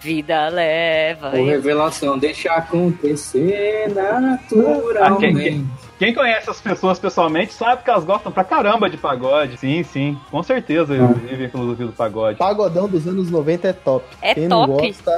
Vida 0.00 0.48
leva. 0.48 1.30
Revelação, 1.30 2.18
deixa 2.18 2.52
acontecer 2.52 3.88
naturalmente. 3.94 5.64
Quem- 5.98 6.14
conhece 6.14 6.50
as 6.50 6.60
pessoas 6.60 6.98
pessoalmente 6.98 7.52
sabe 7.52 7.82
que 7.82 7.90
elas 7.90 8.04
gostam 8.04 8.32
pra 8.32 8.42
caramba 8.44 8.88
de 8.90 8.96
pagode. 8.96 9.56
Sim, 9.58 9.82
sim. 9.82 10.16
Com 10.30 10.42
certeza 10.42 10.94
eles 10.94 11.16
vivem 11.18 11.46
a 11.46 11.50
filosofia 11.50 11.86
do 11.86 11.92
pagode. 11.92 12.38
Pagodão 12.38 12.88
dos 12.88 13.06
anos 13.06 13.30
90 13.30 13.68
é 13.68 13.72
top. 13.72 14.04
É 14.22 14.34
Quem 14.34 14.48
não 14.48 14.66
top. 14.66 14.82
gosta 14.88 15.12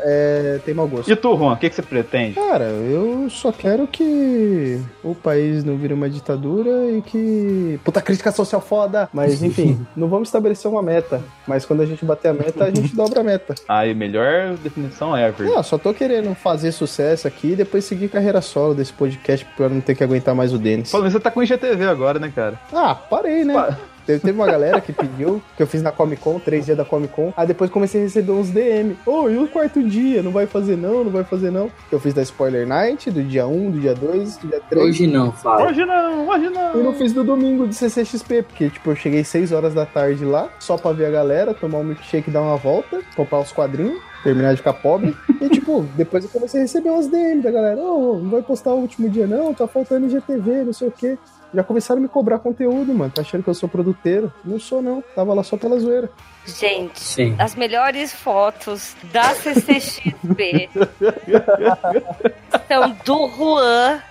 é, 0.00 0.60
tem 0.64 0.74
mau 0.74 0.86
gosto. 0.86 1.10
E 1.10 1.16
tu, 1.16 1.36
Juan, 1.36 1.52
o 1.52 1.56
que, 1.56 1.68
que 1.68 1.74
você 1.74 1.82
pretende? 1.82 2.34
Cara, 2.34 2.64
eu 2.64 3.28
só 3.30 3.50
quero 3.52 3.86
que 3.86 4.80
o 5.02 5.14
país 5.14 5.64
não 5.64 5.76
vire 5.76 5.94
uma 5.94 6.08
ditadura 6.08 6.90
e 6.90 7.02
que. 7.02 7.80
Puta 7.84 8.00
crítica 8.02 8.30
social 8.32 8.60
foda! 8.60 9.08
Mas 9.12 9.42
enfim, 9.42 9.86
não 9.96 10.08
vamos 10.08 10.28
estabelecer 10.28 10.70
uma 10.70 10.82
meta. 10.82 11.20
Mas 11.46 11.64
quando 11.64 11.80
a 11.82 11.86
gente 11.86 12.04
bater 12.04 12.28
a 12.28 12.34
meta, 12.34 12.64
a 12.64 12.70
gente 12.70 12.94
dobra 12.94 13.20
a 13.20 13.24
meta. 13.24 13.54
Aí, 13.68 13.94
melhor 13.94 14.54
definição 14.62 15.16
ever. 15.16 15.46
Não, 15.48 15.62
só 15.62 15.78
tô 15.78 15.92
querendo 15.94 16.34
fazer 16.34 16.72
sucesso 16.72 17.26
aqui 17.26 17.52
e 17.52 17.56
depois 17.56 17.84
seguir 17.84 18.08
carreira 18.08 18.40
solo 18.40 18.74
desse 18.74 18.92
podcast 18.92 19.46
pra 19.56 19.68
não 19.68 19.80
ter 19.80 19.94
que 19.94 20.02
aguentar 20.04 20.15
mais 20.34 20.52
o 20.52 20.58
Denis. 20.58 20.90
Pelo 20.90 21.02
menos 21.02 21.12
você 21.12 21.20
tá 21.20 21.30
com 21.30 21.40
o 21.40 21.42
IGTV 21.42 21.84
agora, 21.84 22.18
né, 22.18 22.32
cara? 22.34 22.58
Ah, 22.72 22.94
parei, 22.94 23.44
né? 23.44 23.76
Teve, 24.06 24.20
teve 24.20 24.38
uma 24.38 24.46
galera 24.46 24.80
que 24.80 24.92
pediu, 24.94 25.42
que 25.56 25.62
eu 25.62 25.66
fiz 25.66 25.82
na 25.82 25.90
Comic 25.90 26.22
Con, 26.22 26.38
três 26.38 26.64
dias 26.64 26.76
da 26.76 26.84
Comic 26.84 27.12
Con. 27.12 27.32
Aí 27.36 27.46
depois 27.46 27.70
comecei 27.70 28.00
a 28.00 28.04
receber 28.04 28.32
uns 28.32 28.50
DM. 28.50 28.96
Ô, 29.04 29.28
e 29.28 29.36
o 29.36 29.48
quarto 29.48 29.82
dia? 29.82 30.22
Não 30.22 30.30
vai 30.30 30.46
fazer 30.46 30.76
não? 30.76 31.02
Não 31.02 31.10
vai 31.10 31.24
fazer 31.24 31.50
não? 31.50 31.70
Que 31.88 31.94
eu 31.94 32.00
fiz 32.00 32.14
da 32.14 32.22
Spoiler 32.22 32.66
Night, 32.66 33.10
do 33.10 33.22
dia 33.22 33.46
1, 33.46 33.70
do 33.72 33.80
dia 33.80 33.94
2, 33.94 34.36
do 34.38 34.48
dia 34.48 34.60
3. 34.70 34.86
Hoje 34.86 35.06
não, 35.06 35.32
Fábio. 35.32 35.66
Hoje 35.66 35.84
não, 35.84 36.28
hoje 36.28 36.48
não. 36.50 36.72
Eu 36.72 36.84
não 36.84 36.94
fiz 36.94 37.12
do 37.12 37.24
domingo 37.24 37.66
de 37.66 37.74
CCXP, 37.74 38.42
porque, 38.44 38.70
tipo, 38.70 38.90
eu 38.90 38.96
cheguei 38.96 39.24
6 39.24 39.50
horas 39.50 39.74
da 39.74 39.84
tarde 39.84 40.24
lá, 40.24 40.48
só 40.60 40.76
pra 40.76 40.92
ver 40.92 41.06
a 41.06 41.10
galera, 41.10 41.52
tomar 41.52 41.78
um 41.78 41.84
milkshake, 41.84 42.30
dar 42.30 42.42
uma 42.42 42.56
volta, 42.56 43.00
comprar 43.16 43.40
os 43.40 43.50
quadrinhos, 43.50 43.98
terminar 44.26 44.50
de 44.50 44.56
ficar 44.56 44.72
pobre. 44.72 45.16
e, 45.40 45.48
tipo, 45.48 45.82
depois 45.96 46.24
eu 46.24 46.30
comecei 46.30 46.60
a 46.60 46.62
receber 46.64 46.90
umas 46.90 47.06
DM 47.06 47.40
da 47.40 47.50
galera. 47.50 47.80
Ô, 47.80 48.18
não 48.18 48.30
vai 48.30 48.42
postar 48.42 48.72
o 48.72 48.80
último 48.80 49.08
dia 49.08 49.26
não, 49.26 49.54
tá 49.54 49.68
faltando 49.68 50.08
GTV, 50.08 50.64
não 50.64 50.72
sei 50.72 50.88
o 50.88 50.90
quê. 50.92 51.16
Já 51.54 51.62
começaram 51.62 52.00
a 52.00 52.02
me 52.02 52.08
cobrar 52.08 52.40
conteúdo, 52.40 52.92
mano. 52.92 53.10
Tá 53.10 53.22
achando 53.22 53.42
que 53.42 53.48
eu 53.48 53.54
sou 53.54 53.68
produteiro? 53.68 54.32
Não 54.44 54.58
sou, 54.58 54.82
não. 54.82 55.02
Tava 55.14 55.32
lá 55.32 55.44
só 55.44 55.56
pela 55.56 55.78
zoeira. 55.78 56.10
Gente, 56.44 57.00
Sim. 57.00 57.36
as 57.38 57.54
melhores 57.54 58.12
fotos 58.12 58.96
da 59.12 59.32
CCXP 59.34 60.68
são 62.68 62.96
do 63.04 63.28
Juan 63.28 64.02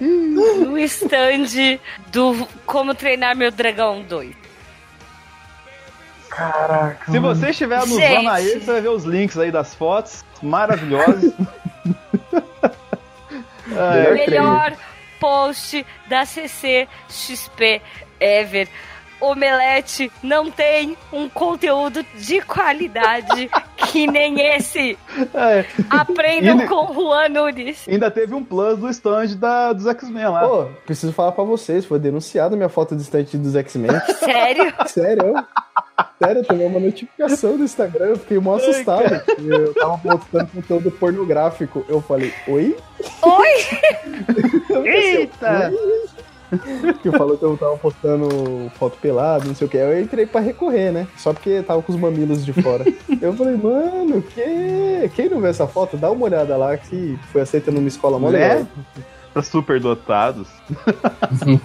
no 0.00 0.78
stand 0.78 1.78
do 2.12 2.46
Como 2.66 2.94
Treinar 2.94 3.36
Meu 3.36 3.50
Dragão 3.50 4.02
2. 4.02 4.45
Caraca. 6.36 7.10
Se 7.10 7.18
você 7.18 7.50
estiver 7.50 7.78
nos 7.80 7.96
vendo 7.96 8.28
aí, 8.28 8.60
você 8.60 8.72
vai 8.72 8.80
ver 8.82 8.88
os 8.90 9.04
links 9.04 9.38
aí 9.38 9.50
das 9.50 9.74
fotos 9.74 10.24
maravilhosos. 10.42 11.32
Ai, 13.76 14.12
Melhor 14.14 14.74
post 15.18 15.84
da 16.08 16.24
CCXP 16.24 17.80
ever. 18.20 18.68
Omelete 19.18 20.12
não 20.22 20.50
tem 20.50 20.94
um 21.10 21.26
conteúdo 21.26 22.04
de 22.16 22.42
qualidade 22.42 23.50
que 23.90 24.06
nem 24.06 24.38
esse. 24.54 24.98
É. 25.34 25.64
Aprendam 25.88 26.60
E- 26.60 26.66
com 26.68 26.92
Juan 26.92 27.30
Nunes. 27.30 27.88
Ainda 27.88 28.10
teve 28.10 28.34
um 28.34 28.44
plus 28.44 28.78
do 28.78 28.90
stand 28.90 29.28
da, 29.38 29.72
dos 29.72 29.86
X-Men 29.86 30.28
lá. 30.28 30.40
Pô, 30.46 30.66
preciso 30.84 31.14
falar 31.14 31.32
pra 31.32 31.44
vocês, 31.44 31.86
foi 31.86 31.98
denunciada 31.98 32.54
minha 32.56 32.68
foto 32.68 32.94
do 32.94 33.00
estante 33.00 33.38
dos 33.38 33.56
X-Men. 33.56 33.98
Sério? 34.18 34.74
Sério? 34.86 35.34
Sério, 36.22 36.40
eu 36.40 36.44
tomei 36.44 36.66
uma 36.66 36.80
notificação 36.80 37.56
do 37.56 37.64
Instagram, 37.64 38.06
eu 38.06 38.18
fiquei 38.18 38.38
mó 38.38 38.56
assustado. 38.56 39.20
Eu 39.38 39.74
tava 39.74 39.98
postando 39.98 40.46
conteúdo 40.48 40.90
pornográfico. 40.90 41.84
Eu 41.88 42.00
falei, 42.00 42.32
oi? 42.48 42.76
Oi? 43.22 44.86
Eita! 44.86 45.72
Que 47.02 47.10
falou 47.10 47.36
que 47.36 47.44
eu 47.44 47.56
tava 47.56 47.76
postando 47.76 48.70
foto 48.78 48.96
pelado, 48.98 49.48
não 49.48 49.54
sei 49.54 49.66
o 49.66 49.70
que. 49.70 49.76
Eu 49.76 50.00
entrei 50.00 50.26
pra 50.26 50.40
recorrer, 50.40 50.92
né? 50.92 51.08
Só 51.16 51.32
porque 51.32 51.62
tava 51.62 51.82
com 51.82 51.92
os 51.92 51.98
mamilos 51.98 52.44
de 52.44 52.52
fora. 52.52 52.84
Eu 53.20 53.32
falei, 53.34 53.56
mano, 53.56 54.22
que... 54.22 55.10
quem 55.14 55.28
não 55.28 55.40
vê 55.40 55.48
essa 55.48 55.66
foto, 55.66 55.96
dá 55.96 56.10
uma 56.10 56.24
olhada 56.24 56.56
lá 56.56 56.76
que 56.76 57.18
foi 57.32 57.40
aceita 57.40 57.70
numa 57.72 57.88
escola 57.88 58.18
mó 58.18 58.30
Né? 58.30 58.38
legal. 58.38 58.66
Pra 59.32 59.42
superdotados. 59.42 60.48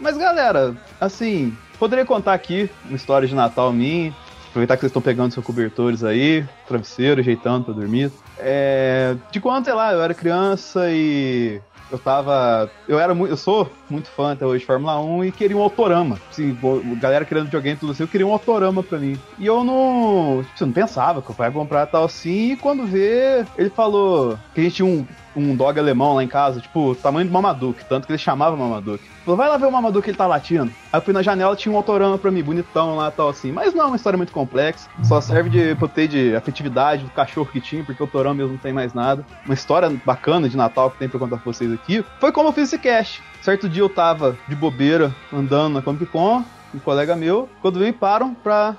Mas 0.00 0.16
galera, 0.16 0.74
assim, 1.00 1.56
poderia 1.78 2.04
contar 2.04 2.34
aqui 2.34 2.70
uma 2.84 2.96
história 2.96 3.26
de 3.26 3.34
Natal 3.34 3.72
minha. 3.72 4.12
Aproveitar 4.48 4.76
que 4.76 4.80
vocês 4.80 4.90
estão 4.90 5.02
pegando 5.02 5.32
seus 5.32 5.44
cobertores 5.44 6.02
aí, 6.02 6.44
travesseiro, 6.66 7.20
ajeitando 7.20 7.66
pra 7.66 7.74
dormir. 7.74 8.10
É, 8.38 9.14
de 9.30 9.38
quando, 9.38 9.66
sei 9.66 9.74
lá, 9.74 9.92
eu 9.92 10.02
era 10.02 10.14
criança 10.14 10.90
e 10.90 11.60
eu 11.90 11.98
tava. 11.98 12.70
Eu 12.88 12.98
era 12.98 13.14
muito. 13.14 13.30
Eu 13.30 13.36
sou 13.36 13.70
muito 13.88 14.08
fã 14.08 14.32
até 14.32 14.44
hoje 14.44 14.60
de 14.60 14.66
Fórmula 14.66 15.00
1 15.00 15.24
e 15.26 15.32
queria 15.32 15.56
um 15.56 15.62
autorama. 15.62 16.18
Assim, 16.30 16.56
galera 16.98 17.24
querendo 17.24 17.44
videogame 17.44 17.78
tudo 17.78 17.92
assim, 17.92 18.02
eu 18.02 18.08
queria 18.08 18.26
um 18.26 18.32
autorama 18.32 18.82
pra 18.82 18.98
mim. 18.98 19.18
E 19.38 19.46
eu 19.46 19.62
não. 19.62 20.42
Tipo, 20.42 20.62
eu 20.62 20.66
não 20.66 20.74
pensava 20.74 21.22
que 21.22 21.32
pai 21.32 21.48
ia 21.48 21.52
comprar 21.52 21.86
tal 21.86 22.04
assim. 22.04 22.52
E 22.52 22.56
quando 22.56 22.86
vê, 22.86 23.44
ele 23.56 23.70
falou 23.70 24.38
que 24.54 24.60
a 24.60 24.64
gente 24.64 24.76
tinha 24.76 24.86
um, 24.86 25.06
um 25.36 25.54
dog 25.54 25.78
alemão 25.78 26.14
lá 26.14 26.24
em 26.24 26.28
casa, 26.28 26.60
tipo, 26.60 26.94
tamanho 26.96 27.26
do 27.26 27.32
Mamaduke, 27.32 27.84
tanto 27.84 28.06
que 28.06 28.12
ele 28.12 28.18
chamava 28.18 28.56
Mamaduke. 28.56 29.15
Falou, 29.26 29.36
vai 29.36 29.48
lá 29.48 29.56
ver 29.56 29.66
o 29.66 29.72
Mamaduke, 29.72 30.08
ele 30.08 30.16
tá 30.16 30.24
latindo. 30.24 30.70
Aí 30.92 31.00
eu 31.00 31.02
fui 31.02 31.12
na 31.12 31.20
janela, 31.20 31.56
tinha 31.56 31.72
um 31.72 31.76
autorama 31.76 32.16
pra 32.16 32.30
mim, 32.30 32.44
bonitão 32.44 32.94
lá 32.94 33.10
tal 33.10 33.28
assim. 33.28 33.50
Mas 33.50 33.74
não 33.74 33.82
é 33.82 33.86
uma 33.88 33.96
história 33.96 34.16
muito 34.16 34.32
complexa, 34.32 34.88
só 35.02 35.20
serve 35.20 35.50
de 35.50 35.74
pra 35.74 35.88
ter 35.88 36.06
de 36.06 36.36
afetividade 36.36 37.02
do 37.02 37.10
cachorro 37.10 37.50
que 37.50 37.60
tinha, 37.60 37.82
porque 37.82 38.00
o 38.00 38.06
autorama 38.06 38.36
mesmo 38.36 38.52
não 38.52 38.58
tem 38.58 38.72
mais 38.72 38.94
nada. 38.94 39.26
Uma 39.44 39.54
história 39.54 39.90
bacana 40.04 40.48
de 40.48 40.56
Natal 40.56 40.92
que 40.92 40.98
tem 40.98 41.08
pra 41.08 41.18
contar 41.18 41.38
pra 41.38 41.52
vocês 41.52 41.72
aqui. 41.72 42.04
Foi 42.20 42.30
como 42.30 42.50
eu 42.50 42.52
fiz 42.52 42.68
esse 42.68 42.78
cast. 42.78 43.20
Certo 43.42 43.68
dia 43.68 43.82
eu 43.82 43.88
tava 43.88 44.38
de 44.46 44.54
bobeira 44.54 45.12
andando 45.32 45.74
na 45.74 45.82
Comic 45.82 46.06
Con, 46.06 46.44
um 46.72 46.78
colega 46.78 47.16
meu, 47.16 47.48
quando 47.60 47.80
vem 47.80 47.92
param 47.92 48.32
pra. 48.32 48.76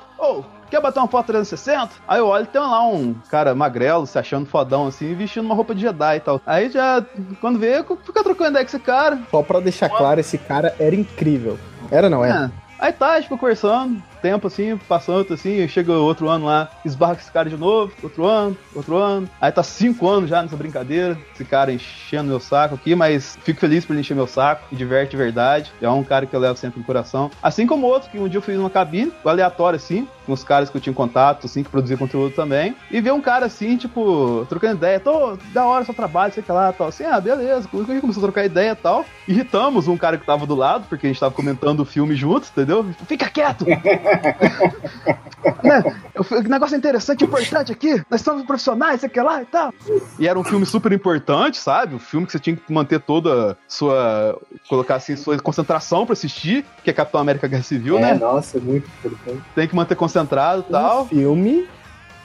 Quer 0.70 0.82
bater 0.82 1.00
uma 1.00 1.08
foto 1.08 1.28
360? 1.28 1.90
Aí 2.08 2.20
eu 2.20 2.28
olho 2.28 2.44
e 2.44 2.48
tem 2.48 2.62
lá 2.62 2.86
um 2.86 3.14
cara 3.30 3.56
magrelo, 3.56 4.06
se 4.06 4.20
achando 4.20 4.46
fodão 4.46 4.88
assim, 4.88 5.14
vestindo 5.16 5.46
uma 5.46 5.56
roupa 5.56 5.74
de 5.74 5.82
Jedi 5.82 6.18
e 6.18 6.20
tal. 6.20 6.42
Aí 6.46 6.70
já, 6.70 7.04
quando 7.40 7.60
vê, 7.60 7.84
fica 8.04 8.24
trocando 8.24 8.52
ideia 8.52 8.66
com 8.66 8.70
esse 8.70 8.80
cara. 8.80 9.20
Só 9.32 9.42
pra 9.42 9.60
deixar 9.60 9.90
claro, 9.90 10.20
esse 10.20 10.38
cara 10.38 10.76
era 10.80 10.96
incrível. 10.96 11.58
Era, 11.90 12.10
não 12.10 12.24
é? 12.24 12.30
É. 12.30 12.52
Aí 12.80 12.94
tá, 12.94 13.20
tipo, 13.22 13.38
conversando, 13.38 14.02
tempo 14.22 14.48
assim, 14.48 14.78
passando 14.88 15.34
assim, 15.34 15.68
chega 15.68 15.94
outro 15.94 16.30
ano 16.30 16.46
lá, 16.46 16.70
esbarra 16.86 17.16
com 17.16 17.22
esse 17.22 17.32
cara 17.32 17.50
de 17.50 17.58
novo, 17.58 17.92
outro 18.04 18.26
ano, 18.26 18.58
outro 18.76 18.98
ano. 18.98 19.30
Aí 19.40 19.52
tá 19.52 19.64
cinco 19.64 20.08
anos 20.08 20.30
já 20.30 20.42
nessa 20.42 20.56
brincadeira, 20.56 21.18
esse 21.34 21.46
cara 21.46 21.72
enchendo 21.72 22.30
meu 22.30 22.40
saco 22.40 22.76
aqui, 22.76 22.96
mas 22.96 23.38
fico 23.44 23.60
feliz 23.60 23.86
por 23.86 23.94
ele 23.94 24.02
encher 24.02 24.16
meu 24.16 24.28
saco, 24.28 24.64
me 24.72 24.78
diverte 24.78 25.12
de 25.12 25.18
verdade. 25.18 25.72
É 25.82 25.90
um 25.90 26.04
cara 26.04 26.26
que 26.26 26.36
eu 26.36 26.40
levo 26.40 26.58
sempre 26.58 26.80
no 26.80 26.86
coração. 26.86 27.32
Assim 27.42 27.66
como 27.66 27.88
outro, 27.88 28.10
que 28.10 28.20
um 28.20 28.28
dia 28.28 28.38
eu 28.38 28.42
fiz 28.42 28.58
uma 28.58 28.70
cabine, 28.70 29.12
aleatório 29.26 29.78
assim, 29.78 30.08
com 30.26 30.34
os 30.34 30.44
caras 30.44 30.70
que 30.70 30.78
eu 30.78 30.82
tinha 30.82 30.94
contato, 30.94 31.46
assim, 31.46 31.64
que 31.64 31.70
produzia 31.70 31.98
conteúdo 31.98 32.36
também. 32.36 32.76
E 32.92 33.00
ver 33.00 33.14
um 33.14 33.22
cara 33.22 33.46
assim, 33.46 33.78
tipo, 33.78 34.46
trocando 34.50 34.76
ideia, 34.76 35.00
tô 35.00 35.38
da 35.54 35.66
hora 35.66 35.86
seu 35.86 35.94
trabalho, 35.94 36.34
sei 36.34 36.44
que 36.44 36.52
lá, 36.52 36.72
tal. 36.74 36.88
Assim, 36.88 37.06
ah, 37.06 37.20
beleza. 37.20 37.68
A 37.74 37.78
gente 37.78 38.02
começou 38.02 38.22
a 38.22 38.26
trocar 38.26 38.46
ideia 38.46 38.72
e 38.72 38.76
tal. 38.76 39.06
Irritamos 39.28 39.88
um 39.88 39.98
cara 39.98 40.18
que 40.18 40.26
tava 40.26 40.46
do 40.46 40.56
lado, 40.56 40.86
porque 40.90 41.08
a 41.08 41.10
gente 41.10 41.20
tava 41.20 41.34
comentando 41.34 41.80
o 41.80 41.86
filme 41.86 42.16
juntos, 42.16 42.50
entendeu? 42.50 42.86
Fica 43.08 43.30
quieto! 43.30 43.66
né? 45.64 45.84
O 46.18 46.42
negócio 46.50 46.76
interessante, 46.76 47.24
importante 47.24 47.72
aqui, 47.72 48.02
nós 48.10 48.22
somos 48.22 48.44
profissionais, 48.46 49.00
sei 49.02 49.10
que 49.10 49.22
lá 49.22 49.42
e 49.42 49.46
tal. 49.46 49.74
E 50.20 50.28
era 50.28 50.38
um 50.38 50.44
filme 50.44 50.66
super 50.66 50.92
importante, 50.92 51.58
sabe? 51.58 51.96
Um 51.96 52.00
filme 52.00 52.26
que 52.26 52.32
você 52.32 52.40
tinha 52.40 52.56
que 52.56 52.72
manter 52.74 53.00
toda 53.00 53.52
a 53.52 53.56
sua. 53.68 54.40
colocar 54.68 54.96
assim, 54.96 55.16
sua 55.16 55.38
concentração 55.40 56.06
pra 56.06 56.14
assistir, 56.14 56.66
que 56.84 56.90
é 56.90 56.94
Capitão 56.94 57.22
América 57.22 57.48
Guerra 57.48 57.64
Civil, 57.64 57.98
É, 57.98 58.02
né? 58.02 58.14
nossa, 58.16 58.60
muito 58.60 58.88
importante. 59.00 59.42
Tem 59.56 59.68
que 59.68 59.76
manter 59.76 59.96
concentrado 59.96 60.66
e 60.68 60.72
tal. 60.72 61.04
Um 61.04 61.08
filme 61.08 61.68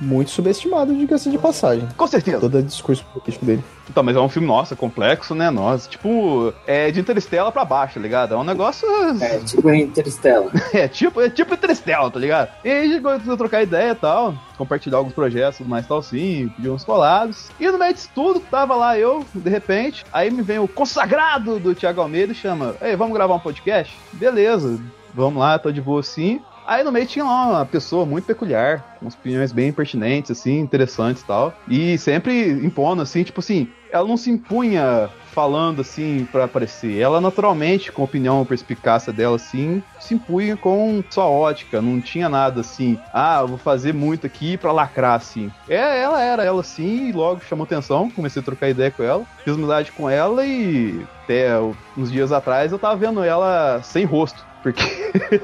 muito 0.02 0.30
subestimado, 0.30 0.94
diga-se 0.94 1.30
de 1.30 1.38
passagem. 1.38 1.88
Com 1.96 2.06
certeza. 2.06 2.40
Todo 2.40 2.58
o 2.58 2.62
discurso 2.62 3.04
político 3.14 3.44
dele. 3.44 3.62
Então, 3.88 4.02
mas 4.02 4.16
é 4.16 4.20
um 4.20 4.28
filme, 4.28 4.48
nossa, 4.48 4.74
complexo, 4.74 5.34
né? 5.34 5.50
Nossa, 5.50 5.88
tipo, 5.88 6.52
é 6.66 6.90
de 6.90 7.00
Interestela 7.00 7.52
pra 7.52 7.64
baixo, 7.64 7.94
tá 7.94 8.00
ligado? 8.00 8.34
É 8.34 8.36
um 8.36 8.44
negócio. 8.44 8.88
É, 9.20 9.38
tipo 9.38 9.72
Interestela. 9.72 10.50
é, 10.72 10.88
tipo, 10.88 11.20
é 11.20 11.30
tipo 11.30 11.54
Interestela, 11.54 12.10
tá 12.10 12.18
ligado? 12.18 12.50
E 12.64 12.70
aí 12.70 12.80
a 12.80 12.88
gente 12.88 13.02
começou 13.02 13.34
a 13.34 13.36
trocar 13.36 13.62
ideia 13.62 13.92
e 13.92 13.94
tal, 13.94 14.34
compartilhar 14.56 14.98
alguns 14.98 15.12
projetos, 15.12 15.66
mais 15.66 15.86
tal, 15.86 16.02
sim, 16.02 16.48
pedir 16.56 16.70
uns 16.70 16.84
colados. 16.84 17.50
E 17.60 17.70
no 17.70 17.78
meio 17.78 17.94
disso 17.94 18.10
tudo, 18.14 18.40
tava 18.40 18.74
lá 18.74 18.98
eu, 18.98 19.24
de 19.34 19.50
repente, 19.50 20.04
aí 20.12 20.30
me 20.30 20.42
vem 20.42 20.58
o 20.58 20.68
consagrado 20.68 21.58
do 21.58 21.74
Thiago 21.74 22.00
Almeida 22.00 22.32
e 22.32 22.36
chama: 22.36 22.74
Ei, 22.80 22.96
vamos 22.96 23.14
gravar 23.14 23.34
um 23.34 23.40
podcast? 23.40 23.96
Beleza, 24.12 24.80
vamos 25.14 25.40
lá, 25.40 25.58
tô 25.58 25.70
de 25.70 25.80
boa 25.80 26.00
assim. 26.00 26.40
Aí 26.66 26.84
no 26.84 26.92
meio 26.92 27.06
tinha 27.06 27.24
lá 27.24 27.48
uma 27.48 27.66
pessoa 27.66 28.06
muito 28.06 28.24
peculiar, 28.24 28.84
com 28.98 29.06
opiniões 29.06 29.52
bem 29.52 29.72
pertinentes, 29.72 30.30
assim, 30.30 30.60
interessantes 30.60 31.22
e 31.22 31.26
tal. 31.26 31.54
E 31.68 31.98
sempre 31.98 32.50
impondo, 32.50 33.02
assim, 33.02 33.22
tipo 33.22 33.40
assim, 33.40 33.68
ela 33.90 34.08
não 34.08 34.16
se 34.16 34.30
impunha 34.30 35.10
falando 35.32 35.80
assim 35.80 36.26
pra 36.30 36.44
aparecer. 36.44 36.98
Ela 36.98 37.20
naturalmente, 37.20 37.90
com 37.90 38.02
a 38.02 38.04
opinião 38.04 38.44
perspicácia 38.44 39.12
dela, 39.12 39.36
assim, 39.36 39.82
se 39.98 40.14
impunha 40.14 40.56
com 40.56 41.02
sua 41.10 41.26
ótica. 41.26 41.80
Não 41.82 42.00
tinha 42.00 42.28
nada 42.28 42.60
assim, 42.60 42.98
ah, 43.12 43.42
vou 43.42 43.58
fazer 43.58 43.92
muito 43.92 44.26
aqui 44.26 44.56
pra 44.56 44.72
lacrar, 44.72 45.14
assim. 45.14 45.50
É, 45.68 46.00
ela 46.02 46.22
era 46.22 46.44
ela 46.44 46.60
assim, 46.60 47.08
e 47.08 47.12
logo 47.12 47.40
chamou 47.40 47.64
atenção, 47.64 48.10
comecei 48.10 48.40
a 48.40 48.44
trocar 48.44 48.68
ideia 48.68 48.90
com 48.90 49.02
ela, 49.02 49.24
fiz 49.44 49.54
amizade 49.54 49.92
com 49.92 50.08
ela 50.08 50.44
e 50.44 51.04
até 51.24 51.58
uns 51.96 52.10
dias 52.10 52.32
atrás 52.32 52.72
eu 52.72 52.78
tava 52.78 52.96
vendo 52.96 53.22
ela 53.22 53.80
sem 53.82 54.04
rosto. 54.04 54.51
Porque 54.62 54.82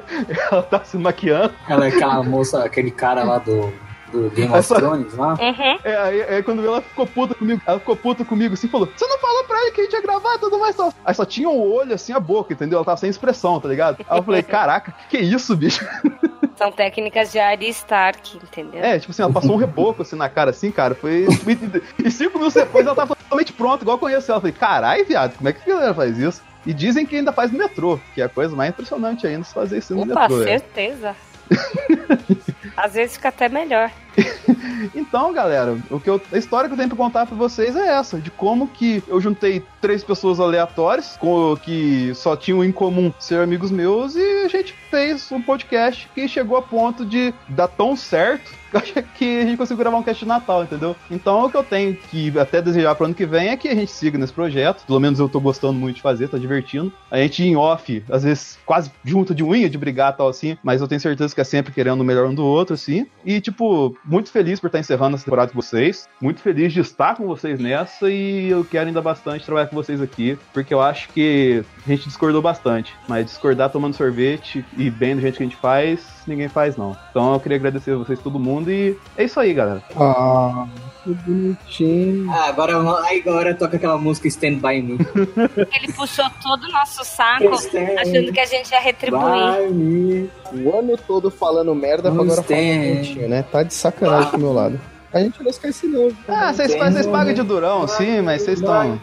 ela 0.51 0.63
tá 0.63 0.85
se 0.85 0.97
maquiando. 0.97 1.53
Ela 1.69 1.87
é 1.87 1.89
aquela 1.89 2.23
moça, 2.23 2.65
aquele 2.65 2.91
cara 2.91 3.25
lá 3.25 3.39
do, 3.39 3.73
do 4.13 4.31
Game 4.31 4.49
of 4.51 4.59
Essa- 4.59 4.77
Thrones 4.77 5.15
lá. 5.15 5.37
É, 5.85 5.97
aí, 5.97 6.23
aí 6.23 6.43
quando 6.43 6.65
ela 6.65 6.81
ficou 6.81 7.07
puta 7.07 7.35
comigo, 7.35 7.61
ela 7.67 7.79
ficou 7.79 7.97
puta 7.97 8.25
comigo 8.25 8.55
assim, 8.55 8.69
falou: 8.69 8.89
Você 8.97 9.07
não 9.07 9.19
falou 9.19 9.45
pra 9.45 9.61
ele 9.63 9.73
que 9.73 9.81
a 9.81 9.85
gente 9.85 9.93
ia 9.95 10.03
gravar 10.03 10.35
e 10.35 10.39
tudo 10.39 10.59
mais 10.59 10.77
tal. 10.77 10.93
Aí 11.05 11.15
só 11.15 11.25
tinha 11.25 11.49
o 11.49 11.73
olho 11.75 11.95
assim, 11.95 12.13
a 12.13 12.21
boca, 12.21 12.53
entendeu? 12.53 12.77
Ela 12.79 12.85
tava 12.85 12.97
sem 12.97 13.11
expressão, 13.11 13.61
tá 13.61 13.69
ligado? 13.69 13.97
Aí 14.09 14.19
eu 14.19 14.23
falei: 14.23 14.43
Caraca, 14.43 14.93
que 14.93 15.09
que 15.09 15.17
é 15.17 15.21
isso, 15.21 15.57
bicho? 15.57 15.85
São 16.57 16.73
técnicas 16.73 17.31
de 17.31 17.39
Arya 17.39 17.69
Stark, 17.69 18.37
entendeu? 18.37 18.83
É, 18.83 18.99
tipo 18.99 19.13
assim, 19.13 19.23
ela 19.23 19.33
passou 19.33 19.53
um 19.55 19.59
reboco 19.59 20.03
assim 20.03 20.17
na 20.17 20.29
cara, 20.29 20.51
assim, 20.51 20.73
cara. 20.73 20.93
Foi. 20.95 21.27
E 22.05 22.11
cinco 22.11 22.39
minutos 22.39 22.55
depois 22.55 22.85
ela 22.85 22.97
tava 22.97 23.15
totalmente 23.15 23.53
pronta, 23.53 23.85
igual 23.85 23.97
eu 23.97 24.01
conheço 24.01 24.31
ela. 24.31 24.39
Eu 24.39 24.41
falei: 24.41 24.57
Carai, 24.57 25.05
viado, 25.05 25.37
como 25.37 25.49
é 25.49 25.53
que 25.53 25.71
a 25.71 25.75
galera 25.75 25.95
faz 25.95 26.19
isso? 26.19 26.43
E 26.69 26.75
dizem 26.75 27.07
que 27.07 27.17
ainda 27.17 27.33
faz 27.33 27.51
no 27.51 27.57
metrô, 27.57 27.99
que 28.15 28.21
é 28.21 28.27
a 28.27 28.29
coisa 28.29 28.55
mais 28.55 28.69
impressionante 28.69 29.27
ainda 29.27 29.43
se 29.43 29.55
fazer 29.55 29.79
isso 29.79 29.95
no 29.95 30.03
Opa, 30.03 30.29
metrô. 30.29 30.43
é. 30.43 30.59
certeza. 30.59 31.17
Às 32.79 32.95
vezes 32.95 33.17
fica 33.17 33.29
até 33.29 33.49
melhor. 33.49 33.91
Então, 34.95 35.33
galera, 35.33 35.77
o 35.91 35.99
que 35.99 36.09
eu- 36.09 36.21
a 36.33 36.39
história 36.39 36.69
que 36.69 36.73
eu 36.73 36.77
tenho 36.77 36.89
pra 36.89 36.97
contar 36.97 37.27
pra 37.27 37.37
vocês 37.37 37.75
é 37.77 37.89
essa, 37.99 38.19
de 38.19 38.31
como 38.31 38.69
que 38.69 39.03
eu 39.09 39.21
juntei 39.21 39.63
três 39.81 40.05
pessoas 40.05 40.39
aleatórias, 40.39 41.17
com, 41.19 41.57
que 41.61 42.13
só 42.15 42.37
tinham 42.37 42.65
em 42.65 42.71
comum 42.73 43.13
ser 43.19 43.41
amigos 43.41 43.71
meus, 43.71 44.15
e 44.15 44.45
a 44.45 44.49
gente 44.49 44.75
fez 44.91 45.31
um 45.33 45.43
podcast 45.43 46.09
que 46.15 46.29
chegou 46.29 46.57
a 46.57 46.63
ponto 46.63 47.05
de 47.05 47.35
dar 47.49 47.69
tão 47.69 47.97
certo 47.97 48.53
que 49.17 49.41
a 49.41 49.45
gente 49.45 49.57
conseguiu 49.57 49.79
gravar 49.79 49.97
um 49.99 50.03
cast 50.03 50.23
de 50.23 50.29
Natal, 50.29 50.63
entendeu? 50.63 50.95
Então 51.11 51.45
o 51.45 51.51
que 51.51 51.57
eu 51.57 51.65
tenho 51.65 51.95
que 51.95 52.37
até 52.39 52.61
desejar 52.63 52.95
pro 52.95 53.07
ano 53.07 53.15
que 53.15 53.27
vem 53.27 53.49
é 53.49 53.57
que 53.57 53.69
a 53.69 53.75
gente 53.75 53.91
siga 53.91 54.19
nesse 54.19 54.33
projeto. 54.33 54.85
Pelo 54.87 55.01
menos 55.01 55.19
eu 55.19 55.29
tô 55.29 55.41
gostando 55.41 55.75
muito 55.79 55.97
de 55.97 56.03
fazer, 56.03 56.29
tá 56.29 56.39
divertindo. 56.39 56.93
A 57.11 57.17
gente 57.19 57.43
em 57.43 57.57
off, 57.57 58.03
às 58.11 58.23
vezes 58.25 58.59
quase 58.67 58.91
junta 59.05 59.35
de 59.35 59.43
unha 59.43 59.69
de 59.71 59.79
brigar 59.79 60.17
tal 60.17 60.29
assim, 60.29 60.57
mas 60.63 60.81
eu 60.81 60.89
tenho 60.89 61.01
certeza 61.01 61.35
que 61.35 61.41
é 61.41 61.45
sempre 61.45 61.73
querendo 61.73 62.01
o 62.01 62.05
melhor 62.05 62.27
um 62.27 62.35
do 62.35 62.45
outro, 62.45 62.68
assim. 62.75 63.07
E, 63.25 63.41
tipo, 63.41 63.97
muito 64.05 64.31
feliz 64.31 64.61
por 64.61 64.67
estar 64.69 64.79
encerrando 64.79 65.17
essa 65.17 65.25
temporada 65.25 65.53
com 65.53 65.61
vocês. 65.61 66.09
Muito 66.21 66.41
feliz 66.41 66.73
de 66.73 66.81
estar 66.81 67.17
com 67.17 67.27
vocês 67.27 67.59
nessa 67.59 68.11
e 68.11 68.49
eu 68.49 68.65
quero 68.65 68.89
ainda 68.89 69.03
bastante 69.03 69.45
trabalhar 69.45 69.69
com 69.69 69.77
vocês 69.77 70.01
aqui, 70.01 70.39
porque 70.53 70.73
eu 70.73 70.81
acho 70.81 71.09
que 71.11 71.65
a 71.87 71.89
gente 71.89 72.05
discordou 72.05 72.43
bastante. 72.43 72.95
Mas 73.09 73.27
discordar 73.27 73.71
tomando 73.71 73.95
sorvete 73.95 74.65
e 74.77 74.91
bem 74.91 75.15
do 75.15 75.21
jeito 75.21 75.37
que 75.37 75.43
a 75.43 75.47
gente 75.47 75.57
faz, 75.57 76.07
ninguém 76.27 76.49
faz, 76.49 76.77
não. 76.77 76.97
Então 77.11 77.35
eu 77.35 77.41
queria 77.41 77.57
agradecer 77.57 77.93
a 77.93 77.97
vocês, 77.97 78.21
todo 78.21 78.39
mundo, 78.39 78.71
e 78.71 78.97
é 79.17 79.25
isso 79.25 79.39
aí, 79.41 79.53
galera. 79.53 79.83
Ah, 79.97 80.67
que 81.09 81.15
bonitinho. 81.15 82.31
Ah, 82.31 82.49
agora, 82.49 82.75
agora 82.77 83.55
toca 83.55 83.77
aquela 83.77 83.97
música 83.97 84.29
Stand 84.29 84.57
By 84.57 84.83
Me. 84.83 84.99
Ele 85.75 85.93
puxou 85.93 86.27
todo 86.43 86.65
o 86.65 86.73
nosso 86.73 87.05
saco, 87.05 87.49
achando 87.49 88.33
que 88.33 88.41
a 88.41 88.47
gente 88.47 88.71
ia 88.71 88.81
retribuir. 88.81 90.31
O 90.53 90.79
ano 90.79 90.97
todo 91.07 91.31
falando 91.31 91.75
merda 91.75 92.11
pra 92.11 92.23
agora 92.23 92.43
falar 92.43 92.59
Stand. 92.61 92.95
bonitinho, 92.95 93.29
né? 93.29 93.43
Tá 93.43 93.63
de 93.63 93.75
sacanagem 93.75 94.33
do 94.33 94.39
meu 94.39 94.53
lado. 94.53 94.81
A 95.13 95.21
gente 95.21 95.43
não 95.43 95.51
esquece 95.51 95.87
não. 95.87 96.13
Ah, 96.29 96.53
vocês, 96.53 96.75
vocês 96.75 97.07
pagam 97.07 97.33
de 97.33 97.43
durão, 97.43 97.89
sim, 97.89 98.21
mas 98.21 98.43
vocês 98.43 98.61
estão 98.61 99.01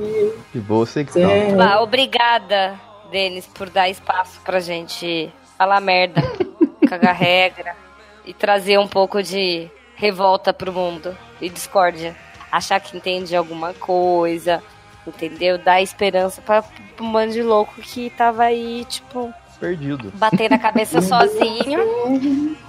de 0.54 0.60
boa, 0.60 0.84
eu 0.84 0.86
sei 0.86 1.04
que 1.04 1.18
estão. 1.18 1.60
Ah, 1.60 1.82
obrigada, 1.82 2.80
Denis, 3.12 3.48
por 3.48 3.70
dar 3.72 3.90
espaço 3.90 4.40
pra 4.46 4.60
gente 4.60 5.34
falar 5.58 5.82
merda, 5.82 6.22
cagar 6.88 7.16
regra 7.16 7.76
e 8.24 8.36
trazer 8.36 8.78
um 8.78 8.88
pouco 8.88 9.24
de 9.24 9.68
revolta 9.96 10.54
pro 10.54 10.72
mundo 10.72 11.18
e 11.42 11.50
discórdia. 11.50 12.16
Achar 12.52 12.80
que 12.80 12.96
entende 12.96 13.36
alguma 13.36 13.74
coisa, 13.74 14.64
entendeu? 15.06 15.58
Dar 15.58 15.82
esperança 15.82 16.42
pra, 16.42 16.62
pro 16.62 17.06
bando 17.12 17.34
de 17.34 17.42
louco 17.42 17.82
que 17.82 18.10
tava 18.10 18.44
aí, 18.44 18.86
tipo, 18.86 19.34
Perdido. 19.60 20.12
bater 20.16 20.50
na 20.50 20.58
cabeça 20.60 21.00
sozinho. 21.02 21.80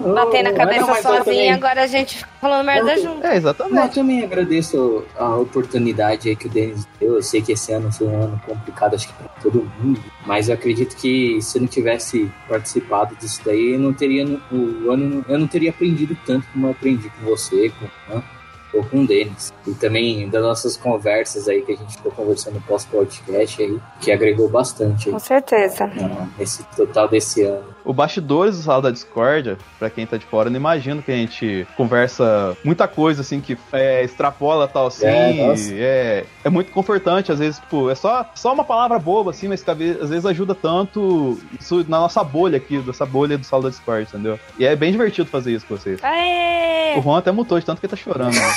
Bater 0.00 0.42
na 0.44 0.52
cabeça 0.52 0.80
Não, 0.86 0.88
eu 0.96 1.02
sozinho 1.02 1.24
também- 1.24 1.52
agora 1.52 1.82
a 1.82 1.86
gente 1.86 2.18
fica 2.18 2.30
falando 2.40 2.64
merda 2.66 2.96
junto. 3.00 3.26
É, 3.26 3.36
exatamente. 3.36 3.76
Eu 3.82 3.88
também 3.90 4.22
agradeço 4.24 5.04
a 5.18 5.36
oportunidade 5.36 6.28
aí 6.28 6.36
que 6.36 6.46
o 6.46 6.50
Denis 6.50 6.86
deu. 7.00 7.16
Eu 7.16 7.22
sei 7.22 7.42
que 7.42 7.52
esse 7.52 7.72
ano 7.72 7.90
foi 7.92 8.06
um 8.06 8.22
ano 8.22 8.40
complicado, 8.46 8.94
acho 8.94 9.08
que 9.08 9.14
pra 9.14 9.28
todo 9.42 9.70
mundo. 9.80 10.02
Mas 10.24 10.48
eu 10.48 10.54
acredito 10.54 10.96
que 10.96 11.40
se 11.42 11.58
eu 11.58 11.62
não 11.62 11.68
tivesse 11.68 12.30
participado 12.48 13.16
disso 13.16 13.40
daí, 13.44 13.72
eu 13.74 13.78
não 13.80 13.92
teria 13.92 14.24
o 14.52 14.90
ano, 14.90 15.24
eu 15.28 15.38
não 15.38 15.46
teria 15.46 15.70
aprendido 15.70 16.16
tanto 16.26 16.46
como 16.52 16.66
eu 16.66 16.70
aprendi 16.70 17.08
com 17.10 17.24
você, 17.26 17.70
com 17.78 18.16
o 18.16 18.22
Com 18.84 19.00
o 19.02 19.06
Denis. 19.06 19.52
E 19.66 19.72
também 19.74 20.28
das 20.28 20.42
nossas 20.42 20.76
conversas 20.76 21.48
aí 21.48 21.62
que 21.62 21.72
a 21.72 21.76
gente 21.76 21.96
ficou 21.96 22.12
conversando 22.12 22.60
pós-podcast 22.66 23.62
aí, 23.62 23.78
que 24.00 24.12
agregou 24.12 24.48
bastante 24.48 25.08
aí, 25.08 25.12
Com 25.12 25.18
certeza. 25.18 25.90
nesse 26.38 26.64
total 26.76 27.08
desse 27.08 27.42
ano. 27.42 27.75
O 27.86 27.92
bastidores 27.92 28.56
do 28.56 28.62
Sala 28.64 28.82
da 28.82 28.90
Discórdia, 28.90 29.56
pra 29.78 29.88
quem 29.88 30.04
tá 30.04 30.16
de 30.16 30.26
fora, 30.26 30.50
não 30.50 30.56
imagino 30.56 31.00
que 31.02 31.12
a 31.12 31.14
gente 31.14 31.64
conversa 31.76 32.56
muita 32.64 32.88
coisa, 32.88 33.20
assim, 33.20 33.40
que 33.40 33.56
é, 33.72 34.02
extrapola 34.02 34.66
tal, 34.66 34.88
assim, 34.88 35.06
É, 35.06 35.54
é, 35.78 36.24
é 36.44 36.50
muito 36.50 36.72
confortante, 36.72 37.30
às 37.30 37.38
vezes, 37.38 37.60
tipo, 37.60 37.88
é 37.88 37.94
só, 37.94 38.28
só 38.34 38.52
uma 38.52 38.64
palavra 38.64 38.98
boba, 38.98 39.30
assim, 39.30 39.46
mas 39.46 39.62
que 39.62 39.70
às 39.70 40.10
vezes 40.10 40.26
ajuda 40.26 40.52
tanto 40.52 41.38
isso 41.60 41.84
na 41.88 42.00
nossa 42.00 42.24
bolha 42.24 42.56
aqui, 42.56 42.78
dessa 42.80 43.06
bolha 43.06 43.38
do 43.38 43.44
Sala 43.46 43.62
da 43.64 43.68
Discord, 43.68 44.08
entendeu? 44.08 44.38
E 44.58 44.64
é 44.66 44.74
bem 44.74 44.90
divertido 44.90 45.30
fazer 45.30 45.52
isso 45.52 45.64
com 45.66 45.76
vocês. 45.76 46.02
Aê! 46.02 46.98
O 46.98 47.02
Juan 47.02 47.18
até 47.18 47.30
mutou 47.30 47.58
de 47.60 47.64
tanto 47.64 47.78
que 47.78 47.86
ele 47.86 47.90
tá 47.90 47.96
chorando. 47.96 48.34
né? 48.34 48.54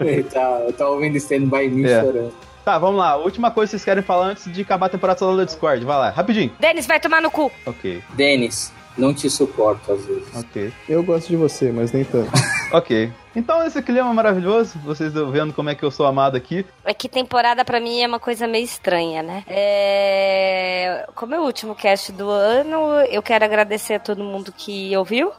Ele 0.00 0.22
tá, 0.22 0.62
eu 0.66 0.72
tava 0.72 0.90
ouvindo 0.90 1.16
Stand 1.16 1.46
By 1.48 1.68
Me 1.68 1.84
É. 1.84 2.00
chorando. 2.00 2.32
Tá, 2.68 2.76
vamos 2.76 2.98
lá. 2.98 3.16
Última 3.16 3.50
coisa 3.50 3.70
que 3.70 3.70
vocês 3.70 3.84
querem 3.86 4.02
falar 4.02 4.26
antes 4.26 4.52
de 4.52 4.60
acabar 4.60 4.84
a 4.84 4.88
temporada 4.90 5.16
do 5.16 5.20
Sala 5.20 5.36
da 5.38 5.44
Discord. 5.44 5.82
Vai 5.86 5.96
lá, 5.96 6.10
rapidinho. 6.10 6.52
Denis, 6.60 6.86
vai 6.86 7.00
tomar 7.00 7.22
no 7.22 7.30
cu. 7.30 7.50
Ok, 7.64 8.02
Denis, 8.12 8.70
não 8.94 9.14
te 9.14 9.30
suporto 9.30 9.90
às 9.90 10.04
vezes. 10.04 10.24
ok. 10.34 10.70
Eu 10.86 11.02
gosto 11.02 11.28
de 11.28 11.36
você, 11.36 11.72
mas 11.72 11.92
nem 11.92 12.04
tanto. 12.04 12.30
Ok. 12.70 13.10
Então, 13.34 13.64
esse 13.64 13.80
clima 13.82 14.12
maravilhoso, 14.12 14.78
vocês 14.80 15.12
vendo 15.12 15.54
como 15.54 15.70
é 15.70 15.74
que 15.74 15.82
eu 15.82 15.90
sou 15.90 16.06
amado 16.06 16.36
aqui. 16.36 16.66
É 16.84 16.92
que 16.92 17.08
temporada 17.08 17.64
pra 17.64 17.80
mim 17.80 18.02
é 18.02 18.06
uma 18.06 18.18
coisa 18.18 18.46
meio 18.46 18.64
estranha, 18.64 19.22
né? 19.22 19.44
É... 19.46 21.06
Como 21.14 21.34
é 21.34 21.38
o 21.38 21.44
último 21.44 21.74
cast 21.74 22.12
do 22.12 22.28
ano, 22.28 23.00
eu 23.10 23.22
quero 23.22 23.44
agradecer 23.44 23.94
a 23.94 24.00
todo 24.00 24.24
mundo 24.24 24.52
que 24.52 24.94
ouviu. 24.96 25.32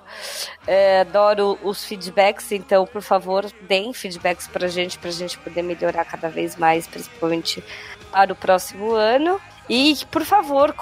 É, 0.66 1.02
adoro 1.02 1.60
os 1.62 1.86
feedbacks, 1.86 2.52
então, 2.52 2.86
por 2.86 3.02
favor, 3.02 3.46
deem 3.68 3.94
feedbacks 3.94 4.48
pra 4.48 4.68
gente, 4.68 4.98
pra 4.98 5.12
gente 5.12 5.38
poder 5.38 5.62
melhorar 5.62 6.06
cada 6.06 6.30
vez 6.30 6.56
mais, 6.56 6.88
principalmente 6.88 7.64
para 8.12 8.34
o 8.34 8.36
próximo 8.36 8.94
ano. 8.94 9.40
E, 9.70 9.96
por 10.10 10.24
favor, 10.24 10.74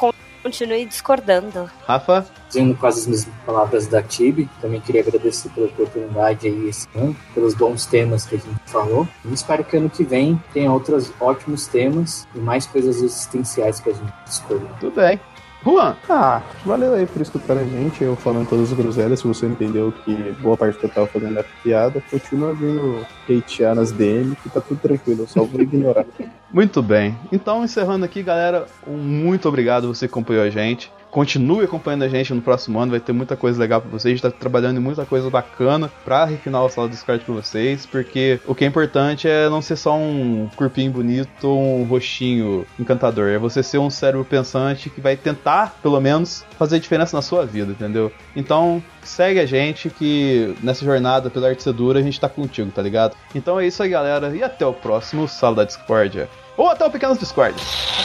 continue 0.42 0.86
discordando. 0.86 1.70
Rafa? 1.86 2.26
Dizendo 2.48 2.76
quase 2.76 3.02
as 3.02 3.08
mesmas 3.08 3.36
palavras 3.46 3.88
da 3.88 4.02
Tibi, 4.02 4.50
também 4.62 4.80
queria 4.80 5.02
agradecer 5.02 5.50
pela 5.50 5.68
oportunidade 5.68 6.48
aí 6.48 6.70
esse 6.70 6.88
ano, 6.96 7.16
pelos 7.34 7.54
bons 7.54 7.86
temas 7.86 8.26
que 8.26 8.36
a 8.36 8.40
gente 8.40 8.60
falou. 8.66 9.08
E 9.26 9.34
espero 9.34 9.64
que 9.64 9.78
ano 9.78 9.90
que 9.90 10.04
vem 10.04 10.42
tenha 10.54 10.72
outros 10.72 11.12
ótimos 11.20 11.68
temas 11.68 12.28
e 12.34 12.40
mais 12.40 12.66
coisas 12.66 13.02
existenciais 13.02 13.80
que 13.80 13.90
a 13.90 13.94
gente 13.94 14.14
escolha. 14.26 14.68
Tudo 14.80 14.96
bem. 14.96 15.20
Juan? 15.64 15.96
Ah, 16.10 16.42
valeu 16.66 16.94
aí 16.94 17.06
por 17.06 17.22
escutar 17.22 17.58
a 17.58 17.64
gente, 17.64 18.04
eu 18.04 18.16
falando 18.16 18.48
todas 18.48 18.72
as 18.72 18.78
groselhas. 18.78 19.20
Se 19.20 19.28
você 19.28 19.46
entendeu 19.46 19.92
que 19.92 20.32
boa 20.40 20.56
parte 20.56 20.78
que 20.78 20.86
eu 20.86 20.90
tava 20.90 21.08
fazendo 21.08 21.38
é 21.38 21.46
piada, 21.64 22.02
continua 22.10 22.54
vindo 22.54 23.06
hatear 23.24 23.76
nas 23.76 23.92
DM, 23.92 24.36
que 24.36 24.50
tá 24.50 24.62
tudo 24.62 24.80
tranquilo, 24.80 25.24
eu 25.24 25.28
só 25.28 25.44
vou 25.44 25.62
ignorar. 25.62 26.06
Muito 26.50 26.82
bem. 26.82 27.18
Então, 27.32 27.64
encerrando 27.64 28.06
aqui, 28.06 28.24
galera, 28.24 28.66
um 28.88 28.98
muito 28.98 29.50
obrigado 29.50 29.94
você 29.94 30.08
que 30.08 30.14
acompanhou 30.14 30.44
a 30.44 30.50
gente. 30.50 30.92
Continue 31.12 31.66
acompanhando 31.66 32.04
a 32.04 32.10
gente 32.10 32.34
no 32.34 32.42
próximo 32.42 32.80
ano, 32.80 32.92
vai 32.92 33.00
ter 33.00 33.14
muita 33.14 33.36
coisa 33.36 33.60
legal 33.60 33.82
pra 33.82 33.90
vocês. 33.90 34.06
A 34.06 34.16
gente 34.16 34.22
tá 34.22 34.32
trabalhando 34.32 34.78
em 34.78 34.82
muita 34.82 35.06
coisa 35.06 35.30
bacana 35.30 35.90
pra 36.04 36.26
refinar 36.26 36.64
o 36.64 36.70
sala 36.70 36.88
do 36.88 36.92
Discord 36.92 37.24
pra 37.24 37.34
vocês, 37.34 37.86
porque 37.86 38.40
o 38.46 38.54
que 38.54 38.66
é 38.66 38.68
importante 38.68 39.28
é 39.28 39.50
não 39.50 39.62
ser 39.62 39.78
só 39.78 39.96
um 39.96 40.50
corpinho 40.56 40.92
bonito 40.92 41.48
um 41.48 41.84
rostinho 41.84 42.66
encantador, 42.80 43.30
é 43.30 43.38
você 43.38 43.64
ser 43.64 43.78
um 43.78 43.90
cérebro 43.90 44.26
pensante 44.26 44.90
que 44.90 45.02
vai 45.02 45.16
tentar, 45.16 45.78
pelo 45.82 46.00
menos, 46.00 46.46
fazer 46.58 46.80
diferença 46.80 47.16
na 47.16 47.22
sua 47.22 47.46
vida, 47.46 47.72
entendeu? 47.72 48.12
Então, 48.36 48.84
segue 49.04 49.40
a 49.40 49.46
gente 49.46 49.90
que 49.90 50.56
nessa 50.62 50.84
jornada 50.84 51.30
pela 51.30 51.50
arte 51.50 51.72
dura 51.72 52.00
a 52.00 52.04
gente 52.04 52.20
tá 52.20 52.30
contigo, 52.30 52.72
tá 52.72 52.82
ligado? 52.82 53.16
Então 53.34 53.60
é 53.60 53.68
isso 53.68 53.82
aí, 53.82 53.90
galera, 53.90 54.36
e 54.36 54.44
até 54.44 54.66
o 54.66 54.74
próximo 54.74 55.28
Sala 55.28 55.58
da 55.58 55.64
Discordia. 55.64 56.30
Ou 56.58 56.70
até 56.72 56.84
o 56.84 56.90
Pequenos 56.90 57.20
Discord. 57.20 57.56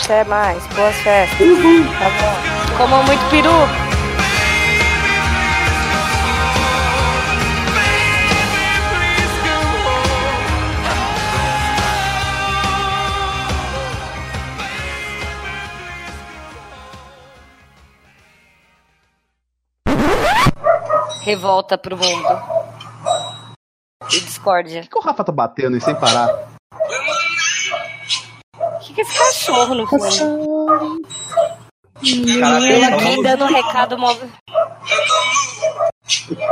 Até 0.05 0.25
mais, 0.25 0.65
boas 0.69 0.95
festas. 0.97 1.39
Tá 1.39 2.11
bom. 2.21 2.77
Comam 2.77 3.03
muito 3.05 3.31
peru. 3.31 3.49
Revolta 21.23 21.79
pro 21.79 21.97
mundo. 21.97 22.29
E 24.13 24.21
discórdia. 24.21 24.83
Por 24.83 24.91
que 24.91 24.99
o 24.99 25.01
Rafa 25.01 25.25
tá 25.25 25.33
batendo 25.33 25.77
e 25.77 25.81
sem 25.81 25.95
parar? 25.95 26.29
Que, 28.95 28.95
que 28.95 29.01
é 29.01 29.05
esse 29.05 29.19
cachorro 29.19 29.75
no 29.75 29.87
fundo? 29.87 31.03
Caraca, 32.41 32.65
Ele 32.67 32.85
eu 32.85 32.95
aqui 32.95 33.17
não- 33.17 33.23
dando 33.23 33.45
um 33.45 33.49
recado 33.55 33.99
móvel. 33.99 34.29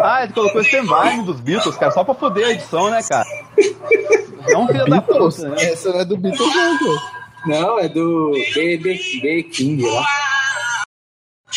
Ah, 0.02 0.22
ele 0.24 0.32
colocou 0.32 0.60
esse 0.60 0.76
stand 0.78 1.22
dos 1.24 1.40
Beatles, 1.40 1.76
cara, 1.76 1.90
só 1.92 2.04
pra 2.04 2.14
foder 2.14 2.46
a 2.46 2.50
edição, 2.52 2.88
né, 2.90 3.00
cara? 3.02 3.26
Não, 4.48 4.66
filho 4.66 4.86
da 4.86 5.02
puta, 5.02 5.48
né? 5.48 5.56
Essa 5.64 5.90
não 5.92 6.00
é 6.00 6.04
do 6.04 6.16
Beatles, 6.16 6.54
não, 6.54 6.78
pô. 6.78 6.98
Não, 7.46 7.78
é 7.78 7.88
do 7.88 8.30
BB, 8.54 8.98
B 9.22 9.42
King 9.44 9.82
lá. 9.88 10.04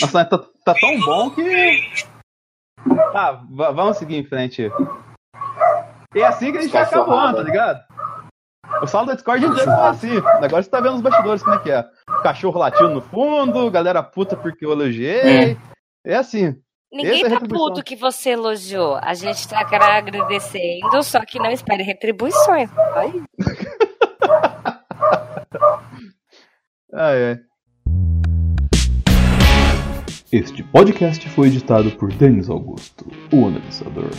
Nossa, 0.01 0.25
tá, 0.25 0.37
tá 0.65 0.73
tão 0.73 0.99
bom 1.01 1.29
que. 1.29 1.83
Tá, 3.11 3.41
va- 3.51 3.71
vamos 3.71 3.97
seguir 3.97 4.15
em 4.17 4.25
frente. 4.25 4.71
E 6.15 6.19
é 6.19 6.25
assim 6.25 6.51
que 6.51 6.57
a 6.57 6.61
gente 6.61 6.71
vai 6.71 6.81
acabando, 6.83 7.37
tá 7.37 7.43
ligado? 7.43 7.79
O 8.81 8.87
sala 8.87 9.07
da 9.07 9.13
Discord 9.13 9.45
inteiro 9.45 9.71
foi 9.71 9.87
assim. 9.87 10.17
Agora 10.17 10.63
você 10.63 10.69
tá 10.69 10.81
vendo 10.81 10.95
os 10.95 11.01
bastidores 11.01 11.43
como 11.43 11.55
é 11.55 11.59
que 11.59 11.71
é. 11.71 11.85
Cachorro 12.21 12.59
latindo 12.59 12.89
no 12.89 13.01
fundo, 13.01 13.71
galera 13.71 14.03
puta 14.03 14.35
porque 14.35 14.65
eu 14.65 14.71
elogiei. 14.71 15.57
É, 16.05 16.15
assim. 16.15 16.55
Ninguém 16.91 17.25
Essa 17.25 17.35
é 17.35 17.39
tá 17.39 17.47
puto 17.47 17.83
que 17.83 17.95
você 17.95 18.31
elogiou. 18.31 18.99
A 19.01 19.13
gente 19.13 19.47
tá 19.47 19.61
agradecendo, 19.61 21.01
só 21.01 21.21
que 21.25 21.39
não 21.39 21.49
espere 21.49 21.81
retribuições. 21.81 22.69
Vai. 22.69 23.13
Ah, 26.95 27.11
é. 27.11 27.39
Este 30.31 30.61
podcast 30.63 31.27
foi 31.29 31.47
editado 31.47 31.89
por 31.91 32.13
Denis 32.13 32.49
Augusto, 32.49 33.05
o 33.31 33.47
analisador. 33.47 34.11